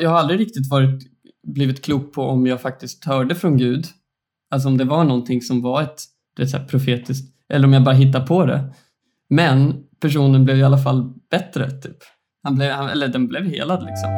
Jag 0.00 0.10
har 0.10 0.18
aldrig 0.18 0.40
riktigt 0.40 0.70
varit, 0.70 1.02
blivit 1.46 1.84
klok 1.84 2.12
på 2.12 2.22
om 2.22 2.46
jag 2.46 2.60
faktiskt 2.60 3.04
hörde 3.04 3.34
från 3.34 3.56
Gud. 3.56 3.86
Alltså 4.50 4.68
om 4.68 4.76
det 4.76 4.84
var 4.84 5.04
någonting 5.04 5.42
som 5.42 5.62
var 5.62 5.82
ett 5.82 6.02
det 6.36 6.42
är 6.42 6.46
så 6.46 6.56
här 6.56 6.64
profetiskt, 6.64 7.34
eller 7.48 7.66
om 7.66 7.72
jag 7.72 7.84
bara 7.84 7.94
hittar 7.94 8.26
på 8.26 8.46
det. 8.46 8.74
Men 9.30 9.84
personen 10.00 10.44
blev 10.44 10.56
i 10.56 10.62
alla 10.62 10.78
fall 10.78 11.12
bättre, 11.30 11.70
typ. 11.70 11.96
Han 12.42 12.54
blev, 12.54 12.70
han, 12.70 12.88
eller 12.88 13.08
den 13.08 13.28
blev 13.28 13.44
helad 13.44 13.86
liksom. 13.86 14.10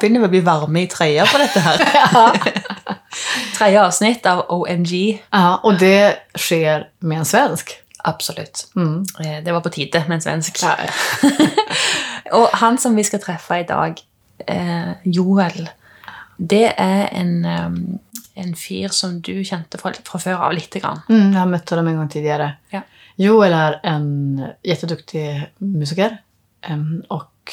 Da 0.00 0.06
begynner 0.06 0.22
vi 0.22 0.28
å 0.30 0.32
bli 0.32 0.40
varme 0.40 0.80
i 0.80 0.88
trøya 0.88 1.26
på 1.28 1.38
dette 1.42 1.60
her. 1.60 1.82
Tredje 3.58 3.80
avsnitt 3.82 4.24
av 4.30 4.46
OMG. 4.48 4.92
Ja, 5.28 5.56
och 5.62 5.74
det 5.78 6.16
sker 6.40 6.86
med 7.04 7.18
en 7.18 7.24
svensk. 7.28 7.74
Absolutt. 8.08 8.62
Mm. 8.76 9.04
Eh, 9.20 9.44
Det 9.44 9.52
var 9.52 9.60
på 9.60 9.68
tide 9.68 10.00
med 10.08 10.14
en 10.14 10.22
svensk. 10.24 10.62
Ja. 10.62 10.72
Og 12.38 12.48
han 12.62 12.78
som 12.80 12.96
vi 12.96 13.04
skal 13.04 13.20
treffe 13.20 13.58
i 13.60 13.66
dag, 13.68 14.00
eh, 14.46 14.94
Joel, 15.04 15.68
det 16.38 16.72
er 16.78 17.10
en, 17.12 17.44
em, 17.44 17.76
en 18.40 18.54
fyr 18.56 18.88
som 18.96 19.18
du 19.20 19.44
fra, 19.44 19.92
fra 19.92 20.18
før 20.18 20.46
av 20.46 20.54
lite 20.56 20.80
grann. 20.80 21.02
Mm, 21.10 21.32
jag 21.32 21.40
har 21.40 21.46
mött 21.46 21.70
honom 21.70 21.88
en 21.88 21.96
gång 21.96 22.08
tidigare. 22.08 22.54
Ja. 22.70 22.80
Joel 23.16 23.52
är 23.52 23.80
en 23.84 24.46
jätteduktig 24.64 25.50
musiker 25.58 26.16
em, 26.62 27.02
och 27.08 27.52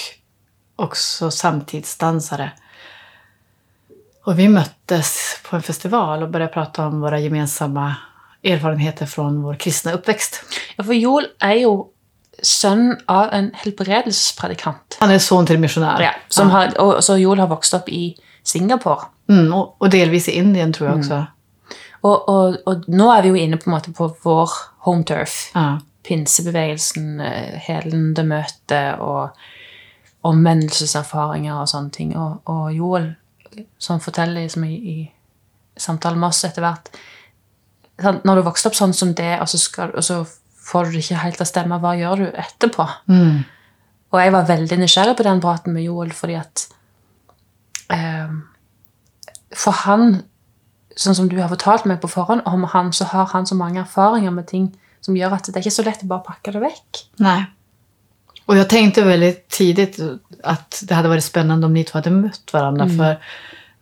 också 0.78 1.32
samtidsdansare. 1.32 2.52
Och 4.24 4.40
vi 4.40 4.48
möttes 4.48 5.40
på 5.50 5.56
en 5.56 5.62
festival 5.62 6.24
och 6.24 6.30
började 6.30 6.54
prata 6.54 6.88
om 6.88 7.02
våra 7.02 7.20
gemensamma 7.20 7.96
erfarenheter 8.44 9.06
från 9.06 9.42
vår 9.42 9.54
kristna 9.54 9.92
uppväxt. 9.92 10.44
Ja, 10.76 10.84
for 10.84 10.94
Joel 10.94 11.28
er 11.42 11.62
jo 11.64 11.72
sønn 12.44 12.98
av 13.06 13.34
en 13.34 13.52
helbredelsespredikant. 13.54 14.98
Han 15.00 15.12
är 15.12 15.20
son 15.20 15.46
till 15.46 15.60
missionär. 15.60 16.02
Ja, 16.02 16.12
som 16.28 16.50
har, 16.50 16.78
og, 16.80 17.04
så 17.04 17.18
Joel 17.18 17.40
har 17.40 17.48
vokst 17.48 17.74
opp 17.74 17.90
i 17.90 18.18
Singapore. 18.44 19.02
Mm, 19.30 19.54
och, 19.54 19.82
och 19.82 19.90
delvis 19.90 20.30
i 20.30 20.32
Indien 20.32 20.74
tror 20.74 20.90
jag 20.90 21.00
också. 21.00 21.26
Og, 22.02 22.30
og, 22.30 22.56
og 22.66 22.84
nå 22.88 23.10
er 23.12 23.22
vi 23.22 23.30
jo 23.30 23.36
inne 23.36 23.58
på, 23.58 23.70
en 23.70 23.74
måte 23.74 23.92
på 23.92 24.16
vår 24.24 24.52
home 24.86 25.04
turf. 25.04 25.52
Ja. 25.56 25.80
pinsebevegelsen, 26.08 27.20
eh, 27.20 27.60
helende 27.68 28.24
møte 28.24 28.82
og 29.04 29.30
omvendelseserfaringer 30.26 31.54
og 31.56 31.70
sånne 31.70 31.94
ting. 31.94 32.16
Og, 32.18 32.42
og 32.50 32.72
Joel, 32.76 33.12
som 33.82 34.02
forteller 34.04 34.44
liksom 34.44 34.66
i, 34.68 34.76
i 34.78 34.98
samtalen 35.78 36.20
med 36.20 36.30
oss 36.32 36.44
etter 36.46 36.66
hvert 36.66 36.90
Når 37.98 38.38
du 38.38 38.42
vokste 38.46 38.70
opp 38.70 38.78
sånn 38.78 38.94
som 38.94 39.14
det, 39.18 39.40
og 39.42 39.50
så, 39.50 39.58
skal, 39.58 39.94
og 39.98 40.04
så 40.06 40.22
får 40.68 40.86
du 40.86 40.98
det 40.98 41.06
ikke 41.06 41.22
helt 41.24 41.40
til 41.40 41.46
å 41.48 41.50
stemme, 41.50 41.80
hva 41.82 41.96
gjør 41.98 42.22
du 42.22 42.26
etterpå? 42.30 42.86
Mm. 43.10 43.46
Og 44.14 44.20
jeg 44.22 44.34
var 44.36 44.50
veldig 44.50 44.78
nysgjerrig 44.82 45.16
på 45.18 45.26
den 45.28 45.42
praten 45.44 45.74
med 45.76 45.88
Joel, 45.88 46.14
fordi 46.16 46.38
at 46.40 46.68
eh, 47.94 48.36
For 49.58 49.82
han, 49.84 50.22
sånn 50.96 51.18
som 51.18 51.32
du 51.32 51.40
har 51.40 51.50
fortalt 51.52 51.88
meg 51.90 52.02
på 52.04 52.12
forhånd 52.12 52.46
om 52.46 52.68
han, 52.74 52.94
så 52.94 53.10
har 53.12 53.32
han 53.34 53.50
så 53.50 53.58
mange 53.58 53.82
erfaringer 53.82 54.36
med 54.36 54.48
ting 54.52 54.70
som 55.02 55.18
gjør 55.18 55.38
at 55.38 55.50
det 55.50 55.56
er 55.56 55.66
ikke 55.66 55.78
så 55.80 55.86
lett 55.88 56.04
å 56.04 56.10
bare 56.10 56.26
pakke 56.28 56.54
det 56.54 56.62
vekk. 56.62 57.04
Nej. 57.24 57.48
Och 58.48 58.58
jag 58.58 58.70
tänkte 58.70 59.04
väldigt 59.04 59.50
tidigt 59.50 60.00
att 60.44 60.84
det 60.88 60.94
hade 60.96 61.10
varit 61.10 61.24
spännande 61.24 61.66
om 61.66 61.74
ni 61.74 61.84
två 61.84 61.98
hade 61.98 62.10
mött 62.10 62.54
varandra. 62.54 62.88
För 62.90 63.20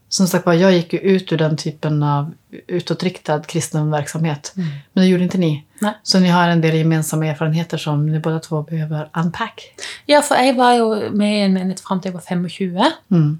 som 0.09 0.27
sagt 0.27 0.45
var, 0.45 0.53
jag 0.53 0.73
gick 0.73 0.93
ju 0.93 0.99
ut 0.99 1.31
ur 1.31 1.37
den 1.37 1.57
typen 1.57 2.03
av 2.03 2.33
utåtriktad 2.67 3.39
kristen 3.43 3.91
verksamhet. 3.91 4.53
Men 4.55 5.03
det 5.03 5.05
gjorde 5.05 5.23
inte 5.23 5.37
ni. 5.37 5.63
Nej. 5.79 5.93
Så 6.03 6.19
ni 6.19 6.27
har 6.29 6.49
en 6.49 6.61
del 6.61 6.75
gemensamma 6.75 7.25
erfarenheter 7.27 7.77
som 7.77 8.05
ni 8.11 8.19
båda 8.19 8.39
två 8.39 8.61
behöver 8.61 9.09
unpack. 9.13 9.73
Ja, 10.05 10.21
for 10.21 10.35
jeg 10.35 10.55
var 10.57 10.73
jo 10.73 11.09
med 11.11 11.37
i 11.37 11.41
en 11.41 11.53
menighet 11.53 11.79
fram 11.81 12.01
til 12.01 12.09
jeg 12.09 12.13
var 12.15 12.21
25, 12.21 12.91
Mm. 13.09 13.39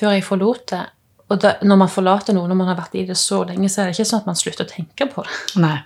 før 0.00 0.10
jeg 0.10 0.24
forlot 0.24 0.70
det. 0.70 0.82
Og 1.28 1.40
da, 1.42 1.52
når 1.62 1.76
man 1.76 1.88
forlater 1.88 2.32
noe, 2.32 2.48
når 2.48 2.54
man 2.54 2.66
har 2.68 2.76
vært 2.76 2.94
i 2.94 3.06
det 3.06 3.16
så 3.16 3.44
lenge, 3.44 3.68
så 3.68 3.80
er 3.82 3.84
det 3.86 3.98
ikke 3.98 4.04
sånn 4.08 4.20
at 4.20 4.26
man 4.26 4.36
slutter 4.36 4.64
å 4.64 4.68
tenke 4.68 5.06
på 5.14 5.22
det. 5.22 5.60
Nej. 5.60 5.78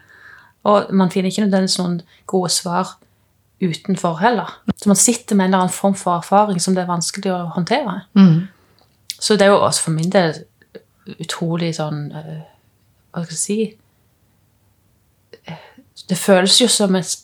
Og 0.64 0.92
man 0.94 1.10
finner 1.10 1.30
ikke 1.30 1.42
nødvendigvis 1.46 1.78
noen 1.78 2.02
gode 2.26 2.50
svar 2.50 2.86
utenfor 3.62 4.18
heller. 4.20 4.50
Så 4.76 4.90
man 4.90 4.98
sitter 4.98 5.36
med 5.36 5.46
en 5.46 5.52
eller 5.54 5.66
annen 5.66 5.74
form 5.74 5.94
for 5.94 6.16
erfaring 6.16 6.60
som 6.60 6.74
det 6.74 6.82
er 6.82 6.90
vanskelig 6.90 7.30
å 7.32 7.52
håndtere. 7.54 8.00
Mm. 8.18 8.48
Så 9.18 9.36
det 9.38 9.46
er 9.46 9.52
jo 9.54 9.60
også 9.62 9.86
for 9.86 9.94
min 9.94 10.10
del 10.10 10.34
utrolig 11.18 11.74
sånn 11.76 12.04
eh, 12.14 12.42
Hva 13.12 13.24
skal 13.24 13.34
jeg 13.34 13.40
si 13.42 13.56
Eh, 15.44 15.54
Det 16.08 16.18
føles 16.18 16.60
jo 16.60 16.68
som 16.68 16.96
et 16.96 17.16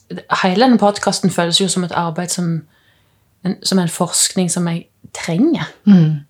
Hele 0.43 0.65
denne 0.65 0.79
podkasten 0.79 1.31
føles 1.33 1.59
jo 1.61 1.67
som 1.67 1.83
et 1.83 1.95
arbeid 1.95 2.31
som 2.31 2.49
en, 3.43 3.55
som 3.63 3.79
en 3.79 3.89
forskning 3.89 4.49
som 4.51 4.67
jeg 4.67 4.89
trenger. 5.15 5.63
Mm. 5.87 6.25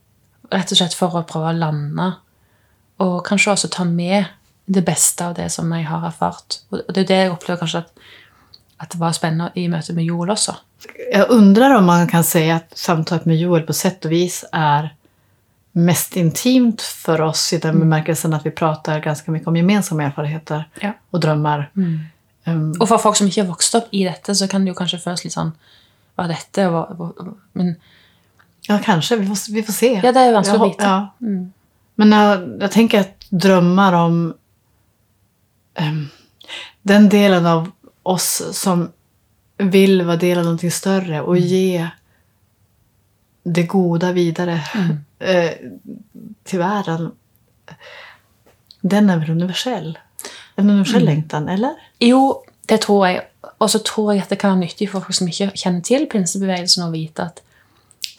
Rett 0.54 0.72
og 0.72 0.78
slett 0.78 0.94
for 0.94 1.16
å 1.18 1.24
prøve 1.26 1.50
å 1.50 1.58
lande, 1.58 2.06
og 3.02 3.24
kanskje 3.26 3.56
også 3.56 3.70
ta 3.74 3.84
med 3.84 4.28
det 4.70 4.84
beste 4.86 5.26
av 5.26 5.34
det 5.40 5.48
som 5.52 5.72
jeg 5.74 5.88
har 5.90 6.06
erfart. 6.06 6.60
Og 6.70 6.84
det 6.94 7.02
er 7.02 7.08
det 7.10 7.18
jeg 7.18 7.32
opplever 7.34 7.64
kanskje 7.64 7.82
at, 7.82 7.90
at 8.80 8.90
det 8.90 8.98
var 9.00 9.12
spennende 9.16 9.52
i 9.56 9.68
møte 9.68 9.94
med 9.94 10.04
Joel 10.08 10.30
også. 10.32 10.56
Jag 11.14 11.30
undrar 11.30 11.76
om 11.76 11.86
man 11.86 12.08
kan 12.08 12.24
säga 12.24 12.56
att 12.56 12.78
samtalet 12.78 13.26
med 13.26 13.38
Joel 13.38 13.62
på 13.62 13.74
sätt 13.74 14.06
och 14.06 14.12
vis 14.12 14.46
är 14.52 14.96
mest 15.72 16.16
intimt 16.16 16.82
för 16.82 17.22
oss 17.22 17.54
i 17.54 17.58
den 17.58 17.80
bemärkelsen 17.80 18.34
att 18.34 18.46
vi 18.46 18.52
pratar 18.52 19.00
ganska 19.00 19.32
mycket 19.32 19.48
om 19.48 19.56
gemensamma 19.58 20.04
erfarenheter 20.04 20.70
Ja. 20.82 20.92
och 21.10 21.20
drömmar. 21.20 21.72
Um, 22.46 22.74
Og 22.82 22.88
for 22.88 22.98
folk 22.98 23.16
som 23.18 23.28
ikke 23.28 23.42
har 23.42 23.48
vokst 23.48 23.76
opp 23.76 23.88
i 23.92 24.04
dette, 24.04 24.36
så 24.36 24.48
kan 24.48 24.62
det 24.66 24.70
jo 24.72 24.76
kanskje 24.76 25.00
føles 25.00 25.24
litt 25.24 25.34
sånn 25.34 25.52
Hva 26.16 26.24
er 26.26 26.28
dette? 26.34 26.66
Hva, 26.72 26.86
hva, 26.96 27.34
men 27.54 27.76
Ja, 28.68 28.80
kanske. 28.84 29.16
Vi 29.18 29.28
får, 29.28 29.54
vi 29.54 29.64
får 29.64 29.74
se. 29.74 30.02
Ja, 30.04 30.12
det 30.12 30.20
är 30.20 30.34
vanskligt 30.34 30.62
att 30.62 30.68
veta. 30.70 30.84
Ja. 30.84 31.28
Mm. 31.28 31.54
Men 31.96 32.12
jag, 32.12 32.58
jag 32.62 32.72
tänker 32.72 33.00
att 33.00 33.26
drömmar 33.30 33.94
om 33.94 34.34
ehm, 35.76 36.08
den 36.82 37.10
delen 37.10 37.46
av 37.46 37.72
oss 38.04 38.42
som 38.52 38.92
vill 39.58 40.02
vara 40.02 40.18
del 40.18 40.38
av 40.38 40.44
någonting 40.44 40.72
större 40.72 41.22
och 41.22 41.38
ge 41.38 41.88
det 43.44 43.64
goda 43.64 44.12
vidare 44.12 44.62
eh, 45.20 45.52
till 46.44 46.60
världen. 46.60 47.12
Den 48.82 49.10
är 49.10 49.18
väl 49.18 49.30
universell? 49.30 49.98
En 50.56 50.70
universell 50.70 51.06
längtan, 51.06 51.50
eller? 51.50 51.76
Jo, 52.00 52.44
det 52.66 52.78
tror 52.82 53.08
jeg. 53.08 53.22
Og 53.60 53.72
så 53.72 53.80
tror 53.80 54.14
jeg 54.14 54.24
at 54.24 54.30
det 54.30 54.40
kan 54.40 54.50
være 54.50 54.60
nyttig 54.66 54.90
for 54.92 55.04
folk 55.04 55.16
som 55.16 55.28
ikke 55.28 55.52
kjenner 55.56 55.84
til 55.84 56.06
pinsebevegelsen, 56.12 56.84
å 56.84 56.92
vite 56.92 57.24
at 57.24 57.42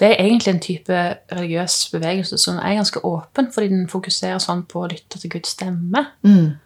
det 0.01 0.09
er 0.09 0.25
egentlig 0.25 0.55
en 0.55 0.63
type 0.65 1.01
religiøs 1.33 1.91
bevegelse 1.93 2.39
som 2.41 2.57
er 2.57 2.79
ganske 2.79 3.03
åpen, 3.05 3.51
fordi 3.53 3.69
den 3.69 3.89
fokuserer 3.89 4.41
sånn 4.41 4.63
på 4.69 4.81
å 4.81 4.89
lytte 4.89 5.21
til 5.21 5.33
Guds 5.35 5.53
stemme. 5.57 6.07
Mm. 6.25 6.57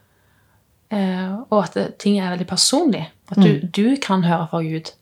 Eh, 0.94 1.32
og 1.50 1.59
at 1.65 1.75
det, 1.75 1.87
ting 2.03 2.19
er 2.21 2.31
veldig 2.31 2.47
personlig. 2.47 3.09
At 3.32 3.41
du, 3.41 3.65
du 3.66 3.97
kan 4.03 4.25
høre 4.25 4.47
fra 4.50 4.60
Gud. 4.62 4.93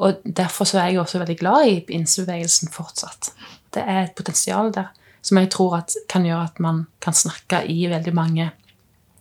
Og 0.00 0.22
derfor 0.24 0.64
så 0.64 0.80
er 0.80 0.90
jeg 0.90 1.00
også 1.02 1.20
veldig 1.20 1.36
glad 1.38 1.68
i 1.68 1.80
pinsebevegelsen 1.86 2.72
fortsatt. 2.72 3.32
Det 3.74 3.82
er 3.84 4.06
et 4.06 4.16
potensial 4.18 4.72
der 4.74 4.90
som 5.22 5.36
jeg 5.36 5.50
tror 5.52 5.76
at 5.82 5.94
kan 6.08 6.24
gjøre 6.24 6.46
at 6.48 6.60
man 6.64 6.86
kan 7.04 7.12
snakke 7.12 7.60
i 7.68 7.84
veldig 7.90 8.14
mange 8.16 8.50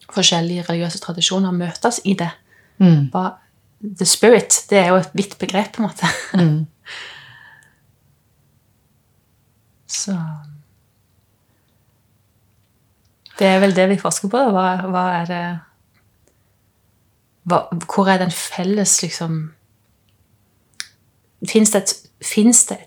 forskjellige 0.10 0.64
religiøse 0.70 1.00
tradisjoner, 1.04 1.52
møtes 1.52 2.00
i 2.08 2.14
det. 2.18 2.30
Mm. 2.78 3.12
The 4.00 4.06
spirit, 4.06 4.66
det 4.70 4.78
er 4.80 4.88
jo 4.94 4.96
et 5.02 5.10
vidt 5.14 5.38
begrep, 5.40 5.74
på 5.76 5.84
en 5.84 5.90
måte. 5.90 6.08
Mm. 6.34 6.68
Så 10.00 10.16
Det 13.40 13.48
er 13.48 13.60
vel 13.60 13.76
det 13.76 13.90
vi 13.90 14.00
forsker 14.00 14.28
på. 14.30 14.38
da. 14.38 14.50
Hva, 14.52 14.88
hva 14.92 15.04
er 15.20 15.26
det 15.26 15.44
Hvor 17.44 18.08
er 18.08 18.18
den 18.18 18.32
felles, 18.32 19.02
liksom 19.02 19.52
Fins 21.48 21.72
det, 21.72 21.86
det 22.70 22.78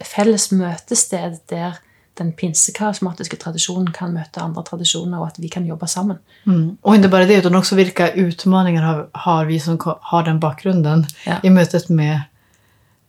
et 0.00 0.06
felles 0.06 0.50
møtested 0.52 1.38
der 1.50 1.78
den 2.18 2.32
pinsekarismatiske 2.32 3.36
tradisjonen 3.40 3.92
kan 3.96 4.12
møte 4.12 4.42
andre 4.42 4.64
tradisjoner, 4.66 5.20
og 5.20 5.26
at 5.30 5.38
vi 5.40 5.48
kan 5.48 5.66
jobbe 5.66 5.86
sammen? 5.86 6.18
Mm. 6.46 6.76
Och 6.80 6.94
inte 6.94 7.08
bara 7.08 7.24
det, 7.24 7.34
utan 7.34 7.54
också 7.54 7.74
vilka 7.74 8.12
utmaningar 8.12 8.82
har, 8.82 9.08
har 9.12 9.44
vi 9.44 9.60
som 9.60 9.78
har 10.00 10.22
den 10.22 10.40
bakgrunden 10.40 11.06
Ja. 11.26 11.36
i 11.42 11.50
mötet 11.50 11.88
med, 11.88 12.20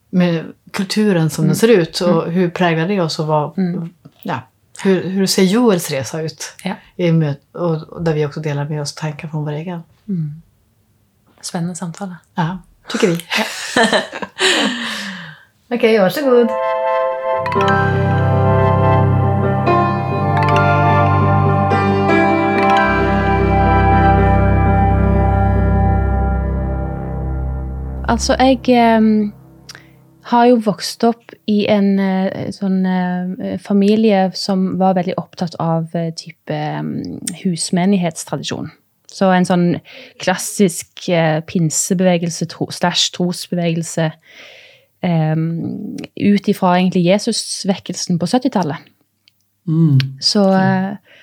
med 0.10 0.54
kulturen 0.72 1.30
som 1.30 1.46
den 1.46 1.56
ser 1.56 1.68
ut 1.68 2.02
och 2.02 2.32
hur 2.32 2.50
präglar 2.50 2.88
det 2.88 3.02
oss 3.02 3.20
och 3.20 3.28
vad... 3.28 3.54
Ja. 4.24 4.40
Hur, 4.84 5.10
hur 5.10 5.26
ser 5.26 5.44
Joels 5.44 5.92
resa 5.92 6.22
ut? 6.22 6.54
Ja. 6.64 6.76
I 6.96 7.12
möt, 7.12 7.42
och, 7.52 7.84
och 7.84 8.04
där 8.04 8.14
vi 8.14 8.26
också 8.26 8.40
delar 8.40 8.70
med 8.70 8.82
oss 8.82 8.96
tankar 8.96 9.28
från 9.28 9.46
vår 9.46 9.52
egen. 9.52 9.84
Spennende 11.42 11.76
samtale. 11.76 12.18
Ja, 12.38 12.58
tycker 12.90 13.08
vi. 13.08 13.18
Okej, 15.76 16.00
varsågod. 16.00 16.48
Altså, 28.12 28.36
jeg 28.40 28.60
eh, 28.70 29.32
har 30.24 30.46
jo 30.46 30.58
vokst 30.66 31.04
opp 31.08 31.32
i 31.48 31.62
en 31.72 31.94
eh, 32.00 32.50
sånn 32.52 32.84
eh, 32.86 33.56
familie 33.64 34.26
som 34.36 34.74
var 34.82 34.98
veldig 35.00 35.16
opptatt 35.22 35.56
av 35.64 35.96
eh, 35.96 36.12
type 36.20 36.52
eh, 36.52 36.84
husmenighetstradisjon. 37.46 38.68
Så 39.12 39.28
en 39.34 39.48
sånn 39.48 39.68
klassisk 40.22 41.10
eh, 41.12 41.42
pinsebevegelse 41.48 42.48
tro, 42.54 42.70
slash 42.72 43.12
trosbevegelse 43.18 44.08
eh, 44.08 45.36
ut 45.36 46.52
ifra 46.54 46.78
egentlig 46.78 47.04
Jesusvekkelsen 47.10 48.22
på 48.22 48.30
70-tallet. 48.32 48.88
Mm. 49.68 50.00
Så, 50.24 50.46
eh, 50.56 51.20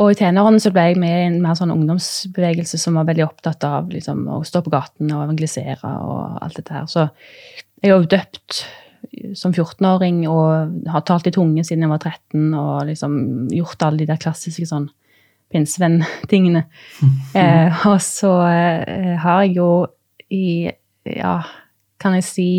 og 0.00 0.12
i 0.12 0.18
tenårene 0.20 0.60
så 0.62 0.72
ble 0.74 0.90
jeg 0.90 1.00
med 1.00 1.16
i 1.16 1.24
en 1.30 1.40
mer 1.42 1.56
sånn 1.58 1.72
ungdomsbevegelse 1.74 2.78
som 2.80 3.00
var 3.00 3.08
veldig 3.08 3.26
opptatt 3.26 3.64
av 3.66 3.88
liksom, 3.92 4.26
å 4.30 4.42
stå 4.46 4.62
på 4.66 4.74
gaten 4.76 5.10
og 5.14 5.24
evangelisere 5.24 5.96
og 6.04 6.38
alt 6.44 6.60
dette 6.60 6.76
her. 6.76 6.86
Så 6.92 7.08
jeg 7.80 7.90
er 7.90 7.96
jo 7.96 8.12
døpt 8.12 8.62
som 9.36 9.52
14-åring 9.52 10.22
og 10.28 10.88
har 10.92 11.04
talt 11.08 11.28
i 11.28 11.34
tunge 11.34 11.64
siden 11.66 11.86
jeg 11.86 11.92
var 11.92 12.02
13 12.04 12.54
og 12.54 12.88
liksom 12.90 13.14
gjort 13.52 13.86
alle 13.86 14.02
de 14.02 14.08
der 14.10 14.20
klassiske 14.20 14.68
sånn 14.68 14.90
pinsevenn-tingene. 15.52 16.64
Eh, 17.34 17.86
og 17.86 17.98
så 18.04 18.34
eh, 18.46 19.16
har 19.22 19.42
jeg 19.44 19.56
jo 19.58 19.70
i, 20.30 20.70
ja, 21.06 21.34
kan 22.00 22.16
jeg 22.18 22.26
si 22.26 22.50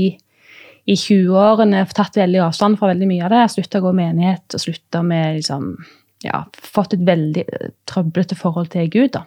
i 0.90 0.96
20-årene 0.98 1.84
tatt 1.94 2.18
veldig 2.20 2.42
avstand 2.48 2.80
fra 2.80 2.92
veldig 2.92 3.10
mye 3.10 3.26
av 3.28 3.34
det. 3.34 3.42
Slutta 3.54 3.82
å 3.82 3.86
gå 3.86 3.94
menighet 3.98 4.58
og 4.58 4.64
slutta 4.66 5.04
med 5.06 5.42
liksom 5.42 5.74
Ja, 6.22 6.44
fått 6.54 6.92
et 6.94 7.02
veldig 7.02 7.44
eh, 7.50 7.70
trøblete 7.90 8.36
forhold 8.38 8.68
til 8.76 8.90
Gud, 8.94 9.16
da. 9.16 9.24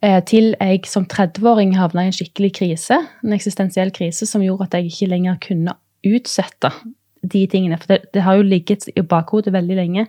Eh, 0.00 0.22
til 0.24 0.54
jeg 0.54 0.86
som 0.88 1.04
30-åring 1.04 1.74
havna 1.76 2.06
i 2.06 2.08
en 2.08 2.16
skikkelig 2.16 2.54
krise, 2.56 2.96
en 3.20 3.34
eksistensiell 3.36 3.92
krise, 3.92 4.24
som 4.30 4.40
gjorde 4.40 4.70
at 4.70 4.78
jeg 4.78 4.88
ikke 4.88 5.10
lenger 5.10 5.36
kunne 5.44 5.74
utsette 6.06 6.70
de 7.20 7.42
tingene. 7.50 7.76
For 7.82 7.92
det, 7.92 8.14
det 8.14 8.22
har 8.24 8.38
jo 8.38 8.46
ligget 8.46 8.88
i 8.94 9.04
bakhodet 9.04 9.52
veldig 9.52 9.76
lenge, 9.76 10.06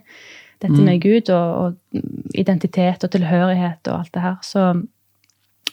dette 0.62 0.76
Mm. 0.76 0.86
med 0.86 1.02
Gud 1.02 1.30
og, 1.30 1.58
og 1.64 2.02
identitet 2.36 3.04
og 3.04 3.12
tilhørighet 3.12 3.88
og 3.88 4.00
alt 4.00 4.14
det 4.14 4.22
her. 4.22 4.38
Så, 4.44 4.64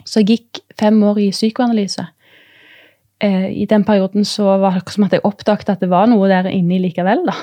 så 0.05 0.21
jeg 0.23 0.27
gikk 0.29 0.61
fem 0.79 1.01
år 1.03 1.19
i 1.19 1.31
psykoanalyse. 1.35 2.07
Eh, 3.21 3.49
I 3.63 3.67
den 3.67 3.85
perioden 3.85 4.25
så 4.25 4.59
var 4.61 4.77
det 4.79 4.93
som 4.93 5.05
at 5.09 5.13
jeg 5.17 5.25
oppdaget 5.25 5.71
at 5.73 5.81
det 5.81 5.89
var 5.91 6.07
noe 6.07 6.29
der 6.29 6.47
inni 6.53 6.79
likevel, 6.83 7.25
da. 7.27 7.35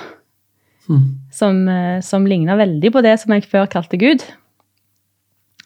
Mm. 0.88 1.04
Som, 1.32 1.68
eh, 1.68 2.00
som 2.02 2.26
ligna 2.28 2.56
veldig 2.60 2.92
på 2.94 3.02
det 3.04 3.18
som 3.20 3.34
jeg 3.34 3.44
før 3.50 3.68
kalte 3.72 3.98
Gud. 3.98 4.24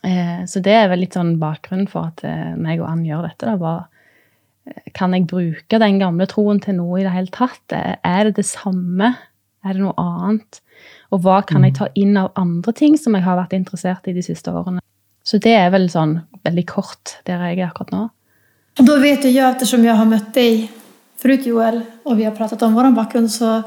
Eh, 0.05 0.43
så 0.45 0.61
det 0.63 0.73
er 0.77 0.89
vel 0.91 1.01
litt 1.03 1.15
sånn 1.17 1.35
bakgrunnen 1.41 1.87
for 1.89 2.11
at 2.11 2.23
eh, 2.27 2.53
meg 2.55 2.79
og 2.81 2.89
Ann 2.91 3.05
gjør 3.05 3.25
dette. 3.27 3.45
da, 3.49 3.55
bare 3.57 3.87
eh, 4.69 4.91
Kan 4.97 5.13
jeg 5.17 5.25
bruke 5.29 5.79
den 5.81 5.97
gamle 6.01 6.27
troen 6.29 6.61
til 6.63 6.77
noe 6.77 6.99
i 7.01 7.05
det 7.07 7.13
hele 7.15 7.33
tatt? 7.33 7.63
Eh, 7.75 7.95
Er 8.05 8.29
det 8.29 8.35
det 8.39 8.45
samme? 8.49 9.15
Er 9.65 9.73
det 9.73 9.81
noe 9.83 9.97
annet? 9.97 10.61
Og 11.11 11.21
hva 11.23 11.39
kan 11.47 11.63
jeg 11.63 11.77
ta 11.77 11.87
inn 11.95 12.17
av 12.19 12.31
andre 12.35 12.73
ting 12.75 12.97
som 12.99 13.15
jeg 13.15 13.23
har 13.23 13.37
vært 13.39 13.53
interessert 13.53 14.07
i 14.07 14.13
de 14.13 14.23
siste 14.25 14.51
årene? 14.51 14.81
Så 15.23 15.37
det 15.37 15.53
är 15.53 15.69
väl 15.69 15.89
sån 15.89 16.19
väldigt 16.43 16.69
kort 16.69 17.09
där 17.23 17.33
jag 17.33 17.59
är 17.59 17.65
akkurat 17.65 17.91
nu. 17.91 18.09
Och 18.79 18.85
då 18.85 18.99
vet 18.99 19.25
ju 19.25 19.29
jag, 19.29 19.49
eftersom 19.49 19.85
jag 19.85 19.93
har 19.93 20.05
mött 20.05 20.33
dig 20.33 20.71
förut 21.17 21.45
Joel 21.45 21.81
och 22.03 22.19
vi 22.19 22.23
har 22.23 22.31
pratat 22.31 22.61
om 22.61 22.73
vår 22.73 22.91
bakgrund 22.91 23.31
så 23.31 23.63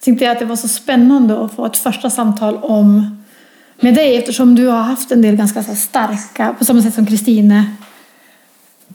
tänkte 0.00 0.24
jag 0.24 0.32
att 0.32 0.38
det 0.38 0.44
var 0.44 0.56
så 0.56 0.68
spännande 0.68 1.44
att 1.44 1.52
få 1.52 1.66
ett 1.66 1.76
första 1.76 2.10
samtal 2.10 2.56
om 2.56 3.18
med 3.80 3.94
dig 3.94 4.16
eftersom 4.16 4.54
du 4.54 4.66
har 4.66 4.82
haft 4.82 5.12
en 5.12 5.22
del 5.22 5.36
ganska 5.36 5.62
starka, 5.62 6.54
på 6.58 6.64
samma 6.64 6.82
sätt 6.82 6.94
som 6.94 7.06
Kristine 7.06 7.76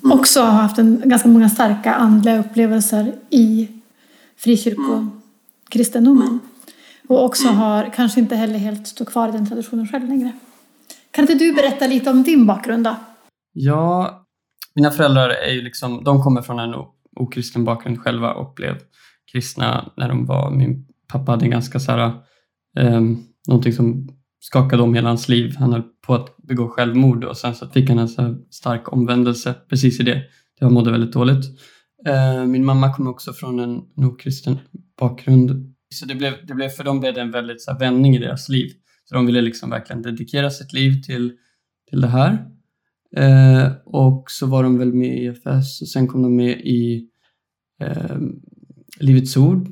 också 0.03 0.41
har 0.41 0.51
haft 0.51 0.77
en, 0.77 1.01
ganska 1.05 1.29
många 1.29 1.49
starka 1.49 1.93
andliga 1.93 2.39
upplevelser 2.39 3.15
i 3.29 3.67
frikyrkokristendomen. 4.37 6.39
Och 7.13 7.25
också 7.25 7.47
har 7.47 7.93
kanske 7.95 8.19
inte 8.19 8.35
heller 8.35 8.59
helt 8.59 8.87
stått 8.87 9.09
kvar 9.09 9.29
i 9.29 9.31
den 9.31 9.49
traditionen 9.49 9.87
själv 9.87 10.09
längre. 10.09 10.31
Kan 11.11 11.23
inte 11.23 11.33
du 11.33 11.53
berätta 11.53 11.87
lite 11.87 12.09
om 12.09 12.23
din 12.23 12.45
bakgrund 12.45 12.83
då? 12.83 12.95
Ja, 13.53 14.19
mina 14.75 14.91
föräldrar 14.91 15.29
är 15.29 15.51
ju 15.51 15.61
liksom, 15.61 16.03
de 16.03 16.23
kommer 16.23 16.41
från 16.41 16.59
en 16.59 16.73
okristen 17.15 17.65
bakgrund 17.65 17.99
själva 17.99 18.33
och 18.33 18.53
blev 18.55 18.75
kristna 19.31 19.91
när 19.97 20.09
de 20.09 20.25
var, 20.25 20.51
min 20.51 20.85
pappa 21.07 21.31
hade 21.31 21.45
en 21.45 21.51
ganska 21.51 21.79
så 21.79 21.91
här, 21.91 22.11
um, 22.79 23.23
någonting 23.47 23.73
som 23.73 24.09
skakade 24.39 24.83
om 24.83 24.93
hela 24.93 25.07
hans 25.07 25.29
liv. 25.29 25.55
Han 25.59 25.73
höll 25.73 25.83
på 26.05 26.15
att 26.15 26.37
begå 26.37 26.67
självmord 26.69 27.23
och 27.23 27.37
sen 27.37 27.55
så 27.55 27.67
fick 27.67 27.89
han 27.89 27.99
en 27.99 28.09
så 28.09 28.35
stark 28.49 28.93
omvändelse 28.93 29.55
precis 29.69 29.99
i 29.99 30.03
det. 30.03 30.21
Jag 30.59 30.71
mådde 30.71 30.91
väldigt 30.91 31.13
dåligt. 31.13 31.45
Eh, 32.07 32.45
min 32.45 32.65
mamma 32.65 32.93
kom 32.93 33.07
också 33.07 33.33
från 33.33 33.59
en 33.59 33.81
en 33.97 34.05
okristen 34.05 34.59
bakgrund. 34.99 35.72
Så 35.93 36.05
det 36.05 36.15
blev, 36.15 36.33
det 36.45 36.53
blev, 36.53 36.69
för 36.69 36.83
dem 36.83 36.99
blev 36.99 37.13
det 37.13 37.21
en 37.21 37.31
väldigt 37.31 37.61
så 37.61 37.71
här, 37.71 37.79
vändning 37.79 38.15
i 38.15 38.19
deras 38.19 38.49
liv. 38.49 38.71
Så 39.05 39.15
de 39.15 39.25
ville 39.25 39.41
liksom 39.41 39.69
verkligen 39.69 40.01
dedikera 40.01 40.49
sitt 40.49 40.73
liv 40.73 41.01
till, 41.01 41.31
till 41.89 42.01
det 42.01 42.07
här. 42.07 42.45
Eh, 43.15 43.71
och 43.85 44.31
så 44.31 44.47
var 44.47 44.63
de 44.63 44.77
väl 44.77 44.93
med 44.93 45.17
i 45.17 45.25
EFS 45.25 45.81
och 45.81 45.87
sen 45.87 46.07
kom 46.07 46.21
de 46.21 46.35
med 46.35 46.59
i 46.59 47.09
eh, 47.81 48.17
Livets 48.99 49.37
Ord. 49.37 49.67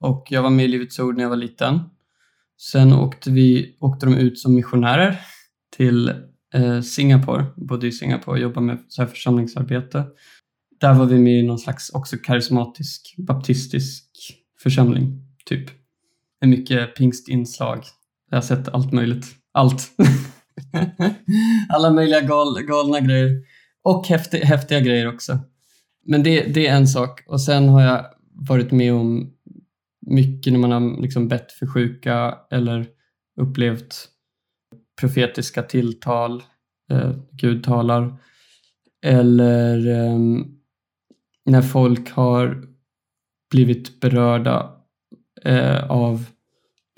Och 0.00 0.26
jag 0.30 0.42
var 0.42 0.50
med 0.50 0.64
i 0.64 0.68
Livets 0.68 0.98
Ord 0.98 1.16
när 1.16 1.22
jag 1.22 1.30
var 1.30 1.36
liten. 1.36 1.80
Sen 2.72 2.92
åkte, 2.92 3.30
vi, 3.30 3.76
åkte 3.80 4.06
de 4.06 4.14
ut 4.14 4.38
som 4.38 4.54
missionärer 4.54 5.20
till 5.76 6.08
eh, 6.54 6.80
Singapore, 6.80 7.46
bodde 7.56 7.86
i 7.86 7.92
Singapore 7.92 8.36
och 8.36 8.42
jobbade 8.42 8.66
med 8.66 8.78
så 8.88 9.02
här 9.02 9.08
församlingsarbete. 9.08 10.06
Där 10.80 10.94
var 10.94 11.06
vi 11.06 11.18
med 11.18 11.40
i 11.40 11.42
någon 11.42 11.58
slags 11.58 11.90
också 11.90 12.16
karismatisk 12.16 13.14
baptistisk 13.18 14.04
församling, 14.62 15.27
typ. 15.48 15.70
Med 16.40 16.50
mycket 16.50 16.96
pingstinslag. 16.96 17.84
Jag 18.30 18.36
har 18.36 18.42
sett 18.42 18.68
allt 18.68 18.92
möjligt. 18.92 19.26
Allt. 19.52 19.90
Alla 21.68 21.90
möjliga 21.90 22.20
gal, 22.20 22.62
galna 22.62 23.00
grejer. 23.00 23.42
Och 23.82 24.06
häftig, 24.06 24.38
häftiga 24.38 24.80
grejer 24.80 25.14
också. 25.14 25.38
Men 26.06 26.22
det, 26.22 26.54
det 26.54 26.66
är 26.66 26.76
en 26.76 26.88
sak. 26.88 27.22
Och 27.26 27.40
sen 27.40 27.68
har 27.68 27.82
jag 27.82 28.06
varit 28.32 28.70
med 28.70 28.92
om 28.92 29.30
mycket 30.06 30.52
när 30.52 30.60
man 30.60 30.72
har 30.72 31.02
liksom 31.02 31.28
bett 31.28 31.52
för 31.52 31.66
sjuka 31.66 32.38
eller 32.50 32.86
upplevt 33.40 34.08
profetiska 35.00 35.62
tilltal, 35.62 36.42
eh, 36.90 37.12
Gud 37.32 37.64
talar. 37.64 38.16
Eller 39.02 39.88
eh, 39.88 40.18
när 41.44 41.62
folk 41.62 42.10
har 42.10 42.64
blivit 43.50 44.00
berörda 44.00 44.77
eh, 45.48 45.90
av 45.90 46.24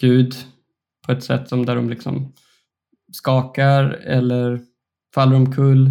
Gud 0.00 0.35
på 1.07 1.12
ett 1.12 1.25
sätt 1.25 1.49
som 1.49 1.66
där 1.66 1.76
de 1.76 1.90
liksom 1.90 2.33
skakar 3.12 3.85
eller 3.90 4.61
faller 5.14 5.37
omkull. 5.37 5.90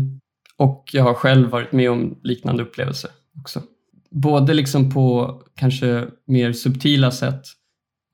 Och 0.57 0.89
jag 0.93 1.03
har 1.03 1.13
själv 1.13 1.49
varit 1.49 1.71
med 1.71 1.91
om 1.91 2.19
liknande 2.23 2.63
upplevelser 2.63 3.11
också. 3.39 3.61
Både 4.11 4.53
liksom 4.53 4.91
på 4.91 5.35
kanske 5.55 6.07
mer 6.25 6.53
subtila 6.53 7.11
sätt 7.11 7.41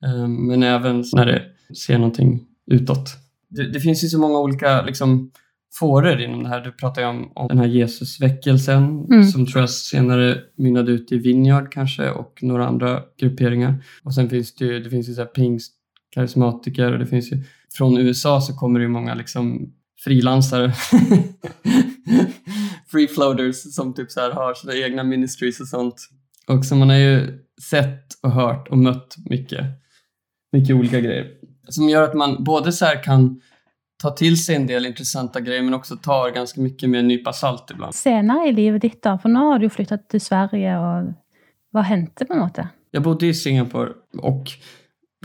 eh, 0.05 0.27
men 0.27 0.63
även 0.63 1.03
när 1.13 1.25
det 1.25 1.43
ser 1.75 1.97
någonting 1.97 2.47
utåt. 2.71 3.09
Det, 3.49 3.71
det 3.71 3.79
finns 3.79 4.03
ju 4.03 4.07
så 4.07 4.19
många 4.19 4.39
olika 4.39 4.81
liksom, 4.81 5.31
fåror 5.79 6.21
inom 6.21 6.43
det 6.43 6.49
här. 6.49 6.61
Du 6.61 6.71
pratar 6.71 7.01
ju 7.01 7.07
om, 7.07 7.31
om 7.35 7.47
den 7.47 7.57
här 7.57 7.67
Jesusväckelsen 7.67 9.05
Mm. 9.05 9.23
som 9.23 9.45
tror 9.45 9.61
jag 9.61 9.69
senare 9.69 10.37
mynnade 10.57 10.91
ut 10.91 11.11
i 11.11 11.17
Vineyard 11.17 11.71
kanske 11.71 12.09
och 12.09 12.39
några 12.41 12.67
andra 12.67 13.01
grupperingar. 13.19 13.83
Och 14.03 14.13
sen 14.13 14.29
finns 14.29 14.55
det 14.55 14.65
ju, 14.65 14.79
det 14.79 14.89
finns 14.89 15.09
ju 15.09 15.13
så 15.13 15.21
här 15.21 15.27
pingst, 15.27 15.73
karismatiker 16.11 16.91
och 16.91 16.99
det 16.99 17.05
finns 17.05 17.31
ju 17.31 17.43
från 17.77 17.97
USA 17.97 18.41
så 18.41 18.53
kommer 18.53 18.79
det 18.79 18.83
ju 18.83 18.89
många 18.89 19.13
liksom 19.15 19.73
frilansare 20.03 20.73
free 22.91 23.07
floaters 23.07 23.73
som 23.75 23.93
typ 23.93 24.11
så 24.11 24.19
här 24.19 24.31
har 24.31 24.53
sina 24.53 24.75
egna 24.75 25.03
ministries 25.03 25.59
och 25.59 25.67
sånt. 25.67 25.95
Och 26.47 26.65
så 26.65 26.75
man 26.75 26.89
har 26.89 26.97
ju 26.97 27.39
sett 27.69 28.03
och 28.23 28.31
hört 28.31 28.67
och 28.67 28.77
mött 28.77 29.15
mycket, 29.29 29.65
mycket 30.51 30.75
olika 30.75 30.99
grejer. 30.99 31.27
Som 31.69 31.89
gör 31.89 32.03
att 32.03 32.13
man 32.13 32.43
både 32.43 32.71
så 32.71 32.85
här 32.85 33.03
kan 33.03 33.41
ta 34.05 34.11
till 34.11 34.37
sig 34.43 34.55
en 34.55 34.67
del 34.67 34.85
intressanta 34.85 35.41
grejer 35.41 35.63
men 35.63 35.73
också 35.73 35.95
tar 35.95 36.31
ganska 36.31 36.61
mycket 36.61 36.89
med 36.89 36.99
en 36.99 37.07
nypa 37.07 37.33
salt 37.33 37.71
ibland. 37.71 37.95
Senere 37.95 38.47
i 38.47 38.53
livet 38.53 38.81
ditt, 38.81 39.01
da, 39.03 39.17
for 39.17 39.33
nå 39.33 39.51
har 39.51 39.59
du 39.59 39.65
jo 39.65 39.73
flyttet 39.73 40.05
til 40.13 40.21
Sverige, 40.21 40.75
og 40.77 41.13
hva 41.73 41.85
hendte 41.89 42.27
på 42.29 42.37
måte? 42.37 42.67
Jag 42.91 43.03
bodde 43.03 43.27
i 43.27 43.33
Singapore 43.33 43.89
och 44.21 44.51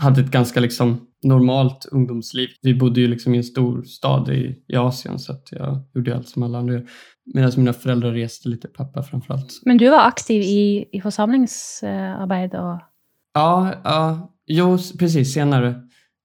hade 0.01 0.21
ett 0.21 0.31
ganska 0.31 0.59
liksom 0.59 1.07
normalt 1.23 1.85
ungdomsliv. 1.91 2.49
Vi 2.61 2.73
bodde 2.73 3.01
ju 3.01 3.07
liksom 3.07 3.33
i 3.33 3.37
en 3.37 3.43
stor 3.43 3.83
stad 3.83 4.29
i, 4.29 4.55
i 4.67 4.75
Asien 4.75 5.19
så 5.19 5.31
att 5.31 5.47
jag 5.51 5.83
gjorde 5.93 6.15
allt 6.15 6.27
som 6.27 6.43
alla 6.43 6.57
andra 6.57 6.73
gör. 6.73 6.85
Medan 7.33 7.51
mina 7.57 7.73
föräldrar 7.73 8.11
reste 8.11 8.49
lite, 8.49 8.67
pappa 8.67 9.03
framförallt. 9.03 9.61
Men 9.65 9.77
du 9.77 9.89
var 9.89 10.07
aktiv 10.07 10.41
i, 10.41 10.89
i 10.91 11.01
församlingsarbete 11.01 12.59
och... 12.59 12.79
Ja, 13.33 13.73
ja, 13.83 14.33
jo 14.47 14.77
precis, 14.99 15.33
senare. 15.33 15.75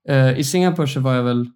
Eh, 0.08 0.38
I 0.38 0.44
Singapore 0.44 0.88
så 0.88 1.00
var 1.00 1.14
jag 1.14 1.22
väl 1.22 1.46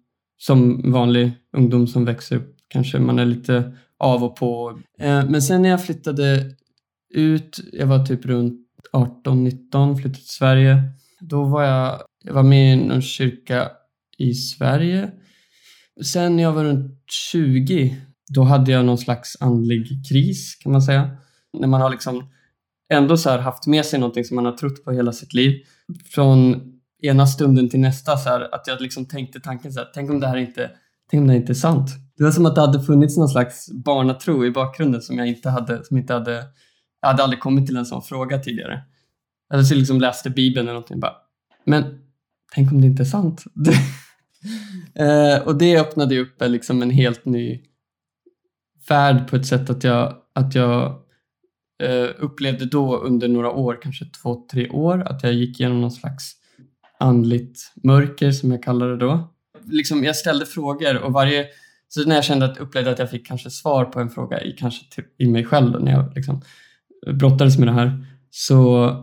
som 0.41 0.91
vanlig 0.91 1.31
ungdom 1.57 1.87
som 1.87 2.05
växer 2.05 2.35
upp. 2.35 2.55
Kanske 2.67 2.99
man 2.99 3.19
är 3.19 3.25
lite 3.25 3.77
av 3.99 4.23
och 4.23 4.35
på. 4.35 4.79
Eh, 4.99 5.29
men 5.29 5.41
sen 5.41 5.61
när 5.61 5.69
jag 5.69 5.85
flyttade 5.85 6.55
ut, 7.13 7.59
jag 7.73 7.87
var 7.87 8.05
typ 8.05 8.25
runt 8.25 8.67
18-19, 8.93 9.95
flyttade 9.95 10.15
till 10.15 10.27
Sverige. 10.27 10.83
Då 11.19 11.43
var 11.43 11.63
jag, 11.63 12.01
jag 12.23 12.33
var 12.33 12.43
med 12.43 12.73
i 12.73 12.75
någon 12.75 13.01
kyrka 13.01 13.71
i 14.17 14.33
Sverige. 14.33 15.11
Sen 16.03 16.35
när 16.35 16.43
jag 16.43 16.53
var 16.53 16.63
runt 16.63 17.03
20, 17.31 17.97
då 18.33 18.43
hade 18.43 18.71
jag 18.71 18.85
någon 18.85 18.97
slags 18.97 19.37
andlig 19.39 20.09
kris 20.09 20.55
kan 20.55 20.71
man 20.71 20.81
säga. 20.81 21.17
När 21.59 21.67
man 21.67 21.81
har 21.81 21.89
liksom 21.89 22.29
ändå 22.93 23.17
så 23.17 23.37
haft 23.37 23.67
med 23.67 23.85
sig 23.85 23.99
någonting 23.99 24.25
som 24.25 24.35
man 24.35 24.45
har 24.45 24.51
trott 24.51 24.83
på 24.83 24.91
hela 24.91 25.11
sitt 25.11 25.33
liv. 25.33 25.63
Från 26.05 26.61
ena 27.01 27.27
stunden 27.27 27.69
till 27.69 27.79
nästa 27.79 28.17
så 28.17 28.29
här, 28.29 28.55
att 28.55 28.67
jag 28.67 28.81
liksom 28.81 29.05
tänkte 29.05 29.39
tanken 29.39 29.73
så 29.73 29.79
här, 29.79 29.87
tänk 29.93 30.09
om 30.09 30.19
det 30.19 30.27
här 30.27 30.37
inte, 30.37 30.71
tänk 31.09 31.21
om 31.21 31.27
det 31.27 31.33
här 31.33 31.39
inte 31.39 31.51
är 31.51 31.53
sant. 31.53 31.89
Det 32.17 32.23
var 32.23 32.31
som 32.31 32.45
att 32.45 32.55
det 32.55 32.61
hade 32.61 32.83
funnits 32.83 33.17
någon 33.17 33.29
slags 33.29 33.71
barnatro 33.71 34.45
i 34.45 34.51
bakgrunden 34.51 35.01
som 35.01 35.17
jag 35.17 35.27
inte 35.27 35.49
hade, 35.49 35.85
som 35.85 35.97
inte 35.97 36.13
hade, 36.13 36.43
jag 37.01 37.07
hade 37.07 37.23
aldrig 37.23 37.39
kommit 37.39 37.67
till 37.67 37.77
en 37.77 37.85
sån 37.85 38.01
fråga 38.01 38.39
tidigare. 38.39 38.81
Eller 39.53 39.63
så 39.63 39.75
liksom 39.75 40.01
läste 40.01 40.29
Bibeln 40.29 40.67
eller 40.67 40.73
någonting 40.73 40.99
bara, 40.99 41.13
men 41.65 41.99
tänk 42.53 42.71
om 42.71 42.81
det 42.81 42.87
inte 42.87 43.03
är 43.03 43.05
sant? 43.05 43.43
eh, 44.95 45.47
och 45.47 45.57
det 45.57 45.79
öppnade 45.79 46.15
ju 46.15 46.21
upp 46.21 46.41
liksom 46.41 46.81
en 46.81 46.89
helt 46.89 47.25
ny 47.25 47.59
värld 48.89 49.29
på 49.29 49.35
ett 49.35 49.45
sätt 49.45 49.69
att 49.69 49.83
jag, 49.83 50.15
att 50.33 50.55
jag 50.55 51.01
eh, 51.83 52.09
upplevde 52.17 52.65
då 52.65 52.97
under 52.97 53.27
några 53.27 53.51
år, 53.51 53.79
kanske 53.81 54.05
två, 54.05 54.47
tre 54.51 54.69
år, 54.69 55.01
att 55.01 55.23
jag 55.23 55.33
gick 55.33 55.59
igenom 55.59 55.81
någon 55.81 55.91
slags 55.91 56.40
andligt 57.01 57.59
mörker 57.83 58.31
som 58.31 58.51
jag 58.51 58.63
kallar 58.63 58.87
det 58.87 58.97
då. 58.97 59.33
Liksom, 59.65 60.03
jag 60.03 60.15
ställde 60.15 60.45
frågor 60.45 60.97
och 60.97 61.13
varje 61.13 61.45
så 61.87 62.07
när 62.07 62.15
jag 62.15 62.23
kände 62.23 62.45
att, 62.45 62.57
upplevde 62.57 62.91
att 62.91 62.99
jag 62.99 63.09
fick 63.09 63.27
kanske 63.27 63.49
svar 63.49 63.85
på 63.85 63.99
en 63.99 64.09
fråga 64.09 64.41
i, 64.41 64.51
kanske 64.51 64.85
i 65.17 65.27
mig 65.27 65.45
själv 65.45 65.71
då, 65.71 65.79
när 65.79 65.91
jag 65.91 66.15
liksom 66.15 66.41
brottades 67.13 67.57
med 67.57 67.67
det 67.67 67.71
här 67.71 68.05
så 68.29 68.85
eh, 68.85 68.95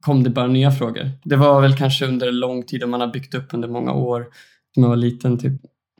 kom 0.00 0.22
det 0.22 0.30
bara 0.30 0.46
nya 0.46 0.70
frågor. 0.70 1.10
Det 1.24 1.36
var 1.36 1.60
väl 1.60 1.76
kanske 1.76 2.06
under 2.06 2.32
lång 2.32 2.62
tid 2.62 2.82
och 2.82 2.88
man 2.88 3.00
har 3.00 3.08
byggt 3.08 3.34
upp 3.34 3.54
under 3.54 3.68
många 3.68 3.92
år 3.92 4.26
när 4.76 4.82
jag 4.84 4.88
var 4.88 4.96
liten. 4.96 5.38
Typ. 5.38 5.52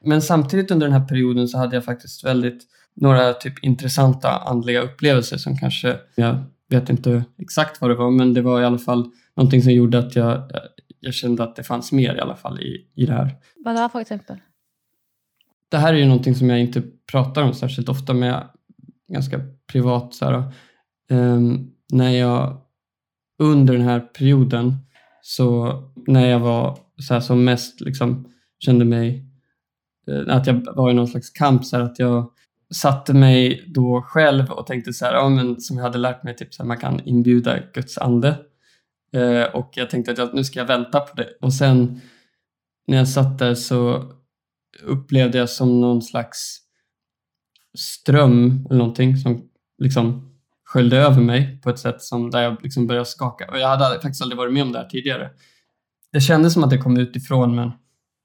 Men 0.05 0.23
samtidigt 0.23 0.71
under 0.71 0.87
den 0.87 1.01
här 1.01 1.09
perioden 1.09 1.49
så 1.49 1.59
hade 1.59 1.77
jag 1.77 1.85
faktiskt 1.85 2.25
väldigt 2.25 2.63
några 2.97 3.33
typ 3.33 3.65
intressanta 3.65 4.31
andliga 4.31 4.81
upplevelser 4.81 5.37
som 5.37 5.57
kanske, 5.57 5.97
jag 6.15 6.45
vet 6.71 6.91
inte 6.91 7.25
exakt 7.39 7.81
vad 7.81 7.91
det 7.91 7.95
var, 7.95 8.11
men 8.11 8.35
det 8.35 8.43
var 8.43 8.61
i 8.61 8.65
alla 8.65 8.79
fall 8.79 9.11
någonting 9.37 9.63
som 9.63 9.73
gjorde 9.73 9.99
att 9.99 10.17
jag, 10.17 10.33
eh, 10.35 10.61
jag 11.05 11.15
kände 11.15 11.43
att 11.43 11.57
det 11.57 11.63
fanns 11.63 11.93
mer 11.93 12.15
i 12.15 12.21
alla 12.21 12.37
fall 12.37 12.61
i, 12.61 12.87
i 12.95 13.07
det 13.07 13.13
här. 13.13 13.37
Vad 13.65 13.75
var 13.75 13.89
för 13.89 14.01
exempel? 14.01 14.37
Det 15.69 15.77
här 15.77 15.95
är 15.95 15.99
ju 15.99 16.07
någonting 16.07 16.35
som 16.35 16.51
jag 16.51 16.61
inte 16.61 16.83
pratar 17.13 17.43
om 17.43 17.55
särskilt 17.55 17.89
ofta, 17.89 18.15
men 18.15 18.29
jag 18.29 18.45
ganska 19.09 19.41
privat. 19.73 20.15
Så 20.15 20.25
här, 20.25 20.43
um, 21.11 21.71
när 21.93 22.11
jag 22.11 22.61
under 23.39 23.75
den 23.75 23.83
här 23.83 24.01
perioden, 24.01 24.77
så 25.23 25.83
när 26.07 26.27
jag 26.27 26.41
var 26.41 26.79
så 26.99 27.15
här, 27.15 27.21
som 27.21 27.45
mest 27.45 27.81
liksom, 27.81 28.29
kände 28.59 28.85
mig, 28.85 29.25
uh, 30.11 30.35
att 30.35 30.47
jag 30.47 30.75
var 30.77 30.91
i 30.91 30.95
någon 30.95 31.09
slags 31.09 31.31
kamp, 31.31 31.65
så 31.65 31.77
här, 31.77 31.85
att 31.85 31.99
jag 31.99 32.31
satte 32.75 33.15
mig 33.15 33.65
då 33.75 34.03
själv 34.03 34.51
och 34.51 34.67
tänkte 34.67 34.93
så 34.93 35.05
här, 35.05 35.15
ja, 35.15 35.29
men 35.29 35.61
som 35.61 35.77
jag 35.77 35.85
hade 35.85 35.99
lärt 35.99 36.23
mig, 36.23 36.37
typ 36.37 36.55
så 36.55 36.63
här, 36.63 36.69
man 36.69 36.79
kan 36.79 37.01
inbjuda 37.05 37.59
Guds 37.75 37.99
ande. 37.99 38.37
Eh, 39.15 39.45
och 39.55 39.73
jag 39.75 39.91
tänkte 39.91 40.13
att 40.13 40.19
jag, 40.19 40.35
nu 40.35 40.45
ska 40.45 40.59
jag 40.59 40.67
vänta 40.67 41.01
på 41.01 41.17
det. 41.17 41.29
Och 41.41 41.55
sen 41.55 42.01
när 42.87 42.97
jag 42.97 43.09
satt 43.09 43.39
där 43.39 43.55
så 43.55 44.13
upplevde 44.83 45.39
jag 45.39 45.51
som 45.51 45.81
någon 45.81 46.03
slags 46.03 46.61
ström 47.79 48.67
eller 48.71 48.79
någonting 48.79 49.17
som 49.17 49.49
liksom 49.79 50.35
sköljde 50.65 50.97
över 50.97 51.21
mig 51.21 51.61
på 51.63 51.71
ett 51.71 51.79
sätt 51.79 52.03
som 52.03 52.31
där 52.31 52.43
jag 52.43 52.63
liksom 52.63 52.87
började 52.87 53.07
skaka. 53.07 53.51
Och 53.51 53.59
jag 53.59 53.69
hade 53.69 54.01
faktiskt 54.01 54.23
aldrig 54.23 54.39
varit 54.39 54.53
med 54.53 54.63
om 54.63 54.73
det 54.73 54.79
här 54.79 54.89
tidigare. 54.89 55.31
Det 56.13 56.21
kändes 56.21 56.53
som 56.53 56.65
att 56.65 56.71
det 56.71 56.79
kom 56.79 56.97
utifrån 56.97 57.55
men 57.55 57.71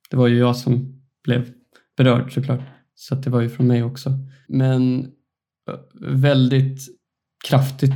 det 0.10 0.18
var 0.18 0.28
ju 0.28 0.38
jag 0.38 0.56
som 0.56 1.02
blev 1.24 1.52
berörd 1.98 2.34
såklart. 2.34 2.62
Så 2.96 3.16
det 3.16 3.30
var 3.30 3.42
ju 3.42 3.50
från 3.50 3.68
mig 3.68 3.84
också. 3.84 4.12
Men 4.48 5.00
eh, 5.70 5.80
väldigt 6.02 6.82
kraftigt. 7.48 7.94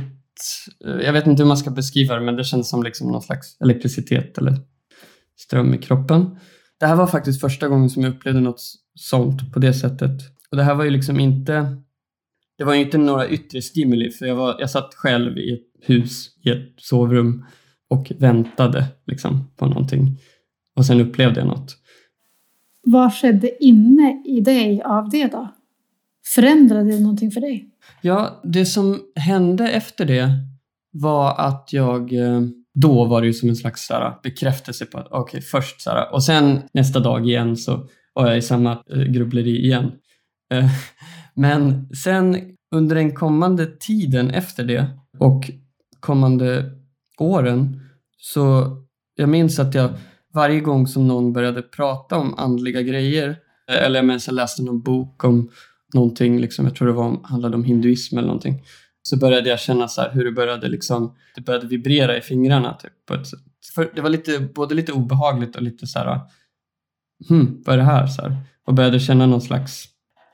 Eh, 0.86 1.04
jag 1.04 1.12
vet 1.12 1.26
inte 1.26 1.42
hur 1.42 1.48
man 1.48 1.56
ska 1.56 1.70
beskriva 1.70 2.14
det 2.14 2.20
men 2.20 2.36
det 2.36 2.44
kändes 2.44 2.70
som 2.70 2.82
liksom 2.82 3.12
någon 3.12 3.22
slags 3.22 3.60
elektricitet 3.60 4.38
eller 4.38 4.54
ström 5.36 5.74
i 5.74 5.78
kroppen. 5.78 6.38
Det 6.80 6.86
här 6.86 6.96
var 6.96 7.06
faktiskt 7.06 7.40
första 7.40 7.68
gången 7.68 7.90
som 7.90 8.02
jag 8.02 8.14
upplevde 8.14 8.40
något 8.40 8.62
sånt 8.94 9.52
på 9.52 9.58
det 9.58 9.74
sättet. 9.74 10.20
Och 10.50 10.56
det 10.56 10.62
här 10.62 10.74
var 10.74 10.84
ju 10.84 10.90
liksom 10.90 11.20
inte 11.20 11.76
det 12.58 12.64
var 12.64 12.74
ju 12.74 12.80
inte 12.80 12.98
några 12.98 13.28
yttre 13.28 13.62
stimuli 13.62 14.10
för 14.10 14.26
jag, 14.26 14.36
var, 14.36 14.56
jag 14.58 14.70
satt 14.70 14.94
själv 14.94 15.38
i 15.38 15.52
ett 15.52 15.88
hus, 15.88 16.28
i 16.44 16.50
ett 16.50 16.74
sovrum 16.76 17.44
och 17.88 18.12
väntade 18.18 18.84
liksom 19.06 19.50
på 19.56 19.66
någonting. 19.66 20.18
Och 20.76 20.86
sen 20.86 21.00
upplevde 21.00 21.40
jag 21.40 21.46
något. 21.46 21.76
Vad 22.82 23.14
skedde 23.14 23.64
inne 23.64 24.22
i 24.26 24.40
dig 24.40 24.82
av 24.82 25.08
det 25.08 25.26
då? 25.26 25.48
Förändrade 26.34 26.90
det 26.90 27.00
någonting 27.00 27.30
för 27.30 27.40
dig? 27.40 27.68
Ja, 28.02 28.40
det 28.44 28.66
som 28.66 29.00
hände 29.16 29.68
efter 29.68 30.04
det 30.04 30.30
var 30.92 31.34
att 31.38 31.68
jag 31.72 32.12
eh, 32.12 32.40
då 32.74 33.04
var 33.04 33.20
det 33.20 33.26
ju 33.26 33.32
som 33.32 33.48
en 33.48 33.56
slags 33.56 33.86
såhär, 33.86 34.14
bekräftelse 34.22 34.86
på 34.86 34.98
att 34.98 35.06
okej, 35.06 35.20
okay, 35.20 35.40
först 35.40 35.82
såhär, 35.82 36.12
och 36.12 36.24
sen 36.24 36.62
nästa 36.72 37.00
dag 37.00 37.28
igen 37.28 37.56
så 37.56 37.88
var 38.14 38.28
jag 38.28 38.38
i 38.38 38.42
samma 38.42 38.72
eh, 38.72 39.02
grubbleri 39.02 39.64
igen. 39.64 39.92
Eh, 40.52 40.66
men 41.34 41.88
sen 41.94 42.36
under 42.74 42.96
den 42.96 43.14
kommande 43.14 43.66
tiden 43.66 44.30
efter 44.30 44.64
det 44.64 44.86
och 45.18 45.50
kommande 46.00 46.70
åren 47.18 47.80
så 48.16 48.76
jag 49.14 49.28
minns 49.28 49.58
att 49.58 49.74
jag 49.74 49.90
varje 50.34 50.60
gång 50.60 50.86
som 50.86 51.08
någon 51.08 51.32
började 51.32 51.62
prata 51.62 52.16
om 52.16 52.34
andliga 52.38 52.82
grejer 52.82 53.36
eller 53.72 53.98
jag 53.98 54.06
minns 54.06 54.26
jag 54.26 54.34
läste 54.34 54.62
någon 54.62 54.82
bok 54.82 55.24
om 55.24 55.50
någonting, 55.94 56.40
liksom, 56.40 56.64
jag 56.64 56.74
tror 56.74 56.88
det 56.88 56.94
var, 56.94 57.20
handlade 57.24 57.56
om 57.56 57.64
hinduism 57.64 58.18
eller 58.18 58.26
någonting 58.26 58.62
så 59.08 59.16
började 59.16 59.48
jag 59.48 59.60
känna 59.60 59.88
så 59.88 60.02
hur 60.02 60.24
det 60.24 60.32
började, 60.32 60.68
liksom, 60.68 61.14
det 61.34 61.40
började 61.40 61.66
vibrera 61.66 62.18
i 62.18 62.20
fingrarna. 62.20 62.74
Typ, 62.74 62.92
på 63.06 63.14
ett, 63.14 63.26
för 63.74 63.90
det 63.94 64.00
var 64.00 64.10
lite, 64.10 64.40
både 64.40 64.74
lite 64.74 64.92
obehagligt 64.92 65.56
och 65.56 65.62
lite 65.62 65.86
så 65.86 65.98
här, 65.98 66.20
hmm, 67.28 67.62
vad 67.66 67.74
är 67.74 67.78
det 67.78 67.84
här? 67.84 68.06
Så 68.06 68.22
här, 68.22 68.36
och 68.66 68.74
började 68.74 69.00
känna 69.00 69.26
någon 69.26 69.40
slags 69.40 69.84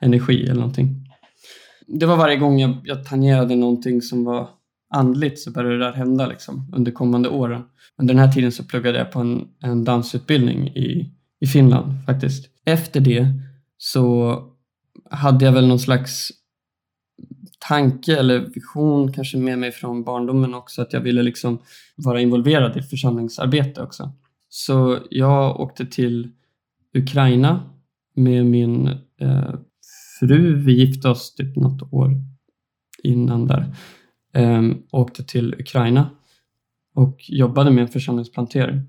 energi 0.01 0.43
eller 0.43 0.59
någonting. 0.59 1.07
Det 1.87 2.05
var 2.05 2.17
varje 2.17 2.37
gång 2.37 2.59
jag, 2.59 2.77
jag 2.83 3.05
tangerade 3.05 3.55
någonting 3.55 4.01
som 4.01 4.23
var 4.23 4.49
andligt 4.93 5.39
så 5.39 5.51
började 5.51 5.77
det 5.77 5.85
där 5.85 5.93
hända 5.93 6.27
liksom, 6.27 6.71
under 6.75 6.91
kommande 6.91 7.29
åren. 7.29 7.63
Under 7.97 8.13
den 8.13 8.23
här 8.23 8.33
tiden 8.33 8.51
så 8.51 8.63
pluggade 8.63 8.97
jag 8.97 9.11
på 9.11 9.19
en, 9.19 9.47
en 9.63 9.83
dansutbildning 9.83 10.67
i, 10.67 11.11
i 11.39 11.47
Finland 11.47 11.93
faktiskt. 12.05 12.49
Efter 12.65 12.99
det 12.99 13.27
så 13.77 14.35
hade 15.11 15.45
jag 15.45 15.51
väl 15.51 15.67
någon 15.67 15.79
slags 15.79 16.31
tanke 17.59 18.17
eller 18.17 18.39
vision 18.39 19.13
kanske 19.13 19.37
med 19.37 19.59
mig 19.59 19.71
från 19.71 20.03
barndomen 20.03 20.53
också 20.53 20.81
att 20.81 20.93
jag 20.93 21.01
ville 21.01 21.23
liksom 21.23 21.59
vara 21.95 22.21
involverad 22.21 22.77
i 22.77 22.81
församlingsarbete 22.81 23.81
också. 23.81 24.11
Så 24.49 24.99
jag 25.09 25.59
åkte 25.59 25.85
till 25.85 26.31
Ukraina 26.93 27.69
med 28.15 28.45
min 28.45 28.87
eh, 29.19 29.53
fru. 30.19 30.55
Vi 30.55 30.73
gifte 30.73 31.09
oss 31.09 31.35
typ 31.35 31.55
något 31.55 31.93
år 31.93 32.11
innan 33.03 33.47
där. 33.47 33.75
Eh, 34.33 34.61
åkte 34.91 35.23
till 35.23 35.53
Ukraina 35.53 36.09
och 36.93 37.19
jobbade 37.27 37.71
med 37.71 37.81
en 37.81 37.87
församlingsplantering. 37.87 38.81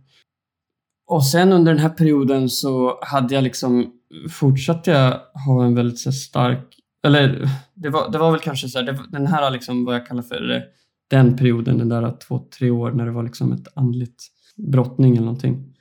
Och 1.13 1.27
sen 1.27 1.53
under 1.53 1.73
den 1.73 1.83
här 1.83 1.89
perioden 1.89 2.49
så 2.49 2.99
hade 3.03 3.35
jag 3.35 3.45
liksom 3.45 3.93
fortsatte 4.31 4.91
jag 4.91 5.21
ha 5.47 5.65
en 5.65 5.75
väldigt 5.75 5.99
så 5.99 6.13
stark 6.13 6.77
eller 7.07 7.49
det 7.75 7.89
var, 7.89 8.13
det 8.13 8.19
var 8.19 8.31
väl 8.31 8.41
kanske 8.41 8.69
så 8.69 8.79
här, 8.79 8.87
det, 8.87 8.99
den 9.09 9.27
här 9.27 9.51
liksom 9.51 9.85
vad 9.85 9.95
jag 9.95 10.07
kallar 10.07 10.23
för 10.23 10.63
den 11.11 11.37
perioden, 11.37 11.79
den 11.79 11.89
där 11.89 12.17
två, 12.29 12.39
tre 12.59 12.71
år 12.71 12.91
när 12.93 13.07
det 13.07 13.13
var 13.13 13.23
liksom 13.23 13.53
ett 13.53 13.69
andligt 13.75 14.25
brottning 14.57 15.13
eller 15.13 15.25
någonting. 15.25 15.75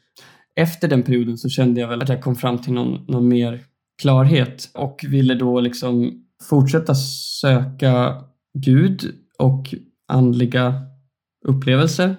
Efter 0.56 0.88
den 0.88 1.04
perioden 1.04 1.38
så 1.38 1.50
kände 1.50 1.82
jag 1.82 1.88
väl 1.88 2.02
att 2.02 2.10
jag 2.10 2.24
kom 2.24 2.36
fram 2.36 2.58
till 2.58 2.74
någon, 2.74 3.06
någon 3.08 3.28
mer 3.28 3.60
klarhet 4.02 4.70
och 4.74 5.06
ville 5.08 5.36
då 5.36 5.60
liksom 5.60 6.24
fortsätta 6.50 6.96
söka 7.42 8.24
Gud 8.54 9.16
och 9.40 9.76
andliga 10.08 10.74
upplevelser 11.48 12.16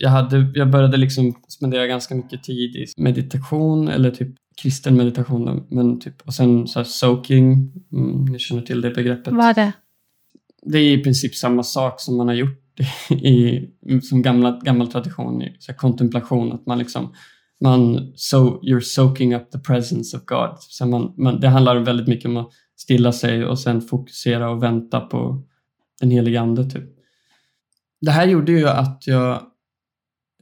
jag, 0.00 0.10
hade, 0.10 0.52
jag 0.54 0.70
började 0.70 0.96
liksom 0.96 1.34
spendera 1.48 1.86
ganska 1.86 2.14
mycket 2.14 2.42
tid 2.42 2.76
i 2.76 2.86
meditation 2.96 3.88
eller 3.88 4.10
typ 4.10 4.28
kristen 4.62 4.96
meditation. 4.96 5.66
Men 5.70 6.00
typ, 6.00 6.22
och 6.26 6.34
sen 6.34 6.66
så 6.66 6.84
soaking, 6.84 7.72
mm, 7.92 8.24
ni 8.24 8.38
känner 8.38 8.62
till 8.62 8.80
det 8.80 8.90
begreppet. 8.90 9.34
Hva 9.34 9.50
er 9.50 9.54
det? 9.54 9.72
Det 10.62 10.78
är 10.78 10.98
i 10.98 11.02
princip 11.02 11.34
samma 11.34 11.62
sak 11.62 12.00
som 12.00 12.16
man 12.16 12.28
har 12.28 12.34
gjort 12.34 12.80
i, 13.10 13.68
som 14.02 14.22
gamla, 14.22 14.60
gammal 14.62 14.88
tradition 14.88 15.42
i 15.42 15.56
så 15.58 15.72
kontemplation. 15.72 16.52
Att 16.52 16.66
man 16.66 16.78
liksom, 16.78 17.12
man 17.60 18.12
so, 18.16 18.60
you're 18.62 18.80
soaking 18.80 19.34
up 19.34 19.50
the 19.50 19.58
presence 19.58 20.16
of 20.16 20.24
God. 20.24 20.56
Så 20.58 20.86
man, 20.86 21.14
man, 21.16 21.40
det 21.40 21.48
handlar 21.48 21.76
väldigt 21.76 22.08
mycket 22.08 22.26
om 22.26 22.36
att 22.36 22.50
stilla 22.76 23.12
sig 23.12 23.44
och 23.44 23.58
sen 23.58 23.80
fokusera 23.80 24.50
och 24.50 24.62
vänta 24.62 25.00
på 25.00 25.42
den 26.00 26.10
helige 26.10 26.40
Ande. 26.40 26.70
Typ. 26.70 26.90
Det 28.00 28.10
här 28.10 28.26
gjorde 28.26 28.52
ju 28.52 28.68
att 28.68 29.06
jag 29.06 29.49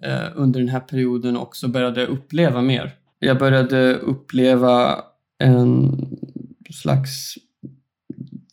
eh, 0.03 0.29
under 0.35 0.61
den 0.61 0.69
här 0.69 0.81
perioden 0.81 1.37
också 1.37 1.69
började 1.69 2.07
uppleva 2.07 2.63
mer. 2.63 2.95
Jag 3.19 3.39
började 3.39 3.95
uppleva 3.95 5.05
en 5.39 5.97
slags 6.71 7.35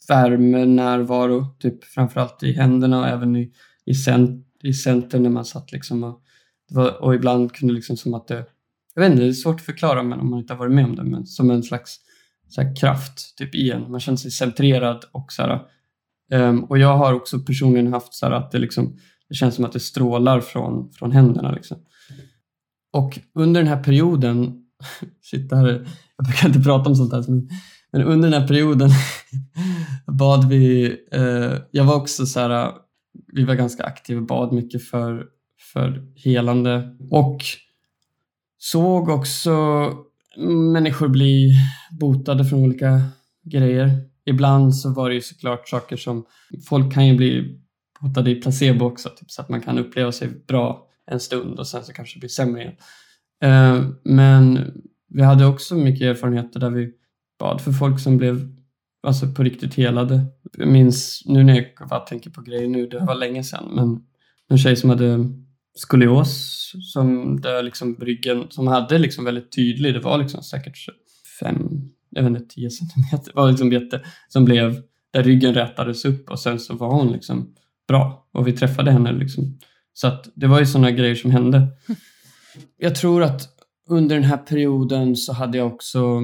värmenärvaro, 0.07 1.45
typ 1.59 1.83
framförallt 1.83 2.43
i 2.43 2.51
händerna 2.51 2.99
och 2.99 3.07
även 3.07 3.35
i, 3.35 3.51
i, 3.85 3.93
cent, 3.93 4.47
i 4.63 4.73
centern 4.73 5.23
när 5.23 5.29
man 5.29 5.45
satt 5.45 5.71
liksom 5.71 6.03
och, 6.03 6.21
det 6.69 6.75
var, 6.75 7.03
och 7.03 7.15
ibland 7.15 7.53
kunde 7.53 7.73
liksom 7.73 7.97
som 7.97 8.13
att 8.13 8.27
det, 8.27 8.45
jag 8.93 9.01
vet 9.01 9.11
inte, 9.11 9.23
det 9.23 9.29
är 9.29 9.33
svårt 9.33 9.55
att 9.55 9.65
förklara 9.65 10.03
men 10.03 10.19
om 10.19 10.29
man 10.29 10.39
inte 10.39 10.53
har 10.53 10.59
varit 10.59 10.73
med 10.73 10.85
om 10.85 10.95
det, 10.95 11.03
men 11.03 11.25
som 11.25 11.51
en 11.51 11.63
slags 11.63 11.99
så 12.47 12.61
här, 12.61 12.75
kraft 12.75 13.37
typ 13.37 13.55
i 13.55 13.71
en. 13.71 13.91
Man 13.91 13.99
känner 13.99 14.17
sig 14.17 14.31
centrerad 14.31 15.05
och 15.11 15.31
så 15.31 15.41
här, 15.41 15.59
um, 16.31 16.63
och 16.63 16.77
jag 16.77 16.97
har 16.97 17.13
också 17.13 17.39
personligen 17.39 17.93
haft 17.93 18.13
så 18.13 18.25
här 18.25 18.33
att 18.33 18.51
det 18.51 18.59
liksom, 18.59 18.97
det 19.29 19.35
känns 19.35 19.55
som 19.55 19.65
att 19.65 19.71
det 19.71 19.79
strålar 19.79 20.41
från, 20.41 20.91
från 20.91 21.11
händerna 21.11 21.51
liksom. 21.51 21.77
Och 22.93 23.19
under 23.33 23.61
den 23.61 23.67
här 23.67 23.83
perioden, 23.83 24.65
shit, 25.21 25.51
här 25.51 25.87
jag 26.17 26.25
brukar 26.25 26.47
inte 26.47 26.59
prata 26.59 26.89
om 26.89 26.95
sånt 26.95 27.13
här, 27.13 27.25
men, 27.91 28.01
under 28.01 28.29
den 28.29 28.41
här 28.41 28.47
perioden 28.47 28.89
bad 30.07 30.49
vi, 30.49 30.85
eh, 31.11 31.53
jag 31.71 31.83
var 31.83 31.95
också 31.95 32.25
så 32.25 32.39
här, 32.39 32.71
vi 33.33 33.43
var 33.43 33.55
ganska 33.55 33.83
aktiva, 33.83 34.21
och 34.21 34.27
bad 34.27 34.53
mycket 34.53 34.85
för, 34.85 35.25
för 35.73 36.07
helande 36.15 36.97
och 37.11 37.37
såg 38.57 39.09
också 39.09 39.51
människor 40.73 41.07
bli 41.07 41.53
botade 41.99 42.45
från 42.45 42.59
olika 42.59 43.01
grejer. 43.43 43.91
Ibland 44.25 44.75
så 44.75 44.93
var 44.93 45.09
det 45.09 45.15
ju 45.15 45.21
såklart 45.21 45.69
saker 45.69 45.97
som, 45.97 46.25
folk 46.69 46.93
kan 46.93 47.07
ju 47.07 47.17
bli 47.17 47.59
hotade 48.07 48.31
i 48.31 48.35
placebo 48.35 48.85
också, 48.85 49.09
typ, 49.09 49.31
så 49.31 49.41
att 49.41 49.49
man 49.49 49.61
kan 49.61 49.79
uppleva 49.79 50.11
sig 50.11 50.27
bra 50.47 50.87
en 51.11 51.19
stund 51.19 51.59
och 51.59 51.67
sen 51.67 51.83
så 51.83 51.93
kanske 51.93 52.15
det 52.15 52.19
blir 52.19 52.29
sämre 52.29 52.61
igen. 52.61 52.75
Eh, 53.43 53.85
men 54.03 54.71
vi 55.09 55.21
hade 55.21 55.45
också 55.45 55.75
mycket 55.75 56.01
erfarenheter 56.01 56.59
där 56.59 56.69
vi 56.69 56.91
bad 57.39 57.61
för 57.61 57.71
folk 57.71 57.99
som 57.99 58.17
blev 58.17 58.55
alltså 59.07 59.27
på 59.27 59.43
riktigt 59.43 59.73
helade. 59.73 60.25
Jag 60.57 60.67
minns 60.67 61.21
nu 61.25 61.43
när 61.43 61.55
jag 61.55 61.87
bara 61.89 61.99
tänker 61.99 62.29
på 62.29 62.41
grejer 62.41 62.67
nu, 62.67 62.87
det 62.87 62.99
var 62.99 63.15
länge 63.15 63.43
sedan, 63.43 63.65
men 63.75 64.01
en 64.49 64.57
tjej 64.57 64.75
som 64.75 64.89
hade 64.89 65.25
skolios 65.75 66.71
som 66.93 67.41
där 67.41 67.63
liksom 67.63 67.93
bryggen, 67.93 68.45
som 68.49 68.67
hade 68.67 68.97
liksom 68.97 69.25
väldigt 69.25 69.51
tydlig, 69.55 69.93
det 69.93 69.99
var 69.99 70.17
liksom 70.17 70.43
säkert 70.43 70.77
fem, 71.39 71.91
jag 72.09 72.23
vet 72.23 72.41
inte, 72.41 72.55
tio 72.55 72.69
centimeter, 72.69 73.33
var 73.35 73.49
liksom 73.49 73.71
jätte, 73.71 74.01
som 74.27 74.45
blev, 74.45 74.81
där 75.13 75.23
ryggen 75.23 75.53
rätades 75.53 76.05
upp 76.05 76.29
och 76.29 76.39
sen 76.39 76.59
så 76.59 76.75
var 76.75 76.91
hon 76.91 77.11
liksom 77.11 77.55
bra 77.87 78.27
och 78.33 78.47
vi 78.47 78.51
träffade 78.51 78.91
henne 78.91 79.11
liksom. 79.11 79.59
Så 79.93 80.07
att 80.07 80.29
det 80.35 80.47
var 80.47 80.59
ju 80.59 80.65
sådana 80.65 80.91
grejer 80.91 81.15
som 81.15 81.31
hände. 81.31 81.67
Jag 82.77 82.95
tror 82.95 83.23
att 83.23 83.49
under 83.89 84.15
den 84.15 84.23
här 84.23 84.37
perioden 84.37 85.15
så 85.15 85.33
hade 85.33 85.57
jag 85.57 85.67
också, 85.67 86.21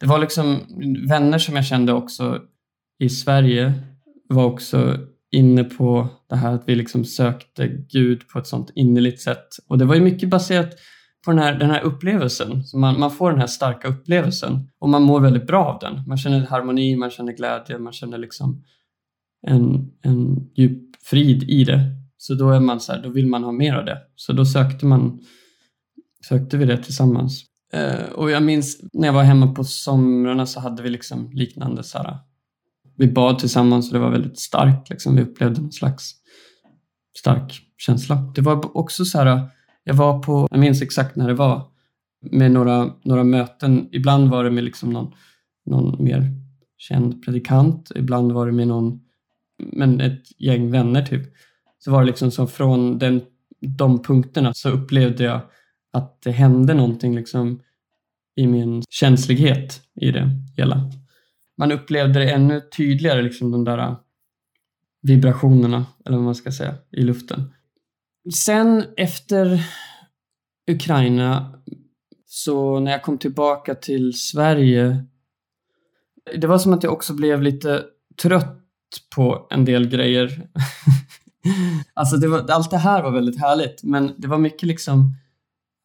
det 0.00 0.06
var 0.06 0.18
liksom 0.18 0.60
vänner 1.08 1.38
som 1.38 1.56
jag 1.56 1.66
kände 1.66 1.92
också 1.92 2.40
i 2.98 3.08
Sverige 3.08 3.72
var 4.28 4.44
också 4.44 4.98
inne 5.30 5.64
på 5.64 6.08
det 6.28 6.36
här 6.36 6.54
att 6.54 6.68
vi 6.68 6.74
liksom 6.74 7.04
sökte 7.04 7.66
Gud 7.68 8.28
på 8.28 8.38
ett 8.38 8.46
sånt 8.46 8.70
innerligt 8.74 9.20
sätt. 9.20 9.48
Och 9.68 9.78
det 9.78 9.84
var 9.84 9.94
ju 9.94 10.00
mycket 10.00 10.28
baserat 10.28 10.70
på 11.24 11.30
den 11.30 11.38
här, 11.38 11.54
den 11.54 11.70
här 11.70 11.80
upplevelsen. 11.80 12.64
Så 12.64 12.78
man, 12.78 13.00
man 13.00 13.10
får 13.10 13.30
den 13.30 13.40
här 13.40 13.46
starka 13.46 13.88
upplevelsen 13.88 14.68
och 14.78 14.88
man 14.88 15.02
mår 15.02 15.20
väldigt 15.20 15.46
bra 15.46 15.64
av 15.64 15.78
den. 15.80 16.08
Man 16.08 16.18
känner 16.18 16.46
harmoni, 16.46 16.96
man 16.96 17.10
känner 17.10 17.32
glädje, 17.32 17.78
man 17.78 17.92
känner 17.92 18.18
liksom 18.18 18.64
en, 19.46 19.90
en 20.02 20.50
djup 20.54 20.96
frid 21.02 21.42
i 21.42 21.64
det. 21.64 21.80
Så 22.16 22.34
då 22.34 22.50
är 22.50 22.60
man 22.60 22.80
så 22.80 22.92
här, 22.92 23.02
då 23.02 23.08
vill 23.08 23.26
man 23.26 23.44
ha 23.44 23.52
mer 23.52 23.74
av 23.74 23.84
det. 23.84 23.98
Så 24.16 24.32
då 24.32 24.44
sökte 24.44 24.86
man 24.86 25.20
sökte 26.28 26.56
vi 26.56 26.64
det 26.64 26.78
tillsammans. 26.78 27.44
Eh, 27.72 28.12
och 28.14 28.30
jag 28.30 28.42
minns 28.42 28.80
när 28.92 29.08
jag 29.08 29.14
var 29.14 29.22
hemma 29.22 29.54
på 29.54 29.64
somrarna 29.64 30.46
så 30.46 30.60
hade 30.60 30.82
vi 30.82 30.90
liksom 30.90 31.30
liknande 31.32 31.82
så 31.82 31.98
här, 31.98 32.18
vi 32.96 33.06
bad 33.06 33.38
tillsammans 33.38 33.88
och 33.88 33.94
det 33.94 34.04
var 34.04 34.10
väldigt 34.10 34.38
starkt. 34.38 34.90
Liksom. 34.90 35.16
Vi 35.16 35.22
upplevde 35.22 35.60
en 35.60 35.72
slags 35.72 36.12
stark 37.18 37.60
känsla. 37.78 38.32
Det 38.34 38.40
var 38.40 38.76
också 38.76 39.04
så 39.04 39.18
här, 39.18 39.48
jag 39.84 39.94
var 39.94 40.22
på, 40.22 40.48
jag 40.50 40.60
minns 40.60 40.82
exakt 40.82 41.16
när 41.16 41.28
det 41.28 41.34
var, 41.34 41.62
med 42.30 42.52
några, 42.52 42.90
några 43.04 43.24
möten. 43.24 43.88
Ibland 43.92 44.30
var 44.30 44.44
det 44.44 44.50
med 44.50 44.64
liksom 44.64 44.90
någon, 44.90 45.12
någon 45.66 46.04
mer 46.04 46.28
känd 46.76 47.24
predikant, 47.24 47.92
ibland 47.94 48.32
var 48.32 48.46
det 48.46 48.52
med 48.52 48.68
någon, 48.68 49.00
men 49.58 50.00
ett 50.00 50.40
gäng 50.40 50.70
vänner 50.70 51.02
typ. 51.02 51.22
Så 51.78 51.90
var 51.90 52.00
det 52.00 52.06
liksom 52.06 52.30
som 52.30 52.48
från 52.48 52.98
den, 52.98 53.22
de 53.60 54.02
punkterna 54.02 54.54
så 54.54 54.70
upplevde 54.70 55.24
jag 55.24 55.40
att 55.92 56.22
det 56.22 56.30
hände 56.30 56.74
någonting 56.74 57.14
liksom 57.14 57.62
i 58.36 58.46
min 58.46 58.82
känslighet 58.90 59.80
i 60.00 60.10
det 60.10 60.30
hela. 60.56 60.90
Man 61.58 61.72
upplevde 61.72 62.18
det 62.18 62.30
ännu 62.30 62.60
tydligare, 62.76 63.22
liksom 63.22 63.50
de 63.50 63.64
där 63.64 63.96
vibrationerna, 65.02 65.86
eller 66.04 66.16
vad 66.16 66.24
man 66.24 66.34
ska 66.34 66.52
säga, 66.52 66.74
i 66.90 67.02
luften. 67.02 67.52
Sen 68.34 68.84
efter 68.96 69.66
Ukraina, 70.70 71.62
så 72.26 72.80
när 72.80 72.90
jag 72.92 73.02
kom 73.02 73.18
tillbaka 73.18 73.74
till 73.74 74.12
Sverige, 74.12 75.04
det 76.36 76.46
var 76.46 76.58
som 76.58 76.72
att 76.72 76.82
jag 76.82 76.92
också 76.92 77.14
blev 77.14 77.42
lite 77.42 77.84
trött 78.22 78.63
på 79.14 79.46
en 79.50 79.64
del 79.64 79.88
grejer. 79.88 80.48
alltså 81.94 82.16
det 82.16 82.28
var, 82.28 82.50
allt 82.50 82.70
det 82.70 82.78
här 82.78 83.02
var 83.02 83.10
väldigt 83.10 83.40
härligt, 83.40 83.82
men 83.82 84.14
det 84.18 84.28
var 84.28 84.38
mycket 84.38 84.68
liksom 84.68 85.16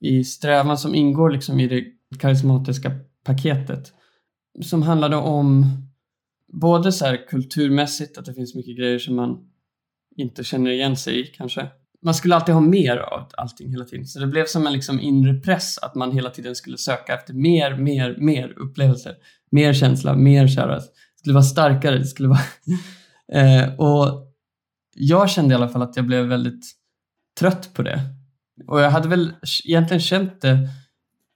i 0.01 0.23
strävan 0.23 0.77
som 0.77 0.95
ingår 0.95 1.29
liksom 1.29 1.59
i 1.59 1.67
det 1.67 1.83
karismatiska 2.19 2.91
paketet. 3.25 3.93
Som 4.61 4.81
handlade 4.81 5.15
om 5.15 5.65
både 6.53 6.91
så 6.91 7.05
här 7.05 7.27
kulturmässigt, 7.27 8.17
att 8.17 8.25
det 8.25 8.33
finns 8.33 8.55
mycket 8.55 8.77
grejer 8.77 8.99
som 8.99 9.15
man 9.15 9.37
inte 10.15 10.43
känner 10.43 10.71
igen 10.71 10.97
sig 10.97 11.19
i 11.19 11.25
kanske. 11.25 11.67
Man 12.01 12.13
skulle 12.13 12.35
alltid 12.35 12.53
ha 12.53 12.61
mer 12.61 12.97
av 12.97 13.29
allting 13.37 13.69
hela 13.69 13.85
tiden. 13.85 14.05
Så 14.05 14.19
det 14.19 14.27
blev 14.27 14.45
som 14.45 14.67
en 14.67 14.73
liksom 14.73 14.99
inre 14.99 15.33
press 15.33 15.77
att 15.77 15.95
man 15.95 16.11
hela 16.11 16.29
tiden 16.29 16.55
skulle 16.55 16.77
söka 16.77 17.13
efter 17.13 17.33
mer, 17.33 17.75
mer, 17.77 18.15
mer 18.19 18.53
upplevelser. 18.57 19.15
Mer 19.51 19.73
känsla, 19.73 20.15
mer 20.15 20.47
kära. 20.47 20.75
Det 20.75 20.83
skulle 21.19 21.33
vara 21.33 21.43
starkare, 21.43 21.97
det 21.97 22.05
skulle 22.05 22.29
vara... 22.29 22.39
eh, 23.33 23.73
och 23.75 24.27
jag 24.95 25.29
kände 25.29 25.53
i 25.53 25.55
alla 25.55 25.69
fall 25.69 25.81
att 25.81 25.95
jag 25.95 26.05
blev 26.05 26.25
väldigt 26.25 26.65
trött 27.39 27.73
på 27.73 27.81
det. 27.81 28.01
Och 28.67 28.81
jag 28.81 28.91
hade 28.91 29.09
väl 29.09 29.33
egentligen 29.65 30.01
känt 30.01 30.41
det 30.41 30.69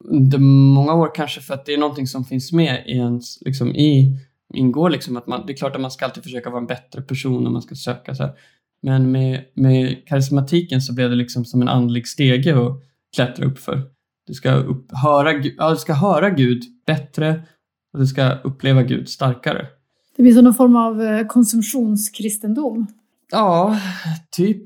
under 0.03 0.37
många 0.73 0.93
år 0.93 1.11
kanske 1.15 1.41
för 1.41 1.53
att 1.53 1.65
det 1.65 1.73
är 1.73 1.77
någonting 1.77 2.07
som 2.07 2.25
finns 2.25 2.51
med 2.51 2.83
i 2.87 2.91
ens, 2.91 3.41
liksom 3.41 3.75
i, 3.75 4.17
ingår 4.53 4.89
liksom 4.89 5.17
att 5.17 5.27
man, 5.27 5.45
det 5.45 5.53
är 5.53 5.57
klart 5.57 5.75
att 5.75 5.81
man 5.81 5.91
ska 5.91 6.05
alltid 6.05 6.23
försöka 6.23 6.49
vara 6.49 6.61
en 6.61 6.67
bättre 6.67 7.01
person 7.01 7.45
och 7.45 7.51
man 7.51 7.61
ska 7.61 7.75
söka 7.75 8.15
så 8.15 8.23
här. 8.23 8.33
Men 8.81 9.11
med, 9.11 9.45
med 9.53 10.07
karismatiken 10.07 10.81
så 10.81 10.93
blev 10.93 11.09
det 11.09 11.15
liksom 11.15 11.45
som 11.45 11.61
en 11.61 11.67
andlig 11.67 12.07
stege 12.07 12.67
att 12.67 12.81
klättra 13.15 13.45
upp 13.45 13.59
för. 13.59 13.81
Du 14.27 14.33
ska, 14.33 14.53
upp, 14.53 14.91
höra, 14.91 15.31
ja, 15.33 15.69
du 15.69 15.77
ska 15.77 15.93
höra 15.93 16.29
Gud 16.29 16.63
bättre 16.85 17.43
och 17.93 17.99
du 17.99 18.07
ska 18.07 18.31
uppleva 18.31 18.83
Gud 18.83 19.09
starkare. 19.09 19.67
Det 20.15 20.23
blir 20.23 20.33
som 20.33 20.43
någon 20.43 20.53
form 20.53 20.75
av 20.75 21.01
eh, 21.01 21.27
konsumtionskristendom. 21.27 22.87
Ja, 23.31 23.79
typ. 24.31 24.63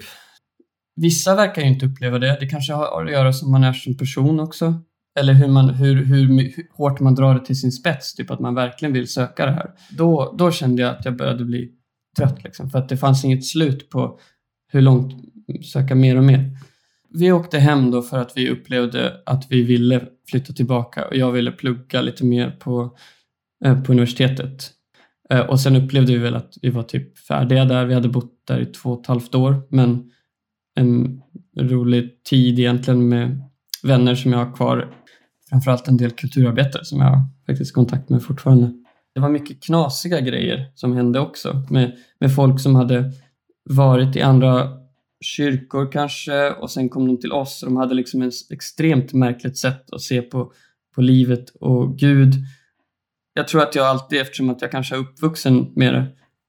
Vissa 0.96 1.36
verkar 1.36 1.62
ju 1.62 1.68
inte 1.68 1.86
uppleva 1.86 2.20
det. 2.20 2.38
Det 2.40 2.48
kanske 2.48 2.74
har 2.74 3.06
att 3.06 3.12
göra 3.12 3.34
som 3.34 3.52
man 3.52 3.64
är 3.64 3.74
som 3.74 3.98
person 3.98 4.40
också. 4.40 4.74
Eller 5.20 5.34
hur, 5.34 5.48
man, 5.48 5.70
hur, 5.70 6.06
hur, 6.06 6.28
hur 6.28 6.68
hårt 6.78 7.00
man 7.00 7.16
drar 7.16 7.34
det 7.34 7.46
till 7.46 7.60
sin 7.60 7.72
spets, 7.72 8.16
typ 8.16 8.32
att 8.32 8.40
man 8.40 8.56
verkligen 8.56 8.94
vill 8.94 9.08
söka 9.08 9.46
det 9.46 9.52
här. 9.52 9.72
Då, 9.90 10.36
då 10.38 10.52
kände 10.52 10.82
jag 10.82 10.92
att 10.96 11.06
jag 11.06 11.18
började 11.18 11.46
bli 11.46 11.72
trött, 12.18 12.44
liksom, 12.44 12.70
för 12.70 12.80
att 12.80 12.90
det 12.90 12.98
fanns 12.98 13.26
inget 13.26 13.46
slut 13.46 13.90
på 13.90 14.20
hur 14.72 14.82
långt 14.82 15.14
söka 15.74 15.96
mer 15.96 16.18
och 16.18 16.24
mer. 16.24 16.58
Vi 17.10 17.32
åkte 17.32 17.60
hem 17.60 17.92
då 17.92 18.02
för 18.02 18.20
att 18.20 18.38
vi 18.38 18.50
upplevde 18.50 19.22
att 19.26 19.52
vi 19.52 19.64
ville 19.64 20.06
flytta 20.30 20.54
tillbaka 20.54 21.08
och 21.08 21.16
jag 21.16 21.32
ville 21.32 21.52
plugga 21.52 22.02
lite 22.02 22.26
mer 22.26 22.52
på, 22.52 22.98
eh, 23.66 23.84
på 23.84 23.92
universitetet. 23.92 24.72
Eh, 25.30 25.40
och 25.40 25.60
sen 25.60 25.76
upplevde 25.76 26.14
vi 26.14 26.18
väl 26.18 26.36
att 26.36 26.54
vi 26.62 26.70
var 26.70 26.84
typ 26.84 27.18
färdiga 27.18 27.66
där. 27.66 27.86
Vi 27.86 27.94
hade 27.94 28.10
bott 28.10 28.34
där 28.48 28.60
i 28.60 28.66
två 28.66 28.90
och 28.90 29.02
ett 29.02 29.08
halvt 29.08 29.36
år, 29.36 29.62
men 29.70 30.12
en 30.76 31.22
rolig 31.60 32.24
tid 32.24 32.60
egentligen 32.60 33.10
med 33.10 33.42
vänner 33.84 34.16
som 34.16 34.32
jag 34.32 34.46
har 34.46 34.56
kvar. 34.56 34.94
Framförallt 35.50 35.88
en 35.88 35.98
del 35.98 36.12
kulturarbetare 36.12 36.86
som 36.86 37.00
jag 37.00 37.08
har 37.08 37.22
faktiskt 37.48 37.74
kontakt 37.74 38.10
med 38.10 38.24
fortfarande. 38.24 38.74
Det 39.16 39.22
var 39.22 39.30
mycket 39.30 39.64
knasiga 39.64 40.20
grejer 40.20 40.72
som 40.76 40.96
hände 40.96 41.20
också 41.20 41.64
med, 41.70 41.96
med 42.20 42.36
folk 42.36 42.62
som 42.62 42.76
hade 42.76 43.12
varit 43.70 44.16
i 44.16 44.22
andra 44.22 44.70
kyrkor 45.22 45.92
kanske 45.92 46.52
och 46.52 46.72
sen 46.72 46.90
kom 46.90 47.08
de 47.08 47.20
till 47.20 47.32
oss 47.32 47.64
och 47.64 47.70
de 47.70 47.78
hade 47.78 47.96
liksom 47.96 48.22
ett 48.22 48.34
extremt 48.52 49.14
märkligt 49.14 49.58
sätt 49.58 49.92
att 49.92 50.02
se 50.02 50.22
på, 50.22 50.52
på 50.96 51.02
livet 51.02 51.50
och 51.50 51.98
Gud. 51.98 52.34
Jag 53.38 53.48
tror 53.48 53.62
att 53.62 53.76
jag 53.76 53.86
alltid, 53.86 54.22
eftersom 54.22 54.50
att 54.50 54.62
jag 54.62 54.72
kanske 54.72 54.96
är 54.96 55.00
uppvuxen 55.00 55.72
med 55.76 55.94
det 55.94 56.08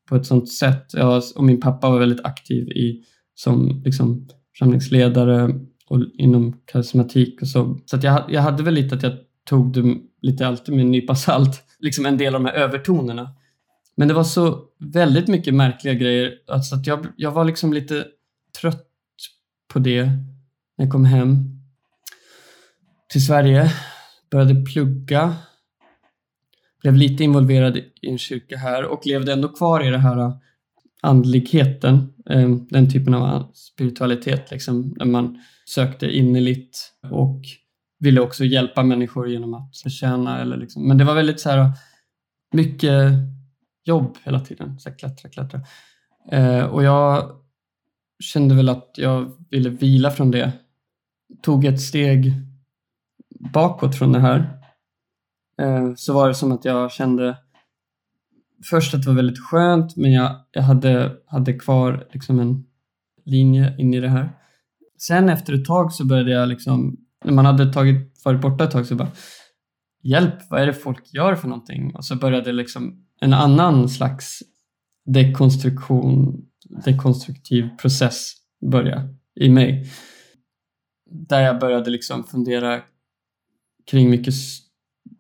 på 0.08 0.16
ett 0.16 0.26
sånt 0.26 0.52
sätt, 0.52 0.84
jag, 0.92 1.22
och 1.36 1.44
min 1.44 1.60
pappa 1.60 1.90
var 1.90 1.98
väldigt 1.98 2.24
aktiv 2.24 2.68
i, 2.68 3.04
som 3.34 3.82
liksom, 3.84 4.28
församlingsledare 4.52 5.54
och 5.88 6.00
inom 6.18 6.60
karismatik 6.64 7.42
och 7.42 7.48
så. 7.48 7.80
Så 7.86 7.96
att 7.96 8.02
jag, 8.02 8.24
jag 8.28 8.42
hade 8.42 8.62
väl 8.62 8.74
lite 8.74 8.94
att 8.94 9.02
jag 9.02 9.12
tog 9.44 9.72
det 9.72 9.96
lite 10.22 10.46
alltid 10.46 10.74
med 10.74 10.84
en 10.84 10.90
nypa 10.90 11.14
salt, 11.14 11.62
liksom 11.78 12.06
en 12.06 12.18
del 12.18 12.34
av 12.34 12.42
de 12.42 12.48
här 12.48 12.54
övertonerna. 12.54 13.30
Men 13.96 14.08
det 14.08 14.14
var 14.14 14.24
så 14.24 14.64
väldigt 14.78 15.28
mycket 15.28 15.54
märkliga 15.54 15.94
grejer, 15.94 16.32
alltså 16.46 16.74
att 16.74 16.86
jag, 16.86 17.06
jag 17.16 17.30
var 17.30 17.44
liksom 17.44 17.72
lite 17.72 18.06
trött 18.60 18.86
på 19.72 19.78
det 19.78 20.04
när 20.76 20.84
jag 20.84 20.92
kom 20.92 21.04
hem 21.04 21.36
till 23.12 23.26
Sverige. 23.26 23.72
Började 24.30 24.64
plugga. 24.64 25.36
Blev 26.88 26.96
lite 26.96 27.24
involverad 27.24 27.76
i 27.76 27.84
en 28.02 28.18
kyrka 28.18 28.56
här 28.56 28.84
och 28.84 29.06
levde 29.06 29.32
ändå 29.32 29.48
kvar 29.48 29.86
i 29.86 29.90
det 29.90 29.98
här 29.98 30.18
äh, 30.18 30.36
andligheten. 31.02 32.12
Ähm, 32.30 32.66
den 32.70 32.90
typen 32.90 33.14
av 33.14 33.22
äh, 33.22 33.50
spiritualitet 33.52 34.50
liksom, 34.50 34.94
där 34.94 35.06
man 35.06 35.38
sökte 35.66 36.06
innerligt 36.06 36.92
och 37.10 37.40
ville 37.98 38.20
också 38.20 38.44
hjälpa 38.44 38.82
människor 38.82 39.28
genom 39.28 39.54
att 39.54 39.76
förtjäna 39.76 40.40
Eller 40.40 40.56
liksom. 40.56 40.88
Men 40.88 40.98
det 40.98 41.04
var 41.04 41.14
väldigt 41.14 41.40
så 41.40 41.50
här 41.50 41.58
äh, 41.58 41.70
mycket 42.52 43.12
jobb 43.84 44.16
hela 44.24 44.40
tiden. 44.40 44.78
Så 44.78 44.88
här 44.88 44.98
klättra, 44.98 45.28
klättra. 45.30 45.60
Och 46.70 46.82
jag 46.82 47.30
kände 48.20 48.54
väl 48.54 48.68
att 48.68 48.90
jag 48.96 49.32
ville 49.50 49.70
vila 49.70 50.10
från 50.10 50.30
det. 50.30 50.52
Tog 51.42 51.64
ett 51.64 51.80
steg 51.80 52.32
bakåt 53.52 53.98
från 53.98 54.12
det 54.12 54.20
här. 54.20 54.57
Eh, 55.58 55.92
så 55.96 56.12
var 56.12 56.28
det 56.28 56.34
som 56.34 56.52
att 56.52 56.64
jag 56.64 56.92
kände 56.92 57.36
först 58.70 58.94
att 58.94 59.02
det 59.02 59.08
var 59.08 59.16
väldigt 59.16 59.38
skönt 59.38 59.96
men 59.96 60.12
jag, 60.12 60.36
jag 60.50 60.62
hade, 60.62 61.16
hade 61.26 61.52
kvar 61.52 62.08
liksom 62.12 62.40
en 62.40 62.64
linje 63.24 63.74
in 63.78 63.94
i 63.94 64.00
det 64.00 64.08
här. 64.08 64.30
Sen 64.98 65.28
efter 65.28 65.52
ett 65.52 65.64
tag 65.64 65.92
så 65.92 66.06
började 66.06 66.30
jag 66.30 66.48
liksom, 66.48 66.96
när 67.24 67.32
man 67.32 67.46
hade 67.46 67.72
tagit, 67.72 68.24
varit 68.24 68.40
borta 68.40 68.64
ett 68.64 68.70
tag 68.70 68.86
så 68.86 68.94
bara 68.94 69.10
Hjälp, 70.02 70.34
vad 70.50 70.60
är 70.62 70.66
det 70.66 70.74
folk 70.74 71.14
gör 71.14 71.34
för 71.34 71.48
någonting? 71.48 71.94
Och 71.94 72.04
så 72.04 72.16
började 72.16 72.52
liksom 72.52 73.06
en 73.20 73.32
annan 73.32 73.88
slags 73.88 74.42
dekonstruktion 75.04 76.44
dekonstruktiv 76.84 77.68
process 77.80 78.32
börja 78.70 79.08
i 79.40 79.48
mig. 79.48 79.90
Där 81.10 81.40
jag 81.40 81.60
började 81.60 81.90
liksom 81.90 82.24
fundera 82.24 82.82
kring 83.90 84.10
mycket 84.10 84.34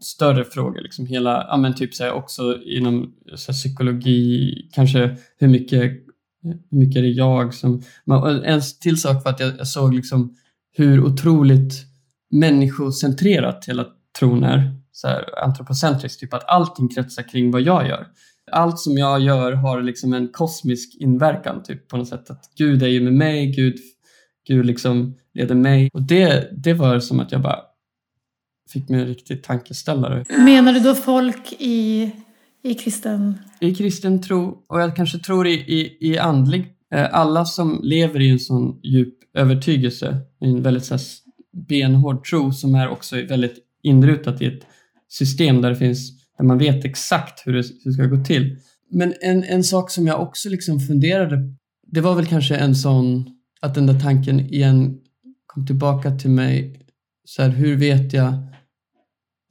större 0.00 0.44
frågor. 0.44 0.80
Liksom 0.80 1.06
hela, 1.06 1.46
ja 1.48 1.56
men 1.56 1.74
typ 1.74 1.94
så 1.94 2.04
här, 2.04 2.12
också 2.12 2.62
inom 2.62 3.14
så 3.34 3.52
här, 3.52 3.56
psykologi, 3.56 4.52
kanske 4.72 5.16
hur 5.38 5.48
mycket, 5.48 5.92
hur 6.70 6.78
mycket 6.78 6.96
är 6.96 7.02
det 7.02 7.08
jag 7.08 7.54
som... 7.54 7.82
En 8.44 8.60
till 8.80 9.00
sak 9.00 9.24
var 9.24 9.32
att 9.32 9.40
jag, 9.40 9.52
jag 9.58 9.68
såg 9.68 9.94
liksom 9.94 10.36
hur 10.76 11.04
otroligt 11.04 11.74
människocentrerat 12.30 13.64
hela 13.68 13.86
tron 14.18 14.44
är. 14.44 14.74
Så 14.92 15.08
här, 15.08 15.44
antropocentriskt, 15.44 16.20
typ 16.20 16.34
att 16.34 16.48
allting 16.48 16.88
kretsar 16.88 17.22
kring 17.22 17.50
vad 17.50 17.62
jag 17.62 17.88
gör 17.88 18.06
allt 18.52 18.78
som 18.78 18.98
jag 18.98 19.20
gör 19.20 19.52
har 19.52 19.82
liksom 19.82 20.12
en 20.12 20.28
kosmisk 20.28 20.96
inverkan 21.00 21.62
typ 21.62 21.88
på 21.88 21.96
något 21.96 22.08
sätt. 22.08 22.30
Att 22.30 22.50
Gud 22.56 22.82
är 22.82 22.86
ju 22.86 23.00
med 23.00 23.12
mig, 23.12 23.46
Gud, 23.46 23.76
Gud 24.46 24.66
liksom 24.66 25.14
leder 25.34 25.54
mig. 25.54 25.90
Och 25.92 26.02
det, 26.02 26.48
det 26.52 26.74
var 26.74 27.00
som 27.00 27.20
att 27.20 27.32
jag 27.32 27.42
bara 27.42 27.60
fick 28.72 28.88
mig 28.88 29.00
en 29.00 29.06
riktig 29.06 29.42
tankeställare. 29.42 30.24
Menar 30.28 30.72
du 30.72 30.80
då 30.80 30.94
folk 30.94 31.52
i, 31.58 32.10
i 32.64 32.74
kristen... 32.74 33.34
I 33.60 33.74
kristen 33.74 34.22
tro, 34.22 34.64
och 34.68 34.80
jag 34.80 34.96
kanske 34.96 35.18
tror 35.18 35.46
i, 35.46 35.52
i, 35.52 35.96
i 36.00 36.18
andlig. 36.18 36.66
Eh, 36.94 37.14
alla 37.14 37.44
som 37.44 37.80
lever 37.82 38.20
i 38.20 38.28
en 38.28 38.38
sån 38.38 38.80
djup 38.82 39.14
övertygelse, 39.34 40.16
en 40.40 40.62
väldigt 40.62 40.84
så 40.84 40.94
här, 40.94 41.02
benhård 41.68 42.24
tro 42.24 42.52
som 42.52 42.74
är 42.74 42.88
också 42.88 43.16
väldigt 43.16 43.56
inrutat 43.82 44.42
i 44.42 44.46
ett 44.46 44.66
system 45.08 45.62
där 45.62 45.70
det 45.70 45.76
finns 45.76 46.28
där 46.38 46.44
man 46.44 46.58
vet 46.58 46.84
exakt 46.84 47.46
hur 47.46 47.52
det, 47.52 47.64
hur 47.84 47.90
det 47.90 47.92
ska 47.92 48.04
gå 48.04 48.24
till. 48.24 48.56
Men 48.90 49.14
en, 49.20 49.44
en 49.44 49.64
sak 49.64 49.90
som 49.90 50.06
jag 50.06 50.22
också 50.22 50.48
liksom 50.48 50.80
funderade 50.80 51.58
det 51.92 52.00
var 52.00 52.14
väl 52.14 52.26
kanske 52.26 52.56
en 52.56 52.74
sån, 52.74 53.30
att 53.60 53.74
den 53.74 53.86
där 53.86 54.00
tanken 54.00 54.40
igen 54.40 54.98
kom 55.46 55.66
tillbaka 55.66 56.10
till 56.10 56.30
mig. 56.30 56.80
Så 57.24 57.42
här, 57.42 57.48
hur 57.50 57.76
vet 57.76 58.12
jag, 58.12 58.34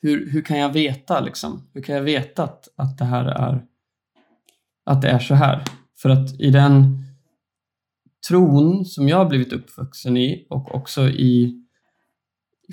hur, 0.01 0.31
hur 0.31 0.41
kan 0.41 0.59
jag 0.59 0.73
veta 0.73 1.19
liksom? 1.19 1.69
Hur 1.73 1.81
kan 1.81 1.95
jag 1.95 2.01
veta 2.01 2.43
att, 2.43 2.67
att 2.75 2.97
det 2.97 3.05
här 3.05 3.25
är, 3.25 3.65
att 4.85 5.01
det 5.01 5.09
är 5.09 5.19
så 5.19 5.35
här? 5.35 5.63
För 6.01 6.09
att 6.09 6.39
i 6.39 6.49
den 6.49 7.03
tron 8.27 8.85
som 8.85 9.09
jag 9.09 9.17
har 9.17 9.25
blivit 9.25 9.53
uppvuxen 9.53 10.17
i 10.17 10.47
och 10.49 10.75
också 10.75 11.09
i 11.09 11.63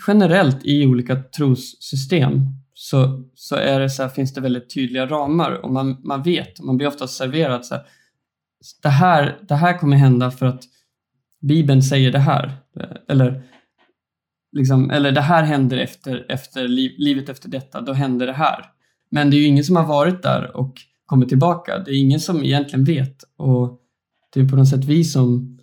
generellt 0.06 0.64
i 0.64 0.86
olika 0.86 1.22
trossystem 1.22 2.40
så, 2.74 3.24
så, 3.34 3.56
är 3.56 3.80
det 3.80 3.90
så 3.90 4.02
här, 4.02 4.08
finns 4.08 4.34
det 4.34 4.40
väldigt 4.40 4.74
tydliga 4.74 5.06
ramar 5.06 5.52
och 5.52 5.72
man, 5.72 5.96
man 6.04 6.22
vet, 6.22 6.60
man 6.60 6.76
blir 6.76 6.86
ofta 6.86 7.06
serverad 7.06 7.66
så 7.66 7.74
här, 7.74 7.84
det 8.82 8.88
här, 8.88 9.38
det 9.48 9.54
här 9.54 9.78
kommer 9.78 9.96
hända 9.96 10.30
för 10.30 10.46
att 10.46 10.62
Bibeln 11.40 11.82
säger 11.82 12.12
det 12.12 12.18
här. 12.18 12.52
Eller, 13.08 13.42
liksom, 14.54 14.90
eller 14.90 15.12
det 15.12 15.20
här 15.20 15.42
händer 15.42 15.78
efter, 15.78 16.26
efter 16.28 16.68
liv, 16.68 16.92
livet 16.98 17.28
efter 17.28 17.48
detta, 17.48 17.80
då 17.80 17.92
händer 17.92 18.26
det 18.26 18.32
här. 18.32 18.64
Men 19.10 19.30
det 19.30 19.36
är 19.36 19.38
ju 19.38 19.46
ingen 19.46 19.64
som 19.64 19.76
har 19.76 19.86
varit 19.86 20.22
där 20.22 20.56
och 20.56 20.74
kommit 21.06 21.28
tillbaka. 21.28 21.78
Det 21.78 21.90
är 21.90 22.00
ingen 22.00 22.20
som 22.20 22.44
egentligen 22.44 22.84
vet. 22.84 23.16
Och 23.36 23.80
det 24.34 24.40
är 24.40 24.48
på 24.48 24.56
något 24.56 24.68
sätt 24.68 24.84
vi 24.84 25.04
som 25.04 25.58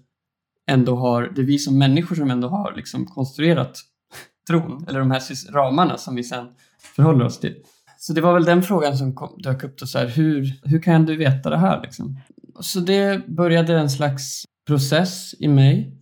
ändå 0.68 0.96
har, 0.96 1.32
det 1.36 1.42
är 1.42 1.46
vi 1.46 1.58
som 1.60 1.78
människor 1.78 2.16
som 2.16 2.32
ändå 2.32 2.48
har 2.48 2.74
liksom 2.76 3.06
konstruerat 3.06 3.80
tron, 4.48 4.86
eller 4.88 5.00
de 5.00 5.12
här 5.12 5.54
ramarna 5.54 5.98
som 5.98 6.16
vi 6.16 6.24
sen 6.24 6.48
förhåller 6.96 7.26
oss 7.26 7.40
till. 7.40 7.56
Så 7.98 8.14
det 8.14 8.22
var 8.22 8.34
väl 8.34 8.46
den 8.46 8.64
frågan 8.64 8.98
som 8.98 9.16
kom, 9.16 9.36
dök 9.38 9.64
upp 9.64 9.78
då, 9.78 9.86
så 9.86 10.00
här, 10.00 10.08
hur, 10.08 10.60
hur 10.64 10.82
kan 10.82 11.06
du 11.06 11.18
veta 11.18 11.50
det 11.50 11.58
här 11.58 11.82
liksom? 11.82 12.20
Så 12.60 12.80
det 12.80 13.28
började 13.28 13.80
en 13.80 13.90
slags 13.90 14.44
process 14.68 15.36
i 15.40 15.48
mig 15.48 15.98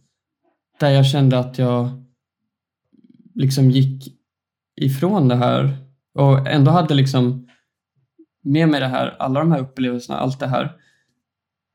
där 0.79 0.89
jag 0.89 1.05
kände 1.05 1.39
att 1.39 1.57
jag 1.57 2.08
liksom 3.39 3.71
gick 3.71 4.15
ifrån 4.81 5.27
det 5.27 5.35
här 5.35 5.77
och 6.13 6.47
ändå 6.47 6.71
hade 6.71 6.93
liksom 6.93 7.47
med 8.43 8.69
mig 8.69 8.79
det 8.79 8.87
här, 8.87 9.15
alla 9.19 9.39
de 9.39 9.51
här 9.51 9.59
upplevelserna, 9.59 10.19
allt 10.19 10.39
det 10.39 10.47
här. 10.47 10.71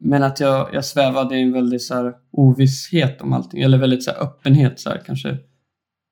Men 0.00 0.22
att 0.22 0.40
jag, 0.40 0.74
jag 0.74 0.84
svävade 0.84 1.36
i 1.36 1.42
en 1.42 1.52
väldigt 1.52 1.82
så 1.82 1.94
här 1.94 2.14
ovisshet 2.32 3.20
om 3.20 3.32
allting, 3.32 3.62
eller 3.62 3.78
väldigt 3.78 4.04
så 4.04 4.10
öppenhet, 4.10 4.80
så 4.80 4.90
här, 4.90 5.02
kanske 5.06 5.38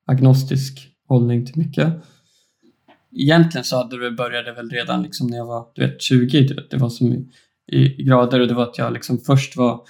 agnostisk 0.05 0.89
hållning 1.07 1.45
till 1.45 1.57
mycket 1.57 1.93
egentligen 3.15 3.63
så 3.63 3.77
hade 3.77 4.03
det 4.03 4.11
började 4.11 4.53
väl 4.53 4.69
redan 4.69 5.03
liksom 5.03 5.27
när 5.27 5.37
jag 5.37 5.45
var 5.45 5.67
du 5.75 5.87
vet, 5.87 6.01
20. 6.01 6.41
Det 6.69 6.77
var 6.77 6.89
som 6.89 7.13
i, 7.13 7.29
i 7.71 8.03
grader 8.03 8.39
och 8.39 8.47
det 8.47 8.53
var 8.53 8.63
att 8.63 8.77
jag 8.77 8.93
liksom 8.93 9.17
först 9.17 9.57
var 9.57 9.81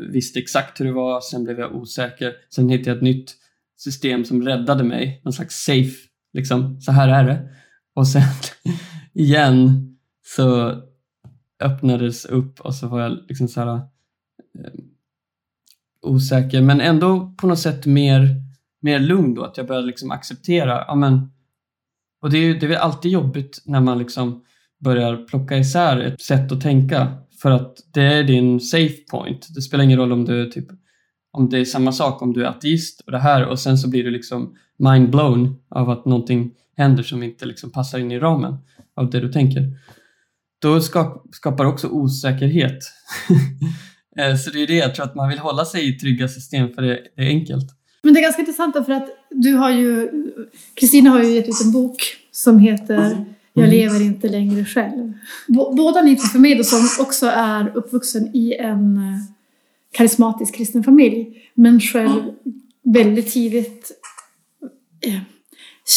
visste 0.00 0.38
exakt 0.38 0.80
hur 0.80 0.84
det 0.84 0.92
var, 0.92 1.20
sen 1.20 1.44
blev 1.44 1.58
jag 1.58 1.76
osäker. 1.76 2.32
Sen 2.54 2.68
hittade 2.68 2.90
jag 2.90 2.96
ett 2.96 3.02
nytt 3.02 3.34
system 3.78 4.24
som 4.24 4.42
räddade 4.42 4.84
mig, 4.84 5.20
någon 5.24 5.32
slags 5.32 5.64
safe. 5.64 5.96
Liksom, 6.32 6.80
så 6.80 6.92
här 6.92 7.08
är 7.08 7.24
det. 7.24 7.48
Och 7.94 8.08
sen 8.08 8.22
igen 9.14 9.84
så 10.26 10.74
öppnades 11.60 12.24
upp 12.24 12.60
och 12.60 12.74
så 12.74 12.88
var 12.88 13.00
jag 13.00 13.18
liksom 13.28 13.48
så 13.48 13.60
här 13.60 13.74
eh, 13.74 13.82
osäker 16.02 16.62
men 16.62 16.80
ändå 16.80 17.34
på 17.38 17.46
något 17.46 17.58
sätt 17.58 17.86
mer, 17.86 18.28
mer 18.80 18.98
lugn 18.98 19.34
då. 19.34 19.44
Att 19.44 19.56
jag 19.56 19.66
började 19.66 19.86
liksom 19.86 20.10
acceptera, 20.10 20.84
ja 20.88 20.94
men 20.94 21.30
och 22.20 22.30
det 22.30 22.38
är, 22.38 22.54
det 22.54 22.66
är 22.66 22.68
väl 22.68 22.76
alltid 22.76 23.10
jobbigt 23.10 23.62
när 23.64 23.80
man 23.80 23.98
liksom 23.98 24.44
börjar 24.78 25.26
plocka 25.26 25.58
isär 25.58 26.00
ett 26.00 26.20
sätt 26.20 26.52
att 26.52 26.60
tänka 26.60 27.16
för 27.42 27.50
att 27.50 27.76
det 27.92 28.02
är 28.02 28.24
din 28.24 28.60
safe 28.60 28.96
point. 29.10 29.54
Det 29.54 29.62
spelar 29.62 29.84
ingen 29.84 29.98
roll 29.98 30.12
om 30.12 30.24
du 30.24 30.50
typ 30.50 30.66
om 31.32 31.48
det 31.48 31.58
är 31.58 31.64
samma 31.64 31.92
sak 31.92 32.22
om 32.22 32.32
du 32.32 32.42
är 32.44 32.48
ateist 32.48 33.00
och 33.00 33.12
det 33.12 33.18
här 33.18 33.46
och 33.46 33.58
sen 33.58 33.78
så 33.78 33.88
blir 33.88 34.04
du 34.04 34.10
liksom 34.10 34.54
mind 34.78 35.10
blown 35.10 35.56
av 35.68 35.90
att 35.90 36.04
någonting 36.06 36.50
händer 36.76 37.02
som 37.02 37.22
inte 37.22 37.46
liksom 37.46 37.70
passar 37.70 37.98
in 37.98 38.12
i 38.12 38.18
ramen 38.18 38.56
av 38.96 39.10
det 39.10 39.20
du 39.20 39.32
tänker. 39.32 39.62
Då 40.62 40.80
skapar 41.32 41.64
också 41.64 41.88
osäkerhet 41.88 42.78
Eh, 44.18 44.36
Så 44.36 44.50
det 44.50 44.62
är 44.62 44.66
det, 44.66 44.74
jag 44.76 44.94
tror 44.94 45.04
att 45.06 45.14
man 45.14 45.28
vill 45.28 45.38
hålla 45.38 45.64
sig 45.64 45.88
i 45.88 45.92
trygga 45.98 46.28
system 46.28 46.72
för 46.74 46.82
det 46.82 46.98
är 47.16 47.26
enkelt. 47.26 47.66
Men 48.02 48.14
det 48.14 48.20
är 48.20 48.22
ganska 48.22 48.40
intressant 48.42 48.74
för 48.86 48.92
att 48.92 49.08
du 49.30 49.52
har 49.54 49.70
ju, 49.70 50.08
Kristina 50.74 51.10
har 51.10 51.22
ju 51.22 51.30
gett 51.34 51.48
ut 51.48 51.60
en 51.64 51.72
bok 51.72 51.96
som 52.32 52.58
heter 52.58 53.24
Jag 53.52 53.68
lever 53.70 54.02
inte 54.02 54.28
längre 54.28 54.64
själv. 54.64 55.12
Bå- 55.48 55.76
Båda 55.76 56.02
ni 56.02 56.16
två 56.16 56.22
för 56.26 56.38
mig 56.38 56.54
då 56.54 56.64
som 56.64 57.04
också 57.04 57.26
är 57.26 57.72
uppvuxen 57.76 58.36
i 58.36 58.54
en 58.60 58.96
eh, 58.96 59.18
karismatisk 59.92 60.54
kristen 60.54 60.84
familj 60.84 61.50
men 61.54 61.80
själv 61.80 62.22
väldigt 62.82 63.32
tidigt 63.32 63.92
eh, 65.06 65.20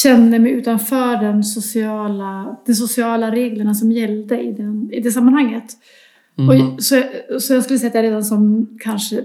kände 0.04 0.40
mig 0.40 0.52
utanför 0.52 1.18
den 1.18 1.44
sociala, 1.44 2.58
de 2.66 2.74
sociala 2.74 3.32
reglerna 3.32 3.74
som 3.74 3.92
gällde 3.92 4.42
i, 4.42 4.52
den, 4.52 4.94
i 4.94 5.00
det 5.00 5.12
sammanhanget. 5.12 5.78
Mhm. 6.36 6.50
Och, 6.50 6.84
så, 6.84 7.04
så 7.40 7.54
jag 7.54 7.64
skulle 7.64 7.80
säga 7.80 7.90
att 7.90 7.96
jag 7.96 8.04
redan 8.04 8.24
som 8.24 8.68
kanske 8.80 9.24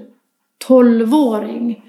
12-åring 0.69 1.83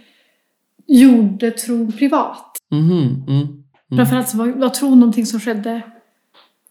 gjorde 0.87 1.51
tron 1.51 1.91
privat. 1.91 2.57
Mhm, 2.71 3.23
mm. 3.27 3.63
Mm. 3.91 3.97
Framförallt 3.97 4.29
så 4.29 4.37
var, 4.37 4.47
var 4.47 4.69
tron 4.69 4.99
någonting 4.99 5.25
som 5.25 5.39
skedde 5.39 5.81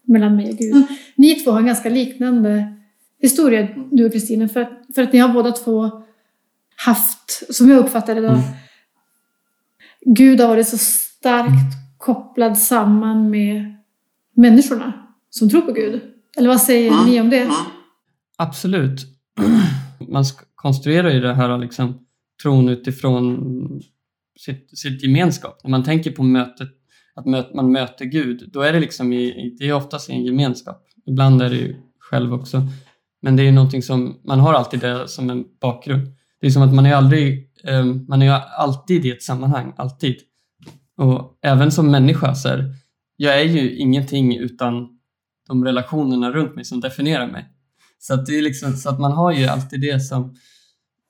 mellan 0.03 0.37
mig 0.37 0.51
och 0.51 0.59
Gud. 0.59 0.87
Ni 1.14 1.35
två 1.35 1.51
har 1.51 1.59
en 1.59 1.66
ganska 1.66 1.88
liknande 1.88 2.76
historia, 3.27 3.69
du 3.93 4.07
och 4.07 4.12
Kristina, 4.12 4.49
för, 4.49 4.61
att- 4.61 4.95
för 4.95 5.03
att 5.03 5.12
ni 5.12 5.19
har 5.19 5.29
båda 5.29 5.53
två 5.53 5.91
haft, 6.77 7.55
som 7.55 7.69
jag 7.71 7.79
uppfattade 7.79 8.21
det, 8.21 8.29
Mm. 8.29 8.41
Gud 10.01 10.41
har 10.41 10.49
varit 10.49 10.69
så 10.69 10.79
starkt 10.79 11.75
kopplad 11.99 12.59
samman 12.59 13.31
med 13.31 13.77
människorna 14.35 14.93
som 15.31 15.51
tror 15.51 15.61
på 15.61 15.73
Gud. 15.73 16.01
Eller 16.39 16.49
vad 16.49 16.61
säger 16.61 17.05
ni 17.07 17.21
om 17.21 17.31
det? 17.31 17.51
Absolut. 18.37 19.01
Man 20.09 20.25
konstruerar 20.55 21.11
ju 21.11 21.21
det 21.21 21.35
här 21.35 21.59
liksom, 21.59 21.99
tron 22.43 22.69
utifrån 22.69 23.83
sitt, 24.39 24.79
sitt 24.79 25.03
gemenskap. 25.03 25.61
När 25.65 25.71
man 25.71 25.85
tänker 25.85 26.11
på 26.11 26.23
mötet, 26.23 26.69
att 27.15 27.27
möt, 27.27 27.55
man 27.55 27.73
möter 27.73 28.05
Gud, 28.05 28.51
då 28.53 28.61
är 28.61 28.73
det 28.73 28.81
liksom 28.81 29.12
i, 29.12 29.23
i, 29.25 29.57
det 29.59 29.69
är 29.69 29.73
oftast 29.73 30.11
i 30.11 30.12
en 30.12 30.25
gemenskap. 30.25 30.87
Ibland 31.07 31.43
är 31.43 31.51
det 31.51 31.57
ju 31.57 31.77
själv 31.99 32.35
också. 32.35 32.62
Men 33.22 33.37
det 33.37 33.42
är 33.42 33.44
ju 33.44 33.52
någonting 33.52 33.83
som, 33.83 34.20
man 34.24 34.40
har 34.40 34.55
alltid 34.55 34.81
det 34.81 35.09
som 35.09 35.31
en 35.31 35.44
bakgrund. 35.61 36.09
Det 36.40 36.46
är 36.46 36.50
som 36.50 36.62
att 36.62 36.74
man 36.74 36.87
är 36.87 36.94
aldrig, 36.94 37.50
eh, 37.64 37.85
man 37.85 38.22
är 38.22 38.26
ju 38.26 38.33
alltid 38.33 39.07
i 39.07 39.11
ett 39.11 39.22
sammanhang, 39.22 39.72
alltid. 39.76 40.16
Och 40.96 41.38
även 41.42 41.72
som 41.72 41.90
människa 41.90 42.35
så 42.35 42.48
är 42.48 42.74
jag 43.16 43.40
är 43.40 43.44
ju 43.44 43.76
ingenting 43.76 44.37
utan 44.37 44.88
de 45.48 45.64
relationerna 45.64 46.31
runt 46.31 46.55
mig 46.55 46.64
som 46.64 46.81
definierar 46.81 47.26
mig. 47.26 47.48
Så 47.98 48.14
att, 48.14 48.26
det 48.26 48.38
är 48.38 48.42
liksom, 48.42 48.72
så 48.72 48.88
att 48.88 49.00
man 49.00 49.12
har 49.12 49.33
ju 49.33 49.46
alltid 49.46 49.81
det 49.81 50.00
som... 50.00 50.37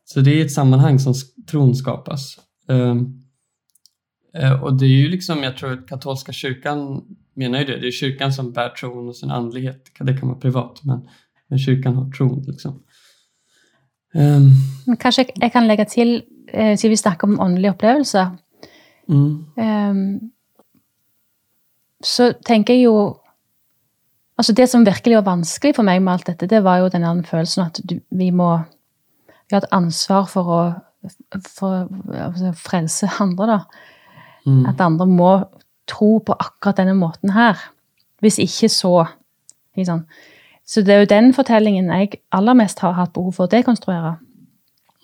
Så 0.04 0.20
det 0.20 0.40
är 0.40 0.44
ett 0.44 0.52
sammanhang 0.52 0.98
som 0.98 1.14
tron 1.50 1.76
skapas. 1.76 2.38
Ehm, 2.68 3.22
eh, 4.34 4.62
och 4.62 4.78
det 4.78 4.84
är 4.84 4.88
ju 4.88 5.08
liksom, 5.08 5.42
jag 5.42 5.56
tror 5.56 5.72
att 5.72 5.88
katolska 5.88 6.32
kyrkan 6.32 7.02
menar 7.34 7.58
ju 7.58 7.64
det. 7.64 7.80
Det 7.80 7.86
är 7.86 7.92
kyrkan 7.92 8.32
som 8.32 8.52
bär 8.52 8.68
tron 8.68 9.08
och 9.08 9.16
sin 9.16 9.30
andlighet. 9.30 9.90
Det 9.98 10.16
kan 10.18 10.28
vara 10.28 10.38
privat, 10.38 10.80
men, 10.84 11.08
men 11.50 11.58
kyrkan 11.58 11.94
har 11.94 12.10
tron. 12.16 12.42
Liksom. 12.46 12.80
Kanskje 14.98 15.24
jeg- 15.26 15.36
jeg 15.40 15.52
kan 15.52 15.66
legge 15.66 15.84
til, 15.84 16.22
eh, 16.48 16.76
vi 16.90 16.96
snakker 16.96 17.24
om 17.28 17.38
åndelige 17.40 17.70
opplevelser, 17.74 18.36
mm, 19.08 19.44
Ehm, 19.58 20.30
så 22.02 22.32
tenker 22.44 22.74
jeg 22.74 22.84
jo 22.84 23.16
Altså, 24.38 24.52
det 24.52 24.68
som 24.68 24.84
virkelig 24.84 25.14
var 25.16 25.36
vanskelig 25.36 25.74
for 25.76 25.82
meg 25.82 26.02
med 26.02 26.12
alt 26.12 26.26
dette, 26.26 26.46
det 26.46 26.62
var 26.64 26.76
jo 26.78 26.88
den 26.88 27.02
der 27.02 27.22
følelsen 27.24 27.66
at 27.66 27.80
du, 27.88 28.00
vi 28.10 28.30
må 28.30 28.58
Vi 29.48 29.54
har 29.54 29.62
et 29.62 29.72
ansvar 29.72 30.26
for 30.28 30.42
å 30.44 30.82
for, 31.48 31.88
altså, 32.12 32.52
frelse 32.52 33.08
andre, 33.20 33.46
da. 33.46 33.58
mm, 34.46 34.66
At 34.68 34.80
andre 34.80 35.06
må 35.06 35.44
tro 35.86 36.18
på 36.18 36.34
akkurat 36.34 36.76
denne 36.76 36.96
måten 36.98 37.30
her. 37.30 37.54
Hvis 38.20 38.38
ikke, 38.42 38.68
så 38.68 39.06
sant? 39.86 40.06
Så 40.66 40.82
det 40.82 40.94
er 40.94 40.98
jo 41.04 41.10
den 41.10 41.34
fortellingen 41.34 41.90
jeg 41.94 42.20
aller 42.34 42.56
mest 42.58 42.80
har 42.82 42.96
hatt 42.98 43.12
behov 43.14 43.36
for 43.36 43.46
å 43.46 43.50
dekonstruere. 43.50 44.16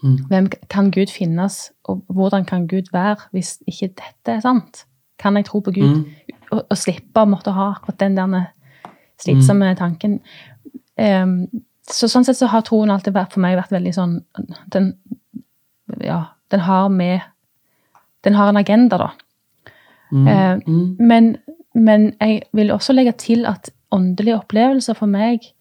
mm, 0.02 0.16
Hvem 0.28 0.48
kan 0.70 0.90
Gud 0.90 1.10
finnes, 1.14 1.70
og 1.84 2.04
hvordan 2.08 2.44
kan 2.44 2.66
Gud 2.66 2.90
være 2.92 3.16
hvis 3.30 3.58
ikke 3.66 3.92
dette 3.94 4.36
er 4.36 4.40
sant? 4.40 4.84
Kan 5.18 5.36
jeg 5.36 5.44
tro 5.44 5.60
på 5.60 5.70
Gud 5.70 5.94
mm, 5.94 6.04
og, 6.50 6.64
og 6.70 6.76
slippe 6.76 7.22
å 7.22 7.30
måtte 7.30 7.54
ha 7.54 7.70
akkurat 7.76 8.00
den 8.00 8.16
der 8.18 8.48
slitsomme 9.22 9.74
tanken? 9.78 10.20
Ehm, 10.98 11.46
så 11.90 12.08
sånn 12.10 12.24
sett 12.26 12.38
så 12.38 12.48
har 12.50 12.64
troen 12.66 12.90
alltid 12.90 13.14
vært, 13.14 13.32
for 13.34 13.42
meg 13.42 13.56
vært 13.58 13.72
veldig 13.74 13.92
sånn 13.94 14.18
Den, 14.72 14.92
ja, 16.04 16.24
den 16.50 16.60
har 16.60 16.88
med 16.88 17.20
Den 18.24 18.34
har 18.38 18.48
en 18.48 18.60
agenda, 18.60 18.98
da. 18.98 19.10
mm, 20.10 20.26
mm, 20.66 20.96
Men, 20.98 21.36
men 21.74 22.12
jeg 22.20 22.42
vil 22.52 22.70
også 22.70 22.92
legge 22.92 23.12
til 23.18 23.46
at 23.46 23.70
åndelige 23.92 24.38
opplevelser 24.40 24.96
for 24.98 25.06
meg 25.10 25.52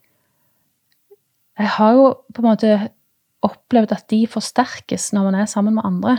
Jeg 1.60 1.67
har 1.78 1.94
jo 1.94 2.06
på 2.34 2.41
en 2.41 2.48
måte 2.48 2.89
opplevd 3.46 3.91
at 3.94 4.06
de 4.10 4.24
forsterkes 4.30 5.12
når 5.13 5.24
man 5.28 5.36
er 5.41 5.46
sammen 5.50 5.76
med 5.76 5.84
andre. 5.86 6.17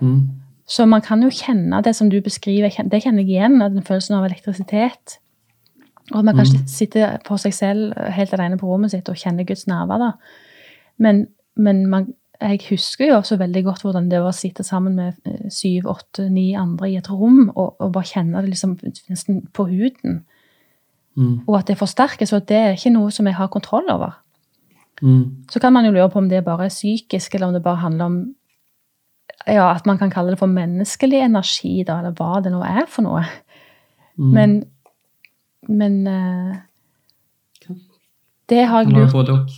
mm, 0.00 0.28
Så 0.68 0.86
man 0.86 1.00
kan 1.02 1.22
jo 1.22 1.30
kjenne 1.30 1.82
det 1.82 1.96
som 1.96 2.10
du 2.10 2.20
beskriver, 2.20 2.68
det 2.68 3.02
kjenner 3.02 3.22
jeg 3.24 3.28
igjen, 3.28 3.58
den 3.58 3.82
følelsen 3.82 4.14
av 4.18 4.24
elektrisitet. 4.28 5.18
Og 6.12 6.24
man 6.24 6.34
kan 6.36 6.46
Mm. 6.46 6.66
sitte 6.66 7.18
for 7.26 7.36
seg 7.38 7.54
selv 7.54 7.94
helt 8.12 8.32
alene 8.34 8.58
på 8.58 8.66
rommet 8.66 8.90
sitt 8.90 9.08
og 9.08 9.16
kjenne 9.16 9.44
Guds 9.46 9.66
nærvær. 9.66 9.98
da. 9.98 10.12
Men, 10.98 11.26
men 11.56 11.86
man, 11.86 12.14
jeg 12.40 12.60
husker 12.70 13.06
jo 13.08 13.16
også 13.16 13.36
veldig 13.38 13.64
godt 13.64 13.82
hvordan 13.82 14.08
det 14.10 14.20
var 14.20 14.28
å 14.30 14.32
sitte 14.36 14.62
sammen 14.64 14.94
med 14.94 15.14
eh, 15.26 15.48
syv, 15.50 15.86
åtte, 15.86 16.28
ni 16.30 16.54
andre 16.54 16.90
i 16.90 16.96
et 16.96 17.10
rom 17.10 17.50
og, 17.56 17.76
og 17.80 17.92
bare 17.92 18.04
kjenne 18.04 18.40
det 18.42 18.50
liksom 18.50 18.78
nesten 19.08 19.46
på 19.52 19.64
huden. 19.66 20.24
Mm, 21.20 21.36
Og 21.46 21.58
at 21.58 21.68
det 21.68 21.78
forsterkes, 21.78 22.32
og 22.32 22.42
at 22.42 22.48
det 22.48 22.56
er 22.56 22.76
ikke 22.76 22.92
noe 22.96 23.12
som 23.14 23.28
jeg 23.28 23.36
har 23.36 23.52
kontroll 23.52 23.88
over. 23.92 24.18
mm, 25.02 25.46
Så 25.50 25.60
kan 25.60 25.72
man 25.72 25.84
jo 25.84 25.92
lure 25.92 26.08
på 26.10 26.18
om 26.18 26.28
det 26.28 26.44
bare 26.44 26.64
er 26.64 26.74
psykisk, 26.74 27.34
eller 27.34 27.46
om 27.46 27.52
det 27.54 27.62
bare 27.62 27.82
handler 27.84 28.04
om 28.04 28.34
ja, 29.46 29.70
at 29.74 29.86
man 29.86 29.98
kan 29.98 30.10
kalle 30.10 30.30
det 30.30 30.38
for 30.38 30.46
menneskelig 30.46 31.22
energi, 31.24 31.82
da, 31.86 31.98
eller 31.98 32.12
hva 32.12 32.42
det 32.44 32.52
nå 32.52 32.62
er 32.62 32.86
for 32.88 33.02
noe. 33.02 33.22
mm. 34.16 34.32
Men, 34.34 34.64
men 35.68 36.06
eh, 36.06 36.56
Det 38.50 38.66
har 38.66 38.82
jeg 38.82 38.92
lurt 38.92 39.28
och. 39.28 39.48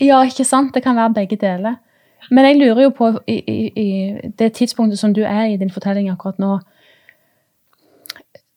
Ja, 0.00 0.22
ikke 0.24 0.44
sant? 0.44 0.74
Det 0.74 0.82
kan 0.82 0.96
være 0.96 1.14
begge 1.14 1.36
deler. 1.36 1.74
Men 2.30 2.44
jeg 2.44 2.56
lurer 2.56 2.82
jo 2.82 2.90
på, 2.90 3.18
i, 3.26 3.42
i, 3.48 3.72
i 3.76 4.30
det 4.38 4.52
tidspunktet 4.52 4.98
som 4.98 5.14
du 5.14 5.20
er 5.20 5.44
i 5.44 5.56
din 5.56 5.70
fortelling 5.70 6.10
akkurat 6.10 6.38
nå 6.38 6.58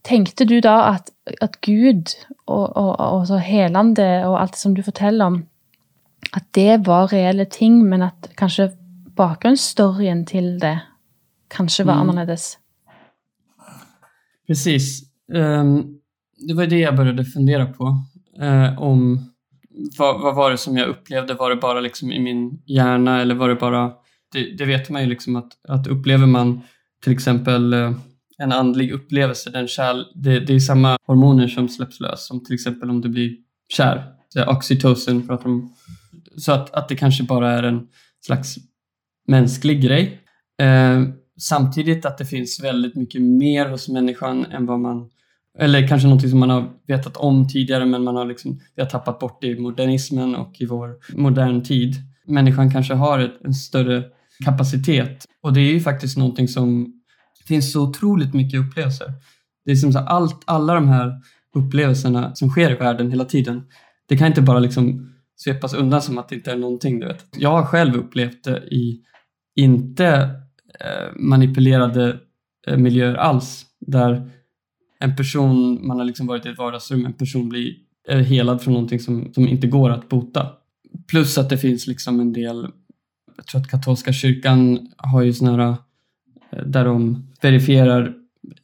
Tenkte 0.03 0.45
du 0.45 0.59
da 0.61 0.95
at, 0.95 1.11
at 1.41 1.59
Gud 1.61 2.09
og, 2.47 2.77
og, 2.77 2.99
og 2.99 3.27
så 3.27 3.37
helende 3.37 4.25
og 4.27 4.39
alt 4.41 4.51
det 4.55 4.59
som 4.59 4.73
du 4.75 4.81
forteller 4.83 5.25
om, 5.25 5.43
at 6.33 6.43
det 6.55 6.87
var 6.87 7.11
reelle 7.13 7.45
ting, 7.45 7.83
men 7.89 8.01
at 8.01 8.31
kanskje 8.37 8.71
bakgrunnsstoryen 9.15 10.25
til 10.25 10.57
det 10.61 10.79
kanskje 11.51 11.85
var 11.85 11.93
Mm. 12.01 12.09
annerledes? 12.09 12.57
Precis. 14.47 15.03
Ehm, 15.33 15.97
det 16.47 16.53
var 16.53 16.65
det 16.65 16.79
jag 16.79 16.95
började 16.95 17.25
fundera 17.25 17.65
på. 17.65 17.95
Eh, 18.41 18.81
om 18.81 19.31
vad, 19.97 20.21
vad 20.21 20.35
var 20.35 20.51
det 20.51 20.57
som 20.57 20.77
jag 20.77 20.87
upplevde? 20.87 21.33
Var 21.33 21.49
det 21.49 21.55
bara 21.55 21.79
liksom 21.79 22.11
i 22.11 22.19
min 22.19 22.59
hjärna 22.65 23.21
eller 23.21 23.35
var 23.35 23.49
det 23.49 23.55
bara... 23.55 23.91
Det, 24.33 24.57
det 24.57 24.65
vet 24.65 24.89
man 24.89 25.01
ju 25.01 25.07
liksom 25.09 25.35
att, 25.35 25.51
att 25.67 25.87
upplever 25.87 26.25
man 26.27 26.61
till 27.03 27.13
exempel 27.13 27.73
eh, 27.73 27.91
en 28.41 28.51
andlig 28.51 28.91
upplevelse, 28.91 29.49
den 29.49 29.67
kärl, 29.67 30.03
det, 30.15 30.39
det 30.39 30.53
är 30.53 30.59
samma 30.59 30.97
hormoner 31.07 31.47
som 31.47 31.69
släpps 31.69 31.99
lös 31.99 32.27
som 32.27 32.43
till 32.43 32.53
exempel 32.53 32.89
om 32.89 33.01
du 33.01 33.09
blir 33.09 33.35
kär. 33.69 34.03
Oxytocin 34.47 35.27
pratar 35.27 35.49
om. 35.49 35.73
Så 36.37 36.51
att, 36.51 36.73
att 36.73 36.89
det 36.89 36.95
kanske 36.95 37.23
bara 37.23 37.51
är 37.51 37.63
en 37.63 37.87
slags 38.25 38.55
mänsklig 39.27 39.81
grej. 39.81 40.19
Eh, 40.61 41.03
samtidigt 41.39 42.05
att 42.05 42.17
det 42.17 42.25
finns 42.25 42.63
väldigt 42.63 42.95
mycket 42.95 43.21
mer 43.21 43.69
hos 43.69 43.89
människan 43.89 44.45
än 44.45 44.65
vad 44.65 44.79
man 44.79 45.09
eller 45.59 45.87
kanske 45.87 46.07
någonting 46.07 46.29
som 46.29 46.39
man 46.39 46.49
har 46.49 46.69
vetat 46.87 47.17
om 47.17 47.47
tidigare 47.47 47.85
men 47.85 48.03
man 48.03 48.15
har 48.15 48.25
liksom, 48.25 48.59
vi 48.75 48.81
har 48.81 48.89
tappat 48.89 49.19
bort 49.19 49.41
det 49.41 49.47
i 49.47 49.59
modernismen 49.59 50.35
och 50.35 50.61
i 50.61 50.65
vår 50.65 50.95
modern 51.17 51.63
tid. 51.63 51.95
Människan 52.27 52.71
kanske 52.71 52.93
har 52.93 53.19
ett, 53.19 53.45
en 53.45 53.53
större 53.53 54.03
kapacitet 54.45 55.25
och 55.41 55.53
det 55.53 55.59
är 55.59 55.71
ju 55.71 55.79
faktiskt 55.79 56.17
någonting 56.17 56.47
som 56.47 57.00
finns 57.51 57.71
så 57.71 57.83
otroligt 57.83 58.33
mycket 58.33 58.59
upplevelser. 58.59 59.13
Det 59.65 59.71
är 59.71 59.75
som 59.75 59.93
så 59.93 59.99
allt, 59.99 60.43
alla 60.45 60.73
de 60.73 60.87
här 60.87 61.21
upplevelserna 61.55 62.35
som 62.35 62.49
sker 62.49 62.71
i 62.71 62.75
världen 62.75 63.11
hela 63.11 63.25
tiden. 63.25 63.63
Det 64.07 64.17
kan 64.17 64.27
inte 64.27 64.41
bara 64.41 64.59
liksom 64.59 65.13
svepas 65.35 65.73
undan 65.73 66.01
som 66.01 66.17
att 66.17 66.29
det 66.29 66.35
inte 66.35 66.51
är 66.51 66.57
någonting. 66.57 66.99
Du 66.99 67.05
vet. 67.07 67.25
Jag 67.37 67.49
har 67.49 67.65
själv 67.65 67.95
upplevt 67.95 68.43
det 68.43 68.57
i 68.57 69.01
inte 69.55 70.07
eh, 70.79 71.15
manipulerade 71.15 72.19
eh, 72.67 72.77
miljöer 72.77 73.15
alls. 73.15 73.65
Där 73.79 74.29
en 74.99 75.15
person, 75.15 75.87
man 75.87 75.97
har 75.97 76.05
liksom 76.05 76.27
varit 76.27 76.45
i 76.45 76.49
ett 76.49 76.57
vardagsrum, 76.57 77.05
en 77.05 77.13
person 77.13 77.49
blir 77.49 77.73
eh, 78.09 78.17
helad 78.19 78.61
från 78.61 78.73
någonting 78.73 78.99
som, 78.99 79.33
som 79.33 79.47
inte 79.47 79.67
går 79.67 79.89
att 79.89 80.09
bota. 80.09 80.49
plus 81.07 81.37
att 81.37 81.49
det 81.49 81.57
finns 81.57 81.87
liksom 81.87 82.19
en 82.19 82.33
del, 82.33 82.67
jag 83.37 83.45
tror 83.45 83.61
att 83.61 83.71
katolska 83.71 84.13
kyrkan 84.13 84.91
har 84.97 85.21
ju 85.21 85.33
sådana 85.33 85.65
här, 85.65 85.75
där 86.65 86.85
de 86.85 87.27
verifierar 87.41 88.13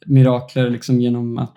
mirakler 0.06 0.70
liksom 0.70 1.00
genom 1.00 1.38
att 1.38 1.56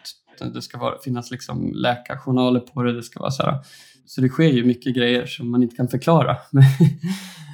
det 0.54 0.62
ska 0.62 0.78
vara, 0.78 1.00
finnas 1.04 1.32
liksom 1.32 1.72
läkarjournaler 1.76 2.60
på 2.60 2.84
det. 2.84 2.94
det 2.94 3.04
ska 3.04 3.20
vara 3.20 3.32
så, 3.32 3.44
här. 3.44 3.58
så 4.06 4.22
det 4.22 4.30
sker 4.30 4.44
ju 4.50 4.64
mycket 4.64 4.96
grejer 4.96 5.26
som 5.26 5.52
man 5.52 5.64
inte 5.64 5.76
kan 5.76 5.88
förklara. 5.88 6.38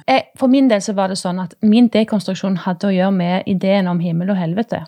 Eh, 0.06 0.22
For 0.38 0.48
min 0.48 0.68
del 0.68 0.82
så 0.82 0.92
var 0.92 1.08
det 1.08 1.16
sånn 1.20 1.36
at 1.38 1.52
min 1.60 1.90
dekonstruksjon 1.92 2.54
hadde 2.64 2.88
å 2.88 2.92
gjøre 2.94 3.12
med 3.12 3.42
ideen 3.46 3.90
om 3.90 3.98
himmel 4.00 4.30
og 4.32 4.38
helvete. 4.40 4.86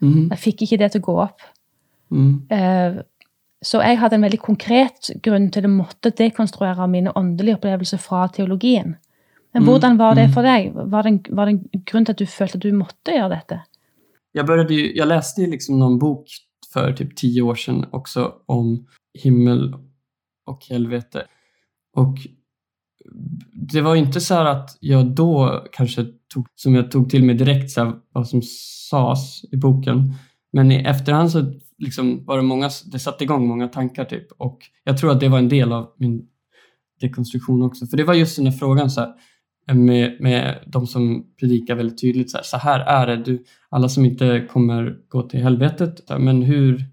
mm. 0.00 0.30
Jeg 0.30 0.38
fikk 0.38 0.62
ikke 0.62 0.78
det 0.80 0.96
å 0.96 1.02
gå 1.04 1.16
opp. 1.20 1.42
Mm. 2.10 2.46
Eh, 2.48 3.02
Så 3.62 3.82
jeg 3.82 3.98
hadde 3.98 4.14
en 4.16 4.22
veldig 4.22 4.38
konkret 4.40 5.10
grunn 5.22 5.50
til 5.50 5.66
å 5.66 5.68
måtte 5.68 6.10
dekonstruere 6.10 6.86
mine 6.88 7.12
åndelige 7.12 7.58
opplevelser 7.58 7.98
fra 7.98 8.28
teologien. 8.28 8.96
Men 9.58 9.68
Mm, 9.68 9.72
hvordan 9.72 9.96
var 9.98 10.14
det 10.14 10.22
mm. 10.22 10.32
for 10.32 10.42
deg? 10.42 10.72
Var 10.74 11.02
det, 11.02 11.08
en, 11.08 11.36
var 11.36 11.46
det 11.46 11.52
en 11.52 11.82
grunn 11.84 12.04
til 12.04 12.12
at 12.12 12.18
du 12.18 12.26
følte 12.26 12.58
at 12.58 12.62
du 12.62 12.72
måtte 12.72 13.14
gjøre 13.14 13.28
dette? 13.34 13.60
Jag, 14.32 14.46
började 14.46 14.74
ju, 14.74 14.96
jag 14.96 15.08
läste 15.08 15.40
ju 15.40 15.50
liksom 15.50 15.78
någon 15.78 15.98
bok 15.98 16.28
för 16.72 16.92
typ 16.92 17.16
tio 17.16 17.42
år 17.42 17.54
sedan 17.54 17.86
också 17.90 18.32
om 18.46 18.86
himmel 19.22 19.74
och 20.46 20.64
helvete. 20.70 21.26
Och 21.96 22.16
det 23.52 23.80
var 23.80 23.96
inte 23.96 24.20
så 24.20 24.34
att 24.34 24.76
jag 24.80 25.06
då 25.06 25.64
kanske 25.72 26.06
tog, 26.34 26.46
som 26.54 26.74
jag 26.74 26.90
tog 26.90 27.10
till 27.10 27.24
mig 27.24 27.34
direkt 27.34 27.70
så 27.70 27.92
vad 28.12 28.28
som 28.28 28.42
sades 28.90 29.44
i 29.52 29.56
boken. 29.56 30.14
Men 30.52 30.72
i 30.72 30.76
efterhand 30.76 31.30
så 31.30 31.52
liksom 31.78 32.24
var 32.24 32.36
det 32.36 32.42
många, 32.42 32.70
det 32.92 32.98
satte 32.98 33.24
igång 33.24 33.46
många 33.46 33.68
tankar 33.68 34.04
typ. 34.04 34.32
Och 34.32 34.58
jag 34.84 34.98
tror 34.98 35.12
att 35.12 35.20
det 35.20 35.28
var 35.28 35.38
en 35.38 35.48
del 35.48 35.72
av 35.72 35.94
min 35.98 36.26
dekonstruktion 37.00 37.62
också. 37.62 37.86
För 37.86 37.96
det 37.96 38.04
var 38.04 38.14
just 38.14 38.36
den 38.36 38.46
här 38.46 38.52
frågan 38.52 38.90
så 38.90 39.00
här, 39.00 39.14
med, 39.74 40.16
med 40.20 40.58
de 40.66 40.86
som 40.86 41.26
predikar 41.40 41.74
väldigt 41.74 42.00
tydligt 42.00 42.30
så 42.30 42.36
här, 42.36 42.44
så 42.44 42.56
här 42.56 42.80
är 42.80 43.06
det. 43.06 43.24
Du, 43.24 43.44
alla 43.68 43.88
som 43.88 44.04
inte 44.04 44.46
kommer 44.50 44.96
gå 45.08 45.22
till 45.22 45.40
helvetet. 45.40 46.08
Men 46.18 46.42
hur, 46.42 46.84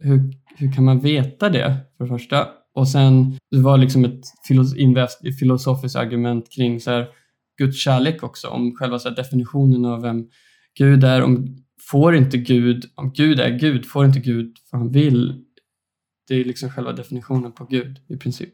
hur, 0.00 0.32
hur 0.56 0.72
kan 0.72 0.84
man 0.84 1.00
veta 1.00 1.48
det 1.48 1.76
för 1.96 2.04
det 2.04 2.10
första? 2.10 2.48
Och 2.74 2.88
sen, 2.88 3.38
det 3.50 3.60
var 3.60 3.78
liksom 3.78 4.04
ett 4.04 4.24
invest, 4.76 5.38
filosofiskt 5.38 5.96
argument 5.96 6.52
kring 6.52 6.80
så 6.80 6.90
här, 6.90 7.06
Guds 7.58 7.78
kärlek 7.78 8.22
också, 8.22 8.48
om 8.48 8.74
själva 8.76 8.98
så 8.98 9.08
här, 9.08 9.16
definitionen 9.16 9.84
av 9.84 10.02
vem 10.02 10.28
Gud 10.78 11.04
är. 11.04 11.22
Om, 11.22 11.56
får 11.90 12.16
inte 12.16 12.38
Gud, 12.38 12.84
om 12.94 13.12
Gud 13.12 13.40
är 13.40 13.58
Gud, 13.58 13.86
får 13.86 14.04
inte 14.04 14.20
Gud 14.20 14.56
vad 14.72 14.80
han 14.80 14.92
vill. 14.92 15.44
Det 16.28 16.34
är 16.34 16.44
liksom 16.44 16.70
själva 16.70 16.92
definitionen 16.92 17.52
på 17.52 17.64
Gud 17.64 17.98
i 18.08 18.16
princip. 18.16 18.52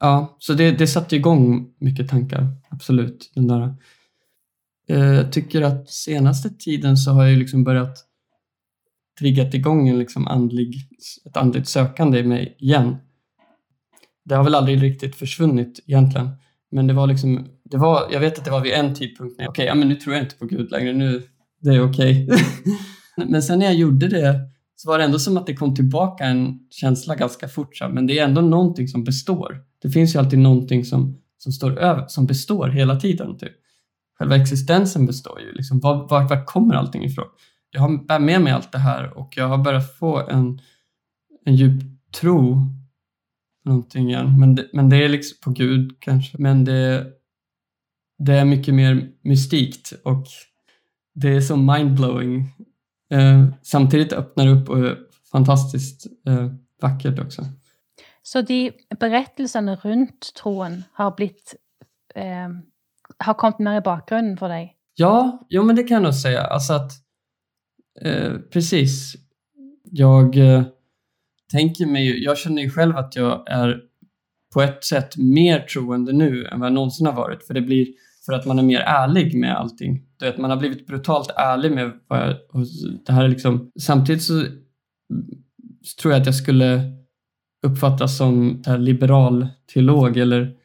Ja, 0.00 0.36
så 0.38 0.54
det, 0.54 0.70
det 0.70 0.86
satte 0.86 1.16
igång 1.16 1.74
mycket 1.78 2.08
tankar, 2.08 2.46
absolut. 2.70 3.30
Den 3.34 3.48
där. 3.48 3.74
Eh, 4.88 4.98
jag 4.98 5.32
tycker 5.32 5.62
att 5.62 5.90
senaste 5.90 6.50
tiden 6.50 6.96
så 6.96 7.10
har 7.10 7.24
jag 7.24 7.38
liksom 7.38 7.64
börjat 7.64 7.98
triggat 9.18 9.54
igång 9.54 9.88
en 9.88 9.98
liksom 9.98 10.26
andlig, 10.26 10.74
ett 11.26 11.36
andligt 11.36 11.68
sökande 11.68 12.18
i 12.18 12.22
mig 12.22 12.56
igen. 12.58 12.96
Det 14.24 14.34
har 14.34 14.44
väl 14.44 14.54
aldrig 14.54 14.82
riktigt 14.82 15.16
försvunnit 15.16 15.80
egentligen. 15.86 16.30
Men 16.70 16.86
det 16.86 16.94
var 16.94 17.06
liksom, 17.06 17.48
det 17.64 17.76
var, 17.76 18.08
jag 18.12 18.20
vet 18.20 18.38
att 18.38 18.44
det 18.44 18.50
var 18.50 18.60
vid 18.60 18.72
en 18.72 18.94
tidpunkt 18.94 19.38
när 19.38 19.44
jag, 19.44 19.50
okej, 19.50 19.66
ja, 19.66 19.74
men 19.74 19.88
nu 19.88 19.94
tror 19.94 20.14
jag 20.14 20.24
inte 20.24 20.36
på 20.36 20.46
Gud 20.46 20.70
längre, 20.70 20.92
nu, 20.92 21.22
det 21.60 21.70
är 21.70 21.90
okej. 21.90 22.28
men 23.16 23.42
sen 23.42 23.58
när 23.58 23.66
jag 23.66 23.74
gjorde 23.74 24.08
det 24.08 24.40
så 24.76 24.88
var 24.88 24.98
det 24.98 25.04
ändå 25.04 25.18
som 25.18 25.36
att 25.36 25.46
det 25.46 25.54
kom 25.54 25.74
tillbaka 25.74 26.24
en 26.24 26.58
känsla 26.70 27.14
ganska 27.14 27.48
fort. 27.48 27.80
Men 27.92 28.06
det 28.06 28.18
är 28.18 28.24
ändå 28.24 28.40
någonting 28.40 28.88
som 28.88 29.04
består. 29.04 29.69
Det 29.82 29.90
finns 29.90 30.14
ju 30.14 30.18
alltid 30.18 30.38
någonting 30.38 30.84
som, 30.84 31.18
som, 31.38 31.52
står 31.52 31.78
över, 31.78 32.06
som 32.08 32.26
består 32.26 32.68
hela 32.68 33.00
tiden. 33.00 33.38
Typ. 33.38 33.52
Själva 34.18 34.36
existensen 34.36 35.06
består 35.06 35.40
ju. 35.40 35.52
Liksom, 35.52 35.80
var, 35.80 36.08
var, 36.08 36.28
var 36.28 36.44
kommer 36.44 36.74
allting 36.74 37.04
ifrån? 37.04 37.26
Jag 37.70 37.80
har 37.80 38.06
bär 38.06 38.18
med 38.18 38.42
mig 38.42 38.52
allt 38.52 38.72
det 38.72 38.78
här 38.78 39.18
och 39.18 39.32
jag 39.36 39.48
har 39.48 39.58
börjat 39.58 39.96
få 39.98 40.28
en, 40.28 40.60
en 41.44 41.56
djup 41.56 41.82
tro 42.20 42.54
på 43.64 43.70
någonting 43.70 44.08
igen. 44.08 44.40
Men 44.40 44.54
det, 44.54 44.70
men 44.72 44.88
det 44.88 45.04
är 45.04 45.08
liksom 45.08 45.38
på 45.44 45.50
Gud 45.50 45.96
kanske. 46.00 46.38
Men 46.38 46.64
det, 46.64 47.06
det 48.18 48.32
är 48.32 48.44
mycket 48.44 48.74
mer 48.74 49.10
mystikt 49.22 49.92
och 50.04 50.26
det 51.14 51.28
är 51.28 51.40
så 51.40 51.56
mindblowing. 51.56 52.48
Eh, 53.10 53.46
samtidigt 53.62 54.12
öppnar 54.12 54.46
det 54.46 54.52
upp 54.52 54.68
och 54.68 54.78
är 54.78 54.98
fantastiskt 55.32 56.06
eh, 56.26 56.52
vackert 56.82 57.18
också. 57.18 57.46
Så 58.22 58.42
de 58.42 58.72
berättelserna 59.00 59.76
runt 59.76 60.34
tron 60.42 60.84
har 60.92 61.16
blivit, 61.16 61.54
eh, 62.14 62.48
Har 63.18 63.34
kommit 63.34 63.58
mer 63.58 63.78
i 63.78 63.80
bakgrunden 63.80 64.36
för 64.36 64.48
dig? 64.48 64.76
Ja, 64.94 65.46
jo 65.48 65.62
men 65.62 65.76
det 65.76 65.82
kan 65.82 65.94
jag 65.94 66.02
nog 66.02 66.14
säga. 66.14 66.42
Alltså 66.42 66.72
att, 66.72 66.92
eh, 68.02 68.32
precis. 68.52 69.14
Jag 69.84 70.36
eh, 70.36 70.62
tänker 71.52 71.86
mig 71.86 72.06
ju, 72.06 72.24
jag 72.24 72.38
känner 72.38 72.62
ju 72.62 72.70
själv 72.70 72.96
att 72.96 73.16
jag 73.16 73.50
är 73.50 73.80
på 74.54 74.62
ett 74.62 74.84
sätt 74.84 75.16
mer 75.16 75.60
troende 75.60 76.12
nu 76.12 76.46
än 76.46 76.60
vad 76.60 76.66
jag 76.66 76.74
någonsin 76.74 77.06
har 77.06 77.12
varit. 77.12 77.46
För 77.46 77.54
det 77.54 77.60
blir 77.60 77.86
för 78.26 78.32
att 78.32 78.46
man 78.46 78.58
är 78.58 78.62
mer 78.62 78.80
ärlig 78.80 79.38
med 79.38 79.56
allting. 79.56 80.02
Du 80.18 80.24
vet, 80.26 80.38
man 80.38 80.50
har 80.50 80.56
blivit 80.56 80.86
brutalt 80.86 81.30
ärlig 81.36 81.72
med 81.72 81.92
vad 82.06 82.18
jag, 82.18 82.36
och 82.48 82.66
det 83.06 83.12
här 83.12 83.24
är 83.24 83.28
liksom, 83.28 83.70
samtidigt 83.80 84.22
så, 84.22 84.44
så 85.82 86.00
tror 86.02 86.14
jag 86.14 86.20
att 86.20 86.26
jag 86.26 86.34
skulle 86.34 86.99
uppfattas 87.62 88.16
som 88.16 88.62
liberal 88.78 89.48
teolog 89.74 90.16
eller 90.16 90.56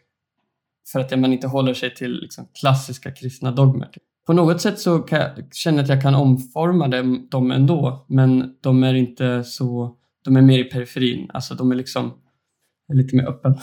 för 0.91 0.99
att 0.99 1.19
man 1.19 1.34
inte 1.34 1.47
håller 1.47 1.73
sig 1.73 1.95
till 1.95 2.12
liksom 2.21 2.47
klassiska 2.60 3.12
kristna 3.12 3.51
dogmer. 3.51 3.89
På 4.25 4.34
något 4.34 4.62
sätt 4.62 4.79
så 4.79 4.99
kan 4.99 5.19
jag 5.19 5.29
känna 5.53 5.81
att 5.81 5.89
jag 5.89 6.01
kan 6.01 6.15
omforma 6.15 6.88
dem, 6.88 7.27
dem 7.31 7.51
ändå, 7.51 8.05
men 8.10 8.55
de 8.62 8.84
är 8.84 8.93
inte 8.93 9.43
så, 9.43 9.95
de 10.23 10.38
är 10.38 10.41
mer 10.41 10.60
i 10.60 10.63
periferin, 10.63 11.29
alltså 11.34 11.55
de 11.55 11.71
är 11.71 11.75
liksom 11.75 12.13
lite 12.93 13.15
mer 13.15 13.27
öppen. 13.27 13.55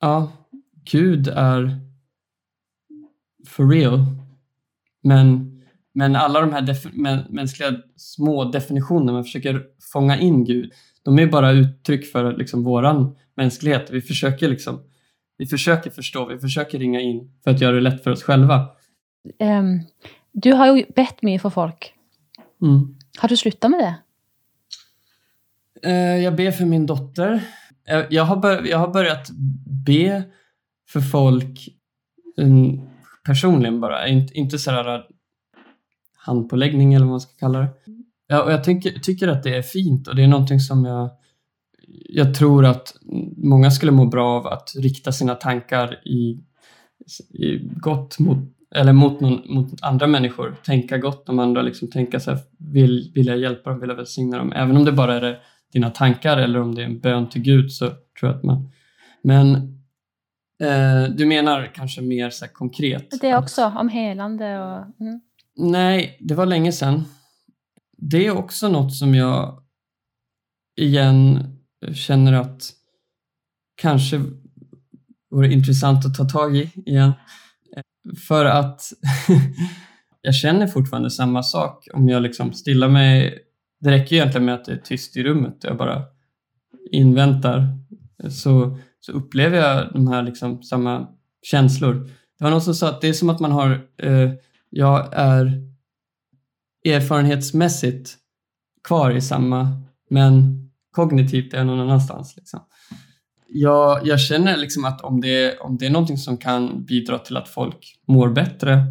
ja, 0.00 0.32
Gud 0.90 1.28
är 1.28 1.80
for 3.46 3.68
real, 3.68 4.04
men, 5.02 5.52
men 5.94 6.16
alla 6.16 6.40
de 6.40 6.52
här 6.52 6.62
def- 6.62 7.28
mänskliga 7.30 7.76
små 7.96 8.44
definitionerna 8.44 9.12
man 9.12 9.24
försöker 9.24 9.64
fånga 9.92 10.18
in 10.18 10.44
Gud, 10.44 10.72
de 11.02 11.18
är 11.18 11.26
bara 11.26 11.50
uttryck 11.52 12.12
för 12.12 12.36
liksom 12.36 12.64
våran 12.64 13.16
mänsklighet. 13.34 13.90
Vi 13.90 14.00
försöker 14.00 14.48
liksom 14.48 14.82
vi 15.38 15.46
försöker 15.46 15.90
förstå, 15.90 16.24
vi 16.26 16.38
försöker 16.38 16.78
ringa 16.78 17.00
in 17.00 17.30
för 17.44 17.50
att 17.50 17.60
göra 17.60 17.74
det 17.74 17.80
lätt 17.80 18.04
för 18.04 18.10
oss 18.10 18.22
själva. 18.22 18.68
Ehm, 19.38 19.80
du 20.32 20.52
har 20.52 20.66
jo 20.66 20.84
bedt 20.96 21.22
mye 21.22 21.38
for 21.38 21.50
folk. 21.50 21.94
Mm. 22.62 22.96
Har 23.18 23.28
du 23.28 23.36
slutta 23.36 23.68
med 23.68 23.80
det? 23.80 23.94
Eh, 25.90 26.22
Jag 26.24 26.36
ber 26.36 26.50
för 26.50 26.64
min 26.64 26.86
dotter. 26.86 27.42
Eh, 27.88 28.04
Jag 28.10 28.24
har, 28.24 28.36
bör- 28.36 28.64
jag 28.66 28.78
har 28.78 28.88
börjat 28.88 29.28
be 29.86 30.22
för 30.88 31.00
folk 31.00 31.68
mm, 32.38 32.80
personligen 33.24 33.80
bara, 33.80 34.08
inte, 34.08 34.34
inte 34.34 34.58
sådär 34.58 35.04
handpåläggning 36.16 36.94
eller 36.94 37.06
vad 37.06 37.10
man 37.10 37.20
ska 37.20 37.32
kalla 37.38 37.58
det. 37.58 37.68
Ja, 38.28 38.42
och 38.42 38.52
jag 38.52 38.64
tycker, 38.64 38.90
tycker 38.90 39.28
att 39.28 39.42
det 39.42 39.56
är 39.56 39.62
fint 39.62 40.08
och 40.08 40.16
det 40.16 40.22
är 40.22 40.28
någonting 40.28 40.60
som 40.60 40.84
jag, 40.84 41.10
jag 42.08 42.34
tror 42.34 42.64
att 42.64 42.94
många 43.36 43.70
skulle 43.70 43.92
må 43.92 44.06
bra 44.06 44.36
av 44.36 44.46
att 44.46 44.74
rikta 44.76 45.12
sina 45.12 45.34
tankar 45.34 46.08
i, 46.08 46.40
i 47.30 47.58
gott 47.58 48.18
mot, 48.18 48.38
eller 48.74 48.92
mot, 48.92 49.20
någon, 49.20 49.54
mot 49.54 49.82
andra 49.82 50.06
människor. 50.06 50.56
Tänka 50.64 50.98
gott 50.98 51.28
om 51.28 51.38
andra, 51.38 51.62
liksom 51.62 51.90
tänka 51.90 52.20
så 52.20 52.30
här, 52.30 52.40
vill, 52.58 53.12
vill 53.14 53.26
jag 53.26 53.38
hjälpa 53.38 53.70
dem, 53.70 53.80
vill 53.80 53.88
jag 53.88 53.96
välsigna 53.96 54.38
dem? 54.38 54.52
Även 54.52 54.76
om 54.76 54.84
det 54.84 54.92
bara 54.92 55.14
är 55.16 55.20
det, 55.20 55.38
dina 55.72 55.90
tankar 55.90 56.36
eller 56.36 56.60
om 56.60 56.74
det 56.74 56.82
är 56.82 56.86
en 56.86 57.00
bön 57.00 57.28
till 57.28 57.42
Gud 57.42 57.72
så 57.72 57.86
tror 57.86 57.96
jag 58.20 58.34
att 58.34 58.44
man... 58.44 58.70
Men 59.22 59.54
eh, 60.62 61.10
du 61.16 61.26
menar 61.26 61.70
kanske 61.74 62.02
mer 62.02 62.30
så 62.30 62.46
konkret? 62.48 63.20
Det 63.20 63.36
også, 63.36 63.72
om 63.76 63.88
helande 63.88 64.44
og 64.44 65.00
mm. 65.00 65.20
Nej, 65.60 66.16
det 66.20 66.34
var 66.34 66.46
länge 66.46 66.72
sedan. 66.72 67.04
Det 68.00 68.26
är 68.26 68.30
också 68.30 68.68
något 68.68 68.94
som 68.94 69.14
jag 69.14 69.62
igen 70.76 71.52
känner 71.94 72.32
att 72.32 72.72
kanske 73.74 74.22
vore 75.30 75.52
intressant 75.52 76.06
att 76.06 76.14
ta 76.14 76.24
tag 76.24 76.56
i 76.56 76.70
igen. 76.86 77.12
För 78.28 78.44
att 78.44 78.80
jag 80.22 80.34
känner 80.34 80.66
fortfarande 80.66 81.10
samma 81.10 81.42
sak 81.42 81.88
om 81.94 82.08
jag 82.08 82.22
liksom 82.22 82.52
stillar 82.52 82.88
mig. 82.88 83.38
Det 83.80 83.90
räcker 83.90 84.16
ju 84.16 84.22
egentligen 84.22 84.44
med 84.44 84.54
att 84.54 84.64
det 84.64 84.72
är 84.72 84.76
tyst 84.76 85.16
i 85.16 85.22
rummet 85.22 85.64
och 85.64 85.70
jag 85.70 85.76
bara 85.76 86.02
inväntar 86.90 87.78
så, 88.30 88.78
så 89.00 89.12
upplever 89.12 89.58
jag 89.58 89.92
de 89.92 90.08
här 90.08 90.22
liksom 90.22 90.62
samma 90.62 91.08
känslor. 91.42 91.94
Det 92.38 92.44
var 92.44 92.50
någon 92.50 92.62
som 92.62 92.74
sa 92.74 92.88
att 92.88 93.00
det 93.00 93.08
är 93.08 93.12
som 93.12 93.30
att 93.30 93.40
man 93.40 93.52
har 93.52 93.70
eh, 93.96 94.32
jag 94.70 95.08
är 95.12 95.67
erfarenhetsmässigt 96.84 98.16
kvar 98.84 99.10
i 99.10 99.20
samma, 99.20 99.82
men 100.10 100.64
kognitivt 100.92 101.54
är 101.54 101.58
jag 101.58 101.66
någon 101.66 101.80
annanstans. 101.80 102.36
Liksom. 102.36 102.60
jag, 103.48 104.06
jag 104.06 104.20
känner 104.20 104.56
liksom 104.56 104.84
att 104.84 105.00
om 105.00 105.20
det, 105.20 105.58
om 105.58 105.76
det 105.76 105.86
är 105.86 105.90
någonting 105.90 106.18
som 106.18 106.36
kan 106.36 106.84
bidra 106.84 107.18
till 107.18 107.36
att 107.36 107.48
folk 107.48 107.98
mår 108.06 108.28
bättre 108.28 108.82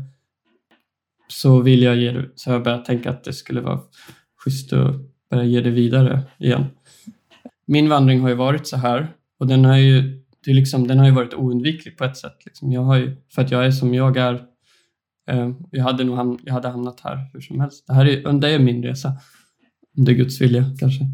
så 1.28 1.62
vill 1.62 1.82
jag 1.82 1.96
ge 1.98 2.12
det, 2.12 2.30
så 2.36 2.50
har 2.50 2.56
jag 2.56 2.64
börjat 2.64 2.86
tänka 2.86 3.10
att 3.10 3.24
det 3.24 3.34
skulle 3.34 3.62
vara 3.62 3.80
schysst 4.44 4.74
att 4.74 4.96
börja 5.30 5.44
ge 5.44 5.62
det 5.62 5.70
vidare 5.70 6.22
igen. 6.38 6.66
Min 7.68 7.90
vandring 7.90 8.22
har 8.22 8.30
ju 8.30 8.36
varit 8.36 8.68
så 8.68 8.78
här 8.78 9.14
och 9.40 9.48
den 9.48 9.66
har 9.66 9.78
ju, 9.78 10.24
det 10.46 10.54
liksom, 10.54 10.88
den 10.88 11.00
har 11.00 11.06
ju 11.06 11.12
varit 11.12 11.34
oundviklig 11.34 11.98
på 11.98 12.04
ett 12.04 12.18
sätt. 12.18 12.46
Liksom. 12.46 12.72
Jag 12.72 12.82
har 12.82 12.96
ju, 12.98 13.16
för 13.36 13.42
att 13.42 13.52
jag 13.52 13.66
är 13.66 13.72
som 13.72 13.94
jag 13.94 14.18
är. 14.18 14.44
Ehm, 15.28 15.56
jag, 15.72 15.84
hade 15.84 16.04
nog 16.04 16.16
ham, 16.16 16.40
jag 16.44 16.54
hade 16.54 16.70
hamnat 16.70 17.00
här 17.00 17.30
hur 17.34 17.42
som 17.42 17.60
helst. 17.60 17.88
Det 17.88 17.94
här 17.94 18.06
är, 18.06 18.34
det 18.34 18.50
är 18.50 18.60
min 18.60 18.84
resa. 18.84 19.14
Om 19.98 20.06
det 20.06 20.12
är 20.12 20.16
Guds 20.16 20.42
vilja 20.42 20.64
kanske. 20.80 21.06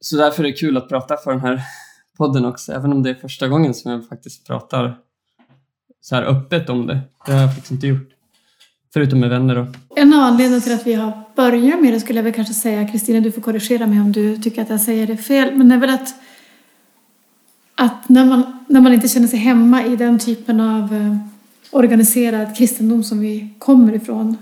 Så 0.00 0.16
därför 0.16 0.44
är 0.44 0.48
det 0.48 0.52
kul 0.52 0.76
att 0.76 0.88
prata 0.88 1.16
för 1.16 1.30
den 1.30 1.40
här 1.40 1.62
podden 2.18 2.44
också, 2.44 2.72
även 2.72 2.92
om 2.92 3.02
det 3.02 3.10
är 3.10 3.14
första 3.14 3.48
gången 3.48 3.74
som 3.74 3.92
jag 3.92 4.08
faktiskt 4.08 4.46
pratar 4.46 4.98
så 6.00 6.14
här 6.14 6.22
öppet 6.22 6.68
om 6.68 6.86
det. 6.86 7.00
Det 7.26 7.32
har 7.32 7.40
jag 7.40 7.54
faktiskt 7.54 7.72
inte 7.72 7.86
gjort. 7.86 8.08
Förutom 8.92 9.20
med 9.20 9.30
vänner 9.30 9.54
då. 9.54 9.66
En 9.96 10.14
av 10.14 10.20
anledningarna 10.20 10.60
till 10.60 10.74
att 10.74 10.86
vi 10.86 10.94
har 10.94 11.22
börjat 11.36 11.82
med 11.82 11.92
det 11.92 12.00
skulle 12.00 12.18
jag 12.18 12.24
väl 12.24 12.32
kanske 12.32 12.54
säga, 12.54 12.88
Kristina 12.88 13.20
du 13.20 13.32
får 13.32 13.42
korrigera 13.42 13.86
mig 13.86 14.00
om 14.00 14.12
du 14.12 14.36
tycker 14.36 14.62
att 14.62 14.70
jag 14.70 14.80
säger 14.80 15.06
det 15.06 15.16
fel, 15.16 15.54
men 15.54 15.68
det 15.68 15.74
är 15.74 15.78
väl 15.78 15.90
att, 15.90 16.14
att 17.74 18.08
när, 18.08 18.24
man, 18.24 18.64
när 18.68 18.80
man 18.80 18.92
inte 18.92 19.08
känner 19.08 19.26
sig 19.26 19.38
hemma 19.38 19.84
i 19.84 19.96
den 19.96 20.18
typen 20.18 20.60
av 20.60 20.94
eh, 20.94 21.16
organiserad 21.72 22.56
kristendom 22.56 23.04
som 23.04 23.20
vi 23.20 23.48
kommer 23.58 23.92
ifrån, 23.94 24.36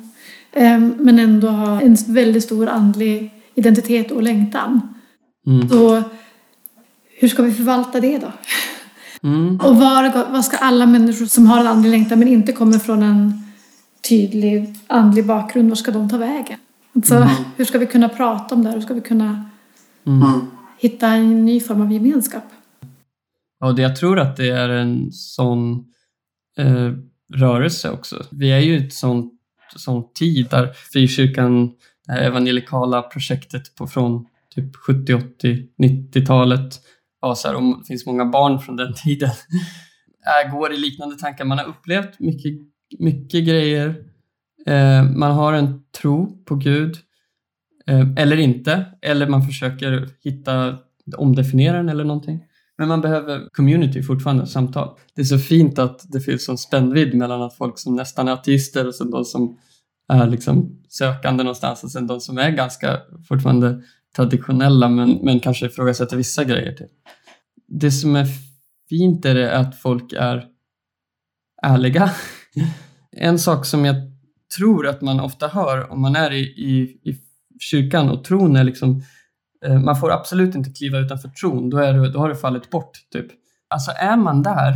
eh, 0.53 0.79
men 0.79 1.19
ändå 1.19 1.49
har 1.49 1.83
en 1.83 1.97
väldigt 2.07 2.45
stor 2.45 2.69
andlig 2.69 3.31
identitet 3.55 4.11
och 4.11 4.23
längtan. 4.23 4.81
Mm. 5.47 5.69
Så 5.69 6.03
hur 7.21 7.29
ska 7.29 7.43
vi 7.43 7.53
förvalta 7.53 8.01
det 8.01 8.19
då? 8.19 8.33
Mm. 9.23 9.61
Och 9.65 9.77
var, 9.77 10.33
var 10.33 10.43
ska 10.43 10.57
alla 10.57 10.87
människor 10.87 11.27
som 11.27 11.47
har 11.47 11.61
en 11.61 11.67
andlig 11.67 11.91
längtan 11.91 12.19
men 12.19 12.29
inte 12.29 12.53
kommer 12.53 12.79
från 12.79 13.03
en 13.03 13.43
tydlig 14.09 14.75
andlig 14.87 15.27
bakgrund, 15.27 15.69
var 15.69 15.77
ska 15.77 15.91
de 15.91 16.09
ta 16.09 16.17
vägen? 16.19 16.59
Alltså, 16.95 17.15
Hur 17.57 17.65
ska 17.65 17.79
vi 17.79 17.87
kunna 17.87 18.09
prata 18.09 18.55
om 18.55 18.63
det 18.63 18.69
här? 18.69 18.77
Hur 18.77 18.83
ska 18.83 18.95
vi 18.95 19.01
kunna 19.01 19.45
Mm. 20.07 20.41
hitta 20.79 21.09
en 21.09 21.45
ny 21.45 21.61
form 21.61 21.81
av 21.81 21.93
gemenskap? 21.93 22.45
Och 23.65 23.75
det, 23.75 23.83
jag 23.83 23.97
tror 23.97 24.19
att 24.19 24.37
det 24.37 24.49
är 24.49 24.69
en 24.69 25.13
sån 25.13 25.85
eh, 26.59 26.93
rörelse 27.35 27.91
också. 27.91 28.27
Vi 28.31 28.51
är 28.51 28.59
ju 28.59 28.73
i 28.73 28.87
ett 28.87 28.93
sånt, 28.93 29.33
sån 29.77 30.13
tid 30.13 30.47
där 30.51 30.73
frikyrkan, 30.73 31.73
det 32.07 32.13
här 32.13 32.23
evangelikala 32.23 33.03
projektet 33.03 33.75
på, 33.75 33.87
från 33.87 34.27
typ 34.55 34.77
70, 34.77 35.15
80, 35.15 35.67
90-talet, 35.83 36.81
ja, 37.21 37.35
så 37.35 37.49
här, 37.49 37.55
och 37.55 37.79
det 37.79 37.85
finns 37.87 38.07
många 38.07 38.25
barn 38.25 38.59
från 38.59 38.77
den 38.77 38.95
tiden, 39.05 39.31
är, 40.23 40.51
går 40.51 40.73
i 40.73 40.77
liknande 40.77 41.17
tankar. 41.17 41.45
Man 41.45 41.59
har 41.59 41.65
upplevt 41.65 42.21
mycket, 42.21 42.53
mycket 42.99 43.45
grejer. 43.45 44.05
Eh, 44.67 45.03
man 45.03 45.33
har 45.33 45.53
en 45.53 45.83
tro 46.01 46.45
på 46.45 46.55
Gud, 46.55 46.97
eh, 47.87 48.09
eller 48.17 48.37
inte, 48.37 48.87
eller 49.03 49.29
man 49.29 49.43
försöker 49.43 50.09
hitta, 50.25 50.79
omdefiniera 51.17 51.77
den 51.77 51.89
eller 51.89 52.05
någonting. 52.05 52.41
Men 52.81 52.89
man 52.89 53.01
behöver 53.01 53.49
community 53.53 54.03
fortfarande, 54.03 54.47
samtal. 54.47 54.99
Det 55.15 55.21
är 55.21 55.25
så 55.25 55.39
fint 55.39 55.79
att 55.79 56.13
det 56.13 56.21
finns 56.21 56.49
en 56.49 56.59
spännvidd 56.59 57.15
mellan 57.15 57.43
att 57.43 57.57
folk 57.57 57.79
som 57.79 57.97
nästan 57.97 58.29
är 58.29 58.33
ateister 58.33 58.87
och 58.87 58.95
sen 58.95 59.11
de 59.11 59.25
som 59.25 59.59
är 60.09 60.27
liksom 60.27 60.83
sökande 60.89 61.43
någonstans 61.43 61.85
och 61.85 61.91
sen 61.91 62.07
de 62.07 62.21
som 62.21 62.39
är 62.39 62.51
ganska 62.51 63.01
fortfarande 63.29 63.83
traditionella 64.17 64.89
men, 64.89 65.19
men 65.23 65.41
kanske 65.41 65.67
ifrågasätter 65.67 66.17
vissa 66.17 66.45
grejer. 66.45 66.73
Till. 66.73 66.87
Det 67.69 67.91
som 67.91 68.17
är 68.17 68.27
fint 68.89 69.25
är 69.25 69.35
det 69.35 69.57
att 69.57 69.81
folk 69.81 70.13
är 70.13 70.47
ärliga. 71.63 72.11
En 73.13 73.39
sak 73.39 73.67
som 73.67 73.85
jag 73.85 73.97
tror 74.57 74.87
att 74.87 75.01
man 75.01 75.21
ofta 75.21 75.49
hör 75.49 75.93
om 75.93 76.01
man 76.01 76.17
är 76.17 76.33
i, 76.33 76.41
i, 76.41 77.01
i 77.11 77.19
kyrkan 77.61 78.11
och 78.11 78.25
tron 78.25 78.57
är 78.57 78.65
liksom 78.65 79.03
Eh, 79.67 79.81
man 79.81 79.97
får 79.97 80.13
absolut 80.13 80.55
inte 80.55 80.71
kliva 80.71 80.99
utanför 80.99 81.29
tron, 81.29 81.71
då, 81.71 81.79
är 81.79 81.95
du, 81.95 82.11
då 82.11 82.19
har 82.19 82.29
du 82.29 82.37
fallit 82.37 82.71
bort. 82.71 82.93
Typ. 83.13 83.27
Alltså 83.69 83.91
är 83.91 84.17
man 84.17 84.43
där, 84.43 84.75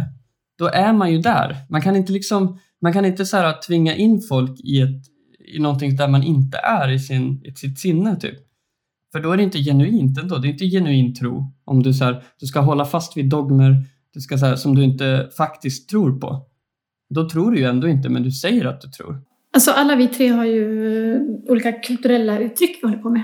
då 0.58 0.66
är 0.66 0.92
man 0.92 1.12
ju 1.12 1.18
där. 1.18 1.56
Man 1.68 1.82
kan 1.82 1.96
inte, 1.96 2.12
liksom, 2.12 2.58
man 2.80 2.92
kan 2.92 3.04
inte 3.04 3.26
så 3.26 3.36
här, 3.36 3.62
tvinga 3.66 3.94
in 3.94 4.22
folk 4.28 4.60
i, 4.60 4.80
ett, 4.80 5.02
i 5.54 5.58
någonting 5.58 5.96
där 5.96 6.08
man 6.08 6.22
inte 6.22 6.58
är 6.58 6.90
i, 6.90 6.98
sin, 6.98 7.44
i 7.44 7.52
sitt 7.52 7.78
sinne. 7.78 8.16
Typ. 8.16 8.38
För 9.12 9.20
då 9.20 9.32
är 9.32 9.36
det 9.36 9.42
inte 9.42 9.58
genuint 9.58 10.18
ändå. 10.18 10.38
Det 10.38 10.48
är 10.48 10.52
inte 10.52 10.66
genuin 10.66 11.14
tro. 11.14 11.52
Om 11.64 11.82
du, 11.82 11.94
så 11.94 12.04
här, 12.04 12.22
du 12.40 12.46
ska 12.46 12.60
hålla 12.60 12.84
fast 12.84 13.16
vid 13.16 13.28
dogmer 13.28 13.84
du 14.14 14.20
ska, 14.20 14.38
så 14.38 14.46
här, 14.46 14.56
som 14.56 14.74
du 14.74 14.84
inte 14.84 15.30
faktiskt 15.36 15.88
tror 15.88 16.20
på. 16.20 16.46
Då 17.14 17.28
tror 17.28 17.50
du 17.50 17.58
ju 17.58 17.64
ändå 17.64 17.88
inte, 17.88 18.08
men 18.08 18.22
du 18.22 18.30
säger 18.30 18.64
att 18.64 18.80
du 18.80 18.88
tror. 18.88 19.22
Alltså 19.52 19.70
alla 19.70 19.96
vi 19.96 20.08
tre 20.08 20.28
har 20.28 20.44
ju 20.44 21.14
eh, 21.14 21.20
olika 21.48 21.72
kulturella 21.72 22.38
uttryck 22.38 22.78
vi 22.82 22.88
håller 22.88 23.02
på 23.02 23.10
med. 23.10 23.22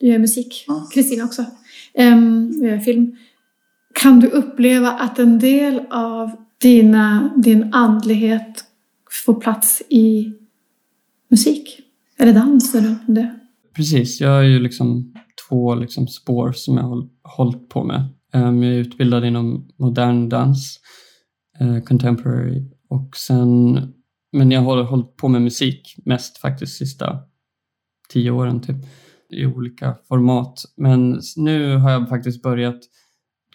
Du 0.00 0.06
gör 0.06 0.18
musik, 0.18 0.66
Kristina 0.94 1.24
också. 1.24 1.44
Um, 1.98 2.60
vi 2.60 2.68
gör 2.68 2.78
film. 2.78 3.16
Kan 3.94 4.20
du 4.20 4.26
uppleva 4.26 4.90
att 4.90 5.18
en 5.18 5.38
del 5.38 5.80
av 5.90 6.30
dina, 6.60 7.34
din 7.36 7.74
andlighet 7.74 8.64
får 9.24 9.40
plats 9.40 9.82
i 9.88 10.32
musik? 11.30 11.80
Eller 12.18 12.32
dans 12.32 12.74
eller 12.74 12.96
det? 13.06 13.38
Precis, 13.74 14.20
jag 14.20 14.30
har 14.30 14.42
ju 14.42 14.58
liksom 14.58 15.14
två 15.48 15.74
liksom 15.74 16.08
spår 16.08 16.52
som 16.52 16.76
jag 16.76 16.84
har 16.84 17.08
hållit 17.22 17.68
på 17.68 17.84
med. 17.84 18.08
Um, 18.34 18.62
jag 18.62 18.74
är 18.74 18.78
utbildad 18.78 19.24
inom 19.24 19.68
modern 19.76 20.28
dans, 20.28 20.80
uh, 21.60 21.80
contemporary 21.80 22.70
och 22.88 23.16
sen 23.16 23.80
men 24.32 24.50
jag 24.50 24.60
har 24.60 24.82
hållit 24.82 25.16
på 25.16 25.28
med 25.28 25.42
musik 25.42 25.94
mest 26.04 26.38
faktiskt 26.38 26.78
sista 26.78 27.18
tio 28.08 28.30
åren 28.30 28.60
typ 28.60 28.76
i 29.32 29.46
olika 29.46 29.96
format. 30.08 30.62
Men 30.76 31.20
nu 31.36 31.76
har 31.76 31.90
jag 31.90 32.08
faktiskt 32.08 32.42
börjat 32.42 32.80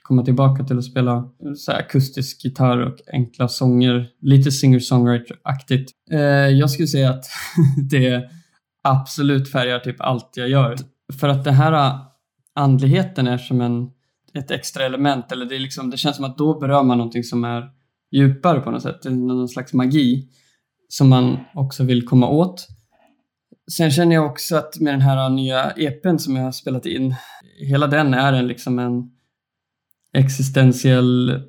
komma 0.04 0.26
tillbaka 0.26 0.64
till 0.64 0.78
att 0.78 0.84
spela 0.84 1.16
eh, 1.16 1.54
så 1.56 1.72
här 1.72 1.80
akustisk 1.80 2.46
gitarr 2.46 2.78
och 2.78 2.98
enkla 3.14 3.48
sånger, 3.48 4.08
lite 4.22 4.52
singer-songwriter-aktigt. 4.52 5.92
Eh, 6.12 6.20
jag 6.50 6.70
skulle 6.70 6.88
säga 6.88 7.10
att 7.10 7.26
det 7.90 8.30
absolut 8.84 9.52
färgar 9.52 9.80
typ 9.80 10.02
allt 10.02 10.32
jag 10.36 10.50
gör. 10.50 10.76
För 11.20 11.30
att 11.30 11.44
den 11.44 11.54
här 11.54 11.74
eh, 11.74 12.00
andligheten 12.56 13.28
är 13.28 13.38
som 13.38 13.62
en, 13.62 13.90
ett 14.34 14.52
extra 14.52 14.86
element, 14.86 15.32
eller 15.32 15.46
det, 15.46 15.56
är 15.56 15.60
liksom, 15.60 15.90
det 15.90 15.98
känns 15.98 16.16
som 16.16 16.26
att 16.26 16.38
då 16.38 16.60
berör 16.60 16.84
man 16.84 16.98
någonting 16.98 17.24
som 17.24 17.44
är 17.44 17.70
djupare 18.12 18.60
på 18.60 18.72
något 18.72 18.82
sätt, 18.82 19.04
någon 19.04 19.50
slags 19.50 19.74
magi 19.74 20.28
som 20.88 21.10
man 21.10 21.38
också 21.54 21.84
vill 21.84 22.08
komma 22.08 22.30
åt. 22.30 22.68
Sen 23.72 23.92
känner 23.92 24.16
jag 24.16 24.26
också 24.26 24.56
att 24.56 24.80
med 24.80 24.94
den 24.94 25.02
här 25.02 25.30
nya 25.30 25.72
EPn 25.72 26.18
som 26.18 26.36
jag 26.36 26.44
har 26.44 26.52
spelat 26.52 26.86
in, 26.86 27.16
hela 27.60 27.88
den 27.88 28.14
är 28.14 28.34
en, 28.34 28.48
liksom 28.48 28.80
en 28.80 29.12
existentiell 30.14 31.42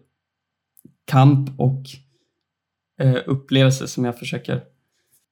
kamp 1.04 1.60
och 1.60 1.82
eh, 3.00 3.16
upplevelse 3.26 3.88
som 3.88 4.04
jag 4.04 4.18
försöker 4.18 4.62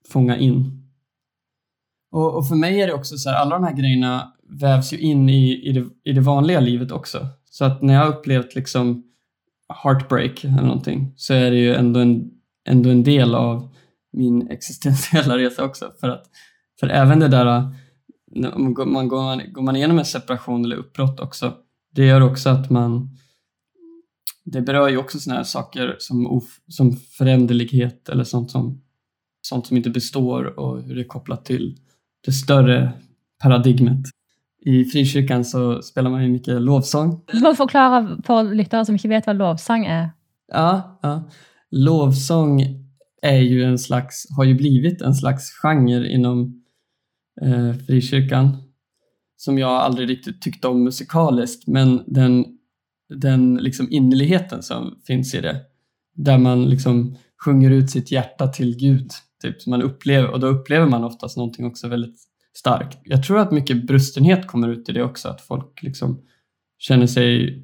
fånga 0.08 0.36
in. 0.36 0.82
Och, 2.10 2.36
och, 2.36 2.48
för 2.48 2.54
mig 2.54 2.80
är 2.80 2.86
det 2.86 2.92
också 2.92 3.16
så 3.16 3.30
här, 3.30 3.36
alla 3.36 3.58
de 3.58 3.64
här 3.64 3.74
grejerna 3.74 4.32
vävs 4.42 4.92
ju 4.92 4.98
in 4.98 5.28
i, 5.28 5.68
i, 5.68 5.72
det, 5.72 5.88
i 6.04 6.12
det 6.12 6.20
vanliga 6.20 6.60
livet 6.60 6.92
också. 6.92 7.28
Så 7.50 7.64
att 7.64 7.82
när 7.82 7.94
jag 7.94 8.00
har 8.00 8.08
upplevt 8.08 8.54
liksom 8.54 9.04
heartbreak 9.84 10.44
eller 10.44 10.62
någonting 10.62 11.12
så 11.16 11.34
är 11.34 11.50
det 11.50 11.56
ju 11.56 11.74
ändå 11.74 12.00
en, 12.00 12.30
ändå 12.64 12.90
en 12.90 13.04
del 13.04 13.34
av 13.34 13.74
min 14.12 14.48
existentiella 14.50 15.38
resa 15.38 15.64
också. 15.64 15.92
För, 16.00 16.08
att, 16.08 16.24
för 16.82 16.88
även 16.88 17.20
det 17.20 17.28
där, 17.28 17.68
man 18.56 18.74
går, 18.74 18.86
man, 18.86 19.08
går 19.08 19.62
man 19.62 19.76
igenom 19.76 19.98
en 19.98 20.04
separation 20.04 20.64
eller 20.64 20.76
uppbrott 20.76 21.20
också, 21.20 21.54
det 21.94 22.06
gör 22.06 22.20
också 22.20 22.48
att 22.48 22.70
man 22.70 23.16
det 24.44 24.60
berör 24.60 24.88
ju 24.88 24.96
också 24.96 25.18
sådana 25.18 25.38
här 25.38 25.44
saker 25.44 25.96
som, 25.98 26.26
of, 26.26 26.44
som 26.68 26.96
föränderlighet 26.96 28.08
eller 28.08 28.24
sånt 28.24 28.50
som, 28.50 28.82
sånt 29.42 29.66
som 29.66 29.76
inte 29.76 29.90
består 29.90 30.58
och 30.58 30.82
hur 30.82 30.94
det 30.94 31.02
är 31.02 31.06
kopplat 31.06 31.44
till 31.44 31.76
det 32.24 32.32
större 32.32 32.92
paradigmet. 33.42 34.00
I 34.64 34.84
frikyrkan 34.84 35.44
så 35.44 35.82
spelar 35.82 36.10
man 36.10 36.22
ju 36.22 36.28
mycket 36.28 36.62
lovsång. 36.62 37.24
Du 37.32 37.40
må 37.40 37.54
förklara 37.54 38.18
för 38.24 38.54
lyttare 38.54 38.84
som 38.84 38.94
inte 38.94 39.08
vet 39.08 39.26
vad 39.26 39.36
lovsång 39.36 39.84
är. 39.84 40.10
Ja, 40.52 40.98
ja. 41.02 41.30
lovsång 41.70 42.62
är 43.22 43.40
ju 43.40 43.64
en 43.64 43.78
slags, 43.78 44.26
har 44.36 44.44
ju 44.44 44.54
blivit 44.54 45.02
en 45.02 45.14
slags 45.14 45.50
genre 45.50 46.08
inom 46.08 46.61
eh, 47.42 47.74
frikyrkan 47.86 48.56
som 49.36 49.58
jag 49.58 49.70
aldrig 49.70 50.08
riktigt 50.08 50.42
tyckte 50.42 50.68
om 50.68 50.84
musikaliskt, 50.84 51.66
men 51.66 52.02
den, 52.06 52.46
den 53.14 53.54
liksom 53.56 53.92
innerligheten 53.92 54.62
som 54.62 54.98
finns 55.06 55.34
i 55.34 55.40
det, 55.40 55.60
där 56.14 56.38
man 56.38 56.64
liksom 56.68 57.16
sjunger 57.44 57.70
ut 57.70 57.90
sitt 57.90 58.12
hjärta 58.12 58.48
till 58.48 58.76
Gud, 58.76 59.10
typ, 59.42 59.66
man 59.66 59.82
upplever, 59.82 60.30
och 60.30 60.40
då 60.40 60.46
upplever 60.46 60.86
man 60.86 61.04
oftast 61.04 61.36
någonting 61.36 61.66
också 61.66 61.88
väldigt 61.88 62.20
starkt. 62.54 62.98
Jag 63.04 63.22
tror 63.24 63.38
att 63.38 63.52
mycket 63.52 63.86
brustenhet 63.86 64.46
kommer 64.46 64.68
ut 64.68 64.88
i 64.88 64.92
det 64.92 65.02
också, 65.02 65.28
att 65.28 65.40
folk 65.40 65.82
liksom 65.82 66.22
känner 66.78 67.06
sig 67.06 67.62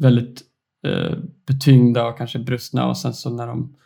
väldigt 0.00 0.42
eh, 0.86 1.18
betyngda 1.46 2.06
och 2.06 2.18
kanske 2.18 2.38
brustna 2.38 2.88
och 2.88 2.98
sen 2.98 3.14
så 3.14 3.30
när 3.30 3.46
de 3.46 3.76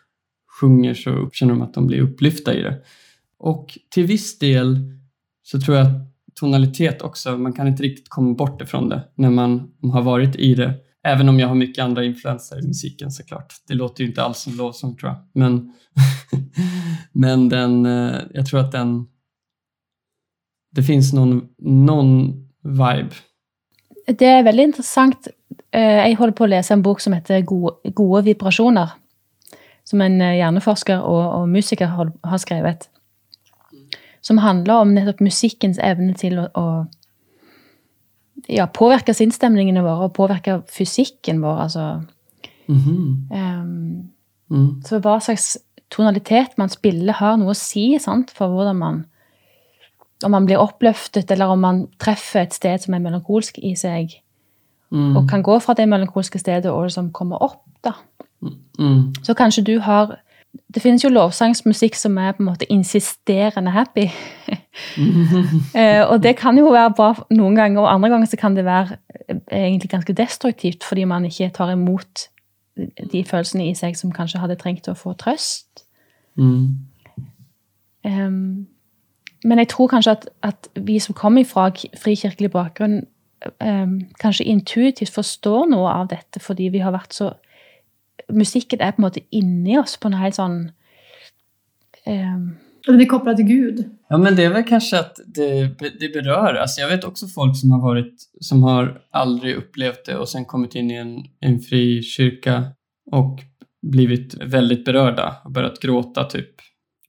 sjunger 0.61 0.95
så 0.95 1.31
känner 1.33 1.53
de 1.53 1.63
att 1.63 1.75
de 1.75 1.87
blir 1.87 2.01
upplyfta 2.01 2.55
i 2.55 2.63
det. 2.63 2.83
Och 3.39 3.79
till 3.91 4.07
viss 4.07 4.39
del 4.39 4.96
så 5.47 5.61
tror 5.61 5.77
jag 5.77 5.87
att 5.87 5.93
tonalitet 6.35 7.03
också, 7.03 7.37
man 7.37 7.53
kan 7.53 7.69
inte 7.69 7.83
riktigt 7.83 8.09
komma 8.09 8.35
bort 8.35 8.63
ifrån 8.63 8.89
det 8.89 9.03
när 9.15 9.31
man 9.31 9.73
har 9.93 10.03
varit 10.03 10.37
i 10.37 10.55
det. 10.55 10.75
Även 11.07 11.29
om 11.29 11.41
jag 11.41 11.49
har 11.49 11.55
mycket 11.55 11.85
andra 11.85 12.05
influenser 12.05 12.65
i 12.65 12.67
musiken 12.67 13.11
såklart. 13.11 13.55
Det 13.69 13.75
låter 13.75 14.03
ju 14.03 14.09
inte 14.09 14.23
alls 14.23 14.39
som 14.39 14.57
lovsång 14.57 14.97
tror 14.97 15.13
jag. 15.13 15.19
Men, 15.33 15.73
men 17.13 17.49
den, 17.49 17.87
eh, 17.87 18.21
jag 18.35 18.47
tror 18.47 18.61
att 18.61 18.73
den... 18.73 19.07
Det 20.71 20.83
finns 20.83 21.13
någon, 21.13 21.49
någon 21.59 22.33
vibe. 22.63 23.15
Det 24.07 24.27
är 24.27 24.43
väldigt 24.43 24.65
intressant. 24.65 25.29
Eh, 25.71 26.09
jag 26.09 26.17
håller 26.17 26.33
på 26.33 26.45
att 26.45 26.51
läsa 26.51 26.75
en 26.75 26.83
bok 26.83 27.01
som 27.01 27.13
heter 27.13 27.41
Goda 27.91 28.23
vibrationer. 28.23 28.91
Som 29.85 30.01
en 30.01 30.21
eh, 30.21 30.37
hjärnforskare 30.37 30.97
hjerneforsker 30.97 31.37
och, 31.37 31.49
musiker 31.49 31.87
har, 31.87 32.13
har. 32.23 32.39
Som 34.27 34.41
handler 34.43 34.83
om 34.83 34.95
nettopp 34.97 35.21
musikkens 35.23 35.79
evne 35.83 36.17
til 36.19 36.41
å, 36.43 36.49
å 36.59 36.67
ja, 38.51 38.67
påvirke 38.67 39.15
sinnsstemningene 39.15 39.85
våre 39.87 40.09
og 40.09 40.15
påvirke 40.17 40.61
fysikken 40.73 41.41
vår. 41.45 41.61
Altså, 41.67 41.87
Mhm. 42.69 43.29
ehm, 43.33 44.09
Mm. 44.51 44.83
så 44.85 45.01
hva 45.01 45.19
slags 45.21 45.57
tonalitet 45.91 46.57
man 46.59 46.69
spiller, 46.69 47.13
har 47.13 47.37
noe 47.37 47.51
å 47.51 47.57
si 47.57 47.99
sant, 47.99 48.31
for 48.31 48.49
hvordan 48.49 48.77
man 48.77 49.05
Om 50.25 50.31
man 50.31 50.47
blir 50.47 50.57
oppløftet, 50.57 51.31
eller 51.31 51.47
om 51.47 51.61
man 51.61 51.89
treffer 51.99 52.41
et 52.41 52.55
sted 52.55 52.81
som 52.81 52.95
er 52.95 53.01
melankolsk 53.01 53.59
i 53.63 53.75
seg. 53.75 54.15
Mm. 54.91 55.15
Og 55.15 55.29
kan 55.29 55.43
gå 55.43 55.61
fra 55.61 55.75
det 55.75 55.87
melankolske 55.89 56.39
stedet 56.39 56.71
og 56.73 56.85
liksom 56.87 57.13
komme 57.13 57.37
opp, 57.37 57.61
da. 57.85 57.93
Mm. 58.79 59.13
Så 59.23 59.35
kanskje 59.35 59.65
du 59.65 59.79
har 59.81 60.17
Det 60.75 60.83
finnes 60.83 61.05
jo 61.05 61.11
lovsangsmusikk 61.11 61.95
som 61.99 62.19
er 62.19 62.33
på 62.37 62.43
en 62.43 62.51
måte 62.51 62.69
insisterende 62.73 63.71
happy. 63.71 64.09
Eh, 65.75 66.03
og 66.05 66.21
det 66.23 66.35
kan 66.37 66.59
jo 66.59 66.69
være 66.69 66.91
bra 66.97 67.07
noen 67.33 67.55
ganger, 67.57 67.81
og 67.81 67.89
andre 67.95 68.11
ganger 68.13 68.29
så 68.29 68.37
kan 68.37 68.57
det 68.57 68.65
være 68.67 68.99
eh, 69.29 69.63
egentlig 69.63 69.89
ganske 69.91 70.13
destruktivt 70.13 70.85
fordi 70.85 71.05
man 71.09 71.25
ikke 71.25 71.49
tar 71.57 71.71
imot 71.73 72.27
de 73.13 73.23
følelsene 73.25 73.71
i 73.71 73.75
seg 73.75 73.97
som 73.97 74.13
kanskje 74.13 74.43
hadde 74.43 74.59
trengt 74.61 74.89
å 74.93 74.95
få 74.99 75.15
trøst. 75.17 75.87
Mm. 76.37 76.77
Ehm, 78.05 78.67
men 79.45 79.59
jeg 79.59 79.69
tror 79.73 79.89
kanskje 79.89 80.11
at, 80.19 80.29
at 80.43 80.69
vi 80.77 80.99
som 81.01 81.15
kommer 81.17 81.45
fra 81.49 81.71
k- 81.71 81.89
frikirkelig 81.97 82.51
bakgrunn, 82.53 83.07
ehm, 83.61 83.97
kanskje 84.21 84.45
intuitivt 84.53 85.15
forstår 85.15 85.71
noe 85.73 85.89
av 85.89 86.09
dette 86.13 86.41
fordi 86.41 86.69
vi 86.75 86.85
har 86.85 86.93
vært 86.93 87.17
så 87.17 87.33
Musikken 88.33 88.81
er 88.81 88.93
på 88.93 89.03
en 89.03 89.07
måte 89.07 89.21
inni 89.31 89.79
oss 89.79 89.97
på 90.01 90.11
noe 90.11 90.21
helt 90.21 90.39
sånn 90.39 90.57
ehm, 92.05 92.57
Den 92.87 93.01
är 93.01 93.07
kopplad 93.11 93.37
till 93.37 93.47
Gud. 93.47 93.85
Ja, 94.09 94.19
men 94.19 94.37
det 94.37 94.45
är 94.45 94.53
väl 94.53 94.65
kanske 94.65 94.99
att 94.99 95.21
det, 95.27 95.79
det 96.01 96.09
berör. 96.09 96.55
Alltså 96.55 96.81
jag 96.81 96.89
vet 96.89 97.05
också 97.05 97.27
folk 97.27 97.57
som 97.61 97.71
har 97.71 97.81
varit, 97.81 98.15
som 98.41 98.63
har 98.63 99.01
aldrig 99.11 99.55
upplevt 99.57 100.05
det 100.07 100.17
och 100.17 100.29
sen 100.29 100.45
kommit 100.45 100.75
in 100.75 100.91
i 100.91 100.95
en, 100.95 101.25
en 101.41 101.61
fri 101.61 102.03
kyrka 102.03 102.65
och 103.11 103.41
blivit 103.83 104.35
väldigt 104.35 104.85
berörda 104.85 105.37
och 105.45 105.51
börjat 105.51 105.81
gråta 105.81 106.25
typ. 106.25 106.55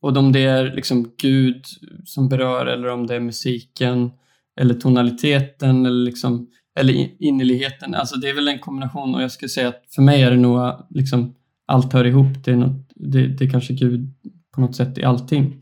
Och 0.01 0.17
om 0.17 0.31
det 0.31 0.43
är 0.43 0.75
liksom 0.75 1.11
Gud 1.17 1.65
som 2.05 2.29
berör 2.29 2.65
eller 2.65 2.87
om 2.87 3.07
det 3.07 3.15
är 3.15 3.19
musiken 3.19 4.11
eller 4.59 4.73
tonaliteten 4.73 5.85
eller 5.85 6.05
liksom 6.05 6.47
eller 6.77 7.23
innerligheten. 7.23 7.95
Alltså 7.95 8.15
det 8.15 8.29
är 8.29 8.33
väl 8.33 8.47
en 8.47 8.59
kombination 8.59 9.15
och 9.15 9.21
jag 9.21 9.31
skulle 9.31 9.49
säga 9.49 9.67
att 9.67 9.83
för 9.95 10.01
mig 10.01 10.21
är 10.21 10.31
det 10.31 10.37
nog 10.37 10.59
äh, 10.59 10.79
liksom 10.89 11.35
allt 11.65 11.93
hör 11.93 12.05
ihop. 12.05 12.43
Det 12.45 12.51
är, 12.51 12.55
något, 12.55 12.91
det, 12.95 13.27
det 13.27 13.45
är 13.45 13.49
kanske 13.49 13.73
Gud 13.73 14.13
på 14.55 14.61
något 14.61 14.75
sätt 14.75 14.97
i 14.97 15.03
allting. 15.03 15.61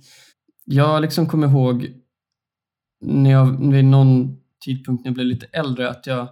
Jag 0.66 1.02
liksom 1.02 1.28
kommer 1.28 1.48
ihåg 1.48 1.88
när 3.02 3.32
jag 3.32 3.72
vid 3.72 3.86
någon 3.86 4.38
tidpunkt 4.66 5.04
när 5.04 5.10
jag 5.10 5.16
blev 5.16 5.28
lite 5.28 5.46
äldre 5.46 5.90
att 5.90 6.08
jag, 6.08 6.28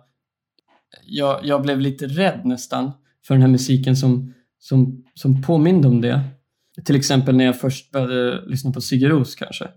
jag, 1.05 1.39
jag 1.43 1.61
blev 1.61 1.79
lite 1.79 2.07
rädd 2.07 2.41
nästan 2.45 2.91
för 3.27 3.33
den 3.33 3.41
här 3.41 3.49
musiken 3.49 3.95
som, 3.95 4.33
som, 4.59 5.03
som 5.13 5.41
påminde 5.41 5.87
om 5.87 6.01
det. 6.01 6.21
Till 6.85 6.95
exempel 6.95 7.35
när 7.35 7.45
jag 7.45 7.59
först 7.59 7.91
började 7.91 8.45
lyssna 8.45 8.71
på 8.71 8.81
Sigur 8.81 9.09
Ros 9.09 9.35
kanske. 9.35 9.67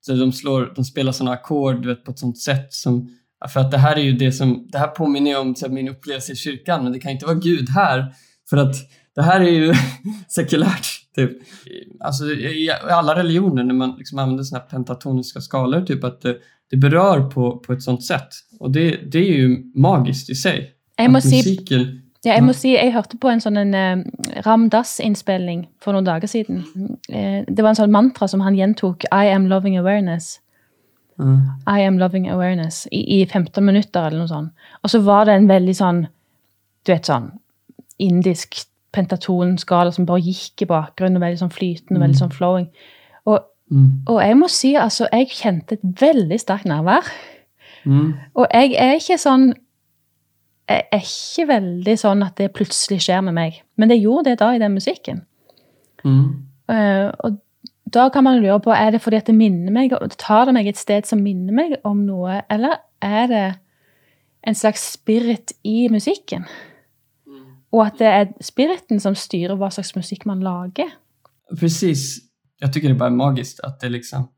Så 0.00 0.14
de, 0.14 0.32
slår, 0.32 0.72
de 0.76 0.84
spelar 0.84 1.12
sådana 1.12 1.32
ackord 1.32 2.04
på 2.04 2.10
ett 2.10 2.18
sånt 2.18 2.38
sätt 2.38 2.72
som 2.72 3.17
för 3.48 3.60
att 3.60 3.70
det 3.70 3.78
här 3.78 3.96
är 3.96 4.00
ju 4.02 4.12
det 4.12 4.32
som, 4.32 4.68
det 4.72 4.78
här 4.78 4.86
påminner 4.86 5.30
ju 5.30 5.36
om 5.36 5.54
här, 5.62 5.68
min 5.68 5.88
upplevelse 5.88 6.32
i 6.32 6.36
kyrkan, 6.36 6.84
men 6.84 6.92
det 6.92 6.98
kan 6.98 7.12
inte 7.12 7.26
vara 7.26 7.36
Gud 7.36 7.68
här. 7.68 8.14
För 8.50 8.56
att 8.56 8.74
det 9.14 9.22
här 9.22 9.40
är 9.40 9.50
ju 9.50 9.74
sekulärt. 10.28 10.86
Typ. 11.14 11.30
Alltså 12.00 12.24
i 12.24 12.70
alla 12.90 13.14
religioner 13.14 13.64
när 13.64 13.74
man 13.74 13.94
liksom 13.98 14.18
använder 14.18 14.44
såna 14.44 14.60
här 14.60 14.68
pentatoniska 14.68 15.40
skalor, 15.40 15.80
typ 15.80 16.04
att 16.04 16.20
det, 16.20 16.36
det 16.70 16.76
berör 16.76 17.30
på, 17.30 17.58
på 17.58 17.72
ett 17.72 17.82
sånt 17.82 18.04
sätt. 18.04 18.28
Och 18.60 18.70
det, 18.70 18.90
det 19.12 19.18
är 19.18 19.32
ju 19.32 19.72
magiskt 19.74 20.30
i 20.30 20.34
sig. 20.34 20.74
Jeg 20.98 21.10
må 21.10 21.18
Att 21.18 21.24
si 21.24 21.36
musiken, 21.36 22.02
Ja, 22.24 22.32
jeg 22.34 22.42
må 22.42 22.52
si, 22.52 22.72
jeg 22.74 22.90
hørte 22.92 23.16
på 23.20 23.30
en 23.30 23.40
sånn 23.40 23.56
en, 23.60 23.74
eh, 23.78 24.42
Ram 24.42 24.66
Dass-innspilling 24.72 25.68
for 25.80 25.94
noen 25.94 26.06
dager 26.08 26.26
siden. 26.26 26.64
Eh, 27.08 27.44
det 27.46 27.62
var 27.62 27.70
en 27.70 27.78
sånn 27.78 27.94
mantra 27.94 28.28
som 28.28 28.42
han 28.42 28.56
gjentok. 28.58 29.06
I 29.14 29.30
am 29.30 29.46
loving 29.46 29.78
awareness. 29.78 30.40
Ja. 31.18 31.36
I 31.66 31.84
am 31.86 31.98
loving 31.98 32.28
awareness. 32.30 32.86
I, 32.92 33.02
i 33.20 33.26
15 33.26 33.64
minutter 33.64 34.06
eller 34.06 34.22
noe 34.22 34.30
sånt. 34.30 34.66
Og 34.82 34.92
så 34.92 35.00
var 35.02 35.26
det 35.26 35.34
en 35.34 35.48
veldig 35.50 35.74
sånn, 35.74 36.02
du 36.86 36.92
vet 36.92 37.08
sånn, 37.08 37.32
indisk 37.98 38.60
pentatonskala 38.94 39.92
som 39.92 40.06
bare 40.08 40.24
gikk 40.24 40.64
i 40.64 40.68
bakgrunnen, 40.70 41.18
og 41.18 41.26
veldig 41.26 41.40
sånn 41.42 41.54
flytende, 41.54 42.00
veldig 42.00 42.20
sånn 42.20 42.34
flowing. 42.34 42.68
Og, 43.28 43.42
mm, 43.70 43.88
og 44.08 44.20
jeg 44.24 44.38
må 44.38 44.48
si, 44.52 44.74
altså, 44.78 45.08
jeg 45.12 45.30
kjente 45.34 45.78
et 45.78 45.88
veldig 46.00 46.38
sterkt 46.40 46.68
nærvær. 46.70 47.10
mm, 47.84 48.12
Og 48.34 48.46
jeg 48.52 48.76
er 48.78 48.94
ikke 48.98 49.18
sånn 49.18 49.54
Jeg 50.68 50.84
er 50.92 51.00
ikke 51.00 51.46
veldig 51.48 51.94
sånn 51.96 52.22
at 52.22 52.34
det 52.36 52.50
plutselig 52.52 52.98
skjer 53.06 53.22
med 53.24 53.32
meg. 53.32 53.54
Men 53.80 53.88
det 53.88 54.02
gjorde 54.02 54.26
det 54.28 54.38
da 54.42 54.50
i 54.52 54.58
den 54.60 54.74
musikken. 54.76 55.22
mm. 56.04 56.44
Eh, 56.68 57.08
og 57.24 57.38
da 57.94 58.08
kan 58.10 58.24
man 58.24 58.40
lure 58.42 58.60
på 58.60 58.72
er 58.74 58.90
det 58.94 59.02
fordi 59.02 59.20
at 59.20 59.28
det 59.30 59.34
minner 59.36 59.72
meg, 59.74 59.94
tar 60.18 60.48
det 60.48 60.54
meg 60.56 60.68
et 60.70 60.80
sted 60.80 61.06
som 61.08 61.22
minner 61.22 61.54
meg 61.54 61.76
om 61.88 62.04
noe, 62.06 62.42
eller 62.50 62.80
er 63.04 63.28
det 63.30 63.44
en 64.46 64.56
slags 64.58 64.84
spirit 64.92 65.52
i 65.66 65.88
musikken? 65.92 66.46
Og 67.72 67.84
at 67.84 67.98
det 68.00 68.08
er 68.08 68.30
spiriten 68.44 69.00
som 69.00 69.16
styrer 69.18 69.58
hva 69.60 69.68
slags 69.72 69.92
musikk 69.96 70.24
man 70.28 70.40
lager? 70.40 70.88
Precis. 71.60 72.18
Jag 72.60 72.72
tycker 72.72 72.88
det 72.88 72.94
bara 72.94 73.10
är 73.12 73.16
magiskt 73.16 73.60
att 73.60 73.80
det 73.80 73.88
liksom 73.88 74.28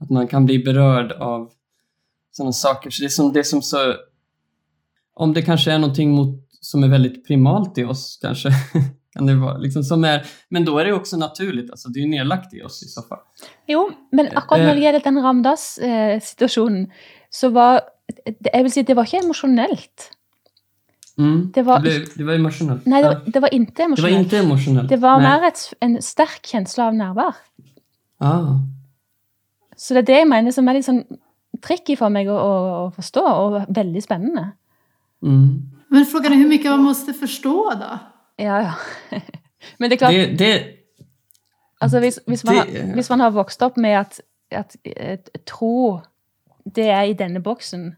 att 0.00 0.10
man 0.10 0.28
kan 0.28 0.44
bli 0.44 0.58
berörd 0.58 1.12
av 1.12 1.52
sådana 2.30 2.52
saker. 2.52 2.90
Så 2.90 3.02
det 3.02 3.06
är 3.06 3.08
som, 3.08 3.32
det 3.32 3.38
är 3.38 3.42
som 3.42 3.62
så 3.62 3.94
om 5.14 5.32
det 5.32 5.42
kanske 5.42 5.72
är 5.72 5.78
någonting 5.78 6.10
mot, 6.10 6.48
som 6.60 6.84
är 6.84 6.88
väldigt 6.88 7.26
primalt 7.26 7.78
i 7.78 7.84
oss 7.84 8.18
kanske. 8.22 8.50
kan 9.14 9.26
det 9.26 9.34
vara, 9.34 9.58
liksom, 9.58 9.82
som 9.82 10.04
är, 10.04 10.26
men 10.48 10.64
då 10.64 10.78
är 10.78 10.84
det 10.84 10.92
också 10.92 11.16
naturligt, 11.16 11.70
alltså, 11.70 11.88
det 11.88 11.98
är 11.98 12.02
ju 12.02 12.08
nedlagt 12.10 12.54
i 12.54 12.62
oss 12.62 12.82
i 12.82 12.86
så 12.88 13.02
fall. 13.02 13.18
Jo, 13.66 13.90
men 14.12 14.26
akkurat 14.36 14.60
når 14.66 14.74
det 14.74 14.80
gjelder 14.80 15.00
den 15.04 15.22
Ramdas-situasjonen, 15.22 16.90
så 17.30 17.48
var 17.48 17.80
det- 18.26 18.50
Jeg 18.54 18.62
vil 18.62 18.72
si 18.72 18.82
det 18.82 18.94
var 18.96 19.04
ikke 19.04 19.24
emosjonelt. 19.24 20.10
Mm. 21.18 21.52
Det 21.54 21.62
var- 21.62 21.78
det, 21.78 21.82
blev, 21.82 22.08
det 22.16 22.24
var 22.24 22.34
emotionellt. 22.34 22.86
Nei, 22.86 23.02
det 23.02 23.08
var, 23.08 23.20
det 23.26 23.40
var 23.42 23.48
ikke 23.48 23.72
det 23.72 23.78
var 23.78 23.86
emosjonelt. 23.86 24.18
inte 24.24 24.38
emotionellt. 24.38 24.88
Det 24.88 25.00
var 25.00 25.20
mer 25.20 25.42
et, 25.46 25.74
en 25.80 26.02
sterk 26.02 26.42
kjensle 26.42 26.82
av 26.84 26.94
nærvær. 26.94 27.34
Ah. 28.20 28.58
Så 29.76 29.94
det 29.94 29.98
er 29.98 30.06
det 30.12 30.16
jeg 30.18 30.28
mener 30.28 30.50
som 30.50 30.68
er 30.68 30.74
litt 30.74 30.84
sånn 30.86 31.04
tricky 31.62 31.96
for 31.96 32.08
meg 32.08 32.26
å, 32.28 32.34
å, 32.34 32.86
å 32.86 32.90
forstå, 32.94 33.22
og 33.22 33.66
veldig 33.74 34.02
spennende. 34.02 34.52
Mm. 35.22 35.62
Men 35.88 36.04
frågan 36.06 36.32
är 36.32 36.36
hur 36.36 36.48
mycket 36.48 36.70
man 36.70 36.82
måste 36.82 37.12
förstå 37.12 37.72
då? 37.80 37.98
Ja, 38.38 38.56
ja. 38.58 38.72
Men 39.78 39.90
det 39.90 39.96
er 39.96 39.98
klart, 39.98 40.14
Det, 40.14 40.38
det, 40.38 40.76
altså 41.80 42.00
hvis, 42.00 42.20
hvis, 42.26 42.44
man, 42.44 42.54
det- 42.66 42.80
har, 42.86 42.94
hvis 42.94 43.10
man 43.10 43.20
har 43.20 43.30
vokst 43.30 43.62
opp 43.62 43.76
med 43.76 43.90
at, 43.90 44.20
at 44.50 44.76
eh, 44.84 45.18
tro 45.46 46.00
det 46.74 46.88
er 46.90 47.02
i 47.02 47.12
denne 47.12 47.42
boksen, 47.42 47.94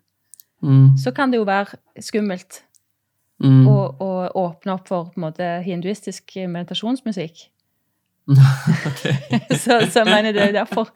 mm. 0.62 0.97
så 0.99 1.11
kan 1.11 1.30
det 1.32 1.39
jo 1.39 1.45
være 1.45 1.66
skummelt 2.01 2.62
Mm. 3.45 3.66
å, 3.68 3.72
å 4.01 4.07
åpne 4.41 4.72
opp 4.72 4.87
for 4.89 5.11
på 5.12 5.20
måte 5.20 5.45
hinduistisk 5.61 6.32
meditasjonsmusikk. 6.49 7.43
Okej. 8.89 9.18
Så, 9.61 9.76
så 9.93 9.99
jeg 10.01 10.07
mener 10.09 10.32
det 10.32 10.43
er 10.43 10.53
derfor. 10.57 10.89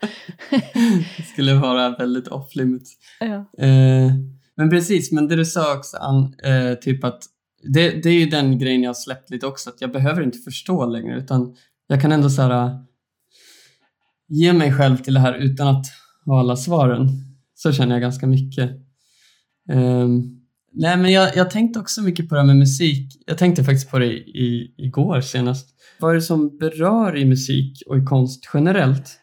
det 0.49 1.25
skulle 1.29 1.53
vara 1.61 1.91
väldigt 1.99 2.27
off 2.33 2.55
limits. 2.55 2.95
Ja. 3.21 3.43
Eh, 3.61 4.09
men 4.57 4.69
precis, 4.73 5.11
men 5.11 5.29
det 5.29 5.37
du 5.37 5.45
sa 5.45 5.67
också, 5.77 5.97
Ann, 6.01 6.33
eh, 6.43 6.73
typ 6.81 7.03
att 7.03 7.29
det, 7.63 8.03
det 8.03 8.09
är 8.09 8.19
ju 8.19 8.25
den 8.25 8.59
grejen 8.59 8.83
jag 8.83 8.89
har 8.89 8.93
släppt 8.93 9.29
lite 9.29 9.47
också, 9.47 9.69
att 9.69 9.81
jag 9.81 9.91
behöver 9.91 10.21
inte 10.21 10.37
förstå 10.37 10.85
längre, 10.85 11.17
utan 11.17 11.55
jag 11.87 12.01
kan 12.01 12.11
ändå 12.11 12.29
så 12.29 12.41
här, 12.41 12.65
äh, 12.65 12.75
ge 14.27 14.53
mig 14.53 14.73
själv 14.73 14.97
till 14.97 15.13
det 15.13 15.19
här 15.19 15.33
utan 15.33 15.67
att 15.67 15.85
ha 16.25 16.39
alla 16.39 16.55
svaren. 16.55 17.09
Så 17.55 17.71
känner 17.71 17.95
jag 17.95 18.01
ganska 18.01 18.27
mycket. 18.27 18.71
Um, 19.69 20.41
Nej, 20.73 20.97
men 20.97 21.11
jag, 21.11 21.35
jag 21.35 21.49
tänkte 21.49 21.79
också 21.79 22.01
mycket 22.01 22.29
på 22.29 22.35
det 22.35 22.41
här 22.41 22.47
med 22.47 22.57
musik. 22.57 23.23
Jag 23.25 23.37
tänkte 23.37 23.63
faktiskt 23.63 23.91
på 23.91 23.99
det 23.99 24.13
i, 24.13 24.73
igår 24.77 25.21
senast. 25.21 25.69
Vad 25.99 26.11
är 26.11 26.15
det 26.15 26.21
som 26.21 26.57
berör 26.57 27.17
i 27.17 27.25
musik 27.25 27.83
och 27.87 27.97
i 27.97 28.05
konst 28.05 28.49
generellt? 28.53 29.17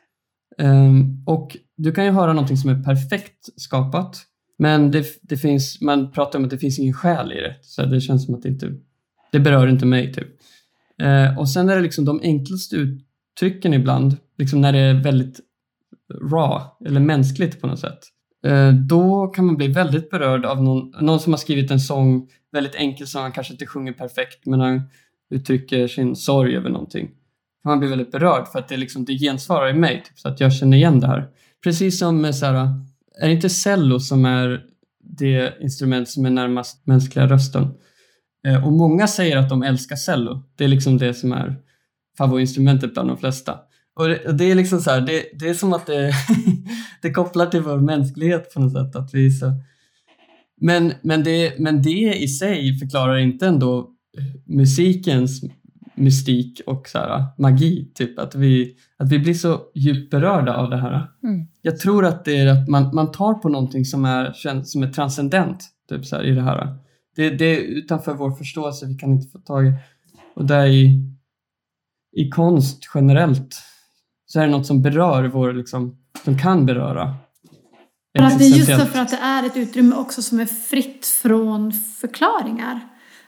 Um, 0.58 1.22
och 1.26 1.56
du 1.76 1.92
kan 1.92 2.04
ju 2.04 2.10
höra 2.10 2.32
någonting 2.32 2.56
som 2.56 2.70
är 2.70 2.82
perfekt 2.82 3.48
skapat, 3.56 4.16
men 4.58 4.90
det, 4.90 5.06
det 5.22 5.36
finns, 5.36 5.80
man 5.80 6.10
pratar 6.10 6.38
om 6.38 6.44
att 6.44 6.50
det 6.50 6.58
finns 6.58 6.78
ingen 6.78 6.94
själ 6.94 7.32
i 7.32 7.34
det. 7.34 7.56
Så 7.62 7.82
det 7.82 8.00
känns 8.00 8.26
som 8.26 8.34
att 8.34 8.42
det 8.42 8.48
inte, 8.48 8.72
det 9.32 9.40
berör 9.40 9.66
inte 9.66 9.86
mig 9.86 10.12
typ. 10.12 10.28
Eh, 11.02 11.38
och 11.38 11.48
sen 11.48 11.68
är 11.68 11.76
det 11.76 11.82
liksom 11.82 12.04
de 12.04 12.20
enklaste 12.22 12.76
uttrycken 12.76 13.74
ibland, 13.74 14.16
liksom 14.38 14.60
när 14.60 14.72
det 14.72 14.78
är 14.78 14.94
väldigt 14.94 15.40
raw 16.32 16.64
eller 16.86 17.00
mänskligt 17.00 17.60
på 17.60 17.66
något 17.66 17.80
sätt. 17.80 17.98
Eh, 18.46 18.72
då 18.72 19.26
kan 19.26 19.46
man 19.46 19.56
bli 19.56 19.68
väldigt 19.68 20.10
berörd 20.10 20.44
av 20.44 20.62
någon, 20.62 20.92
någon 21.00 21.20
som 21.20 21.32
har 21.32 21.38
skrivit 21.38 21.70
en 21.70 21.80
sång, 21.80 22.28
väldigt 22.52 22.74
enkel 22.74 23.06
sång, 23.06 23.22
han 23.22 23.32
kanske 23.32 23.52
inte 23.52 23.66
sjunger 23.66 23.92
perfekt 23.92 24.46
men 24.46 24.60
han 24.60 24.82
uttrycker 25.30 25.88
sin 25.88 26.16
sorg 26.16 26.56
över 26.56 26.70
någonting 26.70 27.08
man 27.68 27.78
blir 27.78 27.88
väldigt 27.88 28.12
berörd 28.12 28.48
för 28.48 28.58
att 28.58 28.68
det, 28.68 28.76
liksom, 28.76 29.04
det 29.04 29.18
gensvarar 29.18 29.70
i 29.70 29.74
mig, 29.74 30.02
typ, 30.06 30.18
så 30.18 30.28
att 30.28 30.40
jag 30.40 30.52
känner 30.52 30.76
igen 30.76 31.00
det 31.00 31.06
här. 31.06 31.28
Precis 31.64 31.98
som 31.98 32.20
med 32.20 32.36
så 32.36 32.46
här, 32.46 32.68
är 33.20 33.26
det 33.26 33.32
inte 33.32 33.48
cello 33.48 34.00
som 34.00 34.24
är 34.24 34.60
det 35.00 35.54
instrument 35.60 36.08
som 36.08 36.26
är 36.26 36.30
närmast 36.30 36.86
mänskliga 36.86 37.26
rösten? 37.26 37.68
Eh, 38.46 38.66
och 38.66 38.72
många 38.72 39.06
säger 39.06 39.36
att 39.36 39.48
de 39.48 39.62
älskar 39.62 39.96
cello. 39.96 40.42
Det 40.56 40.64
är 40.64 40.68
liksom 40.68 40.98
det 40.98 41.14
som 41.14 41.32
är 41.32 41.56
favoritinstrumentet 42.18 42.92
bland 42.92 43.08
de 43.08 43.18
flesta. 43.18 43.58
Och 43.96 44.08
det, 44.08 44.26
och 44.26 44.34
det 44.34 44.50
är 44.50 44.54
liksom 44.54 44.80
så 44.80 44.90
här, 44.90 45.00
det, 45.00 45.24
det, 45.32 45.48
är 45.48 45.54
som 45.54 45.72
att 45.72 45.86
det, 45.86 46.12
det 47.02 47.10
kopplar 47.10 47.46
till 47.46 47.60
vår 47.60 47.78
mänsklighet 47.78 48.54
på 48.54 48.60
något 48.60 48.72
sätt. 48.72 48.96
Att 48.96 49.14
vi 49.14 49.30
så, 49.30 49.52
men, 50.60 50.92
men, 51.02 51.24
det, 51.24 51.58
men 51.58 51.82
det 51.82 52.14
i 52.22 52.28
sig 52.28 52.78
förklarar 52.78 53.16
inte 53.16 53.46
ändå 53.46 53.90
musikens 54.46 55.42
mystik 55.98 56.60
och 56.66 56.88
så 56.88 56.98
här, 56.98 57.24
magi. 57.38 57.92
Typ. 57.94 58.18
Att, 58.18 58.34
vi, 58.34 58.76
att 58.98 59.12
vi 59.12 59.18
blir 59.18 59.34
så 59.34 59.60
djupt 59.74 60.10
berörda 60.10 60.56
av 60.56 60.70
det 60.70 60.76
här. 60.76 61.06
Mm. 61.22 61.46
Jag 61.62 61.78
tror 61.78 62.04
att 62.04 62.24
det 62.24 62.36
är 62.36 62.46
att 62.46 62.68
man, 62.68 62.94
man 62.94 63.12
tar 63.12 63.34
på 63.34 63.48
någonting 63.48 63.84
som 63.84 64.04
är, 64.04 64.32
som 64.62 64.82
är 64.82 64.92
transcendent 64.92 65.64
typ, 65.88 66.06
så 66.06 66.16
här, 66.16 66.24
i 66.24 66.34
det 66.34 66.42
här. 66.42 66.76
Det, 67.16 67.30
det 67.30 67.44
är 67.44 67.60
utanför 67.60 68.14
vår 68.14 68.30
förståelse, 68.30 68.86
vi 68.86 68.94
kan 68.94 69.12
inte 69.12 69.30
få 69.30 69.38
tag 69.38 69.66
i. 69.66 69.72
Och 70.34 70.44
där 70.44 70.66
i, 70.66 71.04
i 72.16 72.28
konst 72.28 72.90
generellt 72.94 73.56
så 74.26 74.40
är 74.40 74.46
det 74.46 74.52
något 74.52 74.66
som 74.66 74.82
berör 74.82 75.24
vår, 75.24 75.52
liksom, 75.52 75.98
som 76.24 76.38
kan 76.38 76.66
beröra. 76.66 77.16
För 78.18 78.24
att 78.24 78.38
det 78.38 78.44
är 78.44 78.48
just 78.48 78.92
för 78.92 79.00
att 79.00 79.10
det 79.10 79.16
är 79.16 79.46
ett 79.46 79.56
utrymme 79.56 79.96
också 79.96 80.22
som 80.22 80.40
är 80.40 80.46
fritt 80.46 81.06
från 81.06 81.72
förklaringar. 81.72 82.80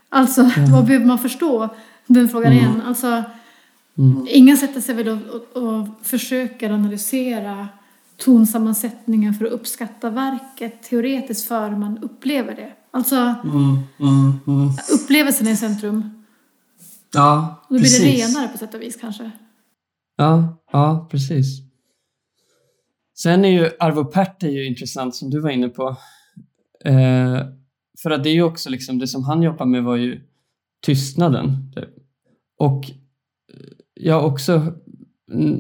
Alltså, 0.09 0.43
ja. 0.43 0.67
vad 0.73 0.87
behöver 0.87 1.07
man 1.07 1.19
förstå? 1.19 1.75
Den 2.15 2.29
frågan 2.29 2.53
mm. 2.53 2.65
igen. 2.65 2.83
Alltså, 2.83 3.25
mm. 3.99 4.27
Ingen 4.29 4.57
sätter 4.57 4.81
sig 4.81 4.95
väl 4.95 5.09
och, 5.09 5.19
och, 5.35 5.63
och 5.63 5.89
försöker 6.03 6.71
analysera 6.71 7.69
tonsammansättningen 8.17 9.35
för 9.35 9.45
att 9.45 9.53
uppskatta 9.53 10.11
verket 10.11 10.83
teoretiskt 10.83 11.49
för 11.49 11.71
man 11.71 11.99
upplever 11.99 12.55
det. 12.55 12.73
Alltså, 12.91 13.17
mm, 13.17 13.79
mm, 14.01 14.41
mm. 14.47 14.71
upplevelsen 14.95 15.47
är 15.47 15.51
i 15.51 15.57
centrum. 15.57 16.25
Ja, 17.15 17.65
och 17.69 17.75
då 17.75 17.81
blir 17.81 18.01
det 18.01 18.25
renare 18.25 18.49
på 18.49 18.59
sätt 18.59 18.75
och 18.75 18.83
vis 18.83 18.97
kanske. 19.01 19.31
Ja, 20.17 20.57
ja 20.73 21.09
precis. 21.11 21.47
Sen 23.19 23.45
är 23.45 23.49
ju 23.49 23.71
Arvo 23.81 24.05
Pärt 24.05 24.43
är 24.43 24.49
ju 24.49 24.67
intressant 24.67 25.15
som 25.15 25.31
du 25.31 25.41
var 25.41 25.51
inne 25.51 25.69
på. 25.69 25.89
Eh, 26.85 27.41
för 28.03 28.11
att 28.11 28.25
det 28.25 28.31
är 28.31 28.35
ju 28.35 28.43
också 28.43 28.71
liksom, 28.71 28.99
det 28.99 29.07
som 29.07 29.25
han 29.25 29.43
jobbar 29.43 29.67
med 29.67 29.85
var 29.85 29.97
ju 29.97 30.21
tystnaden. 30.83 31.73
Typ. 31.75 32.00
Och 32.61 32.91
jag 33.95 34.27
också, 34.27 34.75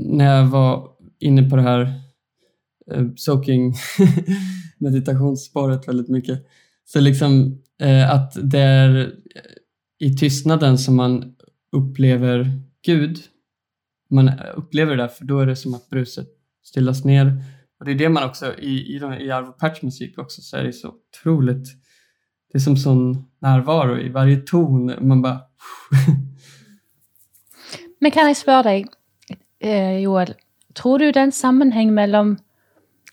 när 0.01 0.36
jag 0.36 0.46
var 0.46 0.88
inne 1.18 1.51
på 1.51 1.57
det 1.57 1.62
här 1.62 1.80
eh, 2.90 3.07
soaking 3.16 3.74
meditationsspåret 4.78 5.88
väldigt 5.88 6.09
mycket, 6.09 6.46
så 6.84 7.01
liksom 7.01 7.62
eh, 7.78 8.11
att 8.11 8.36
det 8.42 8.59
är 8.59 8.98
eh, 9.01 10.07
i 10.09 10.16
tystnaden 10.16 10.78
som 10.78 10.96
man 10.96 11.34
upplever 11.72 12.61
Gud. 12.84 13.18
Man 14.11 14.30
upplever 14.55 14.96
det 14.96 15.03
där, 15.03 15.09
för 15.09 15.24
då 15.24 15.40
är 15.40 15.46
det 15.46 15.57
som 15.57 15.74
att 15.74 15.90
bruset 15.90 16.28
stillas 16.64 17.05
ner. 17.05 17.44
Och 17.78 17.84
det 17.84 17.90
är 17.90 17.98
det 17.98 18.09
man 18.09 18.24
också, 18.24 18.55
i, 18.59 18.96
i, 18.96 18.96
i 18.96 19.30
Arvo 19.30 19.53
Perts 19.53 19.82
musik 19.82 20.18
också, 20.18 20.42
så 20.42 20.57
är 20.57 20.64
det 20.64 20.72
så 20.72 20.88
otroligt, 20.88 21.68
det 22.53 22.59
är 22.59 22.61
som 22.61 22.76
sån 22.76 23.24
närvaro 23.40 23.98
i 23.98 24.09
varje 24.09 24.36
ton. 24.36 24.94
Man 25.01 25.22
bara 25.22 25.40
Men 28.01 28.14
kan 28.14 28.30
jeg 28.30 28.40
spørre 28.40 28.64
deg, 28.68 28.86
eh, 29.61 30.01
Joel, 30.03 30.34
tror 30.74 30.98
du 30.98 31.11
det 31.11 31.20
er 31.20 31.28
en 31.28 31.36
sammenheng 31.36 31.92
mellom 31.94 32.38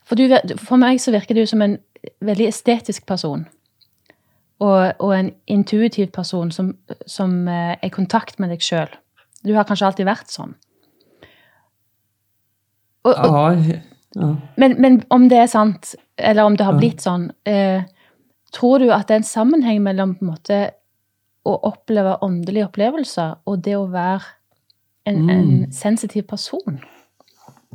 for, 0.07 0.15
du, 0.15 0.31
for 0.61 0.79
meg 0.79 1.01
så 1.03 1.11
virker 1.11 1.35
du 1.35 1.43
som 1.49 1.61
en 1.63 1.75
veldig 2.23 2.47
estetisk 2.47 3.05
person. 3.09 3.43
Og, 4.63 4.93
og 5.03 5.11
en 5.13 5.33
intuitiv 5.51 6.07
person 6.15 6.51
som, 6.53 6.71
som 7.05 7.43
eh, 7.51 7.75
er 7.75 7.89
i 7.89 7.93
kontakt 7.93 8.39
med 8.39 8.53
deg 8.53 8.63
sjøl. 8.63 8.89
Du 9.45 9.53
har 9.57 9.67
kanskje 9.67 9.89
alltid 9.89 10.07
vært 10.07 10.31
sånn. 10.33 10.55
Og, 13.05 13.11
og, 13.13 13.67
ja, 13.67 13.81
ja. 14.17 14.31
Men, 14.57 14.79
men, 14.81 15.01
om 15.13 15.27
det 15.29 15.43
er 15.43 15.51
sant, 15.51 15.93
eller 16.17 16.47
om 16.47 16.55
det 16.57 16.65
har 16.65 16.79
blitt 16.79 17.03
sånn, 17.03 17.29
eh, 17.47 17.83
tror 18.55 18.81
du 18.81 18.89
at 18.89 19.07
det 19.07 19.17
er 19.17 19.21
en 19.21 19.29
sammenheng 19.29 19.83
mellom 19.85 20.15
på 20.17 20.25
en 20.25 20.31
måte 20.31 20.63
å 21.47 21.53
oppleve 21.69 22.17
åndelige 22.25 22.71
opplevelser 22.71 23.37
og 23.47 23.61
det 23.63 23.75
å 23.77 23.85
være 23.91 24.36
en, 25.07 25.15
mm. 25.15 25.29
en 25.29 25.71
sensitiv 25.71 26.21
person. 26.21 26.79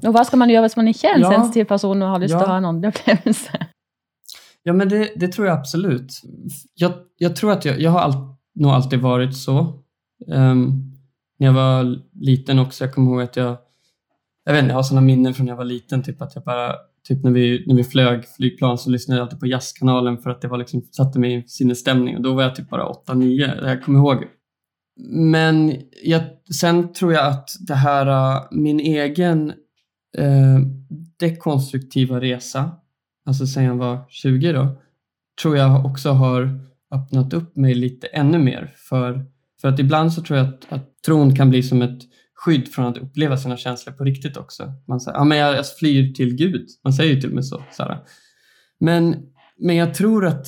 Och 0.06 0.12
vad 0.12 0.26
ska 0.26 0.36
man 0.36 0.50
göra 0.50 0.64
om 0.64 0.70
man 0.76 0.88
inte 0.88 1.06
är 1.06 1.14
en 1.14 1.20
ja, 1.20 1.30
sensitiv 1.30 1.64
person 1.64 2.02
och 2.02 2.08
har 2.08 2.18
lust 2.18 2.32
ja. 2.32 2.40
att 2.40 2.48
ha 2.48 2.56
en 2.56 2.64
andlig 2.64 2.88
upplevelse? 2.88 3.66
Ja, 4.64 4.72
men 4.72 4.88
det, 4.88 5.12
det, 5.16 5.28
tror 5.28 5.46
jag 5.46 5.58
absolut. 5.58 6.22
Jag, 6.74 6.92
jag 7.18 7.36
tror 7.36 7.52
att 7.52 7.64
jag, 7.64 7.80
jag 7.80 7.90
har 7.90 8.00
all, 8.00 8.12
nog 8.54 8.70
alltid 8.70 9.00
varit 9.00 9.36
så. 9.36 9.58
Um, 10.26 10.92
när 11.38 11.46
jag 11.46 11.54
var 11.54 11.98
liten 12.12 12.58
också, 12.58 12.84
jag 12.84 12.94
kommer 12.94 13.10
ihåg 13.10 13.22
att 13.22 13.36
jag, 13.36 13.56
jag 14.44 14.52
vet 14.52 14.62
inte, 14.62 14.72
jag 14.72 14.78
har 14.78 14.82
sådana 14.82 15.06
minnen 15.06 15.34
från 15.34 15.46
när 15.46 15.52
jag 15.52 15.56
var 15.56 15.64
liten, 15.64 16.02
typ 16.02 16.22
att 16.22 16.34
jag 16.34 16.44
bara, 16.44 16.74
typ 17.08 17.24
när 17.24 17.30
vi, 17.30 17.64
när 17.66 17.74
vi 17.74 17.84
flög 17.84 18.28
flygplan 18.28 18.78
så 18.78 18.90
lyssnade 18.90 19.18
jag 19.18 19.24
alltid 19.24 19.40
på 19.40 19.46
jazzkanalen 19.46 20.18
för 20.18 20.30
att 20.30 20.40
det 20.40 20.48
var 20.48 20.58
liksom, 20.58 20.82
satte 20.90 21.18
mig 21.20 21.34
i 21.34 21.48
sinnesstämning 21.48 22.16
och 22.16 22.22
då 22.22 22.34
var 22.34 22.42
jag 22.42 22.54
typ 22.54 22.70
bara 22.70 22.88
8-9. 22.88 23.68
Jag 23.68 23.82
kommer 23.82 23.98
ihåg 23.98 24.24
men 25.10 25.76
jag, 26.02 26.22
sen 26.54 26.92
tror 26.92 27.12
jag 27.12 27.26
att 27.26 27.50
det 27.60 27.74
här, 27.74 28.06
äh, 28.36 28.42
min 28.50 28.80
egen 28.80 29.52
eh, 30.18 30.60
dekonstruktiva 31.18 32.20
resa, 32.20 32.70
alltså 33.26 33.46
sen 33.46 33.64
jag 33.64 33.76
var 33.76 34.04
20 34.08 34.52
då, 34.52 34.80
tror 35.42 35.56
jag 35.56 35.86
också 35.86 36.10
har 36.10 36.60
öppnat 36.94 37.32
upp 37.32 37.56
mig 37.56 37.74
lite 37.74 38.06
ännu 38.06 38.38
mer 38.38 38.74
för, 38.76 39.26
för 39.60 39.68
att 39.68 39.78
ibland 39.78 40.12
så 40.12 40.22
tror 40.22 40.38
jag 40.38 40.48
att, 40.48 40.72
att 40.72 41.02
tron 41.02 41.36
kan 41.36 41.50
bli 41.50 41.62
som 41.62 41.82
ett 41.82 42.02
skydd 42.34 42.68
från 42.68 42.86
att 42.86 42.98
uppleva 42.98 43.36
sina 43.36 43.56
känslor 43.56 43.92
på 43.94 44.04
riktigt 44.04 44.36
också. 44.36 44.72
Man 44.88 45.00
säger, 45.00 45.18
ja 45.18 45.24
men 45.24 45.38
jag, 45.38 45.56
jag 45.56 45.76
flyr 45.78 46.14
till 46.14 46.34
Gud. 46.34 46.68
Man 46.84 46.92
säger 46.92 47.14
ju 47.14 47.20
till 47.20 47.30
och 47.30 47.34
med 47.34 47.46
så. 47.46 47.62
så 47.72 47.98
men, 48.80 49.16
men 49.58 49.76
jag 49.76 49.94
tror 49.94 50.26
att 50.26 50.46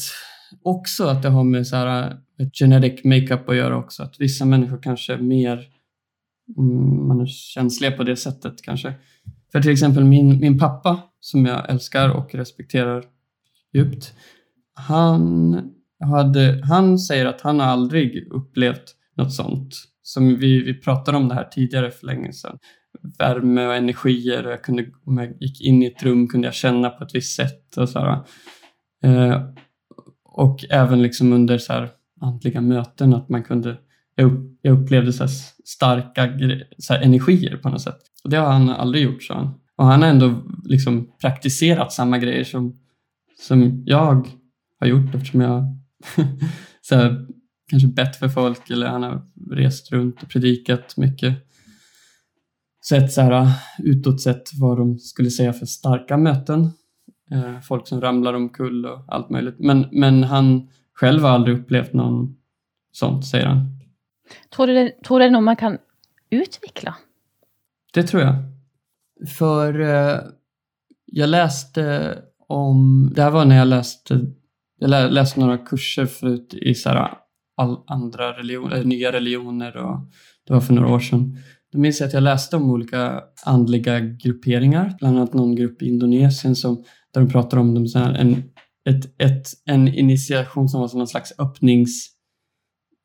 också 0.63 1.05
att 1.05 1.23
det 1.23 1.29
har 1.29 1.45
med 1.45 1.67
så 1.67 1.77
här, 1.77 2.17
genetic 2.53 3.05
makeup 3.05 3.49
att 3.49 3.57
göra 3.57 3.77
också. 3.77 4.03
Att 4.03 4.21
vissa 4.21 4.45
människor 4.45 4.83
kanske 4.83 5.15
är 5.15 5.19
mer 5.19 5.69
mm, 6.59 7.09
man 7.09 7.21
är 7.21 7.27
känsliga 7.27 7.91
på 7.91 8.03
det 8.05 8.17
sättet 8.17 8.63
kanske. 8.63 8.95
För 9.53 9.63
till 9.63 9.73
exempel 9.73 10.05
min, 10.05 10.41
min 10.41 10.59
pappa 10.59 11.03
som 11.21 11.47
jag 11.47 11.71
älskar 11.71 12.09
och 12.09 12.35
respekterar 12.35 13.05
djupt. 13.73 14.15
Han, 14.75 15.61
hade, 16.05 16.61
han 16.65 16.99
säger 16.99 17.27
att 17.27 17.41
han 17.41 17.61
har 17.61 17.67
aldrig 17.67 18.33
upplevt 18.33 18.95
något 19.17 19.33
sånt. 19.33 19.75
Som 20.03 20.37
vi, 20.37 20.63
vi 20.63 20.75
pratade 20.75 21.17
om 21.19 21.29
det 21.29 21.35
här 21.35 21.45
tidigare 21.45 21.91
för 21.91 22.07
länge 22.07 22.33
sedan. 22.33 22.59
Värme 23.19 23.67
och 23.67 23.75
energier 23.75 24.47
och 24.47 24.53
jag 24.53 24.63
kunde, 24.63 24.87
om 25.05 25.19
jag 25.19 25.43
gick 25.43 25.61
in 25.61 25.83
i 25.83 25.87
ett 25.87 26.03
rum 26.03 26.29
kunde 26.29 26.47
jag 26.47 26.55
känna 26.55 26.91
på 26.91 27.05
ett 27.05 27.15
visst 27.15 27.37
sätt 27.37 27.77
och 27.77 27.89
så 27.89 28.25
eh, 29.05 29.43
och 30.25 30.65
även 30.71 31.03
liksom 31.03 31.33
under 31.33 31.59
så 31.59 31.73
här, 31.73 31.91
andliga 32.21 32.61
möten 32.61 33.15
att 33.15 33.29
man 33.29 33.43
kunde, 33.43 33.77
jag, 34.15 34.83
upplevde 34.83 35.13
så 35.13 35.29
starka 35.65 36.39
så 36.79 36.95
energier 36.95 37.57
på 37.57 37.69
något 37.69 37.83
sätt. 37.83 37.99
Och 38.25 38.31
det 38.31 38.37
har 38.37 38.53
han 38.53 38.69
aldrig 38.69 39.05
gjort, 39.05 39.23
sa 39.23 39.35
han. 39.35 39.55
Och 39.77 39.85
han 39.85 40.03
har 40.03 40.09
ändå 40.09 40.43
liksom 40.65 41.13
praktiserat 41.21 41.93
samma 41.93 42.19
grejer 42.19 42.45
som, 42.45 42.79
som 43.41 43.83
jag 43.87 44.29
har 44.81 44.87
gjort 44.87 45.15
eftersom 45.15 45.41
jag 45.41 45.65
så 46.83 46.95
här, 46.95 47.27
kanske 47.71 47.89
bett 47.89 48.17
för 48.17 48.29
folk 48.29 48.71
eller 48.71 48.87
han 48.87 49.03
har 49.03 49.23
rest 49.51 49.93
runt 49.93 50.23
och 50.23 50.29
predikat 50.29 50.97
mycket. 50.97 51.35
Sett 52.89 53.13
så 53.13 53.21
här, 53.21 53.53
utåt 53.79 54.21
sett 54.21 54.43
vad 54.61 54.79
de 54.79 54.99
skulle 54.99 55.31
säga 55.31 55.53
för 55.53 55.67
starka 55.67 56.17
möten. 56.17 56.71
Eh, 57.31 57.61
folk 57.61 57.89
som 57.89 58.01
ramlar 58.01 58.35
omkull 58.35 58.87
och 58.87 59.05
allt 59.09 59.31
möjligt. 59.31 59.59
Men, 59.59 59.87
men 59.93 60.25
han 60.25 60.69
själv 60.95 61.23
har 61.23 61.31
aldrig 61.31 61.59
upplevt 61.59 61.93
någon 61.93 62.37
sånt, 62.93 63.27
säger 63.27 63.47
han. 63.47 63.79
Tror 64.57 64.67
du, 64.67 64.75
det, 64.75 65.03
tror 65.05 65.19
du 65.19 65.25
det 65.25 65.29
är 65.29 65.33
något 65.33 65.43
man 65.43 65.57
kan 65.57 65.79
utveckla? 66.31 66.97
Det 67.95 68.03
tror 68.03 68.23
jag. 68.23 68.35
För 69.29 69.81
eh, 69.81 70.19
jag 71.05 71.29
läste 71.29 72.15
om, 72.49 73.11
det 73.15 73.23
här 73.23 73.31
var 73.31 73.45
när 73.45 73.57
jag 73.57 73.69
läste, 73.69 74.21
jag 74.79 74.91
lä, 74.91 75.11
läste 75.11 75.41
några 75.41 75.59
kurser 75.59 76.07
förut 76.07 76.55
i 76.55 76.75
så 76.75 76.89
här, 76.89 77.19
all, 77.57 77.77
andra 77.87 78.39
religioner, 78.39 78.85
nya 78.85 79.13
religioner 79.13 79.77
och 79.77 79.99
det 80.47 80.55
var 80.55 80.61
för 80.61 80.75
några 80.75 80.95
år 80.95 81.01
sedan. 81.01 81.39
Då 81.73 81.79
minns 81.79 82.01
jag 82.01 82.07
att 82.07 82.15
jag 82.15 82.23
läste 82.23 82.57
om 82.57 82.71
olika 82.71 83.23
andliga 83.45 84.01
grupperingar, 84.01 84.95
bland 84.99 85.17
annat 85.17 85.35
någon 85.35 85.55
grupp 85.55 85.83
i 85.83 85.89
Indonesien 85.89 86.57
som, 86.57 86.85
där 87.15 87.21
de 87.21 87.31
pratar 87.31 87.59
om 87.59 87.75
dem 87.75 87.87
så 87.87 87.99
här, 87.99 88.15
en, 88.15 88.43
ett, 88.89 89.23
ett, 89.23 89.49
en 89.65 89.89
initiation 89.89 90.69
som 90.69 90.81
var 90.81 90.89
som 90.89 90.99
någon 90.99 91.09
slags 91.09 91.33
öppnings... 91.39 92.11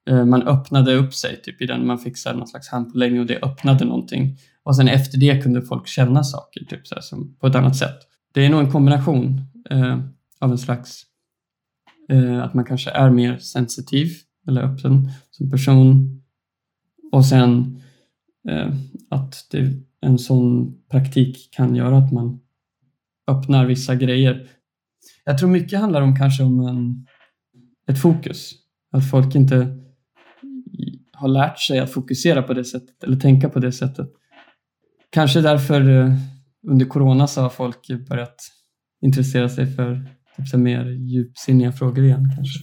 eh, 0.10 0.26
Man 0.26 0.48
öppnade 0.48 0.96
upp 0.96 1.14
sig 1.14 1.42
typ 1.42 1.62
i 1.62 1.66
den, 1.66 1.88
man 1.88 2.00
fick 2.00 2.18
så 2.18 2.30
här, 2.30 2.36
någon 2.36 2.48
slags 2.48 2.70
handpåläggning 2.70 3.22
och 3.22 3.28
det 3.28 3.40
öppnade 3.42 3.86
någonting. 3.86 4.38
Och 4.64 4.76
sen 4.76 4.88
efter 4.88 5.18
det 5.18 5.44
kunde 5.44 5.62
folk 5.62 5.88
känna 5.88 6.24
saker 6.24 6.66
typ 6.66 6.88
så 6.88 6.96
här, 6.96 7.02
som, 7.02 7.36
på 7.36 7.48
ett 7.48 7.56
annat 7.56 7.78
sätt. 7.78 7.98
Det 8.34 8.46
är 8.46 8.50
nog 8.50 8.60
en 8.60 8.72
kombination 8.72 9.42
eh, 9.70 10.00
av 10.40 10.52
en 10.52 10.58
slags... 10.58 11.04
Eh, 12.10 12.44
att 12.44 12.54
man 12.54 12.66
kanske 12.66 12.90
är 12.90 13.10
mer 13.10 13.38
sensitiv 13.38 14.08
eller 14.48 14.62
öppen 14.62 15.12
som 15.32 15.52
person. 15.52 16.22
Och 17.12 17.26
sen 17.26 17.82
eh, 18.50 18.74
att 19.10 19.48
det, 19.52 19.74
en 20.02 20.20
sån 20.20 20.76
praktik 20.90 21.50
kan 21.52 21.76
göra 21.76 21.98
att 21.98 22.12
man 22.12 22.40
öppnar 23.28 23.66
vissa 23.66 23.96
grejer. 23.96 24.48
Jag 25.30 25.38
tror 25.38 25.50
mycket 25.50 25.80
handlar 25.80 26.02
om 26.02 26.16
kanske 26.16 26.44
om 26.44 26.68
en, 26.68 27.06
ett 27.90 28.02
fokus. 28.02 28.52
Att 28.92 29.10
folk 29.10 29.36
inte 29.36 29.78
har 31.14 31.28
lärt 31.28 31.60
sig 31.60 31.80
att 31.80 31.92
fokusera 31.94 32.42
på 32.44 32.54
det 32.54 32.64
sättet 32.66 33.04
eller 33.04 33.18
tänka 33.18 33.50
på 33.50 33.60
det 33.60 33.72
sättet. 33.72 34.08
Kanske 35.10 35.42
därför 35.42 35.90
eh, 35.90 36.14
under 36.68 36.86
corona 36.86 37.28
så 37.28 37.42
har 37.42 37.50
folk 37.50 37.88
börjat 38.10 38.36
intressera 39.02 39.50
sig 39.50 39.76
för 39.76 40.06
typ, 40.38 40.54
mer 40.60 40.86
djupsinniga 40.86 41.72
frågor 41.72 42.04
igen 42.04 42.28
kanske. 42.36 42.60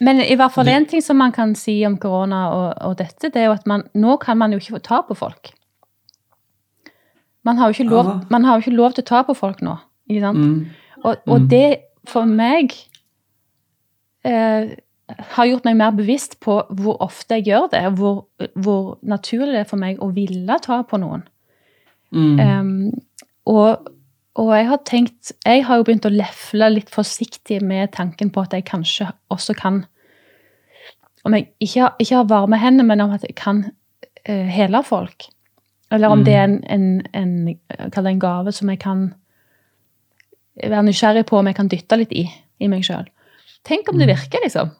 Men 0.00 0.20
i 0.20 0.36
hvert 0.36 0.52
fall 0.52 0.66
Det- 0.66 0.72
en 0.72 0.86
ting 0.86 1.02
som 1.02 1.16
man 1.18 1.32
kan 1.32 1.54
si 1.54 1.86
om 1.86 1.98
korona 1.98 2.50
og, 2.52 2.82
og 2.88 2.98
dette, 2.98 3.28
det 3.28 3.36
er 3.36 3.44
jo 3.44 3.52
at 3.52 3.66
man, 3.66 3.82
nå 3.94 4.16
kan 4.16 4.38
man 4.38 4.52
ikke 4.52 4.70
få 4.72 4.78
ta 4.78 5.02
på 5.02 5.14
folk. 5.14 5.52
Man 7.44 7.56
har 7.58 7.66
jo 7.68 7.70
ikke 7.70 7.90
lov, 7.90 8.20
man 8.30 8.44
har 8.44 8.54
jo 8.54 8.58
ikke 8.58 8.76
lov 8.76 8.92
å 8.98 9.02
ta 9.02 9.22
på 9.22 9.34
folk 9.34 9.60
nå. 9.60 9.76
Ikke 10.10 10.20
sant? 10.26 10.38
Mm. 10.38 10.66
Og, 11.04 11.16
og 11.26 11.40
Mm. 11.40 11.48
det 11.48 11.66
for 12.10 12.26
meg 12.28 12.72
eh, 14.24 14.74
har 15.34 15.46
gjort 15.48 15.64
meg 15.66 15.76
mer 15.80 15.94
bevisst 15.96 16.36
på 16.44 16.58
hvor 16.78 16.98
ofte 17.02 17.38
jeg 17.38 17.48
gjør 17.50 17.68
det, 17.72 17.84
hvor, 17.98 18.26
hvor 18.54 18.98
naturlig 19.02 19.54
det 19.56 19.62
er 19.64 19.70
for 19.70 19.80
meg 19.80 20.02
å 20.02 20.10
ville 20.14 20.58
ta 20.62 20.82
på 20.86 21.00
noen. 21.02 21.24
Mm. 22.14 22.40
Em, 22.42 22.70
og, 23.46 23.86
og 24.34 24.48
jeg 24.56 24.66
har 24.66 24.80
tenkt 24.84 25.30
Jeg 25.46 25.62
har 25.68 25.76
jo 25.78 25.84
begynt 25.86 26.06
å 26.08 26.10
lefle 26.10 26.66
litt 26.74 26.88
forsiktig 26.90 27.60
med 27.62 27.92
tanken 27.94 28.32
på 28.34 28.42
at 28.42 28.56
jeg 28.56 28.64
kanskje 28.66 29.06
også 29.30 29.54
kan 29.54 29.84
Om 31.24 31.34
jeg 31.36 31.46
ikke, 31.60 31.80
har- 31.84 31.94
ikke 32.00 32.16
har 32.16 32.24
varme 32.24 32.58
hender, 32.58 32.84
men 32.88 33.00
om 33.04 33.10
at 33.14 33.22
jeg 33.22 33.34
kan 33.36 33.58
eh, 34.24 34.46
hele 34.48 34.82
folk. 34.82 35.26
Eller 35.92 36.08
om 36.08 36.18
Mm. 36.20 36.24
det 36.24 36.34
er 36.34 36.44
en, 36.44 36.64
en, 36.64 37.06
en, 37.14 38.06
en 38.06 38.20
gave 38.20 38.52
som 38.52 38.68
jeg 38.70 38.78
kan 38.80 39.14
være 40.56 40.82
nysgjerrig 40.82 41.26
på 41.26 41.38
om 41.38 41.46
jeg 41.46 41.54
kan 41.56 41.68
dytte 41.68 41.96
litt 41.96 42.12
i, 42.12 42.24
i 42.60 42.68
meg 42.68 42.84
sjøl. 42.84 43.06
Tenk 43.64 43.88
om 43.92 43.98
det 43.98 44.06
virker, 44.08 44.38
liksom. 44.44 44.70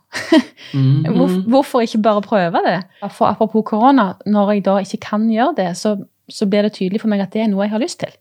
Mm. 0.75 1.05
Hvor, 1.17 1.29
Mm. 1.29 1.43
hvorfor 1.51 1.81
ikke 1.85 2.03
bare 2.03 2.23
prøve 2.23 2.59
det? 2.67 2.83
For 3.13 3.27
apropos 3.27 3.63
korona, 3.67 4.13
når 4.27 4.53
jeg 4.53 4.65
da 4.65 4.79
ikke 4.79 4.97
kan 5.11 5.29
gjøre 5.31 5.55
det, 5.57 5.77
så, 5.77 5.97
så 6.29 6.47
blir 6.47 6.63
det 6.63 6.73
tydelig 6.73 7.01
for 7.01 7.09
meg 7.09 7.21
at 7.21 7.33
det 7.33 7.43
er 7.43 7.49
noe 7.53 7.63
jeg 7.67 7.71
har 7.71 7.79
lyst 7.83 8.01
til. 8.01 8.15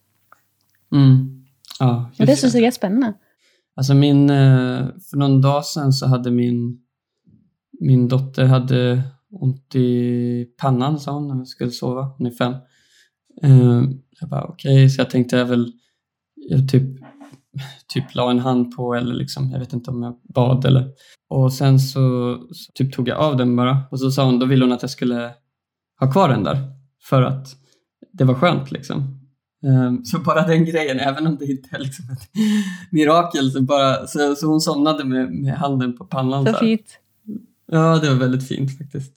Mm. 0.91 1.45
Ja, 1.79 1.85
Og 2.19 2.27
det 2.27 2.37
syns 2.37 2.55
jeg 2.55 2.63
er 2.67 2.75
spennende. 2.75 3.13
Alltså 3.77 3.93
min, 3.93 4.29
eh, 4.29 4.87
för 5.09 5.17
någon 5.17 5.41
dag 5.41 5.65
sedan 5.65 5.93
så 5.93 6.07
hade 6.07 6.31
min, 6.31 6.79
min 7.79 8.07
dotter 8.07 8.45
hade 8.45 9.03
ont 9.31 9.75
i 9.75 10.45
pannan 10.57 10.99
sa 10.99 11.11
hon 11.11 11.27
när 11.27 11.35
hon 11.35 11.45
skulle 11.45 11.71
sova. 11.71 12.01
Hon 12.17 12.27
är 12.27 12.31
fem. 12.31 12.53
Jag 14.19 14.29
bara 14.29 14.43
okej, 14.43 14.89
så 14.89 15.01
jag 15.01 15.09
tänkte 15.09 15.35
jag 15.37 15.45
väl, 15.45 15.71
jag 16.35 16.69
typ, 16.69 16.98
typ 17.93 18.15
la 18.15 18.31
en 18.31 18.39
hand 18.39 18.75
på 18.75 18.93
eller 18.93 19.15
liksom, 19.15 19.51
jag 19.51 19.59
vet 19.59 19.73
inte 19.73 19.91
om 19.91 20.03
jag 20.03 20.19
bad 20.33 20.65
eller. 20.65 20.91
Och 21.29 21.53
sen 21.53 21.79
så, 21.79 22.37
så 22.51 22.71
typ 22.73 22.93
tog 22.93 23.07
jag 23.07 23.17
av 23.17 23.37
den 23.37 23.55
bara 23.55 23.83
och 23.91 23.99
så 23.99 24.11
sa 24.11 24.25
hon, 24.25 24.39
då 24.39 24.45
ville 24.45 24.65
hon 24.65 24.71
att 24.71 24.81
jag 24.81 24.91
skulle 24.91 25.33
ha 25.99 26.11
kvar 26.11 26.29
den 26.29 26.43
där 26.43 26.57
för 27.03 27.21
att 27.21 27.47
det 28.13 28.23
var 28.23 28.33
skönt 28.35 28.71
liksom. 28.71 29.19
Ehm, 29.65 30.05
Så 30.05 30.19
bara 30.19 30.47
den 30.47 30.65
grejen, 30.65 30.99
även 30.99 31.27
om 31.27 31.37
det 31.37 31.45
inte 31.45 31.69
är 31.71 31.79
liksom 31.79 32.05
ett 32.09 32.29
mirakel, 32.91 33.51
så, 33.51 33.61
bara, 33.61 34.07
så, 34.07 34.35
så 34.35 34.47
hon 34.47 34.61
somnade 34.61 35.03
med, 35.03 35.31
med 35.31 35.53
handen 35.57 35.97
på 35.97 36.05
pannan. 36.05 36.45
Så 36.45 36.51
här. 36.51 36.59
fint. 36.59 36.99
Ja, 37.71 37.99
det 37.99 38.09
var 38.09 38.15
väldigt 38.15 38.47
fint 38.47 38.77
faktiskt. 38.77 39.13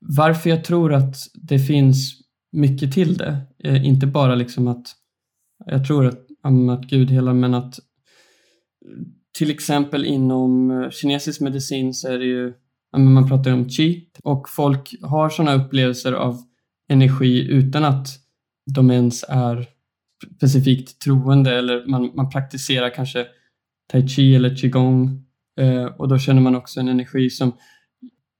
Varför 0.00 0.50
jag 0.50 0.64
tror 0.64 0.92
att 0.92 1.16
det 1.34 1.58
finns 1.58 2.20
mycket 2.52 2.92
till 2.92 3.16
det, 3.16 3.38
eh, 3.64 3.86
inte 3.86 4.06
bara 4.06 4.34
liksom 4.34 4.68
att 4.68 4.86
jag 5.66 5.86
tror 5.86 6.06
att, 6.06 6.23
att 6.44 6.84
Gud 6.84 7.10
helar, 7.10 7.32
men 7.32 7.54
att 7.54 7.78
till 9.38 9.50
exempel 9.50 10.04
inom 10.04 10.70
eh, 10.70 10.90
kinesisk 10.90 11.40
medicin 11.40 11.94
så 11.94 12.08
är 12.08 12.18
det 12.18 12.24
ju, 12.24 12.52
man 12.96 13.28
pratar 13.28 13.50
ju 13.50 13.56
om 13.56 13.68
qi 13.68 14.08
och 14.22 14.48
folk 14.48 14.94
har 15.02 15.28
sådana 15.28 15.64
upplevelser 15.64 16.12
av 16.12 16.38
energi 16.88 17.48
utan 17.50 17.84
att 17.84 18.08
de 18.74 18.90
ens 18.90 19.24
är 19.28 19.66
specifikt 20.36 21.02
troende 21.02 21.58
eller 21.58 21.86
man, 21.86 22.10
man 22.14 22.30
praktiserar 22.30 22.94
kanske 22.94 23.26
tai 23.92 24.08
chi 24.08 24.34
eller 24.34 24.56
qigong 24.56 25.24
eh, 25.60 25.84
och 25.84 26.08
då 26.08 26.18
känner 26.18 26.40
man 26.40 26.56
också 26.56 26.80
en 26.80 26.88
energi 26.88 27.30
som 27.30 27.52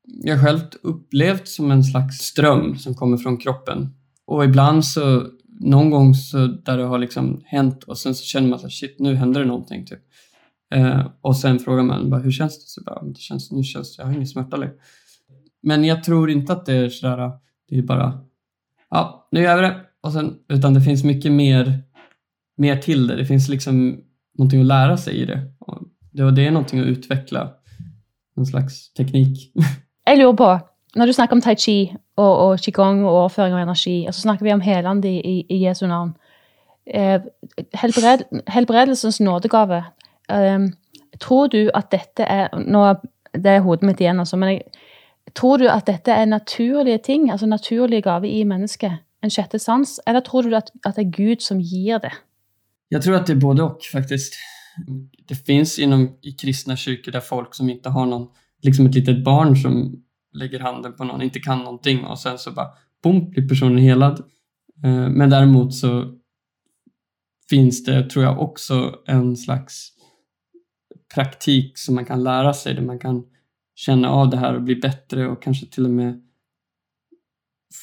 jag 0.06 0.40
själv 0.40 0.60
upplevt 0.82 1.48
som 1.48 1.70
en 1.70 1.84
slags 1.84 2.18
ström 2.18 2.76
som 2.76 2.94
kommer 2.94 3.16
från 3.16 3.36
kroppen. 3.36 3.94
Och 4.26 4.44
ibland 4.44 4.84
så, 4.84 5.26
någon 5.60 5.90
gång 5.90 6.14
så 6.14 6.46
där 6.46 6.78
det 6.78 6.84
har 6.84 6.98
liksom 6.98 7.42
hänt 7.44 7.84
och 7.84 7.98
sen 7.98 8.14
så 8.14 8.24
känner 8.24 8.48
man 8.48 8.58
så 8.58 8.64
här, 8.64 8.70
shit 8.70 8.96
nu 8.98 9.14
händer 9.14 9.40
det 9.40 9.46
någonting 9.46 9.86
typ. 9.86 10.00
Eh, 10.74 11.06
och 11.20 11.36
sen 11.36 11.58
frågar 11.58 11.82
man 11.82 12.10
bara, 12.10 12.20
hur 12.20 12.30
känns 12.30 12.58
det? 12.58 12.68
Så 12.68 12.82
bara, 12.84 13.04
det 13.04 13.20
känns, 13.20 13.52
nu 13.52 13.62
känns 13.62 13.96
det, 13.96 14.02
jag 14.02 14.06
har 14.06 14.14
ingen 14.14 14.26
smärta 14.26 14.56
längre. 14.56 14.74
Men 15.62 15.84
jag 15.84 16.04
tror 16.04 16.30
inte 16.30 16.52
att 16.52 16.66
det 16.66 16.74
är 16.74 16.88
sådär, 16.88 17.30
det 17.68 17.78
är 17.78 17.82
bara, 17.82 18.20
ja, 18.90 19.28
nu 19.30 19.40
gör 19.40 19.56
vi 19.56 19.62
det. 19.62 19.80
Och 20.02 20.12
sen, 20.12 20.34
utan 20.48 20.74
det 20.74 20.80
finns 20.80 21.04
mycket 21.04 21.32
mer, 21.32 21.82
mer 22.56 22.76
till 22.76 23.06
det. 23.06 23.16
Det 23.16 23.26
finns 23.26 23.48
liksom 23.48 24.00
någonting 24.38 24.60
att 24.60 24.66
lära 24.66 24.96
sig 24.96 25.14
i 25.14 25.24
det. 25.24 25.52
Och 25.58 25.82
det, 26.12 26.30
det 26.30 26.46
är 26.46 26.50
någonting 26.50 26.80
att 26.80 26.86
utveckla, 26.86 27.52
någon 28.36 28.46
slags 28.46 28.92
teknik. 28.92 29.52
Jag 30.04 30.18
lurer 30.18 30.32
på, 30.32 30.60
når 30.96 31.06
du 31.06 31.12
snakker 31.12 31.36
om 31.36 31.42
tai 31.42 31.54
chi 31.54 31.94
og, 32.16 32.38
og 32.38 32.58
qigong 32.58 33.04
og 33.04 33.10
overføring 33.12 33.54
av 33.54 33.62
energi, 33.62 34.04
alltså 34.06 34.18
og 34.18 34.20
så 34.20 34.26
snakker 34.28 34.46
vi 34.46 34.52
om 34.52 34.60
helande 34.60 35.08
i, 35.08 35.20
i, 35.20 35.46
i 35.50 35.64
Jesu 35.66 35.86
navn. 35.86 36.14
Eh, 36.86 37.20
helbred, 37.74 38.24
helbredelsens 38.48 39.20
nådegave. 39.20 39.84
Eh, 40.30 40.58
tror 41.20 41.46
du 41.46 41.70
at 41.74 41.90
dette 41.92 42.22
er 42.22 42.48
Nå 42.58 42.94
det 43.34 43.50
er 43.50 43.64
hodet 43.64 43.82
mitt 43.82 44.00
igjen, 44.00 44.20
altså, 44.20 44.36
men 44.36 44.48
jeg, 44.48 44.60
tror 45.34 45.58
du 45.58 45.64
at 45.68 45.86
dette 45.86 46.12
er 46.12 46.24
naturlige 46.24 46.98
ting, 46.98 47.30
altså 47.32 47.46
naturlige 47.46 48.02
gaver 48.02 48.28
i 48.28 48.44
mennesket? 48.44 49.00
En 49.22 49.30
sjette 49.30 49.58
sans? 49.58 50.00
Eller 50.06 50.20
tror 50.20 50.42
du 50.42 50.54
at, 50.54 50.70
at 50.86 50.96
det 50.96 51.06
er 51.06 51.10
Gud 51.10 51.42
som 51.42 51.58
gir 51.58 51.98
det? 51.98 52.12
Jag 52.88 53.02
tror 53.02 53.16
att 53.16 53.26
det 53.26 53.32
är 53.32 53.36
både 53.36 53.62
och 53.62 53.82
faktiskt. 53.92 54.34
Det 55.28 55.34
finns 55.34 55.78
inom 55.78 56.16
i 56.22 56.32
kristna 56.32 56.76
kyrkor 56.76 57.12
där 57.12 57.20
folk 57.20 57.54
som 57.54 57.70
inte 57.70 57.88
har 57.88 58.06
någon, 58.06 58.28
liksom 58.62 58.86
ett 58.86 58.94
litet 58.94 59.24
barn 59.24 59.56
som 59.56 60.03
lägger 60.34 60.60
handen 60.60 60.92
på 60.92 61.04
någon, 61.04 61.22
inte 61.22 61.40
kan 61.40 61.58
någonting 61.58 62.04
och 62.04 62.18
sen 62.18 62.38
så 62.38 62.52
bara 62.52 62.68
boom, 63.02 63.30
blir 63.30 63.48
personen 63.48 63.78
helad. 63.78 64.18
Eh, 64.84 65.08
men 65.08 65.30
däremot 65.30 65.74
så 65.74 66.18
finns 67.50 67.84
det, 67.84 68.10
tror 68.10 68.24
jag, 68.24 68.40
också 68.40 68.98
en 69.06 69.36
slags 69.36 69.90
praktik 71.14 71.78
som 71.78 71.94
man 71.94 72.04
kan 72.04 72.24
lära 72.24 72.54
sig, 72.54 72.74
där 72.74 72.82
man 72.82 72.98
kan 72.98 73.24
känna 73.74 74.08
av 74.08 74.30
det 74.30 74.36
här 74.36 74.54
och 74.54 74.62
bli 74.62 74.76
bättre 74.76 75.28
och 75.28 75.42
kanske 75.42 75.66
till 75.66 75.84
och 75.84 75.90
med 75.90 76.22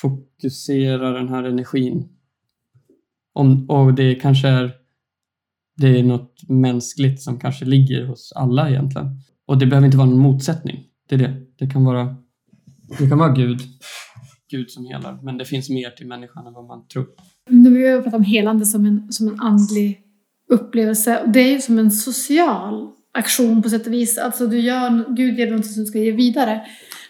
fokusera 0.01 1.11
den 1.11 1.29
här 1.29 1.43
energin. 1.43 2.09
Om, 3.33 3.69
och 3.69 3.93
det 3.93 4.15
kanske 4.15 4.47
är 4.47 4.81
det 5.77 5.99
är 5.99 6.03
något 6.03 6.49
mänskligt 6.49 7.21
som 7.21 7.39
kanske 7.39 7.65
ligger 7.65 8.05
hos 8.05 8.31
alla 8.31 8.69
egentligen. 8.69 9.19
Och 9.45 9.57
det 9.57 9.65
behöver 9.65 9.85
inte 9.85 9.97
vara 9.97 10.09
någon 10.09 10.19
motsättning. 10.19 10.83
Det 11.09 11.15
är 11.15 11.19
det. 11.19 11.45
Det 11.57 11.67
kan 11.67 11.83
vara, 11.83 12.15
det 12.99 13.09
kan 13.09 13.17
vara 13.17 13.33
Gud, 13.33 13.59
Gud 14.49 14.71
som 14.71 14.85
helar, 14.85 15.19
men 15.23 15.37
det 15.37 15.45
finns 15.45 15.69
mer 15.69 15.89
till 15.89 16.07
människan 16.07 16.47
än 16.47 16.53
vad 16.53 16.65
man 16.67 16.87
tror. 16.87 17.05
Nu 17.49 17.69
har 17.91 17.97
vi 17.97 18.03
pratat 18.03 18.13
om 18.17 18.23
helande 18.23 18.65
som 18.65 18.85
en, 18.85 19.11
som 19.11 19.27
en 19.27 19.39
andlig 19.39 20.01
upplevelse. 20.49 21.21
Och 21.21 21.29
Det 21.29 21.39
är 21.39 21.51
ju 21.51 21.61
som 21.61 21.79
en 21.79 21.91
social 21.91 22.89
aktion 23.13 23.61
på 23.61 23.69
sätt 23.69 23.87
och 23.87 23.93
vis. 23.93 24.17
Alltså 24.17 24.47
du 24.47 24.59
gör, 24.59 25.15
Gud 25.15 25.39
ger 25.39 25.45
någonting 25.47 25.71
som 25.71 25.83
du 25.83 25.87
ska 25.87 25.99
ge 25.99 26.11
vidare. 26.11 26.61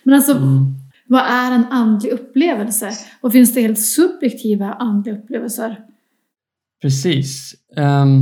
Men 0.04 0.14
alltså, 0.16 0.32
Mm. 0.32 0.66
vad 1.08 1.22
är 1.26 1.52
en 1.52 1.66
andlig 1.66 2.10
upplevelse? 2.12 2.92
Och 3.22 3.32
finns 3.32 3.54
det 3.54 3.62
helt 3.62 3.80
subjektiva 3.80 4.74
andliga 4.74 5.16
upplevelser? 5.18 5.80
Precis. 6.82 7.54
Ehm, 7.78 8.22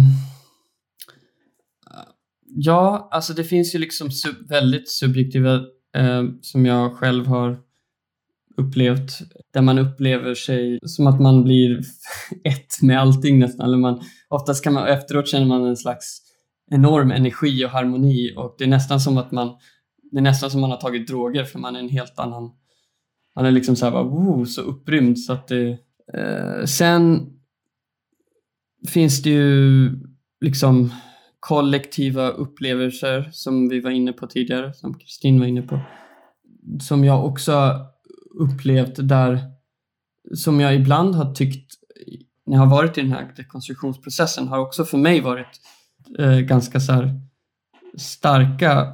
ja, 2.45 3.10
alltså 3.12 3.34
det 3.34 3.43
finns 3.43 3.76
ju 3.76 3.80
liksom 3.80 4.07
sub- 4.12 4.47
väldigt 4.49 4.89
subjektiva 4.89 5.60
eh, 5.96 6.24
som 6.42 6.66
jag 6.66 6.94
själv 6.94 7.26
har 7.28 7.58
upplevt. 8.58 9.12
Där 9.54 9.62
man 9.62 9.80
upplever 9.80 10.36
sig 10.36 10.80
som 10.84 11.08
att 11.08 11.22
man 11.22 11.44
blir 11.44 11.82
ett 12.44 12.82
med 12.82 13.00
allting 13.00 13.40
nästan. 13.40 13.66
Eller 13.66 13.78
man, 13.78 14.02
oftast 14.30 14.64
kan 14.64 14.74
man, 14.74 14.88
efteråt 14.88 15.28
känner 15.28 15.46
man 15.46 15.66
en 15.66 15.78
slags 15.78 16.22
enorm 16.72 17.12
energi 17.12 17.66
och 17.66 17.70
harmoni 17.70 18.34
och 18.38 18.56
det 18.58 18.64
är 18.64 18.68
nästan 18.68 19.00
som 19.00 19.18
att 19.18 19.32
man 19.32 19.58
det 20.12 20.18
är 20.18 20.22
nästan 20.22 20.52
som 20.52 20.62
man 20.62 20.72
har 20.72 20.78
tagit 20.78 21.08
droger 21.08 21.44
för 21.44 21.60
man 21.60 21.76
är 21.76 21.80
en 21.80 21.90
helt 21.90 22.20
annan 22.20 22.52
man 23.36 23.46
är 23.46 23.52
liksom 23.52 23.76
så 23.76 23.86
här 23.86 23.92
bara, 23.92 24.04
wow, 24.04 24.46
så 24.46 24.62
upprymd 24.62 25.20
så 25.20 25.34
att 25.34 25.48
det 25.48 25.78
eh, 26.14 26.66
sen 26.66 27.30
finns 28.88 29.24
det 29.24 29.30
ju 29.30 29.92
liksom 30.42 30.94
kollektiva 31.40 32.30
upplevelser 32.30 33.30
som 33.32 33.70
vi 33.70 33.80
var 33.80 33.92
inne 33.92 34.14
på 34.14 34.28
tidigare, 34.28 34.74
som 34.74 35.00
Kristin 35.00 35.40
var 35.40 35.48
inne 35.48 35.62
på. 35.62 35.80
Som 36.82 37.04
jag 37.04 37.26
också 37.26 37.86
upplevt 38.40 39.08
där, 39.08 39.40
som 40.34 40.60
jag 40.60 40.76
ibland 40.76 41.16
har 41.16 41.34
tyckt 41.34 41.74
när 42.46 42.58
jag 42.58 42.64
har 42.66 42.72
varit 42.72 42.98
i 42.98 43.02
den 43.02 43.12
här 43.12 43.34
dekonstruktionsprocessen 43.36 44.48
har 44.48 44.60
också 44.60 44.86
för 44.86 44.98
mig 44.98 45.22
varit 45.22 45.62
eh, 46.20 46.40
ganska 46.40 46.80
så 46.80 46.92
här 46.92 47.22
starka 47.98 48.88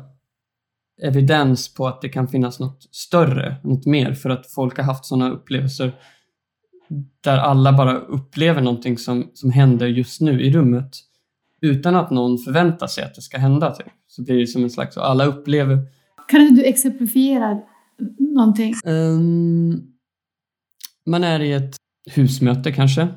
evidens 1.02 1.74
på 1.74 1.88
att 1.88 2.02
det 2.02 2.10
kan 2.10 2.28
finnas 2.28 2.60
något 2.60 2.88
större, 2.92 3.56
något 3.64 3.86
mer 3.86 4.14
för 4.14 4.30
att 4.30 4.52
folk 4.52 4.78
har 4.78 4.84
haft 4.84 5.06
sådana 5.06 5.32
upplevelser 5.32 5.96
där 7.22 7.38
alla 7.38 7.74
bara 7.74 7.98
upplever 7.98 8.62
någonting 8.62 8.98
som, 8.98 9.32
som 9.34 9.52
händer 9.52 9.88
just 9.88 10.22
nu 10.22 10.42
i 10.42 10.52
rummet 10.52 10.98
utan 11.62 11.96
att 11.96 12.12
någon 12.12 12.38
förväntar 12.38 12.88
sig 12.88 13.04
att 13.04 13.16
det 13.16 13.22
ska 13.22 13.38
hända. 13.38 13.72
Typ. 13.72 13.88
Så 14.08 14.24
blir 14.24 14.40
det 14.40 14.48
som 14.48 14.64
en 14.64 14.70
slags, 14.70 14.98
alla 14.98 15.26
upplever 15.26 15.80
Kan 16.28 16.42
inte 16.42 16.62
du 16.62 16.68
exemplifiera 16.68 17.62
någonting? 18.20 18.74
Ehm, 18.86 19.82
man 21.06 21.24
är 21.24 21.40
i 21.40 21.52
ett 21.52 21.76
husmöte 22.12 22.72
kanske 22.72 23.08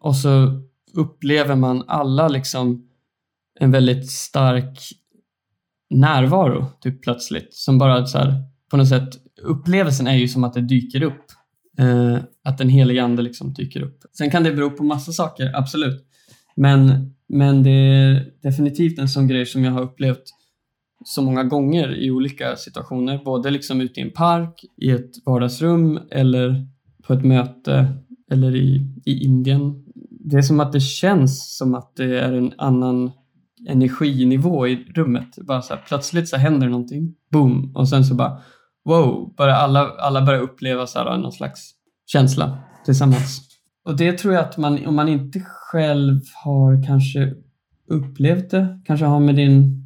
och 0.00 0.16
så 0.16 0.60
upplever 0.94 1.56
man 1.56 1.84
alla 1.86 2.28
liksom 2.28 2.88
en 3.60 3.70
väldigt 3.70 4.10
stark 4.10 4.78
närvaro 5.90 6.66
typ 6.80 7.02
plötsligt 7.02 7.54
som 7.54 7.78
bara 7.78 8.06
så 8.06 8.18
här, 8.18 8.34
på 8.70 8.76
något 8.76 8.88
sätt 8.88 9.08
upplevelsen 9.42 10.06
är 10.06 10.14
ju 10.14 10.28
som 10.28 10.44
att 10.44 10.54
det 10.54 10.60
dyker 10.60 11.02
upp 11.02 11.24
eh, 11.78 12.18
att 12.44 12.58
den 12.58 12.68
heliga 12.68 13.04
ande 13.04 13.22
liksom 13.22 13.52
dyker 13.52 13.82
upp. 13.82 13.98
Sen 14.12 14.30
kan 14.30 14.44
det 14.44 14.52
bero 14.52 14.70
på 14.70 14.84
massa 14.84 15.12
saker, 15.12 15.52
absolut. 15.54 16.06
Men, 16.60 17.14
men 17.28 17.62
det 17.62 17.70
är 17.70 18.32
definitivt 18.42 18.98
en 18.98 19.08
sån 19.08 19.28
grej 19.28 19.46
som 19.46 19.64
jag 19.64 19.72
har 19.72 19.82
upplevt 19.82 20.22
så 21.04 21.22
många 21.22 21.44
gånger 21.44 21.96
i 21.96 22.10
olika 22.10 22.56
situationer, 22.56 23.20
både 23.24 23.50
liksom 23.50 23.80
ute 23.80 24.00
i 24.00 24.02
en 24.02 24.10
park, 24.10 24.64
i 24.76 24.90
ett 24.90 25.10
vardagsrum 25.26 26.00
eller 26.10 26.66
på 27.02 27.12
ett 27.12 27.24
möte 27.24 27.86
eller 28.30 28.56
i, 28.56 28.86
i 29.04 29.24
Indien. 29.24 29.84
Det 30.10 30.36
är 30.36 30.42
som 30.42 30.60
att 30.60 30.72
det 30.72 30.80
känns 30.80 31.56
som 31.56 31.74
att 31.74 31.96
det 31.96 32.20
är 32.20 32.32
en 32.32 32.52
annan 32.58 33.10
energinivå 33.68 34.68
i 34.68 34.76
rummet. 34.94 35.38
Bara 35.46 35.62
så 35.62 35.74
här, 35.74 35.82
plötsligt 35.88 36.28
så 36.28 36.36
händer 36.36 36.68
någonting, 36.68 37.14
boom, 37.30 37.76
och 37.76 37.88
sen 37.88 38.04
så 38.04 38.14
bara 38.14 38.38
wow, 38.84 39.34
bara 39.36 39.56
alla, 39.56 39.90
alla 39.98 40.22
börjar 40.22 40.40
uppleva 40.40 40.86
så 40.86 40.98
här, 40.98 41.18
någon 41.18 41.32
slags 41.32 41.70
känsla 42.06 42.58
tillsammans. 42.84 43.49
Och 43.90 43.96
det 43.96 44.18
tror 44.18 44.34
jag 44.34 44.44
att 44.44 44.56
man, 44.56 44.86
om 44.86 44.94
man 44.94 45.08
inte 45.08 45.40
själv 45.40 46.20
har 46.44 46.86
kanske 46.86 47.34
upplevt 47.86 48.50
det, 48.50 48.80
kanske 48.84 49.06
har 49.06 49.20
med 49.20 49.36
din 49.36 49.84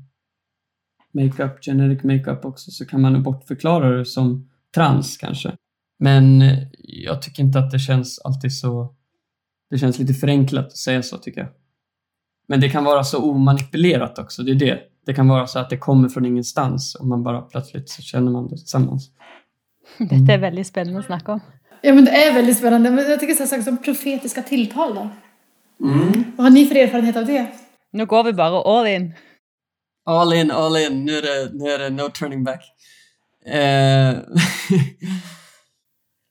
makeup, 1.12 1.64
generic 1.64 2.02
makeup 2.02 2.44
också, 2.44 2.70
så 2.70 2.86
kan 2.86 3.00
man 3.00 3.22
bortförklara 3.22 3.90
det 3.90 4.04
som 4.04 4.50
trans 4.74 5.16
kanske. 5.16 5.52
Men 5.98 6.42
jag 6.78 7.22
tycker 7.22 7.42
inte 7.42 7.58
att 7.58 7.70
det 7.70 7.78
känns 7.78 8.18
alltid 8.18 8.52
så... 8.52 8.94
Det 9.70 9.78
känns 9.78 9.98
lite 9.98 10.14
förenklat 10.14 10.66
att 10.66 10.76
säga 10.76 11.02
så 11.02 11.18
tycker 11.18 11.40
jag. 11.40 11.50
Men 12.48 12.60
det 12.60 12.68
kan 12.68 12.84
vara 12.84 13.04
så 13.04 13.30
omanipulerat 13.30 14.18
också, 14.18 14.42
det 14.42 14.50
är 14.50 14.54
det. 14.54 14.80
Det 15.06 15.14
kan 15.14 15.28
vara 15.28 15.46
så 15.46 15.58
att 15.58 15.70
det 15.70 15.76
kommer 15.76 16.08
från 16.08 16.26
ingenstans 16.26 16.94
och 16.94 17.06
man 17.06 17.22
bara 17.22 17.42
plötsligt 17.42 17.88
så 17.88 18.02
känner 18.02 18.32
man 18.32 18.48
det 18.48 18.56
tillsammans. 18.56 19.10
Dette 19.98 20.32
er 20.32 20.38
veldig 20.38 20.66
spennende 20.66 20.98
å 21.00 21.02
snakke 21.02 21.32
om. 21.32 21.40
Ja, 21.84 21.94
men 21.94 22.04
det 22.04 22.10
är 22.10 22.34
väldigt 22.34 22.56
spännande. 22.58 22.90
Men 22.90 23.10
jag 23.10 23.20
tycker 23.20 23.34
så 23.34 23.42
här 23.42 23.46
saker 23.48 23.62
som 23.62 23.76
profetiska 23.78 24.42
tilltal 24.42 24.94
då. 24.94 25.08
Mm. 25.86 26.24
Vad 26.36 26.44
har 26.46 26.50
ni 26.50 26.66
för 26.66 26.74
erfarenhet 26.76 27.16
av 27.16 27.26
det? 27.26 27.46
Nå 27.92 28.04
går 28.06 28.24
vi 28.24 28.32
bare 28.32 28.62
all 28.78 28.86
in. 28.86 29.14
All 30.06 30.32
in, 30.32 30.50
all 30.50 30.76
in. 30.76 31.04
Nu 31.04 31.16
är 31.18 31.22
det, 31.22 31.50
nu 31.54 31.70
är 31.70 31.78
det 31.78 31.90
no 31.90 32.08
turning 32.10 32.44
back. 32.44 32.60
Eh, 33.46 34.14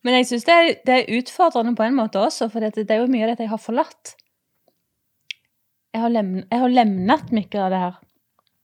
Men 0.03 0.13
jeg 0.17 0.27
syns 0.27 0.43
det, 0.47 0.53
er- 0.53 0.79
det 0.85 0.93
er 0.97 1.11
utfordrende 1.19 1.75
på 1.79 1.83
en 1.85 1.95
måte 1.95 2.19
også, 2.19 2.49
for 2.51 2.59
det, 2.59 2.73
det 2.75 2.91
er 2.91 2.99
jo 3.03 3.07
mye 3.11 3.23
av 3.23 3.29
dette 3.33 3.45
jeg 3.45 3.53
har 3.53 3.61
forlatt. 3.61 4.15
Jeg 5.93 6.01
har, 6.01 6.09
jeg 6.17 6.59
har 6.59 6.73
lemnet 6.73 7.31
mye 7.31 7.61
av 7.63 7.69
det 7.71 7.79
her. 7.83 7.93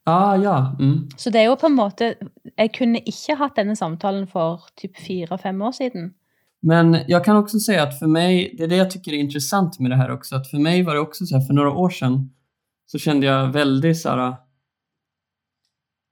ah, 0.09 0.35
ja. 0.41 0.55
Mm. 0.79 1.09
Så 1.17 1.29
det 1.29 1.39
er 1.41 1.45
jo 1.51 1.55
på 1.55 1.67
en 1.69 1.75
måte 1.77 2.15
Jeg 2.57 2.71
kunne 2.73 2.99
ikke 3.05 3.35
hatt 3.37 3.55
denne 3.55 3.75
samtalen 3.77 4.25
for 4.27 4.65
typ 4.75 4.97
fire-fem 4.97 5.61
år 5.61 5.71
siden. 5.77 6.13
Men 6.61 6.97
jag 7.07 7.25
kan 7.25 7.37
också 7.37 7.59
säga 7.59 7.83
att 7.83 7.99
för 7.99 8.07
mig, 8.07 8.55
det 8.57 8.63
är 8.63 8.67
det 8.67 8.75
jag 8.75 8.91
tycker 8.91 9.13
är 9.13 9.17
intressant 9.17 9.79
med 9.79 9.91
det 9.91 9.95
här 9.95 10.11
också, 10.11 10.35
att 10.35 10.47
för 10.47 10.57
mig 10.57 10.83
var 10.83 10.93
det 10.93 10.99
också 10.99 11.25
så 11.25 11.37
här, 11.37 11.45
för 11.45 11.53
några 11.53 11.71
år 11.71 11.89
sedan 11.89 12.29
så 12.85 12.97
kände 12.97 13.25
jag 13.25 13.47
väldigt 13.47 13.99
så 13.99 14.09
här, 14.09 14.27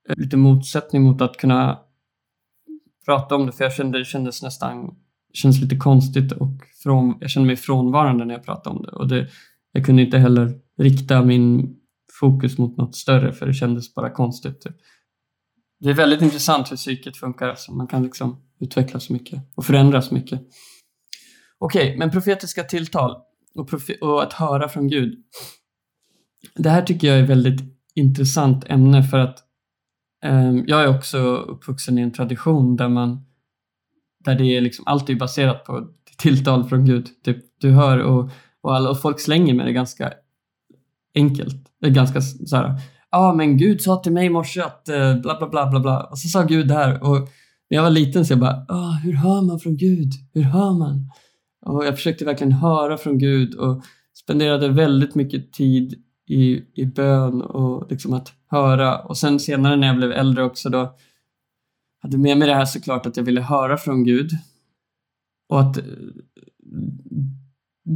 eh, 0.09 0.15
lite 0.17 0.37
motsättning 0.37 1.03
mot 1.03 1.21
att 1.21 1.37
kunna 1.37 1.79
prata 3.05 3.35
om 3.35 3.45
det, 3.45 3.51
för 3.51 3.63
jag 3.63 3.73
kände 3.73 3.97
det 3.97 4.05
kändes 4.05 4.43
nästan, 4.43 4.85
det 5.29 5.37
kändes 5.37 5.61
lite 5.61 5.75
konstigt 5.75 6.31
och 6.31 6.51
från, 6.83 7.17
jag 7.19 7.29
kände 7.29 7.47
mig 7.47 7.55
frånvarande 7.55 8.25
när 8.25 8.33
jag 8.33 8.43
pratade 8.43 8.75
om 8.75 8.83
det 8.83 8.91
och 8.91 9.07
det, 9.07 9.27
jag 9.71 9.85
kunde 9.85 10.01
inte 10.01 10.17
heller 10.17 10.59
rikta 10.77 11.23
min 11.23 11.75
fokus 12.19 12.57
mot 12.57 12.77
något 12.77 12.95
större 12.95 13.33
för 13.33 13.45
det 13.45 13.53
kändes 13.53 13.95
bara 13.95 14.09
konstigt. 14.09 14.61
Typ. 14.61 14.75
Det 15.79 15.89
är 15.89 15.93
väldigt 15.93 16.21
intressant 16.21 16.71
hur 16.71 16.75
psyket 16.75 17.17
funkar, 17.17 17.49
alltså. 17.49 17.71
man 17.71 17.87
kan 17.87 18.03
liksom 18.03 18.46
utvecklas 18.59 19.09
mycket 19.09 19.41
och 19.55 19.65
förändras 19.65 20.11
mycket. 20.11 20.41
Okej, 21.59 21.97
men 21.97 22.11
profetiska 22.11 22.63
tilltal 22.63 23.15
och, 23.55 23.69
profe- 23.69 23.99
och 23.99 24.23
att 24.23 24.33
höra 24.33 24.69
från 24.69 24.87
Gud. 24.87 25.23
Det 26.55 26.69
här 26.69 26.81
tycker 26.81 27.07
jag 27.07 27.17
är 27.17 27.23
ett 27.23 27.29
väldigt 27.29 27.61
intressant 27.95 28.63
ämne 28.67 29.03
för 29.03 29.17
att 29.17 29.39
eh, 30.23 30.51
jag 30.65 30.83
är 30.83 30.97
också 30.97 31.17
uppvuxen 31.35 31.97
i 31.97 32.01
en 32.01 32.13
tradition 32.13 32.75
där 32.75 32.89
man 32.89 33.23
där 34.25 34.35
det 34.35 34.45
är 34.45 34.61
liksom 34.61 34.87
alltid 34.87 35.17
baserat 35.17 35.65
på 35.65 35.87
tilltal 36.17 36.63
från 36.63 36.85
Gud. 36.85 37.07
Typ, 37.23 37.37
du 37.59 37.71
hör 37.71 37.97
och, 37.97 38.29
och, 38.61 38.75
alla, 38.75 38.89
och 38.89 39.01
folk 39.01 39.19
slänger 39.19 39.53
med 39.53 39.65
det 39.65 39.73
ganska 39.73 40.13
enkelt. 41.15 41.55
Det 41.81 41.87
är 41.87 41.91
ganska 41.91 42.21
så 42.21 42.55
här, 42.55 42.81
ja 43.11 43.33
men 43.33 43.57
Gud 43.57 43.81
sa 43.81 44.03
till 44.03 44.11
mig 44.11 44.25
i 44.25 44.29
morse 44.29 44.61
att 44.61 44.89
eh, 44.89 45.15
bla 45.15 45.37
bla 45.37 45.49
bla 45.49 45.69
bla 45.69 45.79
bla 45.79 46.03
och 46.03 46.19
så 46.19 46.27
sa 46.27 46.43
Gud 46.43 46.67
det 46.67 46.73
här 46.73 47.03
och 47.03 47.29
när 47.69 47.77
jag 47.77 47.83
var 47.83 47.89
liten 47.89 48.25
så 48.25 48.33
jag 48.33 48.39
bara, 48.39 48.65
hur 49.03 49.13
hör 49.13 49.41
man 49.41 49.59
från 49.59 49.77
Gud? 49.77 50.11
Hur 50.33 50.41
hör 50.41 50.73
man? 50.73 51.11
Och 51.65 51.85
jag 51.85 51.95
försökte 51.95 52.25
verkligen 52.25 52.53
höra 52.53 52.97
från 52.97 53.17
Gud 53.17 53.55
och 53.55 53.83
spenderade 54.13 54.69
väldigt 54.69 55.15
mycket 55.15 55.53
tid 55.53 56.03
i, 56.27 56.61
i 56.73 56.85
bön 56.85 57.41
och 57.41 57.91
liksom 57.91 58.13
att 58.13 58.33
höra. 58.47 58.99
Och 58.99 59.17
sen 59.17 59.39
senare 59.39 59.75
när 59.75 59.87
jag 59.87 59.97
blev 59.97 60.11
äldre 60.11 60.43
också 60.43 60.69
då 60.69 60.95
hade 62.01 62.17
med 62.17 62.37
mig 62.37 62.47
det 62.47 62.55
här 62.55 62.65
såklart 62.65 63.05
att 63.05 63.17
jag 63.17 63.23
ville 63.23 63.41
höra 63.41 63.77
från 63.77 64.03
Gud. 64.03 64.31
Och 65.49 65.61
att 65.61 65.79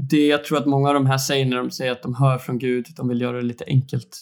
det 0.10 0.28
jag 0.28 0.44
tror 0.44 0.58
att 0.58 0.66
många 0.66 0.88
av 0.88 0.94
de 0.94 1.06
här 1.06 1.18
säger 1.18 1.46
när 1.46 1.58
de 1.58 1.72
säger 1.72 1.92
att 1.92 2.04
de 2.04 2.16
hör 2.16 2.38
från 2.38 2.60
Gud, 2.60 2.88
de 2.98 3.08
vill 3.08 3.22
göra 3.22 3.38
det 3.38 3.44
lite 3.44 3.66
enkelt. 3.68 4.18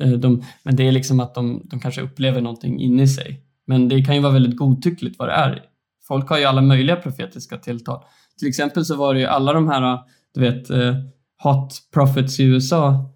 Eh, 0.00 0.12
de, 0.12 0.44
men 0.62 0.76
det 0.76 0.88
är 0.88 0.92
liksom 0.92 1.20
att 1.20 1.34
de, 1.34 1.62
de 1.64 1.80
kanske 1.80 2.02
upplever 2.02 2.40
någonting 2.40 2.80
inne 2.80 3.02
i 3.02 3.08
sig. 3.08 3.43
Men 3.66 3.88
det 3.88 4.02
kan 4.02 4.14
ju 4.14 4.20
vara 4.20 4.32
väldigt 4.32 4.56
godtyckligt 4.56 5.18
vad 5.18 5.28
det 5.28 5.32
är. 5.32 5.62
Folk 6.08 6.28
har 6.28 6.38
ju 6.38 6.44
alla 6.44 6.62
möjliga 6.62 6.96
profetiska 6.96 7.58
tilltal. 7.58 8.04
Till 8.38 8.48
exempel 8.48 8.84
så 8.84 8.96
var 8.96 9.14
det 9.14 9.20
ju 9.20 9.26
alla 9.26 9.52
de 9.52 9.68
här, 9.68 9.98
du 10.34 10.40
vet, 10.40 10.70
eh, 10.70 10.94
hot 11.42 11.74
prophets 11.94 12.40
i 12.40 12.44
USA. 12.44 13.10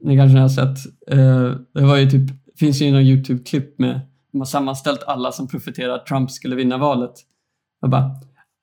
Ni 0.00 0.16
kanske 0.16 0.38
har 0.38 0.48
sett. 0.48 0.78
Eh, 1.10 1.50
det 1.74 1.82
var 1.82 1.96
ju 1.96 2.10
typ, 2.10 2.30
finns 2.58 2.82
ju 2.82 2.90
några 2.90 3.02
YouTube-klipp 3.02 3.78
med, 3.78 4.00
de 4.32 4.38
har 4.38 4.46
sammanställt 4.46 5.02
alla 5.06 5.32
som 5.32 5.48
profeterar 5.48 5.94
att 5.94 6.06
Trump 6.06 6.30
skulle 6.30 6.56
vinna 6.56 6.78
valet. 6.78 7.14
Och 7.82 7.88
bara, 7.88 8.10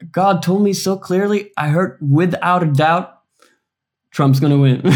God 0.02 0.42
told 0.42 0.62
me 0.62 0.74
so 0.74 0.98
clearly, 0.98 1.40
I 1.40 1.68
heard 1.68 1.98
without 2.20 2.64
a 2.64 2.66
doubt 2.66 3.06
Trump's 4.18 4.42
gonna 4.42 4.64
win. 4.64 4.82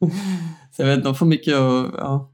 Så 0.70 0.82
jag 0.82 0.86
vet, 0.86 1.04
de 1.04 1.14
får 1.14 1.26
mycket 1.26 1.54
att... 1.54 1.94
Ja. 1.98 2.29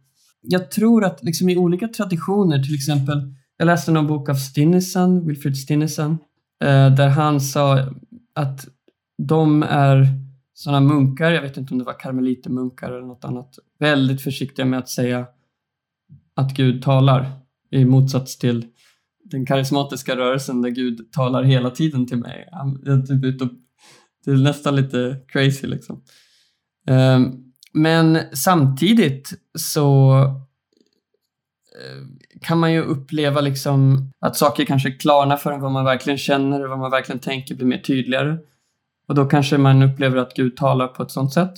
Jag 0.48 0.70
tror 0.70 1.04
att 1.04 1.24
liksom 1.24 1.48
i 1.48 1.56
olika 1.56 1.88
traditioner, 1.88 2.62
till 2.62 2.74
exempel, 2.74 3.34
jag 3.56 3.66
läste 3.66 3.92
någon 3.92 4.06
bok 4.06 4.28
av 4.28 4.34
Stinnesen, 4.34 5.26
Wilfrid 5.26 5.56
Stinnesen, 5.56 6.18
eh, 6.64 6.94
där 6.94 7.08
han 7.08 7.40
sa 7.40 7.78
att 8.34 8.68
de 9.18 9.62
är 9.62 10.06
sådana 10.54 10.80
munkar, 10.80 11.30
jag 11.30 11.42
vet 11.42 11.56
inte 11.56 11.74
om 11.74 11.78
det 11.78 11.84
var 11.84 12.00
karmelitermunkar 12.00 12.92
eller 12.92 13.06
något 13.06 13.24
annat, 13.24 13.58
väldigt 13.78 14.22
försiktiga 14.22 14.66
med 14.66 14.78
att 14.78 14.88
säga 14.88 15.26
att 16.34 16.54
Gud 16.54 16.82
talar 16.82 17.30
i 17.70 17.84
motsats 17.84 18.38
till 18.38 18.66
den 19.24 19.46
karismatiska 19.46 20.16
rörelsen 20.16 20.62
där 20.62 20.70
Gud 20.70 21.12
talar 21.12 21.42
hela 21.42 21.70
tiden 21.70 22.06
till 22.06 22.18
mig. 22.18 22.48
Typ 23.08 23.38
det 24.24 24.30
är 24.30 24.36
nästan 24.36 24.76
lite 24.76 25.16
crazy 25.28 25.66
liksom. 25.66 26.02
Ehm, 26.86 27.45
men 27.76 28.18
samtidigt 28.32 29.32
så 29.58 30.16
eh, 31.80 32.06
kan 32.40 32.58
man 32.58 32.72
ju 32.72 32.82
uppleva 32.82 33.40
liksom 33.40 34.10
att 34.20 34.36
saker 34.36 34.64
kanske 34.64 34.90
klarnar 34.90 35.36
för 35.36 35.52
en, 35.52 35.60
vad 35.60 35.72
man 35.72 35.84
verkligen 35.84 36.18
känner, 36.18 36.66
vad 36.66 36.78
man 36.78 36.90
verkligen 36.90 37.18
tänker 37.18 37.54
blir 37.54 37.66
mer 37.66 37.78
tydligare. 37.78 38.38
Och 39.08 39.14
då 39.14 39.26
kanske 39.26 39.58
man 39.58 39.82
upplever 39.82 40.16
att 40.16 40.34
Gud 40.34 40.56
talar 40.56 40.88
på 40.88 41.02
ett 41.02 41.10
sånt 41.10 41.32
sätt. 41.32 41.52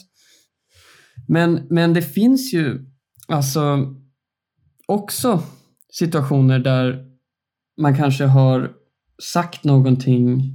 Men, 1.28 1.66
men 1.70 1.94
det 1.94 2.02
finns 2.02 2.54
ju 2.54 2.84
alltså 3.28 3.94
också 4.86 5.42
situationer 5.92 6.58
där 6.58 7.06
man 7.80 7.96
kanske 7.96 8.24
har 8.24 8.70
sagt 9.22 9.64
någonting, 9.64 10.54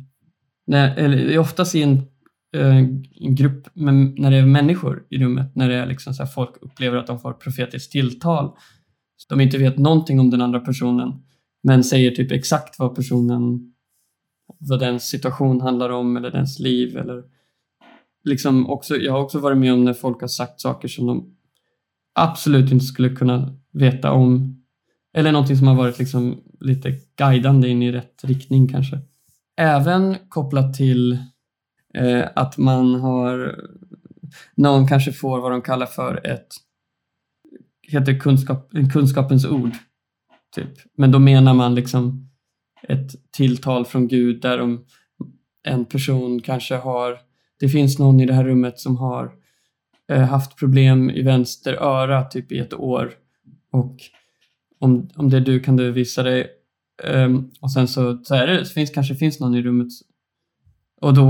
eller 0.71 1.37
oftast 1.37 1.75
i 1.75 1.81
en 1.81 2.12
Eh, 2.53 2.81
grupp 3.29 3.67
men 3.73 4.15
när 4.17 4.31
det 4.31 4.37
är 4.37 4.45
människor 4.45 5.05
i 5.09 5.17
rummet, 5.17 5.55
när 5.55 5.69
det 5.69 5.75
är 5.75 5.85
liksom 5.85 6.13
så 6.13 6.25
folk 6.25 6.51
upplever 6.61 6.97
att 6.97 7.07
de 7.07 7.19
får 7.19 7.33
profetiskt 7.33 7.91
tilltal. 7.91 8.51
De 9.29 9.41
inte 9.41 9.57
vet 9.57 9.77
någonting 9.77 10.19
om 10.19 10.29
den 10.29 10.41
andra 10.41 10.59
personen, 10.59 11.23
men 11.63 11.83
säger 11.83 12.11
typ 12.11 12.31
exakt 12.31 12.79
vad 12.79 12.95
personen, 12.95 13.73
vad 14.59 14.79
den 14.79 14.99
situation 14.99 15.61
handlar 15.61 15.89
om 15.89 16.17
eller 16.17 16.31
dens 16.31 16.59
liv 16.59 16.97
eller 16.97 17.23
liksom 18.23 18.69
också, 18.69 18.95
jag 18.95 19.13
har 19.13 19.19
också 19.19 19.39
varit 19.39 19.57
med 19.57 19.73
om 19.73 19.83
när 19.83 19.93
folk 19.93 20.21
har 20.21 20.27
sagt 20.27 20.61
saker 20.61 20.87
som 20.87 21.07
de 21.07 21.35
absolut 22.15 22.71
inte 22.71 22.85
skulle 22.85 23.09
kunna 23.09 23.57
veta 23.71 24.11
om 24.11 24.63
eller 25.13 25.31
någonting 25.31 25.57
som 25.57 25.67
har 25.67 25.75
varit 25.75 25.99
liksom 25.99 26.43
lite 26.59 26.93
guidande 27.17 27.69
in 27.69 27.83
i 27.83 27.91
rätt 27.91 28.23
riktning 28.23 28.67
kanske. 28.67 28.99
Även 29.57 30.15
kopplat 30.29 30.73
till 30.73 31.17
eh, 31.93 32.25
att 32.35 32.57
man 32.57 32.95
har 32.95 33.59
någon 34.55 34.87
kanske 34.87 35.11
får 35.11 35.41
vad 35.41 35.51
de 35.51 35.61
kallar 35.61 35.85
för 35.85 36.27
ett 36.27 36.47
heter 37.81 38.19
kunskap, 38.19 38.71
kunskapens 38.93 39.45
ord. 39.45 39.71
Typ. 40.55 40.71
Men 40.97 41.11
då 41.11 41.19
menar 41.19 41.53
man 41.53 41.75
liksom 41.75 42.29
ett 42.87 43.31
tilltal 43.31 43.85
från 43.85 44.07
Gud 44.07 44.41
där 44.41 44.57
de, 44.57 44.85
en 45.63 45.85
person 45.85 46.41
kanske 46.41 46.75
har, 46.75 47.19
det 47.59 47.69
finns 47.69 47.99
någon 47.99 48.19
i 48.19 48.25
det 48.25 48.33
här 48.33 48.43
rummet 48.43 48.79
som 48.79 48.97
har 48.97 49.31
eh, 50.11 50.21
haft 50.21 50.55
problem 50.55 51.09
i 51.09 51.21
vänster 51.21 51.73
öra 51.73 52.23
typ 52.23 52.51
i 52.51 52.59
ett 52.59 52.73
år 52.73 53.11
och 53.71 53.95
om, 54.79 55.09
om 55.15 55.29
det 55.29 55.37
är 55.37 55.41
du 55.41 55.59
kan 55.59 55.75
du 55.75 55.91
visa 55.91 56.23
dig. 56.23 56.47
Um, 57.03 57.51
och 57.61 57.71
sen 57.71 57.87
så, 57.87 58.23
så 58.23 58.35
är 58.35 58.47
det, 58.47 58.65
så 58.65 58.73
finns, 58.73 58.89
kanske 58.89 59.15
finns 59.15 59.39
någon 59.39 59.55
i 59.55 59.61
rummet 59.61 59.87
och 61.03 61.13
då 61.13 61.29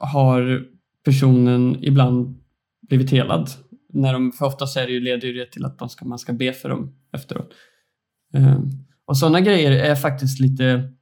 har 0.00 0.64
personen 1.04 1.84
ibland 1.84 2.42
blivit 2.88 3.10
helad. 3.10 3.50
När 3.92 4.12
de, 4.12 4.32
för 4.32 4.46
oftast 4.46 4.76
är 4.76 4.86
det 4.86 4.92
ju, 4.92 5.00
leder 5.00 5.28
ju 5.28 5.34
det 5.34 5.52
till 5.52 5.64
att 5.64 5.78
de 5.78 5.88
ska, 5.88 6.04
man 6.04 6.18
ska 6.18 6.32
be 6.32 6.52
för 6.52 6.68
dem 6.68 6.94
efteråt. 7.12 7.50
Eh, 8.34 8.60
och 9.06 9.18
sådana 9.18 9.40
grejer 9.40 9.70
är 9.70 9.94
faktiskt 9.94 10.40
lite 10.40 10.92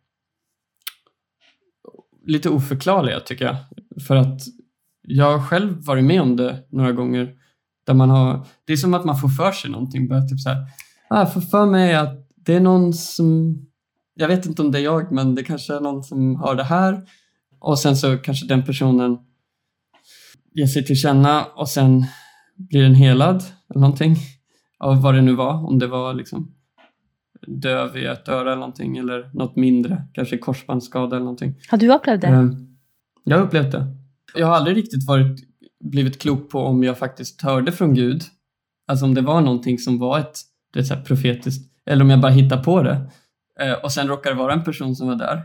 lite 2.26 2.48
oförklarliga 2.50 3.20
tycker 3.20 3.44
jag. 3.44 3.56
För 4.06 4.16
att 4.16 4.40
jag 5.02 5.38
har 5.38 5.46
själv 5.46 5.84
varit 5.84 6.04
med 6.04 6.22
om 6.22 6.36
det 6.36 6.66
några 6.70 6.92
gånger. 6.92 7.34
Där 7.86 7.94
man 7.94 8.10
har, 8.10 8.46
det 8.64 8.72
är 8.72 8.76
som 8.76 8.94
att 8.94 9.04
man 9.04 9.18
får 9.18 9.28
för 9.28 9.52
sig 9.52 9.70
någonting. 9.70 10.08
Bara 10.08 10.22
typ 10.22 10.40
så 10.40 10.48
här, 10.48 10.66
ah, 11.10 11.18
jag 11.18 11.32
får 11.32 11.40
för 11.40 11.66
mig 11.66 11.94
att 11.94 12.28
det 12.36 12.54
är 12.54 12.60
någon 12.60 12.92
som, 12.92 13.58
jag 14.14 14.28
vet 14.28 14.46
inte 14.46 14.62
om 14.62 14.72
det 14.72 14.78
är 14.78 14.82
jag, 14.82 15.12
men 15.12 15.34
det 15.34 15.44
kanske 15.44 15.76
är 15.76 15.80
någon 15.80 16.02
som 16.02 16.36
har 16.36 16.54
det 16.54 16.64
här. 16.64 17.02
Och 17.60 17.78
sen 17.78 17.96
så 17.96 18.18
kanske 18.18 18.46
den 18.46 18.64
personen 18.64 19.18
ger 20.54 20.66
sig 20.66 20.84
till 20.84 20.96
känna 20.96 21.44
och 21.44 21.68
sen 21.68 22.04
blir 22.56 22.82
den 22.82 22.94
helad 22.94 23.42
eller 23.70 23.80
någonting 23.80 24.16
av 24.78 25.02
vad 25.02 25.14
det 25.14 25.22
nu 25.22 25.34
var. 25.34 25.66
Om 25.66 25.78
det 25.78 25.86
var 25.86 26.14
liksom 26.14 26.54
döv 27.46 27.96
i 27.96 28.06
ett 28.06 28.28
öra 28.28 28.40
eller 28.40 28.60
någonting 28.60 28.96
eller 28.96 29.30
något 29.34 29.56
mindre, 29.56 30.02
kanske 30.12 30.38
korsbandsskada 30.38 31.16
eller 31.16 31.24
någonting. 31.24 31.54
Har 31.70 31.78
du 31.78 31.94
upplevt 31.94 32.20
det? 32.20 32.26
Ehm, 32.26 32.76
jag 33.24 33.36
har 33.36 33.44
upplevt 33.44 33.72
det. 33.72 33.86
Jag 34.34 34.46
har 34.46 34.54
aldrig 34.54 34.76
riktigt 34.76 35.06
varit, 35.06 35.40
blivit 35.84 36.22
klok 36.22 36.50
på 36.50 36.60
om 36.60 36.82
jag 36.82 36.98
faktiskt 36.98 37.42
hörde 37.42 37.72
från 37.72 37.94
Gud. 37.94 38.22
Alltså 38.86 39.04
om 39.04 39.14
det 39.14 39.20
var 39.20 39.40
någonting 39.40 39.78
som 39.78 39.98
var 39.98 40.18
ett 40.18 40.38
det 40.72 40.78
är 40.78 40.82
så 40.82 40.96
profetiskt. 40.96 41.72
Eller 41.86 42.04
om 42.04 42.10
jag 42.10 42.20
bara 42.20 42.32
hittar 42.32 42.62
på 42.62 42.82
det. 42.82 43.10
Eh, 43.60 43.72
och 43.72 43.92
sen 43.92 44.08
råkar 44.08 44.30
det 44.30 44.36
vara 44.36 44.52
en 44.52 44.64
person 44.64 44.96
som 44.96 45.08
var 45.08 45.16
där. 45.16 45.44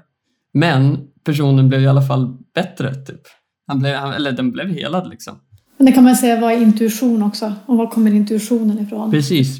Men 0.56 1.08
personen 1.24 1.70
blev 1.70 1.82
i 1.82 1.88
alla 1.88 2.02
fall 2.02 2.38
bättre. 2.56 2.96
Typ. 2.96 3.22
Han 3.68 3.80
blev, 3.80 3.96
eller 3.96 4.32
den 4.32 4.52
blev 4.52 4.68
helad 4.68 5.10
liksom. 5.10 5.36
Men 5.78 5.86
det 5.86 5.92
kan 5.92 6.04
man 6.04 6.16
säga 6.16 6.42
var 6.42 6.52
intuition 6.52 7.24
också. 7.24 7.54
Och 7.66 7.78
var 7.78 7.88
kommer 7.88 8.14
intuitionen 8.14 8.80
ifrån? 8.80 9.12
Precis. 9.12 9.58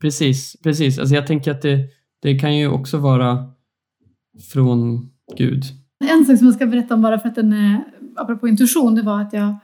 Precis. 0.00 0.56
precis. 0.62 0.98
Alltså 0.98 1.14
jag 1.14 1.26
tänker 1.26 1.50
att 1.50 1.62
det, 1.62 1.78
det 2.22 2.38
kan 2.38 2.56
ju 2.56 2.68
också 2.68 2.98
vara 2.98 3.44
från 4.52 5.10
Gud. 5.36 5.64
En 6.04 6.24
sak 6.24 6.38
som 6.38 6.46
jag 6.46 6.56
ska 6.56 6.66
berätta 6.66 6.94
om 6.94 7.02
bara 7.02 7.18
för 7.18 7.28
att 7.28 7.34
den 7.34 7.52
är, 7.52 7.84
apropå 8.16 8.48
intuition, 8.48 8.94
det 8.94 9.02
var 9.02 9.20
att 9.20 9.32
jag 9.32 9.56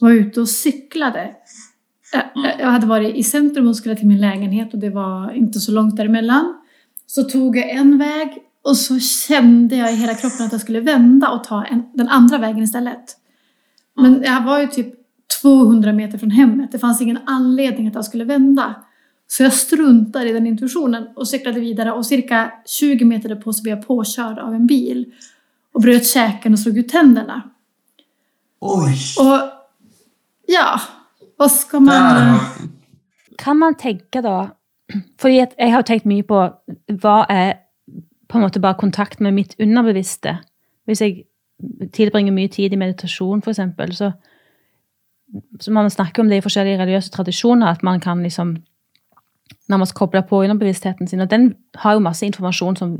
var 0.00 0.10
ute 0.10 0.40
och 0.40 0.48
cyklade 0.48 1.34
jag 2.58 2.66
hade 2.66 2.86
varit 2.86 3.16
i 3.16 3.22
centrum 3.22 3.68
och 3.68 3.76
skulle 3.76 3.96
till 3.96 4.06
min 4.06 4.20
lägenhet 4.20 4.74
och 4.74 4.80
det 4.80 4.90
var 4.90 5.32
inte 5.32 5.60
så 5.60 5.72
långt 5.72 5.96
däremellan. 5.96 6.54
Så 7.06 7.22
tog 7.22 7.56
jag 7.56 7.70
en 7.70 7.98
väg 7.98 8.38
och 8.64 8.76
så 8.76 8.98
kände 8.98 9.76
jag 9.76 9.92
i 9.92 9.96
hela 9.96 10.14
kroppen 10.14 10.46
att 10.46 10.52
jag 10.52 10.60
skulle 10.60 10.80
vända 10.80 11.28
och 11.28 11.44
ta 11.44 11.64
en, 11.64 11.82
den 11.94 12.08
andra 12.08 12.38
vägen 12.38 12.62
istället. 12.62 13.16
Men 13.96 14.22
jag 14.22 14.44
var 14.44 14.60
ju 14.60 14.66
typ 14.66 14.94
200 15.42 15.92
meter 15.92 16.18
från 16.18 16.30
hemmet. 16.30 16.72
Det 16.72 16.78
fanns 16.78 17.00
ingen 17.00 17.18
anledning 17.26 17.88
att 17.88 17.94
jag 17.94 18.04
skulle 18.04 18.24
vända. 18.24 18.74
Så 19.26 19.42
jag 19.42 19.52
struntade 19.52 20.30
i 20.30 20.32
den 20.32 20.46
intuitionen 20.46 21.08
och 21.16 21.28
cyklade 21.28 21.60
vidare 21.60 21.92
och 21.92 22.06
cirka 22.06 22.52
20 22.66 23.04
meter 23.04 23.28
därpå 23.28 23.52
så 23.52 23.62
blev 23.62 23.76
jag 23.76 23.86
påkörd 23.86 24.38
av 24.38 24.54
en 24.54 24.66
bil 24.66 25.12
och 25.74 25.80
bröt 25.80 26.06
käken 26.06 26.52
och 26.52 26.58
slog 26.58 26.78
ut 26.78 26.88
tänderna. 26.88 27.42
Oj! 28.60 28.96
Och 29.18 29.40
ja, 30.46 30.80
vad 31.36 31.52
ska 31.52 31.80
man... 31.80 32.38
Kan 33.38 33.58
man 33.58 33.74
tenke 33.74 34.20
da 34.20 34.50
Fordi 35.20 35.36
jeg 35.36 35.72
har 35.72 35.82
tenkt 35.82 36.06
mye 36.06 36.22
på 36.22 36.38
hva 37.02 37.16
er 37.30 37.52
på 38.30 38.38
en 38.38 38.44
måte 38.44 38.62
bare 38.62 38.78
kontakt 38.78 39.20
med 39.20 39.34
mitt 39.34 39.56
underbevisste. 39.60 40.38
Hvis 40.86 41.02
jeg 41.02 41.24
tilbringer 41.92 42.32
mye 42.32 42.48
tid 42.48 42.72
i 42.72 42.78
meditasjon, 42.80 43.42
f.eks., 43.44 43.60
så, 43.98 44.12
så 45.60 45.72
man 45.74 45.90
snakker 45.90 46.22
om 46.22 46.30
det 46.30 46.40
i 46.40 46.44
forskjellige 46.44 46.78
religiøse 46.78 47.10
tradisjoner, 47.10 47.66
at 47.66 47.82
man 47.82 48.00
kan 48.00 48.22
liksom 48.22 48.56
nærmest 49.68 49.94
koble 49.94 50.22
på 50.22 50.42
underbevisstheten 50.42 51.08
sin. 51.08 51.20
Og 51.20 51.30
den 51.30 51.54
har 51.74 51.92
jo 51.92 52.06
masse 52.06 52.26
informasjon 52.26 52.76
som 52.76 52.98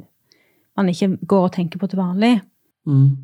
man 0.76 0.88
ikke 0.88 1.16
går 1.26 1.48
og 1.48 1.52
tenker 1.52 1.78
på 1.78 1.86
til 1.86 1.98
vanlig. 1.98 2.40
Mm. 2.86 3.16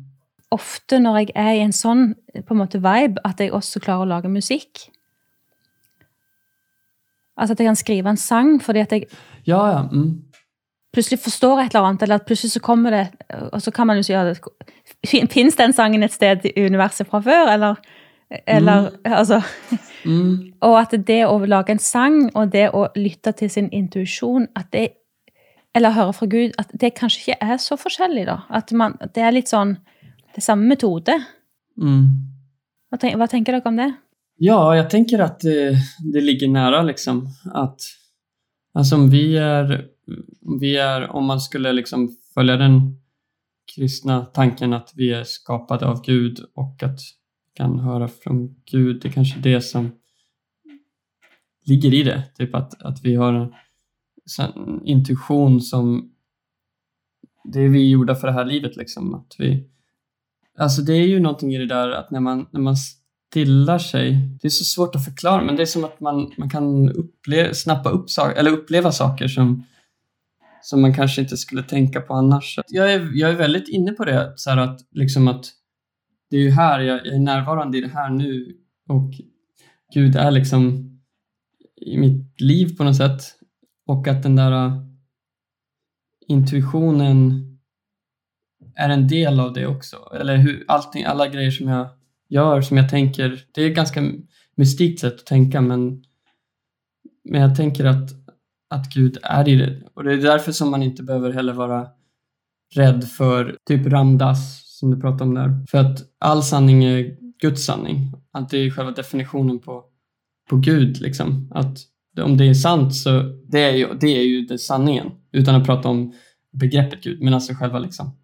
Ofte 0.51 0.99
når 0.99 1.17
jeg 1.17 1.31
er 1.35 1.51
i 1.57 1.63
en 1.63 1.75
sånn 1.75 2.13
på 2.45 2.55
en 2.55 2.61
måte 2.61 2.79
vibe, 2.83 3.19
at 3.27 3.39
jeg 3.39 3.51
også 3.55 3.81
klarer 3.83 4.05
å 4.05 4.11
lage 4.13 4.31
musikk. 4.31 4.87
Altså 7.37 7.53
at 7.53 7.59
jeg 7.59 7.67
kan 7.67 7.79
skrive 7.79 8.09
en 8.09 8.19
sang 8.19 8.55
fordi 8.63 8.81
at 8.81 8.95
jeg 8.95 9.09
ja, 9.47 9.59
ja. 9.71 9.81
Mm. 9.91 10.23
Plutselig 10.97 11.19
forstår 11.21 11.61
et 11.61 11.75
eller 11.75 11.87
annet, 11.87 12.03
eller 12.03 12.19
at 12.19 12.25
plutselig 12.25 12.55
så 12.55 12.61
kommer 12.63 12.91
det 12.95 13.05
Og 13.53 13.61
så 13.61 13.71
kan 13.71 13.87
man 13.87 13.99
jo 13.99 14.05
si 14.07 14.15
at 14.17 14.41
Fins 15.05 15.55
den 15.55 15.73
sangen 15.73 16.03
et 16.03 16.13
sted 16.13 16.45
i 16.45 16.65
universet 16.65 17.07
fra 17.07 17.21
før, 17.21 17.51
eller, 17.53 17.75
eller 18.47 18.89
mm. 18.89 19.11
Altså 19.13 19.41
mm. 20.05 20.31
Og 20.65 20.79
at 20.79 20.95
det 21.07 21.21
å 21.27 21.37
lage 21.45 21.75
en 21.75 21.83
sang, 21.83 22.23
og 22.35 22.51
det 22.53 22.69
å 22.73 22.87
lytte 22.95 23.31
til 23.37 23.51
sin 23.53 23.69
intuisjon, 23.71 24.47
at 24.55 24.71
det 24.73 24.89
Eller 25.75 25.93
høre 25.93 26.13
fra 26.13 26.25
Gud, 26.25 26.55
at 26.57 26.71
det 26.81 26.95
kanskje 26.97 27.19
ikke 27.21 27.51
er 27.51 27.57
så 27.61 27.75
forskjellig, 27.77 28.25
da. 28.25 28.39
At 28.49 28.71
man, 28.71 28.95
det 29.13 29.21
er 29.21 29.35
litt 29.35 29.49
sånn 29.49 29.77
Det 30.33 30.41
er 30.41 30.45
samme 30.49 30.65
metode. 30.65 31.13
Mm. 31.77 32.33
Hva, 32.89 32.97
tenk, 32.97 33.17
hva 33.17 33.27
tenker 33.27 33.53
dere 33.53 33.69
om 33.69 33.77
det? 33.77 33.91
Ja, 34.39 34.75
jag 34.75 34.89
tänker 34.89 35.19
att 35.19 35.39
det, 35.39 35.77
det 36.13 36.21
ligger 36.21 36.47
nära 36.47 36.81
liksom 36.83 37.29
att 37.53 37.81
alltså 38.73 38.95
om 38.95 39.09
vi 39.09 39.37
är, 39.37 39.85
vi 40.59 40.77
är, 40.77 41.09
om 41.09 41.25
man 41.25 41.41
skulle 41.41 41.73
liksom 41.73 42.15
följa 42.33 42.57
den 42.57 43.01
kristna 43.75 44.25
tanken 44.25 44.73
att 44.73 44.93
vi 44.95 45.13
är 45.13 45.23
skapade 45.23 45.85
av 45.85 46.01
Gud 46.05 46.39
och 46.53 46.83
att 46.83 46.99
vi 46.99 47.57
kan 47.57 47.79
höra 47.79 48.07
från 48.07 48.55
Gud, 48.65 49.01
det 49.01 49.07
är 49.07 49.11
kanske 49.11 49.39
det 49.39 49.61
som 49.61 49.91
ligger 51.65 51.93
i 51.93 52.03
det. 52.03 52.23
Typ 52.37 52.55
att, 52.55 52.81
att 52.81 53.03
vi 53.03 53.15
har 53.15 53.33
en 53.33 53.53
intuition 54.83 55.61
som 55.61 56.11
det 57.43 57.59
är 57.59 57.69
vi 57.69 57.89
gjorda 57.89 58.15
för 58.15 58.27
det 58.27 58.33
här 58.33 58.45
livet 58.45 58.75
liksom. 58.75 59.15
Att 59.15 59.35
vi, 59.37 59.69
alltså 60.57 60.81
det 60.81 60.93
är 60.93 61.07
ju 61.07 61.19
någonting 61.19 61.55
i 61.55 61.57
det 61.57 61.67
där 61.67 61.89
att 61.89 62.11
när 62.11 62.19
man, 62.19 62.47
när 62.51 62.61
man 62.61 62.75
stillar 63.29 63.79
sig, 63.79 64.29
det 64.41 64.47
är 64.47 64.49
så 64.49 64.65
svårt 64.65 64.95
att 64.95 65.05
förklara 65.05 65.43
men 65.43 65.55
det 65.55 65.61
är 65.61 65.65
som 65.65 65.83
att 65.83 65.99
man, 65.99 66.31
man 66.37 66.49
kan 66.49 66.89
uppleva, 66.89 67.53
snappa 67.53 67.89
upp 67.89 68.09
saker, 68.09 68.39
eller 68.39 68.51
uppleva 68.51 68.91
saker 68.91 69.27
som, 69.27 69.63
som 70.61 70.81
man 70.81 70.93
kanske 70.93 71.21
inte 71.21 71.37
skulle 71.37 71.63
tänka 71.63 72.01
på 72.01 72.13
annars. 72.13 72.59
Jag 72.67 72.93
är, 72.93 73.09
jag 73.13 73.31
är 73.31 73.35
väldigt 73.35 73.67
inne 73.67 73.91
på 73.91 74.05
det, 74.05 74.33
så 74.35 74.49
här 74.49 74.57
att, 74.57 74.79
liksom 74.91 75.27
att 75.27 75.45
det 76.29 76.37
är 76.37 76.41
ju 76.41 76.51
här, 76.51 76.79
jag, 76.79 77.07
jag 77.07 77.15
är 77.15 77.19
närvarande 77.19 77.77
i 77.77 77.81
det 77.81 77.91
här 77.93 78.09
nu 78.09 78.57
och 78.89 79.13
Gud 79.93 80.15
är 80.15 80.31
liksom 80.31 80.91
i 81.75 81.97
mitt 81.97 82.41
liv 82.41 82.77
på 82.77 82.83
något 82.83 82.95
sätt 82.95 83.21
och 83.87 84.07
att 84.07 84.23
den 84.23 84.35
där 84.35 84.51
äh, 84.51 84.83
intuitionen 86.27 87.43
är 88.75 88.89
en 88.89 89.07
del 89.07 89.39
av 89.39 89.53
det 89.53 89.67
också. 89.67 89.97
Eller 90.19 90.37
hur 90.37 90.65
allting, 90.67 91.03
alla 91.03 91.27
grejer 91.27 91.51
som 91.51 91.67
jag 91.67 91.89
gör, 92.29 92.61
som 92.61 92.77
jag 92.77 92.89
tänker, 92.89 93.43
det 93.53 93.61
är 93.61 93.69
ett 93.69 93.75
ganska 93.75 94.11
mystikt 94.55 94.99
sätt 94.99 95.13
att 95.13 95.25
tänka 95.25 95.61
men, 95.61 96.03
men 97.23 97.41
jag 97.41 97.55
tänker 97.55 97.85
att, 97.85 98.09
att 98.69 98.93
Gud 98.93 99.17
är 99.23 99.47
i 99.47 99.55
det. 99.55 99.83
Och 99.93 100.03
det 100.03 100.13
är 100.13 100.17
därför 100.17 100.51
som 100.51 100.71
man 100.71 100.83
inte 100.83 101.03
behöver 101.03 101.31
heller 101.31 101.53
vara 101.53 101.87
rädd 102.75 103.03
för 103.03 103.57
typ 103.67 103.87
Ramdas 103.87 104.63
som 104.79 104.91
du 104.91 105.01
pratade 105.01 105.23
om 105.23 105.33
där. 105.35 105.65
För 105.69 105.77
att 105.77 105.99
all 106.19 106.43
sanning 106.43 106.83
är 106.83 107.17
Guds 107.41 107.65
sanning. 107.65 108.13
Att 108.31 108.49
det 108.49 108.57
är 108.57 108.69
själva 108.69 108.91
definitionen 108.91 109.59
på, 109.59 109.83
på 110.49 110.57
Gud. 110.57 111.01
Liksom. 111.01 111.51
Att 111.55 111.77
om 112.21 112.37
det 112.37 112.45
är 112.45 112.53
sant 112.53 112.95
så 112.95 113.23
det 113.47 113.59
är 113.59 113.75
ju, 113.75 113.87
det 114.01 114.17
är 114.17 114.23
ju 114.23 114.41
det 114.41 114.57
sanningen. 114.57 115.11
Utan 115.31 115.55
att 115.55 115.65
prata 115.65 115.89
om 115.89 116.13
begreppet 116.51 117.03
Gud, 117.03 117.21
men 117.21 117.33
alltså 117.33 117.53
själva 117.53 117.79
liksom, 117.79 118.17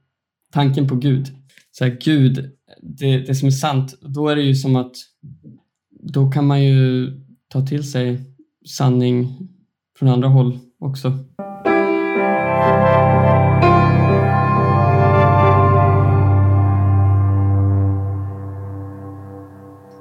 tanken 0.52 0.88
på 0.88 0.96
Gud. 0.96 1.28
Så 1.72 1.86
här, 1.86 1.98
Gud, 2.02 2.52
det, 2.82 3.18
det 3.18 3.36
som 3.36 3.48
är 3.48 3.52
sant, 3.52 3.96
då 4.02 4.28
är 4.28 4.36
det 4.36 4.42
ju 4.42 4.56
som 4.56 4.76
att 4.76 4.96
då 6.00 6.32
kan 6.32 6.48
man 6.48 6.64
ju 6.64 7.12
ta 7.48 7.66
till 7.66 7.92
sig 7.92 8.20
sanning 8.66 9.50
från 10.00 10.10
andra 10.10 10.28
håll 10.28 10.60
också. 10.80 11.12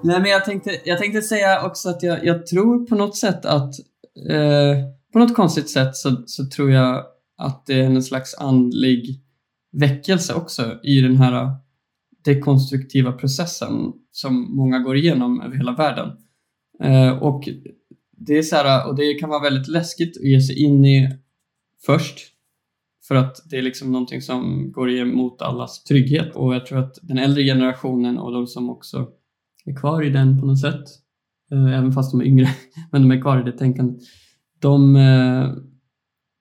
Nej, 0.05 0.21
men 0.21 0.31
jag 0.31 0.45
tänkte, 0.45 0.71
jag 0.85 0.99
tänkte 0.99 1.23
säga 1.23 1.67
också 1.67 1.89
att 1.89 2.03
jag, 2.03 2.25
jag 2.25 2.47
tror 2.47 2.87
på 2.87 2.95
något 2.95 3.17
sätt 3.17 3.45
att 3.45 3.75
eh, 4.31 4.77
på 5.13 5.19
något 5.19 5.35
konstigt 5.35 5.71
sätt 5.71 5.97
så, 5.97 6.23
så 6.27 6.47
tror 6.47 6.71
jag 6.71 7.05
att 7.39 7.67
det 7.67 7.81
är 7.81 7.85
en 7.85 8.03
slags 8.03 8.35
andlig 8.35 9.21
väckelse 9.73 10.35
också 10.35 10.81
i 10.83 11.01
den 11.01 11.17
här 11.17 11.57
dekonstruktiva 12.25 13.13
processen 13.13 13.93
som 14.11 14.57
många 14.57 14.79
går 14.79 14.97
igenom 14.97 15.41
över 15.41 15.57
hela 15.57 15.73
världen. 15.73 16.09
Eh, 16.83 17.19
och 17.19 17.49
det 18.27 18.39
är 18.39 18.43
så 18.43 18.57
här, 18.57 18.89
och 18.89 18.97
det 18.97 19.15
kan 19.15 19.29
vara 19.29 19.43
väldigt 19.43 19.69
läskigt 19.69 20.17
att 20.17 20.25
ge 20.25 20.41
sig 20.41 20.63
in 20.63 20.85
i 20.85 21.19
först 21.87 22.19
för 23.09 23.15
att 23.15 23.37
det 23.51 23.59
är 23.59 23.63
liksom 23.63 23.93
någonting 23.93 24.23
som 24.23 24.73
går 24.73 24.91
emot 24.91 25.43
allas 25.43 25.85
trygghet 25.85 26.37
och 26.37 26.55
jag 26.55 26.67
tror 26.67 26.79
att 26.79 26.99
den 27.03 27.19
äldre 27.19 27.45
generationen 27.45 28.19
och 28.19 28.33
de 28.33 28.47
som 28.47 28.71
också 28.71 29.09
är 29.65 29.77
kvar 29.77 30.03
i 30.03 30.11
den 30.11 30.41
på 30.41 30.47
något 30.47 30.61
sätt, 30.61 30.85
eh, 31.53 31.79
även 31.79 31.93
fast 31.93 32.13
de 32.13 32.21
är 32.21 32.25
yngre, 32.25 32.49
men 32.93 33.03
de 33.03 33.11
är 33.11 33.21
kvar 33.21 33.41
i 33.41 33.45
det 33.45 33.59
tänkandet. 33.59 34.03
De, 34.61 34.97
eh, 34.97 35.51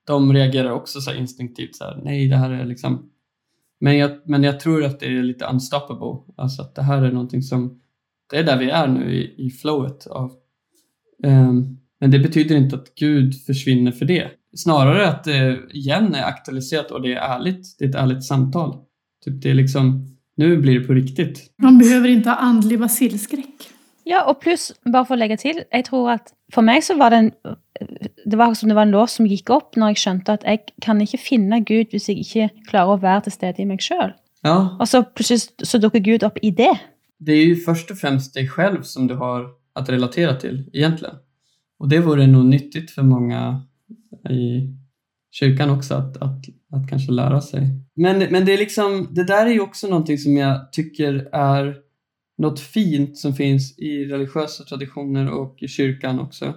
de 0.06 0.32
reagerar 0.32 0.70
också 0.70 1.00
så 1.00 1.14
instinktivt 1.14 1.76
så 1.76 1.84
här, 1.84 2.00
nej 2.04 2.28
det 2.28 2.36
här 2.36 2.50
är 2.50 2.64
liksom 2.64 3.08
men 3.82 3.98
jag, 3.98 4.10
men 4.24 4.42
jag 4.42 4.60
tror 4.60 4.84
att 4.84 5.00
det 5.00 5.06
är 5.06 5.22
lite 5.22 5.46
unstoppable, 5.46 6.32
alltså 6.36 6.62
att 6.62 6.74
det 6.74 6.82
här 6.82 7.02
är 7.02 7.12
någonting 7.12 7.42
som, 7.42 7.80
det 8.30 8.36
är 8.38 8.44
där 8.44 8.58
vi 8.58 8.70
är 8.70 8.88
nu 8.88 9.14
i, 9.14 9.46
i 9.46 9.50
flowet 9.50 10.06
av 10.06 10.32
men 12.00 12.10
det 12.10 12.18
betyder 12.18 12.56
inte 12.56 12.76
att 12.76 12.94
Gud 12.94 13.34
försvinner 13.46 13.92
för 13.92 14.04
det. 14.04 14.28
Snarare 14.56 15.08
att 15.08 15.24
det 15.24 15.58
igen 15.70 16.14
är 16.14 16.24
aktualiserat 16.24 16.90
och 16.90 17.02
det 17.02 17.12
är 17.14 17.20
ärligt. 17.36 17.78
Det 17.78 17.84
är 17.84 17.88
ett 17.88 17.94
ärligt 17.94 18.24
samtal. 18.24 18.76
Typ 19.24 19.42
det 19.42 19.50
är 19.50 19.54
liksom 19.54 20.08
nu 20.36 20.56
blir 20.56 20.80
det 20.80 20.86
på 20.86 20.92
riktigt. 20.92 21.50
Man 21.62 21.78
behöver 21.78 22.08
inte 22.08 22.28
ha 22.30 22.36
andlig 22.36 22.80
basilskräck. 22.80 23.68
Ja, 24.04 24.24
og 24.26 24.40
pluss, 24.42 24.72
bare 24.92 25.04
for 25.06 25.14
å 25.14 25.18
legge 25.20 25.36
til, 25.38 25.60
jeg 25.72 25.84
tror 25.86 26.08
at 26.16 26.32
for 26.50 26.66
meg 26.66 26.82
så 26.82 26.96
var 26.98 27.10
det 27.14 27.18
en 27.18 27.28
Det 28.26 28.38
var 28.38 28.54
som 28.54 28.68
det 28.68 28.74
var 28.74 28.82
en 28.82 28.90
lås 28.90 29.12
som 29.12 29.26
gikk 29.26 29.50
opp 29.50 29.76
når 29.76 29.88
jeg 29.92 29.96
skjønte 30.02 30.32
at 30.32 30.44
jeg 30.46 30.58
kan 30.82 31.00
ikke 31.00 31.18
finne 31.18 31.60
Gud 31.64 31.90
hvis 31.90 32.08
jeg 32.08 32.18
ikke 32.18 32.48
klarer 32.68 32.96
å 32.96 33.00
være 33.02 33.20
til 33.24 33.32
stede 33.32 33.62
i 33.62 33.64
meg 33.64 33.80
sjøl. 33.82 34.12
Ja, 34.44 34.56
Og 34.80 34.88
så 34.88 35.02
plutselig 35.02 35.40
så 35.62 35.78
dukker 35.78 35.98
Gud 36.00 36.22
opp 36.22 36.38
i 36.42 36.50
det. 36.50 36.74
det 37.18 37.32
är 37.32 37.44
ju 37.44 37.56
först 37.56 37.90
och 37.90 37.98
främst 37.98 38.34
dig 38.34 38.48
själv 38.48 38.82
som 38.82 39.06
du 39.06 39.14
har 39.14 39.46
att 39.72 39.88
relatera 39.88 40.34
till 40.34 40.70
egentligen. 40.72 41.14
Och 41.78 41.88
det 41.88 42.00
vore 42.00 42.26
nog 42.26 42.44
nyttigt 42.44 42.90
för 42.90 43.02
många 43.02 43.62
i 44.30 44.76
kyrkan 45.30 45.70
också 45.70 45.94
att, 45.94 46.16
att, 46.16 46.44
att 46.70 46.88
kanske 46.88 47.12
lära 47.12 47.40
sig. 47.40 47.68
Men, 47.94 48.18
men 48.18 48.44
det 48.44 48.52
är 48.52 48.58
liksom, 48.58 49.08
det 49.10 49.24
där 49.24 49.46
är 49.46 49.50
ju 49.50 49.60
också 49.60 49.88
någonting 49.88 50.18
som 50.18 50.36
jag 50.36 50.72
tycker 50.72 51.28
är 51.32 51.76
något 52.38 52.60
fint 52.60 53.18
som 53.18 53.34
finns 53.34 53.78
i 53.78 54.04
religiösa 54.04 54.64
traditioner 54.64 55.30
och 55.30 55.62
i 55.62 55.68
kyrkan 55.68 56.20
också. 56.20 56.54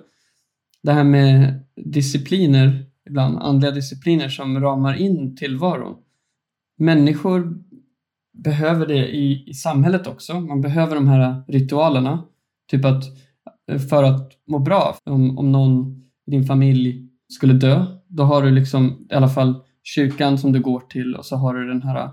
Det 0.83 0.91
här 0.91 1.03
med 1.03 1.63
discipliner, 1.75 2.85
ibland 3.09 3.37
andliga 3.37 3.71
discipliner 3.71 4.29
som 4.29 4.59
ramar 4.59 4.93
in 4.93 5.35
tillvaron. 5.35 5.95
Människor 6.77 7.57
behöver 8.33 8.87
det 8.87 9.07
i, 9.07 9.49
i 9.49 9.53
samhället 9.53 10.07
också. 10.07 10.39
Man 10.39 10.61
behöver 10.61 10.95
de 10.95 11.07
här 11.07 11.43
ritualerna. 11.47 12.23
Typ 12.71 12.85
att 12.85 13.03
eh, 13.71 13.79
för 13.79 14.03
att 14.03 14.31
må 14.47 14.59
bra, 14.59 14.97
om, 15.03 15.37
om 15.37 15.51
någon 15.51 16.01
i 16.27 16.31
din 16.31 16.43
familj 16.43 17.09
skulle 17.33 17.53
dö, 17.53 17.85
då 18.07 18.23
har 18.23 18.41
du 18.41 18.51
liksom 18.51 19.07
i 19.11 19.13
alla 19.13 19.29
fall 19.29 19.63
kyrkan 19.83 20.37
som 20.37 20.51
du 20.51 20.59
går 20.59 20.79
till 20.79 21.15
och 21.15 21.25
så 21.25 21.35
har 21.35 21.53
du 21.53 21.67
den 21.67 21.81
här 21.81 22.03
eh, 22.03 22.11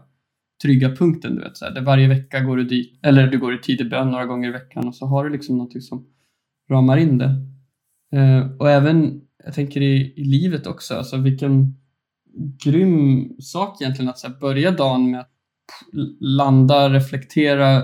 trygga 0.62 0.96
punkten, 0.96 1.34
du 1.34 1.40
vet. 1.40 1.57
Så 1.57 1.64
här, 1.64 1.74
där 1.74 1.82
varje 1.82 2.09
vecka 2.09 2.40
går 2.40 2.57
du 2.57 2.64
dit, 2.64 3.00
eller 3.03 3.26
du 3.26 3.38
går 3.38 3.55
i 3.55 3.59
tidig 3.59 3.90
bön 3.90 4.11
några 4.11 4.26
gånger 4.26 4.48
i 4.48 4.53
veckan 4.53 4.88
och 4.88 4.94
så 4.94 5.07
har 5.07 5.24
du 5.24 5.30
liksom 5.30 5.57
någonting 5.57 5.80
som 5.80 6.07
ramar 6.70 6.96
in 6.96 7.18
det. 7.18 7.46
Eh, 8.12 8.50
och 8.59 8.70
även, 8.70 9.20
jag 9.44 9.55
tänker 9.55 9.80
i, 9.80 10.14
i 10.16 10.24
livet 10.24 10.66
också, 10.66 10.94
alltså 10.94 11.16
vilken 11.16 11.77
grym 12.64 13.31
sak 13.39 13.81
egentligen 13.81 14.09
att 14.09 14.18
så 14.18 14.28
här, 14.28 14.40
börja 14.40 14.70
dagen 14.70 15.10
med 15.10 15.20
att 15.20 15.31
landa, 16.20 16.90
reflektera, 16.90 17.82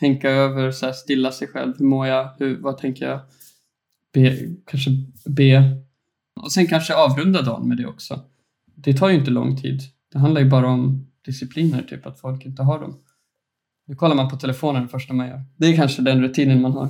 tänka 0.00 0.30
över, 0.30 0.70
så 0.70 0.86
här, 0.86 0.92
stilla 0.92 1.32
sig 1.32 1.48
själv. 1.48 1.72
Hur 1.78 1.86
mår 1.86 2.06
jag? 2.06 2.30
Hur, 2.38 2.60
vad 2.60 2.78
tänker 2.78 3.08
jag? 3.08 3.20
Be, 4.12 4.38
kanske 4.66 4.90
be. 5.26 5.78
Och 6.40 6.52
sen 6.52 6.66
kanske 6.66 6.94
avrunda 6.94 7.42
dagen 7.42 7.68
med 7.68 7.76
det 7.76 7.86
också. 7.86 8.20
Det 8.74 8.94
tar 8.94 9.08
ju 9.08 9.14
inte 9.14 9.30
lång 9.30 9.56
tid. 9.56 9.80
Det 10.12 10.18
handlar 10.18 10.40
ju 10.40 10.48
bara 10.48 10.68
om 10.68 11.06
discipliner, 11.24 11.82
typ 11.82 12.06
att 12.06 12.20
folk 12.20 12.46
inte 12.46 12.62
har 12.62 12.80
dem. 12.80 12.96
Nu 13.86 13.94
kollar 13.94 14.16
man 14.16 14.30
på 14.30 14.36
telefonen 14.36 14.82
det 14.82 14.88
första 14.88 15.14
man 15.14 15.28
gör. 15.28 15.42
Det 15.56 15.66
är 15.66 15.76
kanske 15.76 16.02
den 16.02 16.22
rutinen 16.22 16.62
man 16.62 16.72
har. 16.72 16.88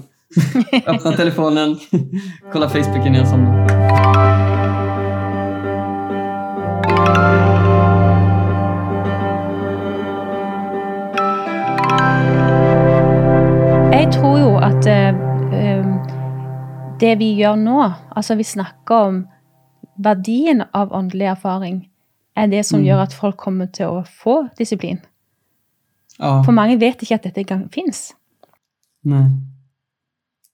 Öppna 0.86 1.12
telefonen, 1.12 1.76
kolla 2.52 2.68
Facebook 2.68 3.06
innan 3.06 3.14
jag 3.14 3.28
somnar. 3.28 3.64
At 14.86 15.12
eh, 15.52 15.78
eh, 15.78 15.84
det 17.00 17.14
vi 17.18 17.34
gjør 17.38 17.56
nå, 17.56 17.92
altså 18.16 18.34
vi 18.36 18.44
snakker 18.44 18.94
om 19.08 19.26
verdien 19.98 20.62
av 20.74 20.92
åndelig 20.92 21.26
erfaring, 21.30 21.88
er 22.36 22.46
det 22.46 22.64
som 22.66 22.80
Mm. 22.80 22.86
gjør 22.86 23.02
at 23.02 23.12
folk 23.12 23.36
kommer 23.36 23.66
til 23.66 23.86
å 23.86 24.04
få 24.22 24.48
disiplin. 24.58 24.98
Ja, 26.18 26.42
For 26.42 26.52
mange 26.52 26.78
vet 26.80 27.02
ikke 27.02 27.14
at 27.14 27.22
dette 27.22 27.40
engang 27.40 27.68
fins. 27.72 28.14
nej. 29.04 29.30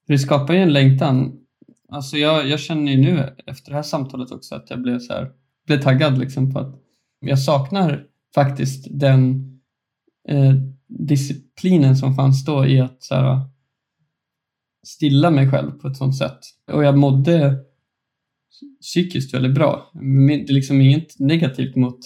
Det 0.09 0.19
skapar 0.19 0.55
ju 0.55 0.61
en 0.61 0.73
längtan. 0.73 1.32
Alltså 1.93 2.16
jag, 2.16 2.47
jag 2.48 2.61
känner 2.61 2.93
ju 2.93 2.98
nu 2.98 3.36
efter 3.47 3.70
det 3.70 3.77
här 3.77 3.82
samtalet 3.82 4.32
också 4.32 4.55
att 4.55 4.70
jag 4.70 4.82
blev 4.82 4.98
så 4.98 5.12
här, 5.12 5.31
blev 5.66 5.81
taggad 5.82 6.19
liksom 6.19 6.52
på 6.52 6.59
att 6.59 6.74
jag 7.20 7.39
saknar 7.39 8.05
faktiskt 8.35 8.86
den 8.90 9.47
eh, 10.28 10.55
disciplinen 10.89 11.97
som 11.97 12.15
fanns 12.15 12.44
då 12.44 12.66
i 12.66 12.81
att 12.81 13.02
så 13.02 13.15
här, 13.15 13.40
stilla 14.86 15.31
mig 15.31 15.51
själv 15.51 15.70
på 15.70 15.89
ett 15.89 15.97
sånt 15.97 16.16
sätt. 16.16 16.39
Och 16.73 16.85
jag 16.85 16.98
mådde 16.98 17.59
psykiskt 18.81 19.35
väldigt 19.35 19.55
bra. 19.55 19.90
Det 19.93 20.35
är 20.35 20.52
liksom 20.52 20.81
inget 20.81 21.19
negativt 21.19 21.77
mot, 21.77 21.98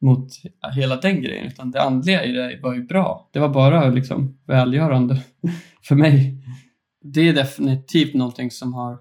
mot 0.00 0.28
hela 0.74 0.96
den 0.96 1.22
grejen, 1.22 1.46
utan 1.46 1.70
det 1.70 1.82
andliga 1.82 2.24
i 2.24 2.32
det 2.32 2.60
var 2.62 2.74
ju 2.74 2.86
bra. 2.86 3.30
Det 3.32 3.38
var 3.38 3.48
bara 3.48 3.90
liksom 3.90 4.38
välgörande 4.46 5.22
för 5.82 5.94
mig. 5.94 6.38
Det 7.04 7.28
är 7.28 7.34
definitivt 7.34 8.14
någonting 8.14 8.50
som 8.50 8.74
har 8.74 8.98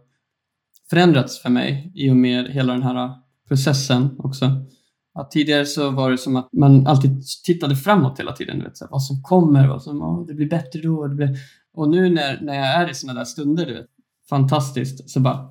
förändrats 0.89 1.41
för 1.41 1.49
mig 1.49 1.91
i 1.95 2.11
och 2.11 2.17
med 2.17 2.51
hela 2.51 2.73
den 2.73 2.83
här 2.83 3.09
processen 3.47 4.15
också. 4.17 4.65
Att 5.13 5.31
tidigare 5.31 5.65
så 5.65 5.89
var 5.89 6.11
det 6.11 6.17
som 6.17 6.35
att 6.35 6.49
man 6.53 6.87
alltid 6.87 7.23
tittade 7.45 7.75
framåt 7.75 8.19
hela 8.19 8.31
tiden. 8.31 8.63
Vet, 8.63 8.77
så 8.77 8.85
här, 8.85 8.91
vad 8.91 9.03
som 9.03 9.21
kommer, 9.23 9.67
vad 9.67 9.83
som, 9.83 10.01
oh, 10.01 10.27
det 10.27 10.33
blir 10.33 10.49
bättre 10.49 10.81
då. 10.81 11.07
Det 11.07 11.15
blir... 11.15 11.37
Och 11.73 11.89
nu 11.89 12.09
när, 12.09 12.41
när 12.41 12.55
jag 12.55 12.67
är 12.67 12.89
i 12.89 12.93
sådana 12.93 13.19
där 13.19 13.25
stunder, 13.25 13.65
du 13.65 13.73
vet, 13.73 13.87
fantastiskt, 14.29 15.09
så 15.09 15.19
bara 15.19 15.49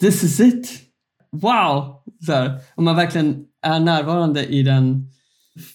This 0.00 0.24
is 0.24 0.40
it! 0.40 0.82
Wow! 1.32 2.02
Så 2.26 2.32
här, 2.32 2.60
om 2.74 2.84
man 2.84 2.96
verkligen 2.96 3.44
är 3.62 3.80
närvarande 3.80 4.46
i 4.46 4.62
den 4.62 5.10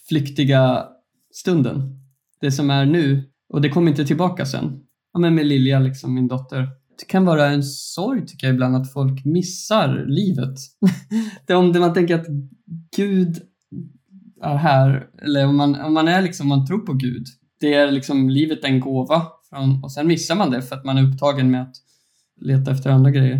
flyktiga 0.07 0.85
stunden. 1.31 1.99
Det 2.41 2.51
som 2.51 2.69
är 2.69 2.85
nu 2.85 3.29
och 3.49 3.61
det 3.61 3.69
kommer 3.69 3.91
inte 3.91 4.05
tillbaka 4.05 4.45
sen. 4.45 4.79
Ja, 5.13 5.19
men 5.19 5.35
med 5.35 5.45
Lilja, 5.45 5.79
liksom, 5.79 6.13
min 6.13 6.27
dotter. 6.27 6.67
Det 6.99 7.05
kan 7.07 7.25
vara 7.25 7.47
en 7.47 7.63
sorg 7.63 8.25
tycker 8.25 8.47
jag 8.47 8.53
ibland 8.53 8.75
att 8.75 8.93
folk 8.93 9.25
missar 9.25 10.05
livet. 10.07 10.57
det 11.47 11.53
är 11.53 11.57
om 11.57 11.73
det 11.73 11.79
man 11.79 11.93
tänker 11.93 12.15
att 12.15 12.27
Gud 12.95 13.37
är 14.41 14.55
här, 14.55 15.07
eller 15.21 15.47
om 15.47 15.57
man, 15.57 15.81
om 15.81 15.93
man 15.93 16.07
är 16.07 16.21
liksom, 16.21 16.47
man 16.47 16.65
tror 16.65 16.79
på 16.79 16.93
Gud. 16.93 17.27
Det 17.63 17.73
är 17.73 17.91
liksom 17.91 18.29
livet 18.29 18.63
en 18.63 18.79
gåva 18.79 19.21
från, 19.49 19.83
och 19.83 19.91
sen 19.91 20.07
missar 20.07 20.35
man 20.35 20.51
det 20.51 20.61
för 20.61 20.75
att 20.75 20.85
man 20.85 20.97
är 20.97 21.03
upptagen 21.03 21.51
med 21.51 21.61
att 21.61 21.75
leta 22.41 22.71
efter 22.71 22.89
andra 22.89 23.11
grejer. 23.11 23.39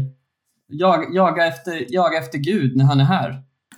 Jag, 0.67 1.15
jaga, 1.15 1.47
efter, 1.47 1.85
jaga 1.93 2.17
efter 2.17 2.37
Gud 2.37 2.77
när 2.77 2.85
han 2.85 2.99
är 2.99 3.03
här. 3.03 3.29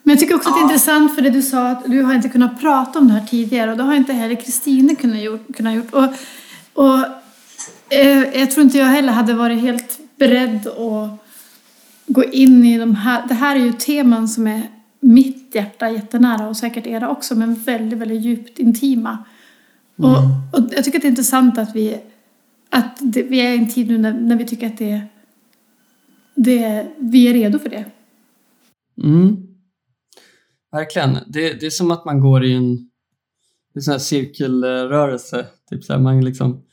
Men 0.04 0.12
jag 0.12 0.20
tycker 0.20 0.36
också 0.36 0.50
att 0.50 0.56
det 0.56 0.60
är 0.60 0.64
intressant 0.64 1.16
för 1.16 1.22
det 1.22 1.30
du 1.30 1.42
sa 1.42 1.70
att 1.70 1.86
du 1.86 2.02
har 2.02 2.14
inte 2.14 2.30
kunnat 2.30 2.62
prata 2.62 3.00
om 3.00 3.08
det 3.08 3.14
här 3.14 3.26
tidigare 3.26 3.72
och 3.72 3.78
det 3.78 3.84
har 3.84 3.96
inte 3.96 4.14
heller 4.14 4.36
Kristine 4.36 4.96
kunnat 4.96 5.22
gjort. 5.22 5.56
Kunnat 5.56 5.76
gjort. 5.76 5.94
Och, 5.94 6.08
och 6.74 7.00
eh, 7.90 8.40
jag 8.40 8.52
tror 8.52 8.64
inte 8.64 8.78
jag 8.78 8.86
heller 8.86 9.14
hade 9.14 9.34
varit 9.34 9.62
helt 9.62 10.00
beredd 10.20 10.68
att 10.68 11.10
gå 12.08 12.24
in 12.24 12.66
i 12.66 12.78
de 12.78 12.96
här. 12.96 13.28
Det 13.28 13.34
här 13.34 13.56
är 13.56 13.60
ju 13.60 13.74
teman 13.74 14.28
som 14.28 14.48
är 14.48 14.62
mitt 15.00 15.56
hjärta 15.56 15.90
jättenära 15.90 16.48
och 16.48 16.58
säkert 16.58 16.88
era 16.88 17.10
också 17.10 17.36
men 17.36 17.56
väldigt, 17.56 18.00
väldigt 18.00 18.22
djupt 18.22 18.60
intima. 18.60 19.26
Mm. 20.00 20.12
Och, 20.12 20.20
och, 20.52 20.70
jag 20.72 20.84
tycker 20.84 20.98
att 20.98 21.02
det 21.02 21.08
är 21.08 21.10
intressant 21.10 21.58
att 21.58 21.76
vi, 21.76 22.02
att 22.70 22.98
det, 23.02 23.24
vi 23.24 23.40
är 23.40 23.54
i 23.54 23.58
en 23.58 23.70
tid 23.70 23.88
nu 23.88 23.98
när, 23.98 24.14
när 24.14 24.36
vi 24.36 24.46
tycker 24.46 24.68
att 24.68 24.78
det, 24.78 25.02
det, 26.36 26.88
vi 26.98 27.28
är 27.28 27.34
redo 27.34 27.60
för 27.60 27.70
det. 27.70 27.86
Mm. 29.04 29.38
Verkligen. 30.72 31.18
Det, 31.28 31.60
det 31.60 31.66
är 31.66 31.70
som 31.70 31.92
att 31.92 32.06
man 32.06 32.20
går 32.20 32.46
i 32.46 32.54
en, 32.54 32.90
en 33.76 33.82
sån 33.82 33.92
här 33.92 34.00
cirkelrörelse. 34.00 35.46
Typ 35.70 35.84
så 35.84 35.94
här, 35.94 36.00
man 36.00 36.26
liksom 36.26 36.64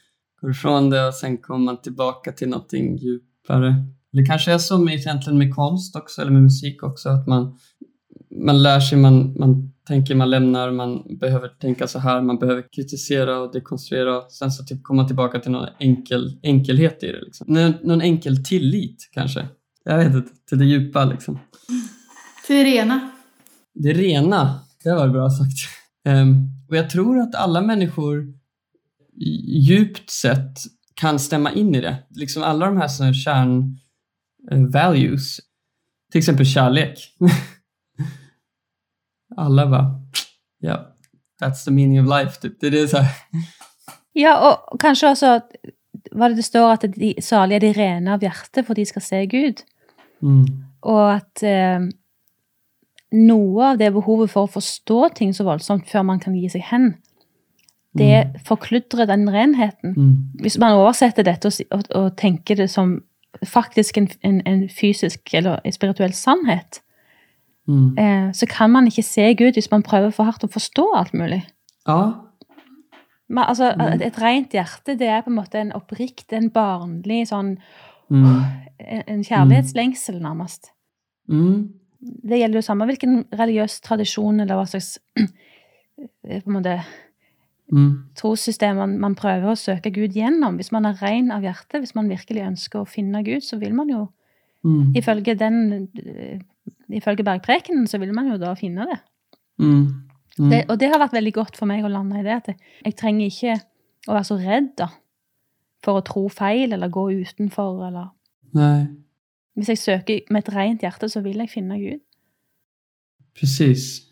går 0.40 0.50
ifrån 0.50 0.90
det 0.90 1.06
och 1.06 1.14
sen 1.14 1.38
kommer 1.38 1.64
man 1.64 1.80
tillbaka 1.80 2.32
till 2.32 2.48
någonting 2.48 2.96
djupare. 2.96 3.74
Det 4.12 4.24
kanske 4.24 4.52
är 4.52 4.58
så 4.58 4.78
med, 4.78 4.94
egentligen 4.94 5.38
med 5.38 5.54
konst 5.54 5.96
också, 5.96 6.20
eller 6.20 6.30
med 6.30 6.42
musik 6.42 6.82
också, 6.82 7.08
att 7.08 7.26
man, 7.26 7.58
man 8.44 8.62
lär 8.62 8.80
sig, 8.80 8.98
man, 8.98 9.38
man 9.38 9.71
tänker, 9.86 10.14
man 10.14 10.30
lämnar, 10.30 10.70
man 10.70 11.18
behöver 11.20 11.48
tänka 11.48 11.86
så 11.86 11.98
här, 11.98 12.22
man 12.22 12.38
behöver 12.38 12.64
kritisera 12.72 13.38
och 13.38 13.52
dekonstruera. 13.52 14.28
Sen 14.28 14.50
så 14.50 14.64
typ 14.64 14.82
komma 14.82 15.06
tillbaka 15.06 15.40
till 15.40 15.50
någon 15.50 15.68
enkel, 15.78 16.38
enkelhet 16.42 17.02
i 17.02 17.06
det. 17.06 17.20
Liksom. 17.20 17.46
Någon, 17.82 18.00
enkel 18.00 18.44
tillit 18.44 19.08
kanske. 19.12 19.48
Jag 19.84 19.98
vet 19.98 20.14
inte, 20.14 20.30
till 20.48 20.58
det 20.58 20.64
djupa 20.64 21.04
liksom. 21.04 21.38
Till 22.46 22.56
det 22.56 22.64
rena. 22.64 23.10
Det 23.74 23.92
rena, 23.92 24.60
det 24.84 24.94
var 24.94 25.08
bra 25.08 25.30
sagt. 25.30 25.58
Um, 26.08 26.48
och 26.68 26.76
jag 26.76 26.90
tror 26.90 27.20
att 27.20 27.34
alla 27.34 27.60
människor 27.62 28.34
djupt 29.68 30.10
sett 30.10 30.58
kan 30.94 31.18
stämma 31.18 31.52
in 31.52 31.74
i 31.74 31.80
det. 31.80 31.96
Liksom 32.10 32.42
alla 32.42 32.66
de 32.66 32.76
här 32.76 32.88
såna 32.88 33.14
kärn 33.14 33.78
uh, 34.52 34.66
values. 34.66 35.38
Till 36.12 36.18
exempel 36.18 36.46
kärlek. 36.46 36.98
alla 39.36 39.66
bara, 39.66 40.00
ja, 40.58 40.68
yeah, 40.68 40.80
that's 41.40 41.64
the 41.64 41.70
meaning 41.70 42.00
of 42.00 42.18
life. 42.18 42.40
Typ. 42.40 42.60
Det 42.60 42.66
är 42.66 42.70
det 42.70 42.88
så 42.88 42.96
här. 42.96 43.14
Ja, 44.12 44.66
och 44.70 44.80
kanske 44.80 45.10
också 45.10 45.40
vad 46.10 46.36
det 46.36 46.42
står 46.42 46.72
att 46.72 46.80
de 46.80 47.14
saliga 47.22 47.60
de 47.60 47.72
rena 47.72 48.14
av 48.14 48.22
hjärtat 48.22 48.66
för 48.66 48.74
de 48.74 48.86
ska 48.86 49.00
se 49.00 49.26
Gud. 49.26 49.60
Mm. 50.22 50.44
Och 50.80 51.12
att 51.12 51.42
eh, 51.42 51.80
noe 53.12 53.70
av 53.70 53.78
det 53.78 53.90
behovet 53.92 54.32
for 54.32 54.46
å 54.46 54.52
forstå 54.52 55.08
ting 55.16 55.32
så 55.34 55.44
voldsomt 55.46 55.88
før 55.90 56.04
man 56.08 56.20
kan 56.20 56.36
gi 56.36 56.48
seg 56.52 56.64
hen, 56.70 56.94
det 57.98 58.12
mm. 58.12 58.38
forkludrer 58.48 59.08
den 59.10 59.26
renheten. 59.30 59.94
Mm. 59.96 60.14
Hvis 60.40 60.56
man 60.58 60.78
oversetter 60.78 61.26
dette 61.26 61.50
og, 61.50 61.58
og, 61.76 61.90
og 61.98 62.14
tenker 62.16 62.56
det 62.56 62.70
som 62.72 63.02
faktisk 63.48 63.98
en, 64.00 64.08
en, 64.24 64.40
en, 64.48 64.64
fysisk 64.68 65.34
eller 65.34 65.60
en 65.64 65.76
spirituell 65.76 66.14
sannhet, 66.16 66.80
mm. 67.68 67.98
eh, 67.98 68.28
så 68.36 68.48
kan 68.50 68.72
man 68.74 68.88
ikke 68.90 69.04
se 69.06 69.28
Gud 69.38 69.58
hvis 69.58 69.70
man 69.72 69.84
prøver 69.86 70.14
for 70.14 70.28
hardt 70.28 70.46
å 70.46 70.50
forstå 70.52 70.86
alt 70.98 71.14
mulig. 71.14 71.42
Ja. 71.88 72.00
Man, 73.32 73.46
altså, 73.48 73.72
et 74.04 74.18
rent 74.20 74.52
hjerte, 74.52 74.96
det 75.00 75.08
er 75.08 75.22
på 75.24 75.32
en 75.32 75.38
måte 75.38 75.60
en 75.60 75.72
oppriktig, 75.76 76.36
en 76.36 76.50
barnlig 76.52 77.24
sånn 77.30 77.54
mm. 78.12 78.26
en, 78.26 79.06
en 79.06 79.22
kjærlighetslengsel, 79.24 80.18
nærmest. 80.20 80.74
Mm 81.32 81.70
det 82.02 82.40
gjelder 82.40 82.58
jo 82.58 82.66
samme 82.66 82.86
hvilken 82.88 83.22
religiøs 83.38 83.78
tradisjon 83.84 84.42
eller 84.42 84.58
hva 84.58 84.66
slags 84.70 84.96
eh, 85.20 86.40
på 86.42 86.50
en 86.50 86.56
måte 86.56 86.76
mm. 87.72 87.90
trossystem 88.18 88.78
man, 88.80 88.96
man, 89.02 89.16
prøver 89.18 89.52
å 89.52 89.58
søke 89.58 89.92
Gud 89.94 90.16
gjennom. 90.18 90.58
Hvis 90.60 90.72
man 90.74 90.88
er 90.88 90.98
ren 91.02 91.30
av 91.34 91.46
hjertet, 91.46 91.80
hvis 91.82 91.94
man 91.98 92.10
virkelig 92.10 92.46
ønsker 92.48 92.82
å 92.82 92.88
finne 92.88 93.22
Gud, 93.26 93.46
så 93.46 93.60
vil 93.62 93.76
man 93.78 93.92
jo 93.92 94.06
mm. 94.66 94.96
ifølge 94.98 95.36
den 95.38 95.60
eh, 96.02 96.40
ifølge 96.96 97.24
bergprekenen 97.26 97.86
så 97.90 98.00
vil 98.02 98.14
man 98.14 98.30
jo 98.32 98.38
da 98.40 98.54
finne 98.58 98.86
det. 98.88 98.98
Mm. 99.58 99.84
mm. 100.38 100.50
det. 100.50 100.64
Og 100.68 100.80
det 100.80 100.90
har 100.92 101.02
vært 101.02 101.16
veldig 101.16 101.34
godt 101.36 101.60
for 101.60 101.70
meg 101.70 101.84
å 101.84 101.92
lande 101.92 102.20
i 102.20 102.26
det. 102.26 102.40
At 102.42 102.50
jeg, 102.52 102.58
jeg 102.84 102.98
trenger 102.98 103.26
ikke 103.26 103.58
å 104.08 104.16
være 104.16 104.28
så 104.28 104.38
redd 104.40 104.72
da, 104.80 104.88
for 105.84 106.00
å 106.00 106.06
tro 106.06 106.26
feil 106.32 106.72
eller 106.72 106.92
gå 106.92 107.08
utenfor 107.22 107.86
eller 107.88 108.10
Nei. 108.52 108.84
Hvis 109.56 109.70
jeg 109.72 109.78
søker 109.80 110.32
med 110.32 110.42
ett 110.42 110.54
rent 110.54 110.82
hjärta 110.84 111.08
så 111.08 111.20
vill 111.24 111.38
jag 111.40 111.50
finna 111.50 111.78
Gud. 111.78 112.00
Precis. 113.40 114.02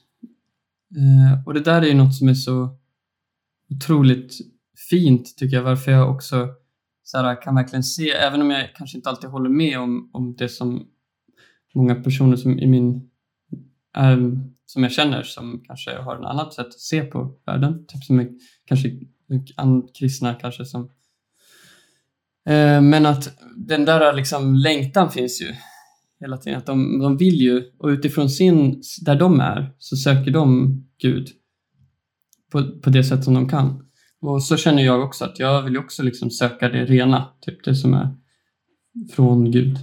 Eh, 0.97 1.47
och 1.47 1.55
det 1.55 1.61
där 1.61 1.83
är 1.83 1.87
ju 1.87 1.95
något 1.95 2.15
som 2.15 2.29
är 2.29 2.35
så 2.35 2.77
otroligt 3.71 4.39
fint 4.91 5.37
tycker 5.37 5.57
jag, 5.57 5.65
varför 5.65 5.93
jag 5.93 6.11
också 6.11 6.49
så 7.03 7.19
här, 7.19 7.43
kan 7.43 7.55
verkligen 7.55 7.83
se, 7.83 8.11
även 8.11 8.43
om 8.43 8.51
jag 8.51 8.75
kanske 8.75 8.97
inte 8.97 9.09
alltid 9.09 9.31
håller 9.31 9.51
med 9.51 9.79
om, 9.79 10.11
om 10.13 10.37
det 10.37 10.49
som 10.49 10.87
många 11.75 11.95
personer 11.95 12.37
som 12.37 12.59
i 12.59 12.67
min 12.67 13.11
um, 13.99 14.55
som 14.67 14.83
jag 14.83 14.93
känner 14.93 15.23
som 15.23 15.63
kanske 15.67 15.99
har 15.99 16.17
ett 16.17 16.25
annat 16.25 16.55
sätt 16.55 16.67
att 16.67 16.81
se 16.81 17.03
på 17.03 17.35
världen, 17.47 17.87
typ 17.87 18.05
som 18.05 18.21
är, 18.21 18.29
kanske 18.65 18.91
kristna 19.99 20.35
kanske 20.35 20.65
som 20.65 20.83
eh, 22.49 22.81
men 22.81 23.07
att 23.07 23.39
den 23.57 23.85
där 23.85 24.13
liksom 24.13 24.55
längtan 24.55 25.11
finns 25.11 25.43
ju 25.43 25.55
hela 26.21 26.37
tiden. 26.37 26.59
Att 26.59 26.67
de, 26.67 26.99
de 26.99 27.17
vill 27.17 27.35
ju, 27.35 27.63
och 27.79 27.89
utifrån 27.89 28.31
sin, 28.31 28.83
där 29.01 29.17
de 29.17 29.41
är, 29.41 29.75
så 29.79 29.97
söker 29.97 30.31
de 30.31 30.77
Gud 30.99 31.29
på, 32.53 32.81
på 32.81 32.91
det 32.91 33.05
sätt 33.05 33.25
som 33.25 33.35
de 33.35 33.49
kan. 33.49 33.87
Och 34.21 34.43
så 34.43 34.57
känner 34.57 34.83
jag 34.83 35.05
också 35.05 35.25
att 35.25 35.39
jag 35.39 35.63
vill 35.63 35.79
också 35.79 36.03
liksom 36.03 36.31
söka 36.31 36.69
det 36.69 36.85
rena, 36.85 37.29
typ 37.41 37.65
det 37.65 37.75
som 37.75 37.95
är 37.95 38.15
från 39.13 39.51
Gud. 39.51 39.79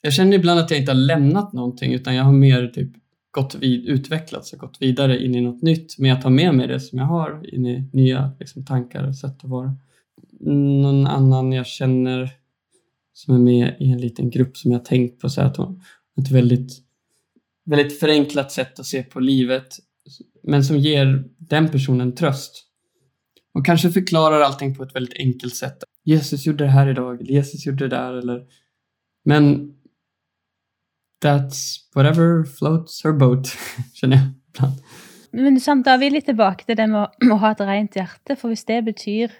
Jag 0.00 0.12
känner 0.12 0.36
ibland 0.36 0.60
att 0.60 0.70
jag 0.70 0.80
inte 0.80 0.92
har 0.92 0.98
lämnat 0.98 1.52
någonting 1.52 1.92
utan 1.92 2.14
jag 2.14 2.24
har 2.24 2.32
mer 2.32 2.66
typ 2.66 2.90
gått 3.30 3.54
vid, 3.54 3.88
utvecklats 3.88 4.52
och 4.52 4.58
gått 4.58 4.76
vidare 4.80 5.24
in 5.24 5.34
i 5.34 5.40
något 5.40 5.62
nytt. 5.62 5.98
Men 5.98 6.10
jag 6.10 6.22
tar 6.22 6.30
med 6.30 6.54
mig 6.54 6.68
det 6.68 6.80
som 6.80 6.98
jag 6.98 7.06
har 7.06 7.54
in 7.54 7.66
i 7.66 7.90
nya 7.92 8.32
liksom, 8.40 8.64
tankar 8.64 9.08
och 9.08 9.16
sätt 9.16 9.44
att 9.44 9.50
vara 9.50 9.76
någon 10.40 11.06
annan 11.06 11.52
jag 11.52 11.66
känner 11.66 12.30
som 13.12 13.34
är 13.34 13.38
med 13.38 13.76
i 13.80 13.92
en 13.92 14.00
liten 14.00 14.30
grupp 14.30 14.56
som 14.56 14.72
jag 14.72 14.84
tänkt 14.84 15.20
på 15.20 15.28
så 15.28 15.40
att 15.40 15.56
hon 15.56 15.82
har 16.16 16.22
ett 16.22 16.30
väldigt, 16.30 16.72
väldigt 17.64 18.00
förenklat 18.00 18.52
sätt 18.52 18.80
att 18.80 18.86
se 18.86 19.02
på 19.02 19.20
livet 19.20 19.68
men 20.42 20.64
som 20.64 20.78
ger 20.78 21.24
den 21.38 21.68
personen 21.68 22.14
tröst. 22.14 22.62
Och 23.54 23.66
kanske 23.66 23.90
förklarar 23.90 24.40
allting 24.40 24.74
på 24.74 24.82
ett 24.82 24.94
väldigt 24.94 25.18
enkelt 25.18 25.56
sätt. 25.56 25.78
Jesus 26.04 26.46
gjorde 26.46 26.64
det 26.64 26.70
här 26.70 26.88
idag, 26.88 27.22
Jesus 27.22 27.66
gjorde 27.66 27.88
det 27.88 27.96
där 27.96 28.12
eller... 28.12 28.44
Men 29.24 29.75
that's 31.20 31.86
whatever 31.94 32.44
floats 32.44 33.02
her 33.04 33.12
boat, 33.12 33.48
känner 33.94 34.16
jag 34.16 34.26
ibland. 34.54 34.74
Men 35.32 35.60
sant, 35.60 35.84
da 35.84 35.96
er 35.96 36.00
vi 36.00 36.10
litt 36.10 36.28
tilbake 36.30 36.64
til 36.64 36.78
det 36.78 36.86
med 36.88 37.02
å, 37.02 37.34
å 37.34 37.40
ha 37.42 37.50
et 37.52 37.60
rent 37.66 37.96
hjerte. 37.98 38.38
For 38.40 38.52
hvis 38.52 38.64
det 38.68 38.84
betyr 38.86 39.34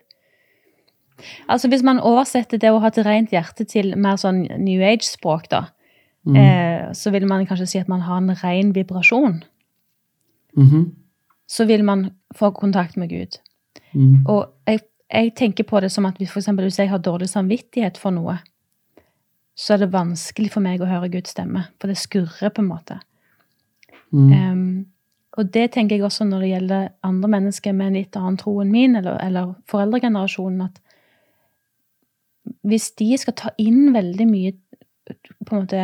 Altså 1.49 1.69
Hvis 1.73 1.81
man 1.81 1.97
oversetter 1.97 2.61
det 2.61 2.69
å 2.69 2.81
ha 2.83 2.91
et 2.91 2.99
rent 3.07 3.31
hjerte 3.33 3.65
til 3.65 3.95
mer 3.97 4.19
sånn 4.21 4.43
New 4.61 4.83
Age-språk, 4.85 5.47
da, 5.49 5.63
mm. 6.29 6.37
eh, 6.37 6.83
så 6.93 7.13
vil 7.15 7.25
man 7.25 7.47
kanskje 7.49 7.69
si 7.71 7.81
at 7.81 7.89
man 7.89 8.03
har 8.05 8.21
en 8.21 8.35
ren 8.43 8.75
vibrasjon. 8.77 9.39
Mm 10.57 10.67
-hmm. 10.67 10.85
Så 11.49 11.65
vil 11.65 11.85
man 11.85 12.11
få 12.35 12.51
kontakt 12.51 12.97
med 12.97 13.09
Gud. 13.09 13.39
Mm. 13.93 14.27
Og 14.27 14.47
jeg, 14.67 14.81
jeg, 15.13 15.35
tenker 15.35 15.65
på 15.65 15.81
det 15.81 15.93
som 15.93 16.07
at 16.07 16.17
hvis, 16.17 16.31
for 16.31 16.41
eksempel, 16.41 16.65
hvis 16.65 16.79
jeg 16.79 16.91
har 16.91 16.99
dårlig 16.99 17.29
samvittighet 17.29 17.99
for 17.99 18.11
noe, 18.11 18.39
så 19.57 19.75
er 19.75 19.85
det 19.85 19.95
vanskelig 19.95 20.51
for 20.53 20.65
meg 20.65 20.83
å 20.85 20.89
høre 20.91 21.09
Guds 21.13 21.33
stemme. 21.33 21.65
For 21.81 21.89
det 21.91 21.97
skurrer, 22.01 22.53
på 22.53 22.63
en 22.63 22.69
måte. 22.69 22.99
Mm. 24.13 24.33
Em, 24.37 24.67
og 25.37 25.53
det 25.53 25.71
tenker 25.75 25.97
jeg 25.97 26.07
også 26.07 26.27
når 26.29 26.45
det 26.45 26.51
gjelder 26.51 26.91
andre 27.07 27.31
mennesker 27.37 27.77
med 27.77 27.91
en 27.91 27.99
litt 27.99 28.19
annen 28.19 28.37
tro 28.41 28.59
enn 28.63 28.73
min, 28.73 28.99
eller, 29.01 29.17
eller 29.25 29.55
foreldregenerasjonen, 29.71 30.69
at 30.69 30.83
hvis 32.67 32.91
de 33.01 33.11
skal 33.19 33.37
ta 33.37 33.53
inn 33.61 33.91
veldig 33.95 34.29
mye 34.29 34.53
på 35.47 35.55
en 35.55 35.65
måte 35.65 35.83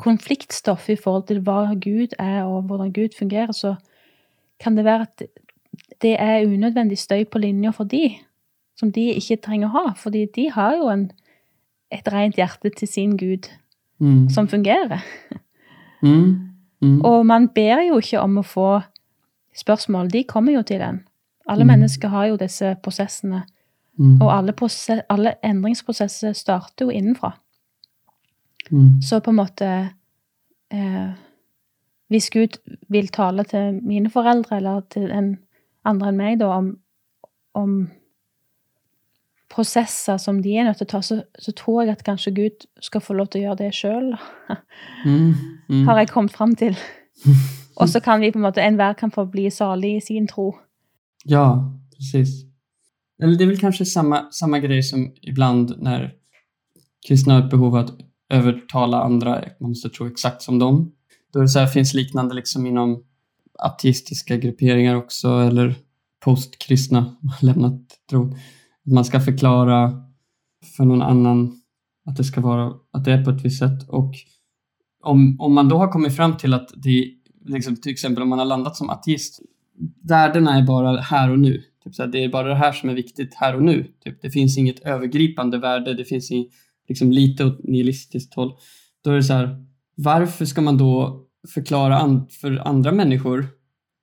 konfliktstoff 0.00 0.88
i 0.90 0.98
forhold 0.98 1.28
til 1.30 1.40
hva 1.46 1.74
Gud 1.78 2.16
er 2.18 2.42
og 2.44 2.68
hvordan 2.68 2.92
Gud 2.94 3.16
fungerer, 3.18 3.52
så 3.54 3.76
kan 4.62 4.76
det 4.76 4.86
være 4.86 5.06
at 5.06 5.26
det 6.02 6.14
er 6.20 6.46
unødvendig 6.46 6.98
støy 6.98 7.24
på 7.24 7.38
linja 7.38 7.70
for 7.74 7.88
de, 7.88 8.16
som 8.78 8.92
de 8.92 9.12
ikke 9.14 9.40
trenger 9.44 9.70
å 9.70 9.74
ha. 9.74 9.92
Fordi 9.98 10.26
de 10.34 10.48
har 10.54 10.76
jo 10.78 10.88
en, 10.92 11.08
et 11.92 12.08
rent 12.12 12.36
hjerte 12.36 12.70
til 12.76 12.88
sin 12.88 13.16
Gud 13.16 13.48
Mm. 14.00 14.28
som 14.30 14.48
fungerer. 14.48 15.00
Mm. 16.02 16.50
Mm. 16.82 17.00
Og 17.04 17.26
man 17.26 17.48
ber 17.48 17.80
jo 17.88 17.98
ikke 17.98 18.20
om 18.20 18.38
å 18.38 18.42
få 18.42 18.80
spørsmål, 19.56 20.10
de 20.10 20.24
kommer 20.24 20.52
jo 20.52 20.62
til 20.62 20.80
en. 20.82 21.04
Alle 21.48 21.64
Mm. 21.64 21.68
mennesker 21.70 22.08
har 22.08 22.26
jo 22.26 22.36
disse 22.36 22.76
prosessene, 22.82 23.42
Mm. 23.98 24.20
og 24.22 24.32
alle, 24.38 24.52
prose- 24.52 25.02
alle 25.10 25.34
endringsprosesser 25.44 26.32
starter 26.32 26.84
jo 26.84 26.90
innenfra. 26.90 27.30
Mm. 28.70 29.00
Så 29.02 29.20
på 29.20 29.30
en 29.30 29.36
måte 29.36 29.90
eh, 30.70 31.12
Hvis 32.10 32.30
Gud 32.30 32.58
vil 32.88 33.08
tale 33.08 33.44
til 33.44 33.80
mine 33.82 34.10
foreldre, 34.10 34.56
eller 34.56 34.80
til 34.90 35.10
en 35.10 35.38
andre 35.84 36.08
enn 36.08 36.16
meg, 36.16 36.38
da, 36.38 36.46
om, 36.46 36.78
om 37.54 37.90
prosesser 39.54 40.18
som 40.18 40.40
de 40.42 40.56
er 40.58 40.66
nødt 40.66 40.80
til 40.82 40.88
å 40.88 40.92
ta, 40.96 41.00
så, 41.02 41.20
så 41.38 41.52
tror 41.56 41.82
jeg 41.84 41.94
at 41.94 42.04
kanskje 42.06 42.34
Gud 42.34 42.66
skal 42.82 43.02
få 43.04 43.14
lov 43.14 43.30
til 43.30 43.42
å 43.42 43.44
gjøre 43.48 43.60
det 43.64 43.72
sjøl, 43.74 44.14
Mm. 45.04 45.34
Mm. 45.68 45.86
har 45.88 45.98
jeg 45.98 46.08
kommet 46.10 46.32
fram 46.32 46.54
til. 46.58 46.76
Og 47.80 47.88
så 47.88 48.00
kan 48.00 48.20
vi 48.20 48.30
på 48.32 48.38
en 48.38 48.44
måte, 48.46 48.62
enhver 48.62 48.94
kan 48.98 49.10
få 49.10 49.24
bli 49.30 49.50
salig 49.50 49.96
i 49.96 50.00
sin 50.00 50.26
tro. 50.30 50.52
Ja, 51.24 51.70
precis. 51.96 52.44
Eller 53.22 53.36
det 53.38 53.44
är 53.44 53.48
väl 53.48 53.58
kanske 53.60 53.84
samma, 53.84 54.32
samma 54.32 54.58
grej 54.58 54.82
som 54.82 55.12
ibland 55.22 55.74
när 55.78 56.14
kristna 57.08 57.34
har 57.34 57.42
ett 57.44 57.50
behov 57.50 57.76
av 57.76 57.84
att 57.84 57.92
övertala 58.30 59.02
andra, 59.02 59.44
man 59.60 59.70
måste 59.70 59.88
tro 59.88 60.06
exakt 60.06 60.42
som 60.42 60.58
dem. 60.58 60.92
Då 61.32 61.40
det 61.40 61.48
så 61.48 61.58
här, 61.58 61.66
finns 61.66 61.94
liknande 61.94 62.34
liksom 62.34 62.66
inom 62.66 63.04
ateistiska 63.58 64.36
grupperingar 64.36 64.94
också, 64.94 65.28
eller 65.28 65.74
postkristna, 66.24 67.16
lämnat 67.42 67.80
tron. 68.10 68.36
Att 68.86 68.92
man 68.92 69.04
ska 69.04 69.20
förklara 69.20 70.02
för 70.76 70.84
någon 70.84 71.02
annan 71.02 71.60
att 72.06 72.16
det 72.16 72.24
ska 72.24 72.40
vara, 72.40 72.72
att 72.92 73.04
det 73.04 73.12
är 73.12 73.24
på 73.24 73.30
ett 73.30 73.44
visst 73.44 73.58
sätt. 73.58 73.88
Och 73.88 74.14
om, 75.02 75.40
om 75.40 75.54
man 75.54 75.68
då 75.68 75.76
har 75.76 75.92
kommit 75.92 76.16
fram 76.16 76.36
till 76.36 76.54
att 76.54 76.70
det, 76.76 77.10
liksom, 77.44 77.76
till 77.76 77.92
exempel 77.92 78.22
om 78.22 78.28
man 78.28 78.38
har 78.38 78.46
landat 78.46 78.76
som 78.76 78.90
ateist, 78.90 79.40
värdena 80.02 80.58
är 80.58 80.62
bara 80.62 81.00
här 81.00 81.30
och 81.30 81.38
nu. 81.38 81.62
Typ 81.84 81.94
så 81.94 82.02
här, 82.02 82.10
det 82.10 82.24
är 82.24 82.28
bara 82.28 82.48
det 82.48 82.54
här 82.54 82.72
som 82.72 82.88
är 82.88 82.94
viktigt 82.94 83.34
här 83.34 83.56
och 83.56 83.62
nu. 83.62 83.86
Typ, 84.04 84.22
det 84.22 84.30
finns 84.30 84.58
inget 84.58 84.80
övergripande 84.80 85.58
värde, 85.58 85.94
det 85.94 86.04
finns 86.04 86.30
i, 86.30 86.48
liksom 86.88 87.12
lite 87.12 87.44
åt 87.44 87.64
nihilistiskt 87.64 88.34
håll. 88.34 88.52
Då 89.04 89.10
är 89.10 89.14
det 89.14 89.22
så 89.22 89.32
här, 89.32 89.64
varför 89.94 90.44
ska 90.44 90.60
man 90.60 90.78
då 90.78 91.24
förklara 91.54 91.98
an, 91.98 92.26
för 92.40 92.68
andra 92.68 92.92
människor, 92.92 93.46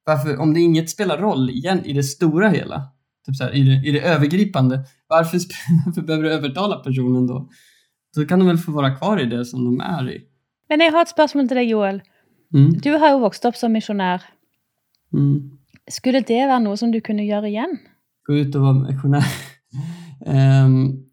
varför, 0.05 0.37
om 0.37 0.53
det 0.53 0.59
inget 0.59 0.89
spelar 0.89 1.17
roll 1.17 1.49
igen 1.49 1.85
i 1.85 1.93
det 1.93 2.03
stora 2.03 2.49
hela, 2.49 2.87
typ 3.25 3.35
så 3.35 3.43
här, 3.43 3.55
i, 3.55 3.63
det, 3.63 3.87
i 3.87 3.91
det 3.91 4.01
övergripande, 4.01 4.83
varför, 5.07 5.39
varför 5.85 6.01
behöver 6.01 6.23
du 6.23 6.31
övertala 6.31 6.75
personen 6.75 7.27
då? 7.27 7.49
Då 8.15 8.25
kan 8.25 8.39
de 8.39 8.47
väl 8.47 8.57
få 8.57 8.71
vara 8.71 8.95
kvar 8.95 9.21
i 9.21 9.25
det 9.25 9.45
som 9.45 9.65
de 9.65 9.81
är 9.81 10.09
i. 10.09 10.27
Men 10.69 10.79
jeg 10.79 10.91
har 10.91 11.01
et 11.01 11.11
spørsmål 11.11 11.47
til 11.47 11.57
deg, 11.57 11.69
Joel. 11.69 12.01
Mm. 12.55 12.73
Du 12.79 12.93
har 12.99 13.11
jo 13.11 13.23
vokst 13.23 13.45
opp 13.45 13.57
som 13.59 13.73
misjonær. 13.75 14.23
Mm. 15.13 15.57
Skulle 15.91 16.21
det 16.23 16.45
være 16.47 16.61
noe 16.63 16.79
som 16.79 16.91
du 16.91 17.01
kunne 17.03 17.25
gjøre 17.27 17.49
igjen? 17.51 17.79
gå 18.31 18.37
ut 18.37 18.55
och 18.55 18.61
vara 18.61 18.73
missionär. 18.73 19.25
Ehm, 20.25 21.03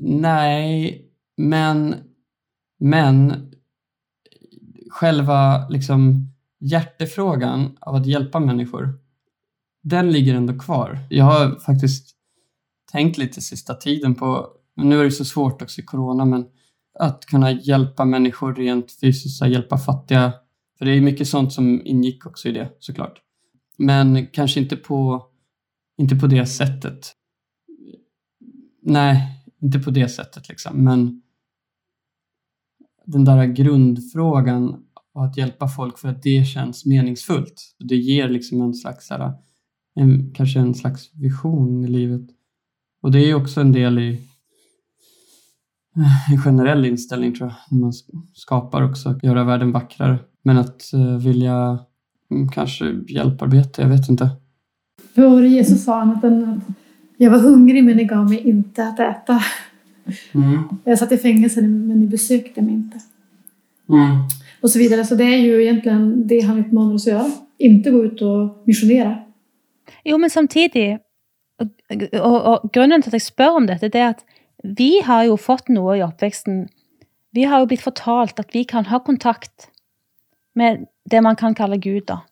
nej, 0.00 1.02
men, 1.36 1.94
men 2.78 3.32
själva 4.90 5.68
liksom 5.68 6.28
hjärtefrågan 6.60 7.76
av 7.80 7.94
att 7.94 8.06
hjälpa 8.06 8.40
människor, 8.40 8.98
den 9.88 10.12
ligger 10.12 10.34
ändå 10.34 10.58
kvar. 10.58 10.98
Jag 11.10 11.24
har 11.24 11.60
faktiskt 11.60 12.16
tänkt 12.92 13.18
lite 13.18 13.40
sista 13.40 13.74
tiden 13.74 14.14
på, 14.14 14.48
nu 14.76 15.00
är 15.00 15.04
det 15.04 15.10
så 15.10 15.24
svårt 15.24 15.62
också 15.62 15.80
i 15.80 15.84
corona, 15.84 16.24
men 16.24 16.46
att 16.98 17.26
kunna 17.26 17.52
hjälpa 17.52 18.04
människor 18.04 18.54
rent 18.54 18.92
fysiskt, 19.00 19.46
hjälpa 19.46 19.78
fattiga. 19.78 20.32
För 20.78 20.84
det 20.84 20.90
är 20.90 21.00
mycket 21.00 21.28
sånt 21.28 21.52
som 21.52 21.86
ingick 21.86 22.26
också 22.26 22.48
i 22.48 22.52
det 22.52 22.70
såklart. 22.78 23.20
Men 23.78 24.26
kanske 24.26 24.60
inte 24.60 24.76
på 24.76 25.26
inte 25.98 26.16
på 26.16 26.26
det 26.26 26.46
sättet. 26.46 27.12
Nej, 28.82 29.44
inte 29.62 29.78
på 29.78 29.90
det 29.90 30.08
sättet 30.08 30.48
liksom. 30.48 30.84
Men 30.84 31.22
den 33.04 33.24
där 33.24 33.46
grundfrågan 33.46 34.82
och 35.12 35.24
att 35.24 35.36
hjälpa 35.36 35.68
folk 35.68 35.98
för 35.98 36.08
att 36.08 36.22
det 36.22 36.46
känns 36.46 36.86
meningsfullt. 36.86 37.76
Det 37.78 37.96
ger 37.96 38.28
liksom 38.28 38.60
en 38.60 38.74
slags, 38.74 39.06
så 39.06 39.14
här, 39.14 39.32
en, 39.96 40.34
kanske 40.34 40.58
en 40.58 40.74
slags 40.74 41.10
vision 41.14 41.84
i 41.84 41.88
livet. 41.88 42.22
Och 43.02 43.12
det 43.12 43.18
är 43.18 43.26
ju 43.26 43.34
också 43.34 43.60
en 43.60 43.72
del 43.72 43.98
i 43.98 44.20
en 46.30 46.38
generell 46.38 46.84
inställning 46.84 47.34
tror 47.34 47.48
jag. 47.48 47.56
När 47.70 47.80
man 47.80 47.92
skapar 48.34 48.90
också, 48.90 49.08
att 49.08 49.24
göra 49.24 49.44
världen 49.44 49.72
vackrare. 49.72 50.18
Men 50.42 50.58
att 50.58 50.92
eh, 50.92 51.16
vilja 51.16 51.78
mm, 52.30 52.48
kanske 52.48 53.00
hjälparbete, 53.08 53.82
jag 53.82 53.88
vet 53.88 54.08
inte. 54.08 54.30
Vad 55.14 55.30
var 55.30 55.42
det 55.42 55.48
Jesus 55.48 55.84
sa? 55.84 56.00
Annat 56.00 56.24
än 56.24 56.44
att 56.44 56.76
jag 57.16 57.30
var 57.30 57.38
hungrig 57.38 57.84
men 57.84 57.96
ni 57.96 58.04
gav 58.04 58.28
mig 58.30 58.48
inte 58.48 58.88
att 58.88 59.00
äta. 59.00 59.42
Mm. 60.32 60.62
Jag 60.84 60.98
satt 60.98 61.12
i 61.12 61.16
fängelse 61.16 61.62
men 61.62 62.00
ni 62.00 62.06
besökte 62.06 62.62
mig 62.62 62.74
inte. 62.74 63.00
Mm. 63.88 64.16
Och 64.60 64.70
så 64.70 64.78
vidare. 64.78 65.04
Så 65.04 65.14
det 65.14 65.24
är 65.24 65.38
ju 65.38 65.62
egentligen 65.62 66.26
det 66.26 66.40
han 66.40 66.58
uppmanar 66.58 66.94
oss 66.94 67.06
att 67.06 67.12
göra. 67.12 67.30
Inte 67.58 67.90
gå 67.90 68.04
ut 68.04 68.22
och 68.22 68.62
missionera. 68.64 69.25
Jo, 70.04 70.18
men 70.18 70.30
samtidig 70.30 70.98
og, 71.60 71.70
og, 72.20 72.36
og 72.42 72.70
grunnen 72.72 73.02
til 73.02 73.10
at 73.10 73.18
jeg 73.18 73.28
spør 73.28 73.60
om 73.60 73.68
dette, 73.68 73.88
det 73.92 74.00
er 74.00 74.14
at 74.14 74.24
vi 74.76 74.98
har 75.04 75.24
jo 75.28 75.36
fått 75.40 75.70
noe 75.72 75.96
i 75.98 76.04
oppveksten. 76.04 76.66
Vi 77.36 77.44
har 77.48 77.62
jo 77.62 77.68
blitt 77.70 77.84
fortalt 77.84 78.40
at 78.40 78.54
vi 78.56 78.64
kan 78.68 78.88
ha 78.90 79.00
kontakt 79.04 79.70
med 80.56 80.86
det 81.10 81.20
man 81.22 81.36
kan 81.36 81.54
kalle 81.54 81.78
Gud, 81.80 82.06
da. 82.08 82.22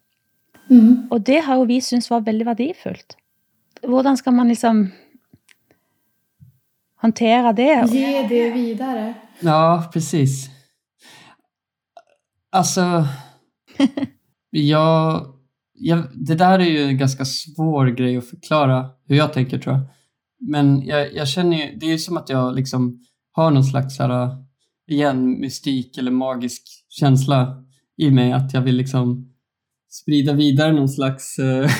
Mm. 0.70 1.08
Og 1.12 1.20
det 1.26 1.42
har 1.44 1.60
jo 1.60 1.68
vi 1.68 1.80
syntes 1.84 2.10
var 2.10 2.24
veldig 2.24 2.46
verdifullt. 2.48 3.16
Hvordan 3.84 4.16
skal 4.16 4.32
man 4.32 4.48
liksom 4.48 4.86
håndtere 7.04 7.52
det? 7.52 7.72
Ge 7.92 8.24
det 8.28 8.44
vidare. 8.54 9.14
Ja, 9.44 9.84
precis. 9.92 10.50
Alltså, 12.50 13.06
jag, 14.50 15.33
jag, 15.86 16.04
det 16.14 16.34
där 16.34 16.58
är 16.58 16.64
ju 16.64 16.82
en 16.82 16.98
ganska 16.98 17.24
svår 17.24 17.86
grej 17.86 18.16
att 18.16 18.26
förklara 18.26 18.90
hur 19.06 19.16
jag 19.16 19.32
tänker 19.32 19.58
tror 19.58 19.74
jag. 19.74 19.84
Men 20.50 20.86
jag, 20.86 21.14
jag 21.14 21.28
känner 21.28 21.56
ju, 21.56 21.78
det 21.78 21.86
är 21.86 21.90
ju 21.90 21.98
som 21.98 22.16
att 22.16 22.28
jag 22.28 22.54
liksom 22.54 23.00
har 23.32 23.50
någon 23.50 23.64
slags 23.64 23.98
här, 23.98 24.36
igen, 24.90 25.40
mystik 25.40 25.98
eller 25.98 26.10
magisk 26.10 26.62
känsla 26.88 27.64
i 27.96 28.10
mig 28.10 28.32
att 28.32 28.54
jag 28.54 28.60
vill 28.60 28.76
liksom 28.76 29.32
sprida 29.90 30.32
vidare 30.32 30.72
någon 30.72 30.88
slags 30.88 31.38
eh, 31.38 31.64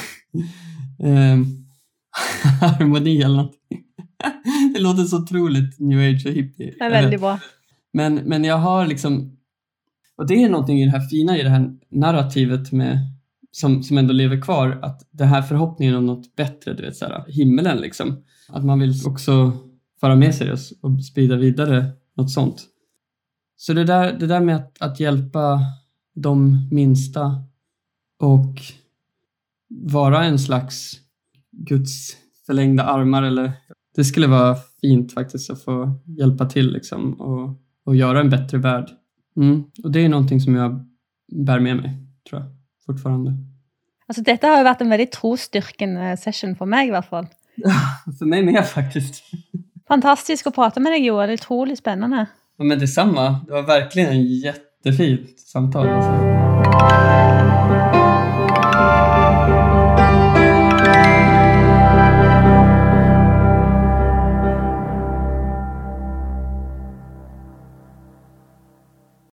eh, 1.09 1.39
harmoni 2.61 3.23
eller 3.23 3.37
någonting. 3.37 3.83
det 4.75 4.81
låter 4.81 5.05
så 5.05 5.23
otroligt 5.23 5.81
new 5.81 5.99
age 5.99 6.27
och 6.27 6.33
hippie. 6.33 6.75
Det 6.79 6.85
er 6.85 6.91
veldig 6.91 7.21
bra. 7.21 7.39
Men, 7.93 8.15
men 8.15 8.45
jag 8.45 8.59
har 8.59 8.87
liksom, 8.87 9.37
och 10.17 10.27
det 10.27 10.43
är 10.43 10.49
någonting 10.49 10.83
i 10.83 10.85
det 10.85 10.91
här 10.91 11.09
fina 11.09 11.39
i 11.39 11.43
det 11.43 11.51
här 11.51 11.71
narrativet 11.91 12.73
med, 12.73 12.99
som, 13.55 13.83
som 13.83 13.99
ändå 13.99 14.13
lever 14.13 14.41
kvar, 14.41 14.79
att 14.83 15.09
den 15.11 15.29
här 15.29 15.43
förhoppningen 15.43 15.95
om 15.95 16.07
något 16.07 16.37
bättre, 16.37 16.75
du 16.75 16.83
vet 16.83 16.97
så 16.97 17.05
här, 17.05 17.25
himmelen 17.29 17.79
liksom. 17.79 18.25
Att 18.49 18.65
man 18.65 18.81
vill 18.81 18.95
också 19.07 19.53
föra 20.01 20.17
med 20.17 20.35
sig 20.35 20.47
det 20.47 20.59
och 20.81 21.05
sprida 21.05 21.37
vidare 21.37 21.91
något 22.17 22.31
sånt. 22.31 22.63
Så 23.57 23.73
det 23.73 23.85
där, 23.85 24.13
det 24.19 24.27
där 24.27 24.41
med 24.41 24.57
att, 24.57 24.83
att 24.83 25.01
hjälpa 25.01 25.61
de 26.15 26.69
minsta 26.71 27.43
och 28.19 28.61
vara 29.69 30.25
en 30.25 30.39
slags 30.39 31.01
Guds 31.53 32.17
förlängda 32.47 32.85
armar 32.85 33.23
eller 33.23 33.53
det 33.97 34.05
skulle 34.05 34.27
vara 34.27 34.57
fint 34.81 35.13
faktiskt 35.13 35.51
att 35.51 35.63
få 35.63 35.99
hjälpa 36.05 36.47
till 36.47 36.73
liksom 36.73 37.21
och, 37.21 37.61
och 37.85 37.97
göra 37.97 38.21
en 38.21 38.31
bättre 38.31 38.59
värld. 38.59 38.91
Mm. 39.37 39.65
Och 39.85 39.91
det 39.91 40.05
är 40.05 40.09
någonting 40.09 40.41
som 40.41 40.55
jag 40.55 40.85
bär 41.33 41.61
med 41.61 41.77
mig, 41.77 41.99
tror 42.29 42.41
jag, 42.41 42.54
fortfarande. 42.87 43.35
Altså, 44.09 44.23
dette 44.25 44.49
har 44.49 44.61
jo 44.61 44.69
vært 44.69 44.83
en 44.85 44.93
veldig 44.93 45.09
trosstyrkende 45.15 46.13
session 46.21 46.55
for 46.59 46.69
meg, 46.71 46.91
i 46.91 46.95
hvert 46.95 47.09
fall. 47.09 47.29
För 48.19 48.27
mig 48.29 48.45
med 48.45 48.65
faktiskt. 48.69 49.23
Fantastisk 49.89 50.49
å 50.49 50.55
prate 50.55 50.81
med 50.81 50.97
deg, 50.97 51.09
Joel. 51.09 51.35
Utrolig 51.37 51.79
spennende. 51.81 52.27
Ja, 52.59 52.65
men 52.65 52.79
detsamma. 52.79 53.41
Det 53.47 53.53
var 53.53 53.63
verkligen 53.63 54.09
ett 54.21 54.45
jättefint 54.45 55.41
samtal. 55.41 55.89
Alltså. 55.89 56.15